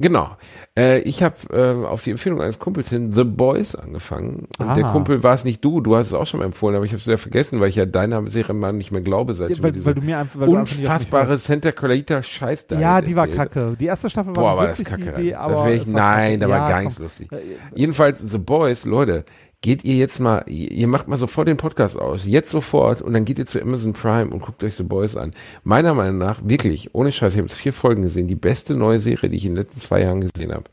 genau. 0.00 0.36
Äh, 0.76 1.00
ich 1.00 1.22
habe 1.22 1.36
äh, 1.52 1.86
auf 1.86 2.02
die 2.02 2.12
Empfehlung 2.12 2.40
eines 2.40 2.58
Kumpels 2.58 2.88
hin 2.88 3.12
The 3.12 3.24
Boys 3.24 3.74
angefangen. 3.74 4.48
Und 4.58 4.68
Ah. 4.68 4.74
der 4.74 4.84
Kumpel 4.84 5.22
war 5.22 5.34
es 5.34 5.44
nicht 5.44 5.62
du, 5.64 5.80
du 5.80 5.94
hast 5.96 6.06
es 6.08 6.14
auch 6.14 6.24
schon 6.26 6.40
mal 6.40 6.46
empfohlen, 6.46 6.76
aber 6.76 6.84
ich 6.86 6.92
habe 6.92 7.00
es 7.00 7.06
wieder 7.06 7.18
vergessen, 7.18 7.60
weil 7.60 7.68
ich 7.68 7.76
ja 7.76 7.84
deiner 7.86 8.26
Serie 8.30 8.54
mal 8.54 8.72
nicht 8.72 8.90
mehr 8.90 9.02
glaube, 9.02 9.34
seit 9.34 9.50
Ja, 9.50 9.62
weil, 9.62 9.84
weil 9.84 9.94
du 9.94 10.00
mir 10.02 10.18
einfach, 10.18 10.40
weil 10.40 10.48
unfassbare. 10.48 11.36
Santa 11.38 11.72
Clarita 11.72 12.22
Scheiß 12.22 12.68
da 12.68 12.80
Ja, 12.80 13.00
die 13.02 13.14
war 13.16 13.28
erzählt. 13.28 13.52
kacke. 13.52 13.76
Die 13.78 13.86
erste 13.86 14.08
Staffel 14.08 14.34
war 14.34 14.42
Boah, 14.42 14.56
war 14.56 14.66
das 14.66 14.78
witzig, 14.80 15.04
kacke. 15.04 15.20
die 15.20 15.34
aber 15.34 15.68
das 15.70 15.82
ich, 15.82 15.86
nein, 15.88 16.40
da 16.40 16.48
war 16.48 16.56
Ja, 16.58 16.68
gar 16.68 16.76
komm. 16.78 16.84
nichts 16.86 16.98
lustig. 16.98 17.30
Äh, 17.32 17.36
Jedenfalls, 17.74 18.18
The 18.18 18.38
Boys, 18.38 18.84
Leute, 18.86 19.24
geht 19.62 19.84
ihr 19.84 19.94
jetzt 19.94 20.20
mal, 20.20 20.44
ihr 20.48 20.88
macht 20.88 21.08
mal 21.08 21.16
sofort 21.16 21.48
den 21.48 21.56
Podcast 21.56 21.96
aus, 21.96 22.26
jetzt 22.26 22.50
sofort 22.50 23.00
und 23.00 23.14
dann 23.14 23.24
geht 23.24 23.38
ihr 23.38 23.46
zu 23.46 23.62
Amazon 23.62 23.92
Prime 23.92 24.30
und 24.30 24.42
guckt 24.42 24.62
euch 24.62 24.74
The 24.74 24.82
Boys 24.82 25.16
an. 25.16 25.32
Meiner 25.64 25.94
Meinung 25.94 26.18
nach, 26.18 26.40
wirklich, 26.44 26.94
ohne 26.94 27.12
Scheiß, 27.12 27.32
ich 27.32 27.38
habe 27.38 27.48
jetzt 27.48 27.58
vier 27.58 27.72
Folgen 27.72 28.02
gesehen, 28.02 28.26
die 28.26 28.34
beste 28.34 28.74
neue 28.74 28.98
Serie, 28.98 29.30
die 29.30 29.36
ich 29.36 29.46
in 29.46 29.54
den 29.54 29.64
letzten 29.64 29.80
zwei 29.80 30.02
Jahren 30.02 30.20
gesehen 30.20 30.52
habe. 30.52 30.64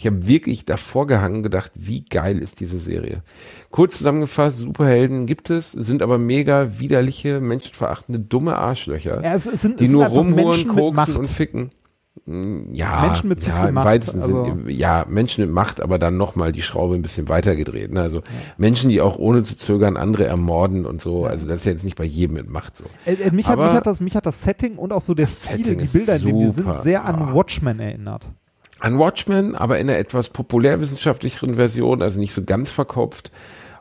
Ich 0.00 0.06
habe 0.06 0.28
wirklich 0.28 0.64
davor 0.64 1.08
gehangen 1.08 1.42
gedacht, 1.42 1.72
wie 1.74 2.04
geil 2.04 2.38
ist 2.38 2.60
diese 2.60 2.78
Serie. 2.78 3.22
Kurz 3.70 3.98
zusammengefasst, 3.98 4.60
Superhelden 4.60 5.26
gibt 5.26 5.50
es, 5.50 5.72
sind 5.72 6.02
aber 6.02 6.18
mega 6.18 6.78
widerliche, 6.78 7.40
menschenverachtende, 7.40 8.20
dumme 8.20 8.56
Arschlöcher, 8.56 9.22
Ja, 9.24 9.34
es, 9.34 9.46
es 9.46 9.60
sind, 9.60 9.80
die 9.80 9.88
nur 9.88 10.06
rumhuren, 10.06 10.68
koksen 10.68 11.16
und 11.16 11.26
ficken. 11.26 11.70
Mm, 12.28 12.74
Ja, 12.74 13.06
Menschen 13.06 13.28
mit 13.28 13.40
zu 13.40 13.48
ja, 13.50 13.62
viel 13.62 13.72
Macht, 13.72 13.86
weitesten 13.86 14.20
also- 14.22 14.44
Sinne, 14.44 14.70
ja, 14.70 15.06
Menschen 15.08 15.44
mit 15.44 15.52
Macht, 15.52 15.80
aber 15.80 15.98
dann 15.98 16.16
nochmal 16.18 16.52
die 16.52 16.60
Schraube 16.62 16.94
ein 16.94 17.02
bisschen 17.02 17.28
weiter 17.28 17.56
gedreht. 17.56 17.90
Ne? 17.92 18.02
Also 18.02 18.22
Menschen, 18.58 18.90
die 18.90 19.00
auch 19.00 19.16
ohne 19.18 19.42
zu 19.44 19.56
zögern 19.56 19.96
andere 19.96 20.26
ermorden 20.26 20.84
und 20.84 21.00
so. 21.00 21.24
Also 21.24 21.46
das 21.46 21.56
ist 21.60 21.64
ja 21.64 21.72
jetzt 21.72 21.84
nicht 21.84 21.96
bei 21.96 22.04
jedem 22.04 22.36
mit 22.36 22.50
Macht 22.50 22.76
so. 22.76 22.84
Äh, 23.06 23.14
äh, 23.14 23.30
mich, 23.30 23.46
hat, 23.46 23.54
Aber- 23.54 23.68
mich, 23.68 23.74
hat 23.74 23.86
das, 23.86 24.00
mich 24.00 24.14
hat 24.14 24.26
das 24.26 24.42
Setting 24.42 24.76
und 24.76 24.92
auch 24.92 25.00
so 25.00 25.14
der 25.14 25.26
Stil, 25.26 25.56
Setting 25.64 25.78
die 25.78 25.86
Bilder 25.86 26.16
in 26.16 26.26
dem 26.26 26.38
die 26.40 26.48
super. 26.50 26.74
sind 26.74 26.82
sehr 26.82 27.04
an 27.04 27.14
Ah. 27.16 27.34
Watchmen 27.34 27.80
erinnert. 27.80 28.28
An 28.80 28.98
Watchmen, 28.98 29.56
aber 29.56 29.78
in 29.78 29.88
einer 29.88 29.98
etwas 29.98 30.28
populärwissenschaftlicheren 30.28 31.56
Version, 31.56 32.02
also 32.02 32.20
nicht 32.20 32.32
so 32.32 32.44
ganz 32.44 32.70
verkopft 32.70 33.32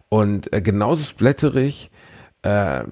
und 0.10 0.52
äh, 0.54 0.62
genauso 0.62 1.04
splatterig. 1.04 1.92
Äh, 2.44 2.50
ja, 2.50 2.86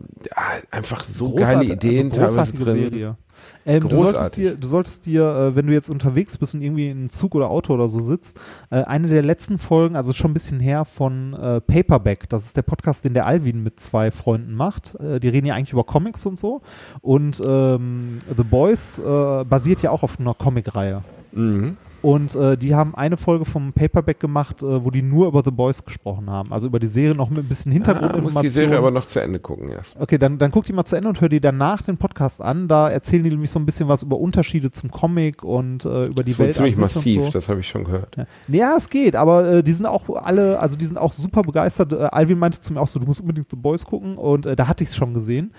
einfach 0.72 1.04
so 1.04 1.34
geile 1.36 1.66
Großartig- 1.66 1.72
Ideen 1.72 2.12
also 2.12 2.20
teilweise 2.36 2.54
drin. 2.54 2.76
Serie. 2.90 3.18
Ähm, 3.66 3.88
du 3.88 4.06
solltest 4.06 4.38
dir, 4.38 4.56
du 4.56 4.68
solltest 4.68 5.06
dir, 5.06 5.24
äh, 5.24 5.56
wenn 5.56 5.68
du 5.68 5.74
jetzt 5.74 5.90
unterwegs 5.90 6.38
bist 6.38 6.54
und 6.54 6.62
irgendwie 6.62 6.90
in 6.90 6.98
einem 6.98 7.10
Zug 7.10 7.36
oder 7.36 7.50
Auto 7.50 7.74
oder 7.74 7.88
so 7.88 8.00
sitzt, 8.00 8.40
äh, 8.70 8.84
eine 8.84 9.08
der 9.08 9.24
letzten 9.24 9.58
Folgen, 9.58 9.96
also 9.96 10.14
schon 10.14 10.32
ein 10.32 10.34
bisschen 10.34 10.60
her, 10.60 10.86
von 10.86 11.34
äh, 11.34 11.62
Paperback, 11.62 12.30
das 12.30 12.46
ist 12.46 12.58
der 12.58 12.62
Podcast, 12.62 13.04
den 13.04 13.14
der 13.14 13.26
Alvin 13.26 13.64
mit 13.64 13.80
zwei 13.80 14.12
Freunden 14.12 14.54
macht. 14.54 14.96
Die 15.00 15.28
reden 15.28 15.46
ja 15.46 15.56
eigentlich 15.56 15.74
über 15.74 15.84
Comics 15.84 16.26
und 16.26 16.38
so. 16.38 16.62
Und 17.02 17.42
ähm, 17.46 18.20
The 18.36 18.44
Boys 18.44 19.02
basiert 19.02 19.82
ja 19.82 19.92
auch 19.92 20.04
auf 20.04 20.20
einer 20.20 20.34
Comicreihe. 20.34 21.04
Mhm. 21.32 21.78
Und 22.06 22.36
äh, 22.36 22.56
die 22.56 22.76
haben 22.76 22.94
eine 22.94 23.18
Folge 23.18 23.46
vom 23.46 23.74
Paperback 23.74 24.20
gemacht, 24.20 24.62
äh, 24.62 24.86
wo 24.86 24.92
die 24.92 25.02
nur 25.02 25.28
über 25.28 25.42
The 25.44 25.50
Boys 25.50 25.84
gesprochen 25.84 26.30
haben. 26.30 26.54
Also 26.54 26.68
über 26.68 26.80
die 26.80 26.86
Serie 26.86 27.16
noch 27.16 27.32
mit 27.32 27.40
ein 27.40 27.48
bisschen 27.48 27.72
Ah, 27.72 27.74
Hintergrundinformationen. 27.74 28.34
muss 28.36 28.42
die 28.44 28.50
Serie 28.50 28.78
aber 28.78 28.92
noch 28.92 29.06
zu 29.06 29.20
Ende 29.22 29.40
gucken 29.40 29.70
erst. 29.70 29.96
Okay, 30.00 30.20
dann, 30.20 30.38
dann 30.38 30.52
guck 30.52 30.66
die 30.66 30.74
mal 30.74 30.86
zu 30.86 30.96
Ende 30.96 31.10
und 31.10 31.20
hör 31.20 31.30
dir 31.30 31.42
danach 31.42 31.82
den 31.82 31.98
Podcast 31.98 32.42
an. 32.42 32.68
Da 32.68 32.90
erzählen 32.90 33.24
die 33.24 33.30
nämlich 33.32 33.50
so 33.50 33.58
ein 33.58 33.66
bisschen 33.66 33.88
was 33.88 34.04
über 34.04 34.20
Unterschiede 34.20 34.70
zum 34.70 34.92
Comic 34.92 35.44
und 35.44 35.84
äh, 35.86 36.04
über 36.04 36.24
die 36.24 36.30
Das 36.32 36.38
wird 36.40 36.40
Welt. 36.40 36.54
ziemlich 36.56 36.78
an 36.78 36.90
sich 36.90 36.96
massiv, 36.96 37.24
so. 37.26 37.30
das 37.32 37.50
habe 37.50 37.60
ich 37.62 37.68
schon 37.68 37.84
gehört. 37.86 38.16
Ja. 38.18 38.26
Ja, 38.50 38.76
es 38.78 38.88
geht, 38.90 39.16
aber 39.16 39.50
äh, 39.52 39.64
die 39.64 39.74
sind 39.74 39.88
auch 39.88 40.08
alle, 40.16 40.60
also 40.60 40.78
die 40.78 40.86
sind 40.86 40.98
auch 41.00 41.12
super 41.12 41.42
begeistert. 41.42 41.92
Äh, 41.92 41.96
Alvin 42.12 42.38
meinte 42.38 42.60
zu 42.60 42.72
mir 42.72 42.82
auch 42.82 42.88
so, 42.88 43.00
du 43.00 43.08
musst 43.08 43.22
unbedingt 43.22 43.50
The 43.50 43.56
Boys 43.56 43.84
gucken 43.84 44.16
und 44.18 44.46
äh, 44.46 44.56
da 44.56 44.68
hatte 44.68 44.84
ich 44.84 44.92
es 44.92 44.96
schon 44.96 45.16
gesehen. 45.16 45.52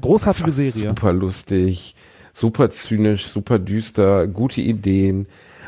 Großartige 0.00 0.50
Serie. 0.52 0.88
Super 0.88 1.12
lustig, 1.12 1.94
super 2.34 2.68
zynisch, 2.68 3.26
super 3.28 3.58
düster, 3.58 4.26
gute 4.26 4.60
Ideen. 4.60 5.26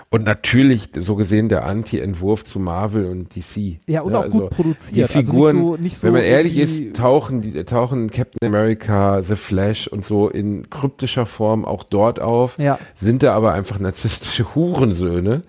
Und 0.09 0.24
natürlich, 0.24 0.90
so 0.94 1.16
gesehen, 1.16 1.48
der 1.48 1.64
Anti-Entwurf 1.64 2.44
zu 2.44 2.60
Marvel 2.60 3.06
und 3.06 3.34
DC. 3.34 3.78
Ja, 3.86 4.02
und 4.02 4.12
Ja, 4.12 4.18
auch 4.18 4.22
also 4.24 4.38
gut 4.40 4.51
produziert. 4.51 5.09
Die 5.09 5.12
Figuren, 5.12 5.56
also 5.56 5.70
nicht 5.70 5.76
so, 5.76 5.82
nicht 5.82 5.98
so 5.98 6.06
wenn 6.06 6.12
man 6.14 6.22
ehrlich 6.22 6.59
ist, 6.59 6.94
tauchen, 6.97 7.40
die, 7.40 7.64
tauchen 7.64 8.10
Captain 8.10 8.47
America, 8.47 9.22
The 9.22 9.34
Flash 9.34 9.88
und 9.88 10.05
so 10.05 10.28
in 10.28 10.70
kryptischer 10.70 11.26
Form 11.26 11.64
auch 11.64 11.82
dort 11.82 12.20
auf, 12.20 12.56
Ja. 12.59 12.78
sind 12.94 13.22
da 13.24 13.34
aber 13.34 13.52
einfach 13.52 13.80
narzisstische 13.80 14.55
Hurensöhne. 14.55 15.43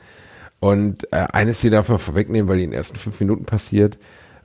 Und 0.60 1.12
äh, 1.14 1.28
eines 1.34 1.62
hier 1.62 1.70
darf 1.70 1.90
man 1.90 2.00
vorwegnehmen, 2.00 2.50
weil 2.50 2.58
die 2.58 2.64
in 2.64 2.72
den 2.72 2.78
ersten 2.78 2.98
fünf 2.98 3.20
Minuten 3.20 3.46
passiert, 3.46 4.00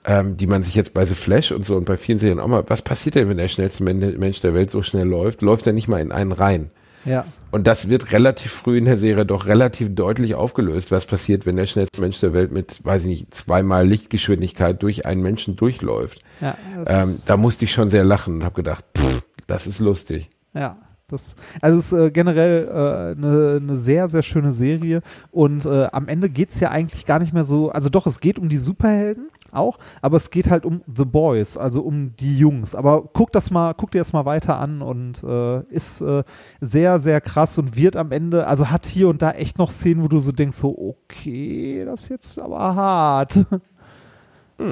ähm, 0.05 0.37
die 0.37 0.47
man 0.47 0.63
sich 0.63 0.75
jetzt 0.75 0.95
bei 0.95 1.05
The 1.07 1.15
Flash 1.15 1.53
und 1.53 1.65
so 1.65 1.77
und 1.77 1.85
bei 1.85 1.97
vielen 1.97 2.19
Serien 2.19 2.41
auch 2.41 2.49
mal, 2.49 2.65
was 2.69 2.83
passiert 2.83 3.15
denn, 3.15 3.29
wenn 3.29 3.37
der 3.37 3.49
schnellste 3.49 3.85
Men- 3.85 4.19
Mensch 4.19 4.41
der 4.41 4.55
Welt 4.55 4.71
so 4.71 4.83
schnell 4.83 5.07
läuft? 5.07 5.43
Läuft 5.43 5.67
er 5.67 5.73
nicht 5.73 5.89
mal 5.89 6.01
in 6.01 6.13
einen 6.13 6.33
rein? 6.33 6.71
Ja. 7.05 7.25
Und 7.51 7.67
das 7.67 7.89
wird 7.89 8.13
relativ 8.13 8.53
früh 8.53 8.79
in 8.79 8.85
der 8.85 8.97
Serie 8.97 9.27
doch 9.27 9.47
relativ 9.47 9.93
deutlich 9.95 10.37
aufgelöst, 10.37 10.93
was 10.93 11.05
passiert, 11.05 11.47
wenn 11.47 11.57
der 11.57 11.67
schnellste 11.67 12.01
Mensch 12.01 12.21
der 12.21 12.33
Welt 12.33 12.53
mit, 12.53 12.79
weiß 12.85 13.03
ich 13.03 13.09
nicht, 13.09 13.35
zweimal 13.35 13.85
Lichtgeschwindigkeit 13.87 14.81
durch 14.83 15.05
einen 15.05 15.21
Menschen 15.23 15.57
durchläuft. 15.57 16.23
Ja, 16.41 16.57
Ähm, 16.87 17.19
da 17.27 17.37
musste 17.37 17.65
ich 17.65 17.73
schon 17.73 17.91
sehr 17.91 18.05
lachen 18.05 18.35
und 18.37 18.45
habe 18.45 18.55
gedacht, 18.55 18.85
pff, 18.97 19.23
das 19.49 19.67
ist 19.67 19.81
lustig. 19.81 20.31
Ja, 20.55 20.79
das, 21.09 21.35
also 21.61 21.77
es 21.79 21.93
ist 21.93 21.99
äh, 21.99 22.11
generell 22.13 22.69
eine 22.71 23.11
äh, 23.11 23.15
ne- 23.17 23.61
ne 23.61 23.77
sehr, 23.77 24.07
sehr 24.09 24.23
schöne 24.23 24.53
Serie 24.53 25.03
und 25.33 25.67
äh, 25.67 25.89
am 25.91 26.07
Ende 26.09 26.31
geht's 26.31 26.61
ja 26.61 26.71
eigentlich 26.71 27.05
gar 27.05 27.19
nicht 27.19 27.33
mehr 27.35 27.45
so, 27.45 27.71
also 27.71 27.89
doch, 27.89 28.07
es 28.07 28.21
geht 28.21 28.39
um 28.39 28.49
die 28.49 28.59
Superhelden 28.59 29.29
auch, 29.53 29.79
aber 30.01 30.17
es 30.17 30.31
geht 30.31 30.51
halt 30.51 30.65
um 30.65 30.83
The 30.87 31.05
Boys, 31.05 31.57
also 31.57 31.83
um 31.83 32.17
die 32.17 32.39
Jungs. 32.39 32.75
Aber 32.75 33.09
guck 33.13 33.33
das 33.33 33.51
mal, 33.51 33.75
guck 33.75 33.91
dir 33.91 33.99
das 33.99 34.13
mal 34.13 34.25
weiter 34.25 34.59
an 34.59 34.83
und 34.83 35.23
äh, 35.23 35.61
ist 35.65 36.01
äh, 36.01 36.25
sehr, 36.61 36.99
sehr 37.01 37.21
krass 37.21 37.59
und 37.59 37.77
wird 37.77 37.97
am 37.97 38.13
Ende, 38.13 38.47
also 38.47 38.71
hat 38.71 38.87
hier 38.87 39.09
und 39.09 39.23
da 39.23 39.33
echt 39.33 39.59
noch 39.59 39.71
Szenen, 39.71 40.03
wo 40.03 40.09
du 40.09 40.21
so 40.21 40.33
denkst, 40.33 40.57
so, 40.57 40.77
okay, 40.77 41.85
das 41.85 42.05
ist 42.05 42.09
jetzt 42.09 42.39
aber 42.39 42.75
hart. 42.75 43.45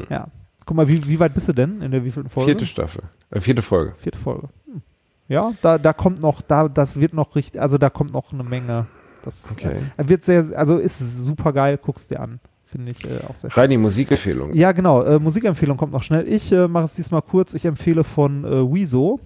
Ja. 0.09 0.29
Guck 0.67 0.77
mal, 0.77 0.89
wie, 0.89 1.07
wie 1.09 1.19
weit 1.19 1.35
bist 1.35 1.49
du 1.49 1.53
denn 1.53 1.83
in 1.83 1.91
der 1.91 2.05
wievielten 2.05 2.31
Folge? 2.31 2.51
Vierte 2.51 2.67
Staffel, 2.67 3.03
äh, 3.31 3.41
vierte 3.41 3.63
Folge. 3.63 3.95
Vierte 3.99 4.19
Folge. 4.19 4.49
Hm. 4.67 4.83
Ja, 5.29 5.53
da, 5.63 5.79
da 5.79 5.93
kommt 5.93 6.23
noch, 6.23 6.43
da, 6.43 6.69
das 6.69 7.01
wird 7.01 7.13
noch 7.13 7.35
richtig, 7.35 7.61
also 7.61 7.77
da 7.79 7.91
kommt 7.91 8.13
noch 8.13 8.33
eine 8.33 8.45
Menge. 8.45 8.87
Das 9.23 9.45
Okay. 9.51 9.77
äh, 9.97 10.09
wird 10.09 10.23
sehr, 10.23 10.47
also 10.57 10.79
ist 10.79 10.99
super 11.25 11.53
geil, 11.53 11.79
guckst 11.81 12.11
dir 12.11 12.21
an. 12.21 12.41
Finde 12.71 12.93
ich 12.93 13.05
äh, 13.05 13.09
auch 13.29 13.35
sehr 13.35 13.51
schön. 13.51 13.61
Rein 13.61 13.71
die 13.71 13.77
Musikempfehlung. 13.79 14.55
Ja, 14.55 14.71
genau. 14.73 15.03
Äh, 15.03 15.19
Musikempfehlung 15.19 15.77
kommt 15.77 15.93
noch 15.93 16.05
schnell. 16.05 16.29
Ich 16.29 16.53
äh, 16.53 16.69
mache 16.69 16.85
es 16.85 16.95
diesmal 16.95 17.23
kurz. 17.23 17.55
Ich 17.55 17.65
empfehle 17.65 18.05
von 18.05 18.45
äh, 18.45 18.73
Wieso. 18.73 19.19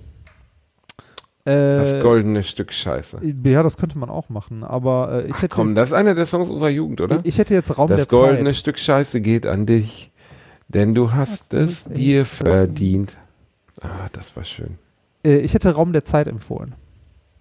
Äh, 1.45 1.51
Das 1.77 2.01
goldene 2.01 2.43
Stück 2.43 2.73
Scheiße. 2.73 3.21
Ja, 3.45 3.63
das 3.63 3.77
könnte 3.77 3.99
man 3.99 4.09
auch 4.09 4.31
machen, 4.31 4.65
aber 4.65 5.25
äh, 5.25 5.29
ich, 5.29 5.37
hätte, 5.43 5.49
Komm, 5.55 5.75
das 5.75 5.89
ist 5.91 5.93
einer 5.93 6.15
der 6.15 6.25
Songs 6.25 6.49
unserer 6.49 6.71
Jugend, 6.71 7.03
oder? 7.03 7.21
ich 7.23 7.37
hätte 7.37 7.53
jetzt 7.53 7.77
Raum 7.77 7.89
das 7.89 8.07
der 8.09 8.19
goldene 8.19 8.51
Zeit. 8.51 8.57
Stück 8.57 8.79
Scheiße 8.79 9.21
geht 9.21 9.47
an 9.47 9.67
dich, 9.67 10.11
denn 10.69 10.95
du 10.95 11.13
hast 11.13 11.53
Hast 11.53 11.55
es 11.55 11.85
dir 11.85 12.23
echt 12.23 12.31
verdient. 12.31 13.19
Ah, 13.83 14.09
das 14.13 14.35
war 14.37 14.45
schön. 14.45 14.79
Äh, 15.23 15.37
ich 15.41 15.53
hätte 15.53 15.71
Raum 15.75 15.93
der 15.93 16.05
Zeit 16.05 16.29
empfohlen. 16.29 16.75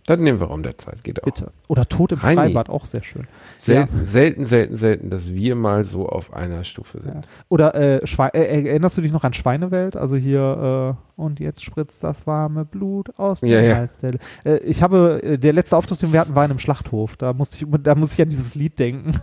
Dann 0.06 0.22
nehmen 0.22 0.40
wir 0.40 0.48
Raum 0.48 0.64
der 0.64 0.78
Zeit, 0.78 1.04
geht 1.04 1.22
auch. 1.24 1.26
Bitte. 1.26 1.52
Oder 1.70 1.88
Tod 1.88 2.12
im 2.12 2.22
Heini. 2.22 2.36
Freibad, 2.36 2.70
auch 2.70 2.86
sehr 2.86 3.04
schön. 3.04 3.26
Selten, 3.58 4.06
selten, 4.06 4.46
selten, 4.46 4.76
selten, 4.76 5.10
dass 5.10 5.34
wir 5.34 5.56
mal 5.56 5.86
so 5.86 6.10
auf 6.10 6.34
einer 6.34 6.66
Stufe 6.66 7.02
sind. 7.02 7.16
Ja. 7.16 7.22
Oder 7.48 7.74
äh, 7.76 8.06
Schwe 8.06 8.34
äh, 8.34 8.68
erinnerst 8.68 8.98
du 8.98 9.02
dich 9.02 9.14
noch 9.14 9.24
an 9.24 9.34
Schweinewelt? 9.34 9.96
Also 9.96 10.18
hier, 10.18 10.98
äh, 11.18 11.22
und 11.22 11.40
jetzt 11.40 11.64
spritzt 11.64 12.04
das 12.04 12.28
warme 12.28 12.66
Blut 12.66 13.18
aus 13.18 13.42
der 13.42 13.50
Ja, 13.50 13.62
ja. 13.62 13.76
Halszelle. 13.78 14.20
Äh, 14.44 14.58
ich 14.58 14.82
habe, 14.82 15.22
äh, 15.24 15.38
der 15.38 15.54
letzte 15.54 15.78
Auftritt, 15.78 16.02
den 16.02 16.12
wir 16.12 16.20
hatten, 16.20 16.36
war 16.36 16.44
in 16.44 16.52
einem 16.52 16.60
Schlachthof. 16.60 17.16
Da 17.16 17.32
musste 17.32 17.64
ich, 17.64 17.82
da 17.82 17.96
muss 17.96 18.14
ich 18.14 18.22
an 18.22 18.30
dieses 18.30 18.56
Lied 18.56 18.78
denken. 18.80 19.14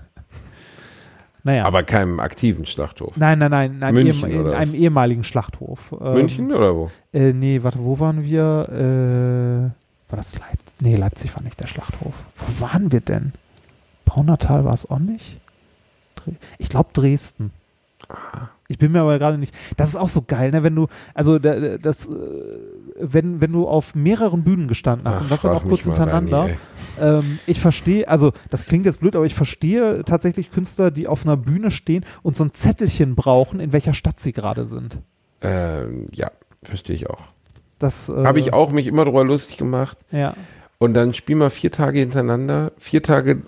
naja. 1.42 1.66
Aber 1.66 1.82
keinem 1.82 2.20
aktiven 2.20 2.64
Schlachthof. 2.64 3.18
nein, 3.18 3.38
nein, 3.38 3.50
nein, 3.50 3.74
in 3.74 3.82
einem, 3.82 4.02
München 4.02 4.30
in 4.30 4.40
oder 4.40 4.56
einem 4.56 4.72
ehemaligen 4.72 5.24
Schlachthof. 5.24 5.94
Ähm, 6.00 6.12
München 6.14 6.52
oder 6.54 6.74
wo? 6.74 6.90
Äh, 7.12 7.34
nee, 7.34 7.62
warte, 7.62 7.80
wo 7.80 7.98
waren 8.00 8.22
wir? 8.24 9.72
Äh, 9.74 9.89
war 10.10 10.16
das 10.16 10.34
Leipzig? 10.38 10.74
Nee, 10.80 10.96
Leipzig 10.96 11.34
war 11.34 11.42
nicht 11.42 11.60
der 11.60 11.66
Schlachthof. 11.66 12.14
Wo 12.36 12.60
waren 12.60 12.92
wir 12.92 13.00
denn? 13.00 13.32
Paunatal 14.04 14.64
war 14.64 14.74
es 14.74 14.88
auch 14.90 14.98
nicht? 14.98 15.38
Ich 16.58 16.68
glaube 16.68 16.90
Dresden. 16.92 17.52
Ich 18.68 18.78
bin 18.78 18.92
mir 18.92 19.00
aber 19.00 19.18
gerade 19.18 19.38
nicht. 19.38 19.54
Das 19.76 19.90
ist 19.90 19.96
auch 19.96 20.08
so 20.08 20.22
geil, 20.22 20.50
ne? 20.50 20.62
Wenn 20.62 20.74
du, 20.74 20.86
also 21.14 21.38
da- 21.38 21.58
da- 21.58 21.78
das, 21.78 22.06
äh, 22.06 22.10
wenn, 22.98 23.40
wenn 23.40 23.52
du 23.52 23.66
auf 23.68 23.94
mehreren 23.94 24.42
Bühnen 24.42 24.68
gestanden 24.68 25.06
hast 25.08 25.18
Ach, 25.18 25.22
und 25.22 25.30
das 25.30 25.42
dann 25.42 25.56
auch 25.56 25.62
kurz 25.62 25.84
hintereinander. 25.84 26.42
Rani, 26.42 26.56
Ähm, 27.00 27.38
ich 27.46 27.60
verstehe, 27.60 28.06
also 28.08 28.32
das 28.50 28.66
klingt 28.66 28.86
jetzt 28.86 29.00
blöd, 29.00 29.16
aber 29.16 29.26
ich 29.26 29.34
verstehe 29.34 30.04
tatsächlich 30.04 30.50
Künstler, 30.50 30.90
die 30.90 31.08
auf 31.08 31.24
einer 31.24 31.36
Bühne 31.36 31.70
stehen 31.70 32.04
und 32.22 32.36
so 32.36 32.44
ein 32.44 32.52
Zettelchen 32.52 33.14
brauchen, 33.16 33.60
in 33.60 33.72
welcher 33.72 33.94
Stadt 33.94 34.18
sie 34.20 34.32
gerade 34.32 34.66
sind. 34.66 34.98
Ähm, 35.40 36.06
ja, 36.12 36.30
verstehe 36.62 36.96
ich 36.96 37.08
auch. 37.08 37.22
Das 37.80 38.08
äh, 38.08 38.12
Habe 38.24 38.38
ich 38.38 38.52
auch 38.52 38.70
mich 38.70 38.86
immer 38.86 39.04
drüber 39.04 39.24
lustig 39.24 39.56
gemacht. 39.56 39.98
Ja. 40.12 40.34
Und 40.78 40.94
dann 40.94 41.12
spiel 41.12 41.36
mal 41.36 41.50
vier 41.50 41.70
Tage 41.72 41.98
hintereinander, 41.98 42.72
vier 42.78 43.02
Tage, 43.02 43.42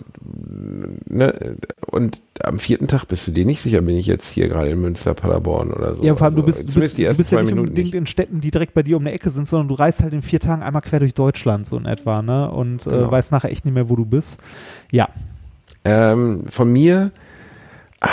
ne, 1.09 1.55
und 1.87 2.21
am 2.43 2.59
vierten 2.59 2.87
Tag 2.87 3.05
bist 3.07 3.25
du 3.25 3.31
dir 3.31 3.43
nicht 3.43 3.59
sicher, 3.59 3.81
bin 3.81 3.97
ich 3.97 4.05
jetzt 4.05 4.29
hier 4.31 4.47
gerade 4.49 4.69
in 4.69 4.79
Münster, 4.81 5.15
Paderborn 5.15 5.71
oder 5.71 5.95
so. 5.95 6.03
Ja, 6.03 6.13
vor 6.15 6.25
allem, 6.25 6.35
du 6.35 6.41
Also, 6.43 6.45
bist, 6.63 6.75
du 6.75 6.79
bist, 6.79 6.97
die 6.99 7.05
du 7.05 7.15
bist 7.15 7.31
ja 7.31 7.39
nicht 7.39 7.47
Minuten 7.49 7.69
unbedingt 7.69 7.87
nicht. 7.87 7.95
in 7.95 8.05
Städten, 8.05 8.39
die 8.39 8.51
direkt 8.51 8.75
bei 8.75 8.83
dir 8.83 8.97
um 8.97 9.05
die 9.05 9.11
Ecke 9.11 9.31
sind, 9.31 9.47
sondern 9.47 9.67
du 9.67 9.73
reist 9.73 10.03
halt 10.03 10.13
in 10.13 10.21
vier 10.21 10.39
Tagen 10.39 10.61
einmal 10.61 10.83
quer 10.83 10.99
durch 10.99 11.15
Deutschland, 11.15 11.65
so 11.65 11.75
in 11.77 11.85
etwa, 11.87 12.21
ne? 12.21 12.51
Und 12.51 12.85
äh, 12.85 12.89
Genau. 12.91 13.09
weißt 13.11 13.31
nachher 13.31 13.49
echt 13.49 13.65
nicht 13.65 13.73
mehr, 13.73 13.89
wo 13.89 13.95
du 13.95 14.05
bist. 14.05 14.37
Ja. 14.91 15.09
Ähm, 15.85 16.41
von 16.51 16.71
mir, 16.71 17.09
ah, 17.99 18.09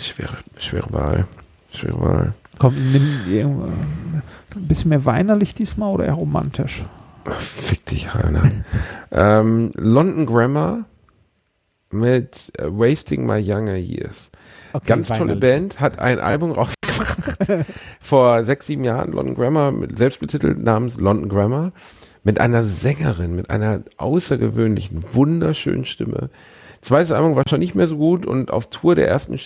schwere, 0.00 0.36
schwere 0.58 0.92
Wahl, 0.92 1.26
schwere 1.72 2.00
Wahl. 2.00 2.34
Komm, 2.58 2.74
nimm 2.92 3.20
irgendwo- 3.28 3.64
ein 4.56 4.66
bisschen 4.68 4.88
mehr 4.90 5.04
weinerlich 5.04 5.54
diesmal 5.54 5.92
oder 5.92 6.06
eher 6.06 6.14
romantisch? 6.14 6.82
Ach, 7.28 7.40
Fick 7.40 7.84
dich, 7.86 8.14
Rainer. 8.14 8.42
ähm, 9.12 9.70
London 9.74 10.26
Grammar 10.26 10.84
mit 11.90 12.52
äh, 12.58 12.64
Wasting 12.66 13.26
My 13.26 13.38
Younger 13.38 13.76
Years. 13.76 14.30
Okay, 14.72 14.86
Ganz 14.86 15.08
tolle. 15.08 15.36
Band, 15.36 15.80
hat 15.80 15.98
ein 15.98 16.18
Album 16.18 16.52
rausgebracht 16.52 17.64
vor 18.00 18.44
sechs, 18.44 18.66
sieben 18.66 18.84
Jahren, 18.84 19.12
London 19.12 19.34
Grammar, 19.34 19.72
mit, 19.72 19.96
selbst 19.96 20.20
betitelt 20.20 20.62
namens 20.62 20.96
London 20.98 21.28
Grammar, 21.28 21.72
mit 22.24 22.40
einer 22.40 22.64
Sängerin, 22.64 23.34
mit 23.36 23.48
einer 23.50 23.82
außergewöhnlichen, 23.96 25.00
wunderschönen 25.12 25.84
Stimme. 25.84 26.28
Zweites 26.80 27.10
Album 27.12 27.34
war 27.36 27.42
schon 27.48 27.58
nicht 27.60 27.74
mehr 27.74 27.86
so 27.88 27.96
gut 27.96 28.26
und 28.26 28.52
auf 28.52 28.68
Tour 28.70 28.94
der 28.94 29.08
ersten 29.08 29.36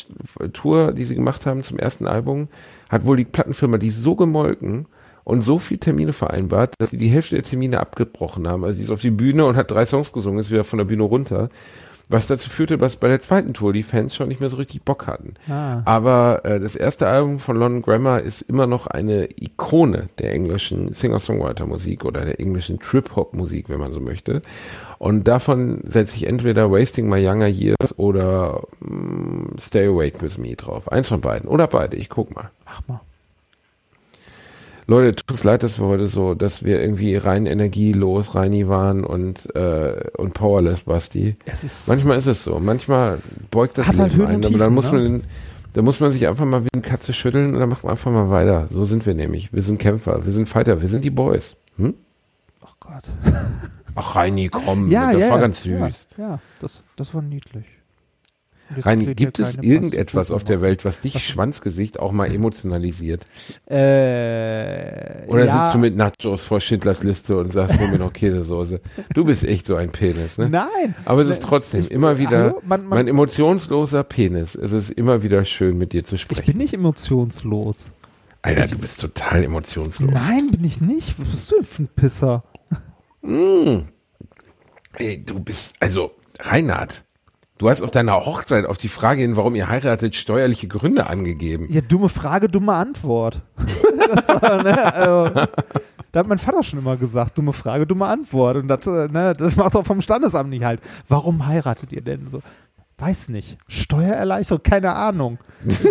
Tour, 0.52 0.92
die 0.92 1.04
sie 1.04 1.14
gemacht 1.14 1.46
haben 1.46 1.62
zum 1.62 1.78
ersten 1.78 2.06
Album, 2.06 2.48
hat 2.92 3.06
wohl 3.06 3.16
die 3.16 3.24
Plattenfirma 3.24 3.78
die 3.78 3.90
so 3.90 4.14
gemolken 4.14 4.86
und 5.24 5.42
so 5.42 5.58
viel 5.58 5.78
Termine 5.78 6.12
vereinbart, 6.12 6.74
dass 6.78 6.90
sie 6.90 6.98
die 6.98 7.08
Hälfte 7.08 7.36
der 7.36 7.44
Termine 7.44 7.80
abgebrochen 7.80 8.46
haben. 8.46 8.64
Also 8.64 8.76
sie 8.76 8.84
ist 8.84 8.90
auf 8.90 9.00
die 9.00 9.10
Bühne 9.10 9.46
und 9.46 9.56
hat 9.56 9.70
drei 9.70 9.86
Songs 9.86 10.12
gesungen, 10.12 10.40
ist 10.40 10.50
wieder 10.50 10.64
von 10.64 10.78
der 10.78 10.84
Bühne 10.84 11.04
runter. 11.04 11.48
Was 12.12 12.26
dazu 12.26 12.50
führte, 12.50 12.76
dass 12.76 12.96
bei 12.96 13.08
der 13.08 13.20
zweiten 13.20 13.54
Tour 13.54 13.72
die 13.72 13.82
Fans 13.82 14.14
schon 14.14 14.28
nicht 14.28 14.40
mehr 14.40 14.50
so 14.50 14.58
richtig 14.58 14.82
Bock 14.82 15.06
hatten. 15.06 15.34
Ah. 15.48 15.80
Aber 15.86 16.44
äh, 16.44 16.60
das 16.60 16.76
erste 16.76 17.08
Album 17.08 17.38
von 17.38 17.56
London 17.56 17.80
Grammar 17.80 18.20
ist 18.20 18.42
immer 18.42 18.66
noch 18.66 18.86
eine 18.86 19.28
Ikone 19.40 20.08
der 20.18 20.32
englischen 20.32 20.92
Singer-Songwriter-Musik 20.92 22.04
oder 22.04 22.26
der 22.26 22.38
englischen 22.38 22.78
Trip-Hop-Musik, 22.80 23.70
wenn 23.70 23.80
man 23.80 23.92
so 23.92 24.00
möchte. 24.00 24.42
Und 24.98 25.26
davon 25.26 25.80
setze 25.84 26.16
ich 26.16 26.26
entweder 26.26 26.70
Wasting 26.70 27.08
My 27.08 27.18
Younger 27.18 27.48
Years 27.48 27.98
oder 27.98 28.62
mm, 28.80 29.56
Stay 29.58 29.86
Awake 29.86 30.20
With 30.20 30.36
Me 30.36 30.54
drauf. 30.54 30.92
Eins 30.92 31.08
von 31.08 31.22
beiden. 31.22 31.48
Oder 31.48 31.66
beide. 31.66 31.96
Ich 31.96 32.10
guck 32.10 32.34
mal. 32.34 32.50
Mach 32.66 32.86
mal. 32.88 33.00
Leute, 34.86 35.14
tut 35.16 35.30
uns 35.30 35.44
leid, 35.44 35.62
dass 35.62 35.78
wir 35.78 35.86
heute 35.86 36.06
so, 36.08 36.34
dass 36.34 36.64
wir 36.64 36.80
irgendwie 36.80 37.16
rein 37.16 37.46
energielos, 37.46 38.34
Reini 38.34 38.68
waren 38.68 39.04
und, 39.04 39.54
äh, 39.54 40.08
und 40.16 40.34
powerless, 40.34 40.82
Basti. 40.82 41.36
Es 41.44 41.62
ist 41.64 41.88
Manchmal 41.88 42.18
ist 42.18 42.26
es 42.26 42.42
so. 42.44 42.58
Manchmal 42.58 43.18
beugt 43.50 43.78
das 43.78 43.86
halt 43.98 44.12
Leben 44.12 44.16
Höhen 44.16 44.36
und 44.36 44.46
ein, 44.46 44.50
aber 44.54 44.58
dann 44.58 44.74
muss 44.74 44.86
ne? 44.86 44.92
man, 44.98 45.02
den- 45.04 45.24
da 45.72 45.82
muss 45.82 46.00
man 46.00 46.10
sich 46.10 46.26
einfach 46.26 46.44
mal 46.44 46.64
wie 46.64 46.68
eine 46.74 46.82
Katze 46.82 47.12
schütteln 47.12 47.54
und 47.54 47.60
dann 47.60 47.68
macht 47.68 47.84
man 47.84 47.92
einfach 47.92 48.10
mal 48.10 48.28
weiter. 48.28 48.66
So 48.70 48.84
sind 48.84 49.06
wir 49.06 49.14
nämlich. 49.14 49.52
Wir 49.52 49.62
sind 49.62 49.78
Kämpfer, 49.78 50.24
wir 50.24 50.32
sind 50.32 50.48
Fighter, 50.48 50.82
wir 50.82 50.88
sind 50.88 51.04
die 51.04 51.10
Boys. 51.10 51.56
Hm? 51.78 51.94
Oh 52.62 52.68
Gott. 52.80 53.04
Ach, 53.94 54.16
Reini, 54.16 54.48
komm, 54.48 54.90
Ja, 54.90 55.12
das 55.12 55.20
ja, 55.20 55.28
war 55.30 55.36
ja, 55.36 55.42
ganz 55.42 55.62
süß. 55.62 56.06
Ja, 56.18 56.28
ja 56.28 56.38
das, 56.60 56.82
das 56.96 57.14
war 57.14 57.22
niedlich. 57.22 57.64
Steht 58.80 59.16
gibt 59.16 59.38
es 59.38 59.56
irgendetwas 59.56 60.30
auf 60.30 60.44
der 60.44 60.60
Welt, 60.60 60.84
was 60.84 61.00
dich 61.00 61.18
Schwanzgesicht 61.26 61.98
auch 62.00 62.12
mal 62.12 62.32
emotionalisiert? 62.32 63.26
Äh, 63.66 65.26
Oder 65.28 65.44
ja, 65.44 65.62
sitzt 65.62 65.74
du 65.74 65.78
mit 65.78 65.96
Nachos 65.96 66.42
vor 66.42 66.60
Schindlers 66.60 67.02
Liste 67.02 67.36
und 67.36 67.50
sagst, 67.52 67.78
hol 67.78 67.88
mir 67.88 67.98
noch 67.98 68.12
Käsesoße? 68.12 68.80
Du 69.14 69.24
bist 69.24 69.44
echt 69.44 69.66
so 69.66 69.76
ein 69.76 69.90
Penis, 69.90 70.38
ne? 70.38 70.48
Nein. 70.48 70.94
Aber 71.04 71.22
es 71.22 71.28
ist 71.28 71.42
Ne, 71.42 71.48
trotzdem 71.48 71.80
ich- 71.80 71.90
immer 71.90 72.18
wieder 72.18 72.38
Hallo? 72.44 72.62
Man- 72.66 72.80
man- 72.82 72.88
mein 72.88 73.08
emotionsloser 73.08 74.02
Penis. 74.04 74.54
Es 74.54 74.72
ist 74.72 74.90
immer 74.90 75.22
wieder 75.22 75.44
schön, 75.44 75.78
mit 75.78 75.92
dir 75.92 76.04
zu 76.04 76.14
Ich 76.16 76.22
sprechen. 76.22 76.44
bin 76.46 76.56
nicht 76.58 76.74
emotionslos. 76.74 77.90
Alter, 78.42 78.66
du 78.68 78.78
bist 78.78 79.00
total 79.00 79.44
emotionslos. 79.44 80.10
Nein, 80.10 80.48
bin 80.50 80.64
ich 80.64 80.80
nicht. 80.80 81.14
Was 81.18 81.28
bist 81.30 81.50
du 81.50 81.54
denn 81.56 81.64
für 81.64 81.82
ein 81.84 81.88
Pisser? 81.88 82.44
Mm. 83.22 83.82
Ey, 84.96 85.24
du 85.24 85.40
bist, 85.40 85.76
also, 85.80 86.10
Reinhard, 86.40 87.04
du 87.62 87.70
hast 87.70 87.80
auf 87.80 87.92
deiner 87.92 88.26
Hochzeit 88.26 88.66
auf 88.66 88.76
die 88.76 88.88
Frage 88.88 89.22
hin, 89.22 89.36
warum 89.36 89.54
ihr 89.54 89.68
heiratet, 89.68 90.16
steuerliche 90.16 90.66
Gründe 90.66 91.06
angegeben. 91.06 91.66
Ja, 91.70 91.80
dumme 91.80 92.08
Frage, 92.08 92.48
dumme 92.48 92.72
Antwort. 92.72 93.40
das, 94.14 94.28
war, 94.28 94.62
ne, 94.64 94.94
also, 94.94 95.34
da 96.10 96.20
hat 96.20 96.26
mein 96.26 96.38
Vater 96.38 96.64
schon 96.64 96.80
immer 96.80 96.96
gesagt, 96.96 97.38
dumme 97.38 97.52
Frage, 97.52 97.86
dumme 97.86 98.06
Antwort. 98.06 98.56
Und 98.56 98.68
das, 98.68 98.86
äh, 98.88 99.06
ne, 99.08 99.32
das 99.38 99.54
macht 99.54 99.76
auch 99.76 99.86
vom 99.86 100.02
Standesamt 100.02 100.50
nicht 100.50 100.64
halt. 100.64 100.80
Warum 101.06 101.46
heiratet 101.46 101.92
ihr 101.92 102.02
denn 102.02 102.26
so? 102.26 102.42
Weiß 102.98 103.28
nicht. 103.28 103.58
Steuererleichterung? 103.68 104.62
Keine 104.64 104.94
Ahnung. 104.94 105.38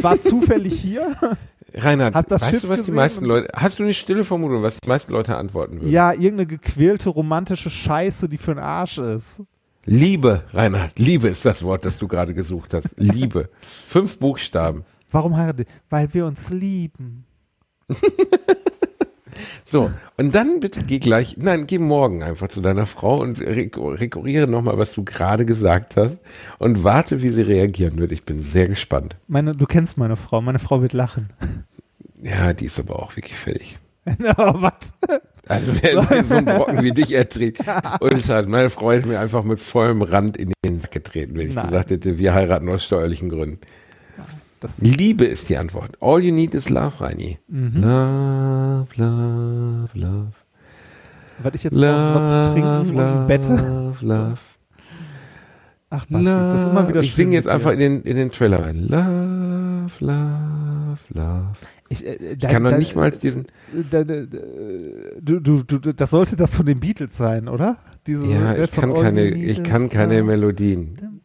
War 0.02 0.20
zufällig 0.20 0.80
hier? 0.80 1.16
Reinhard, 1.74 2.30
weißt 2.30 2.50
Schiff 2.50 2.62
du, 2.64 2.68
was 2.68 2.84
die 2.84 2.92
meisten 2.92 3.24
Leute, 3.24 3.48
hast 3.56 3.80
du 3.80 3.84
eine 3.84 3.94
stille 3.94 4.26
Vermutung, 4.26 4.62
was 4.62 4.82
die 4.82 4.90
meisten 4.90 5.14
Leute 5.14 5.38
antworten 5.38 5.80
würden? 5.80 5.90
Ja, 5.90 6.12
irgendeine 6.12 6.48
gequälte 6.48 7.08
romantische 7.08 7.70
Scheiße, 7.70 8.28
die 8.28 8.38
für 8.38 8.54
den 8.54 8.62
Arsch 8.62 8.98
ist. 8.98 9.42
Liebe, 9.86 10.44
Reinhard, 10.54 10.98
Liebe 11.00 11.28
ist 11.28 11.44
das 11.46 11.64
Wort, 11.64 11.86
das 11.86 11.98
du 11.98 12.08
gerade 12.08 12.34
gesucht 12.34 12.74
hast. 12.74 12.94
Liebe. 12.98 13.50
Fünf 13.62 14.20
Buchstaben. 14.20 14.84
Warum 15.12 15.36
heiratet? 15.36 15.68
Weil 15.90 16.14
wir 16.14 16.26
uns 16.26 16.50
lieben. 16.50 17.26
So, 19.64 19.90
und 20.18 20.36
dann 20.36 20.60
bitte 20.60 20.84
geh 20.84 21.00
gleich, 21.00 21.38
nein, 21.38 21.66
geh 21.66 21.78
morgen 21.80 22.22
einfach 22.24 22.50
zu 22.50 22.60
deiner 22.60 22.86
Frau 22.86 23.22
und 23.22 23.40
rek- 23.40 23.78
rekurriere 23.78 24.46
nochmal, 24.46 24.78
was 24.78 24.92
du 24.92 25.06
gerade 25.06 25.46
gesagt 25.46 25.96
hast 25.96 26.18
und 26.60 26.84
warte, 26.84 27.22
wie 27.22 27.30
sie 27.30 27.42
reagieren 27.44 27.98
wird. 27.98 28.12
Ich 28.12 28.24
bin 28.26 28.44
sehr 28.44 28.68
gespannt. 28.68 29.16
Meine, 29.28 29.56
du 29.56 29.66
kennst 29.66 29.98
meine 29.98 30.18
Frau. 30.18 30.42
Meine 30.42 30.60
Frau 30.60 30.82
wird 30.82 30.92
lachen. 30.92 31.30
Ja, 32.22 32.52
die 32.52 32.66
ist 32.66 32.80
aber 32.80 33.02
auch 33.02 33.16
wirklich 33.16 33.36
fertig. 33.38 33.80
Aber 34.36 34.62
was? 34.62 34.94
Also 35.52 35.74
wer 35.82 36.24
so 36.24 36.36
einen 36.36 36.46
Brocken 36.46 36.82
wie 36.82 36.92
dich 36.92 37.14
erträgt. 37.14 37.60
Und 38.00 38.30
halt, 38.30 38.48
meine 38.48 38.70
Frau 38.70 38.92
hätte 38.92 39.08
mir 39.08 39.20
einfach 39.20 39.44
mit 39.44 39.60
vollem 39.60 40.02
Rand 40.02 40.38
in 40.38 40.54
den 40.64 40.80
Sack 40.80 40.92
getreten, 40.92 41.38
wenn 41.38 41.50
ich 41.50 41.56
Nein. 41.56 41.68
gesagt 41.68 41.92
hätte, 41.92 42.18
wir 42.18 42.34
heiraten 42.34 42.70
aus 42.70 42.86
steuerlichen 42.86 43.30
Gründen. 43.30 43.60
Das, 44.62 44.80
Liebe 44.80 45.26
ist 45.26 45.50
die 45.50 45.58
Antwort. 45.58 45.98
All 46.00 46.22
you 46.22 46.32
need 46.32 46.54
is 46.54 46.70
love, 46.70 47.02
Reini. 47.02 47.40
Mhm. 47.48 47.82
Love, 47.82 48.88
love, 48.96 49.90
love. 49.96 50.32
was 51.42 51.54
ich 51.56 51.64
jetzt 51.64 51.74
brauche, 51.74 52.16
was 52.16 52.46
zu 52.46 52.54
trinken 52.54 52.90
und 52.92 53.00
ein 53.00 53.28
Bett. 53.28 53.48
Love, 53.48 53.96
love. 54.02 54.38
Ach, 55.90 56.06
Basti, 56.06 56.24
das 56.24 56.62
ist 56.62 56.70
immer 56.70 56.88
wieder 56.88 57.02
ich 57.02 57.08
schön 57.08 57.16
singe 57.16 57.36
jetzt 57.36 57.50
einfach 57.50 57.72
in 57.72 57.80
den, 57.80 58.02
in 58.04 58.16
den 58.16 58.32
Trailer 58.32 58.64
rein. 58.64 58.88
Love, 58.88 59.71
love, 60.00 61.00
love. 61.10 61.56
Ich, 61.90 62.06
äh, 62.06 62.34
Ich 62.34 62.48
kann 62.48 62.64
noch 62.64 62.78
nicht 62.78 62.96
mal 62.96 63.12
diesen. 63.12 63.46
Da, 63.90 64.04
da, 64.04 64.22
da, 64.22 64.38
du, 65.20 65.40
du, 65.40 65.64
du, 65.64 65.94
das 65.94 66.10
sollte 66.10 66.36
das 66.36 66.56
von 66.56 66.66
den 66.66 66.80
Beatles 66.80 67.18
sein, 67.18 67.48
oder? 67.48 67.78
Diese, 68.08 68.26
Ja, 68.26 68.56
ich 68.56 68.72
kann 68.72 68.94
keine, 68.94 69.30
ich 69.30 69.64
kann 69.64 69.90
keine 69.90 70.20
Love. 70.20 70.28
Melodien. 70.28 71.22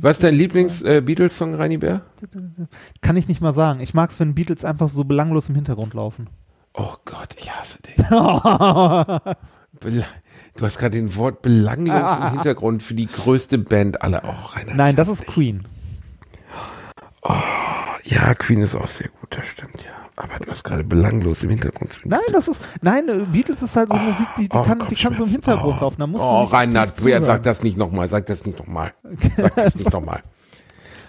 Was 0.00 0.18
ist 0.18 0.24
dein 0.24 0.34
Lieblings-Beatles-Song, 0.34 1.54
Reini 1.54 1.78
Bär? 1.78 2.02
Love. 2.32 2.68
Kann 3.00 3.16
ich 3.16 3.28
nicht 3.28 3.40
mal 3.40 3.52
sagen. 3.52 3.80
Ich 3.80 3.94
mag 3.94 4.10
es, 4.10 4.20
wenn 4.20 4.34
Beatles 4.34 4.64
einfach 4.64 4.88
so 4.88 5.04
belanglos 5.04 5.48
im 5.48 5.54
Hintergrund 5.54 5.94
laufen. 5.94 6.28
Oh 6.74 6.94
Gott, 7.04 7.34
ich 7.38 7.50
hasse 7.54 7.78
dich. 7.82 7.96
Du 10.56 10.64
hast 10.64 10.78
gerade 10.78 10.96
den 10.96 11.14
Wort 11.16 11.42
belanglos 11.42 12.16
im 12.16 12.28
Hintergrund 12.32 12.82
für 12.82 12.94
die 12.94 13.06
größte 13.06 13.58
Band 13.58 14.00
aller. 14.02 14.22
Oh, 14.24 14.56
Rainer. 14.56 14.74
Nein, 14.74 14.96
das 14.96 15.08
ist 15.10 15.26
Queen. 15.26 15.60
Ja, 18.04 18.34
Queen 18.34 18.60
ist 18.62 18.74
auch 18.76 18.86
sehr 18.86 19.08
gut, 19.20 19.36
das 19.36 19.48
stimmt, 19.48 19.84
ja. 19.84 19.90
Aber 20.14 20.38
du 20.38 20.50
hast 20.50 20.62
gerade 20.64 20.84
belanglos 20.84 21.42
im 21.42 21.50
Hintergrund. 21.50 22.00
Nein, 22.04 22.20
das 22.32 22.48
ist, 22.48 22.64
nein, 22.80 23.08
äh, 23.08 23.24
Beatles 23.30 23.62
ist 23.62 23.76
halt 23.76 23.88
so 23.90 23.96
Musik, 23.96 24.26
die, 24.38 24.48
die, 24.48 24.56
oh, 24.56 24.62
kann, 24.62 24.86
die 24.88 24.94
kann 24.94 25.14
so 25.14 25.24
im. 25.24 25.30
Hintergrund 25.30 25.76
Oh. 25.78 25.80
laufen. 25.84 25.96
Da 25.98 26.06
musst 26.06 26.24
oh, 26.24 26.30
du 26.36 26.40
nicht 26.42 26.52
Reinhard, 26.52 26.96
zuhören. 26.96 27.22
sag 27.22 27.42
das 27.42 27.62
nicht 27.62 27.76
nochmal, 27.76 28.08
sag 28.08 28.24
das 28.26 28.46
nicht 28.46 28.58
nochmal. 28.58 28.94
Sag 29.36 29.54
das 29.56 29.74
nicht 29.76 29.92
nochmal. 29.92 30.22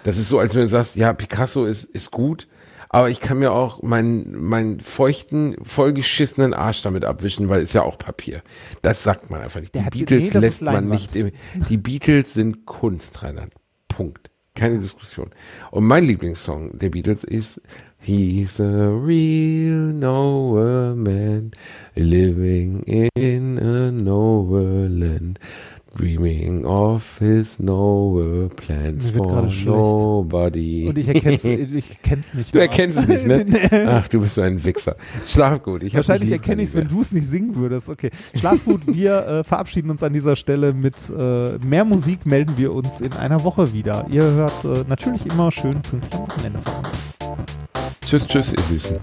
Das 0.03 0.17
ist 0.17 0.27
so, 0.27 0.39
als 0.39 0.55
wenn 0.55 0.61
du 0.63 0.67
sagst, 0.67 0.95
ja, 0.95 1.13
Picasso 1.13 1.65
ist, 1.65 1.83
ist 1.85 2.11
gut, 2.11 2.47
aber 2.89 3.09
ich 3.09 3.19
kann 3.21 3.39
mir 3.39 3.51
auch 3.53 3.81
meinen, 3.83 4.41
meinen 4.43 4.79
feuchten, 4.79 5.55
vollgeschissenen 5.63 6.53
Arsch 6.53 6.81
damit 6.81 7.05
abwischen, 7.05 7.47
weil 7.49 7.61
ist 7.61 7.73
ja 7.73 7.83
auch 7.83 7.97
Papier. 7.97 8.41
Das 8.81 9.03
sagt 9.03 9.29
man 9.29 9.41
einfach 9.41 9.59
nicht. 9.59 9.75
Die 9.75 9.81
Beatles 9.81 10.33
lässt 10.33 10.61
man 10.63 10.87
nicht 10.89 11.15
im, 11.15 11.31
die 11.69 11.77
Beatles 11.77 12.33
sind 12.33 12.65
Kunst, 12.65 13.23
Reinhard. 13.23 13.51
Punkt. 13.87 14.31
Keine 14.57 14.79
Diskussion. 14.79 15.29
Und 15.69 15.85
mein 15.85 16.03
Lieblingssong 16.05 16.79
der 16.79 16.89
Beatles 16.89 17.23
ist 17.23 17.61
He's 17.99 18.59
a 18.59 18.89
real 18.89 19.93
nowhere 19.93 20.95
man 20.95 21.51
living 21.95 22.81
in 23.15 23.59
a 23.59 23.91
nowhere 23.91 24.89
land. 24.89 25.39
Dreaming 25.95 26.65
of 26.65 27.17
his 27.19 27.59
nowhere 27.59 28.49
plans 28.49 29.11
for 29.11 29.25
gerade 29.25 29.49
schlecht. 29.49 29.67
nobody. 29.67 30.87
Und 30.87 30.97
ich 30.97 31.07
erkenn's, 31.07 31.43
ich 31.45 32.01
kenn's 32.01 32.33
nicht. 32.33 32.53
Du 32.53 32.59
erkennst 32.59 32.97
es 32.97 33.07
nicht, 33.07 33.25
ne? 33.25 33.45
Ach, 33.89 34.07
du 34.07 34.19
bist 34.19 34.35
so 34.35 34.41
ein 34.41 34.63
Wichser. 34.63 34.95
Schlaf 35.27 35.63
gut. 35.63 35.83
Ich 35.83 35.95
Wahrscheinlich 35.95 36.31
erkenne 36.31 36.61
ich 36.61 36.69
es, 36.69 36.75
wenn 36.75 36.87
du 36.87 37.01
es 37.01 37.11
nicht 37.11 37.27
singen 37.27 37.55
würdest. 37.55 37.89
Okay. 37.89 38.11
Schlaf 38.35 38.63
gut. 38.65 38.81
Wir 38.85 39.27
äh, 39.27 39.43
verabschieden 39.43 39.89
uns 39.89 40.03
an 40.03 40.13
dieser 40.13 40.35
Stelle 40.35 40.73
mit 40.73 40.95
äh, 41.09 41.57
mehr 41.65 41.85
Musik. 41.85 42.25
Melden 42.25 42.57
wir 42.57 42.73
uns 42.73 43.01
in 43.01 43.13
einer 43.13 43.43
Woche 43.43 43.73
wieder. 43.73 44.05
Ihr 44.09 44.23
hört 44.23 44.65
äh, 44.65 44.83
natürlich 44.87 45.25
immer 45.25 45.51
schön 45.51 45.81
pünktlich 45.81 46.13
am 46.13 46.27
Wochenende 46.27 46.59
von 46.59 46.73
uns. 46.75 46.89
Tschüss, 48.05 48.27
tschüss, 48.27 48.53
ihr 48.53 48.63
Süßen. 48.63 48.97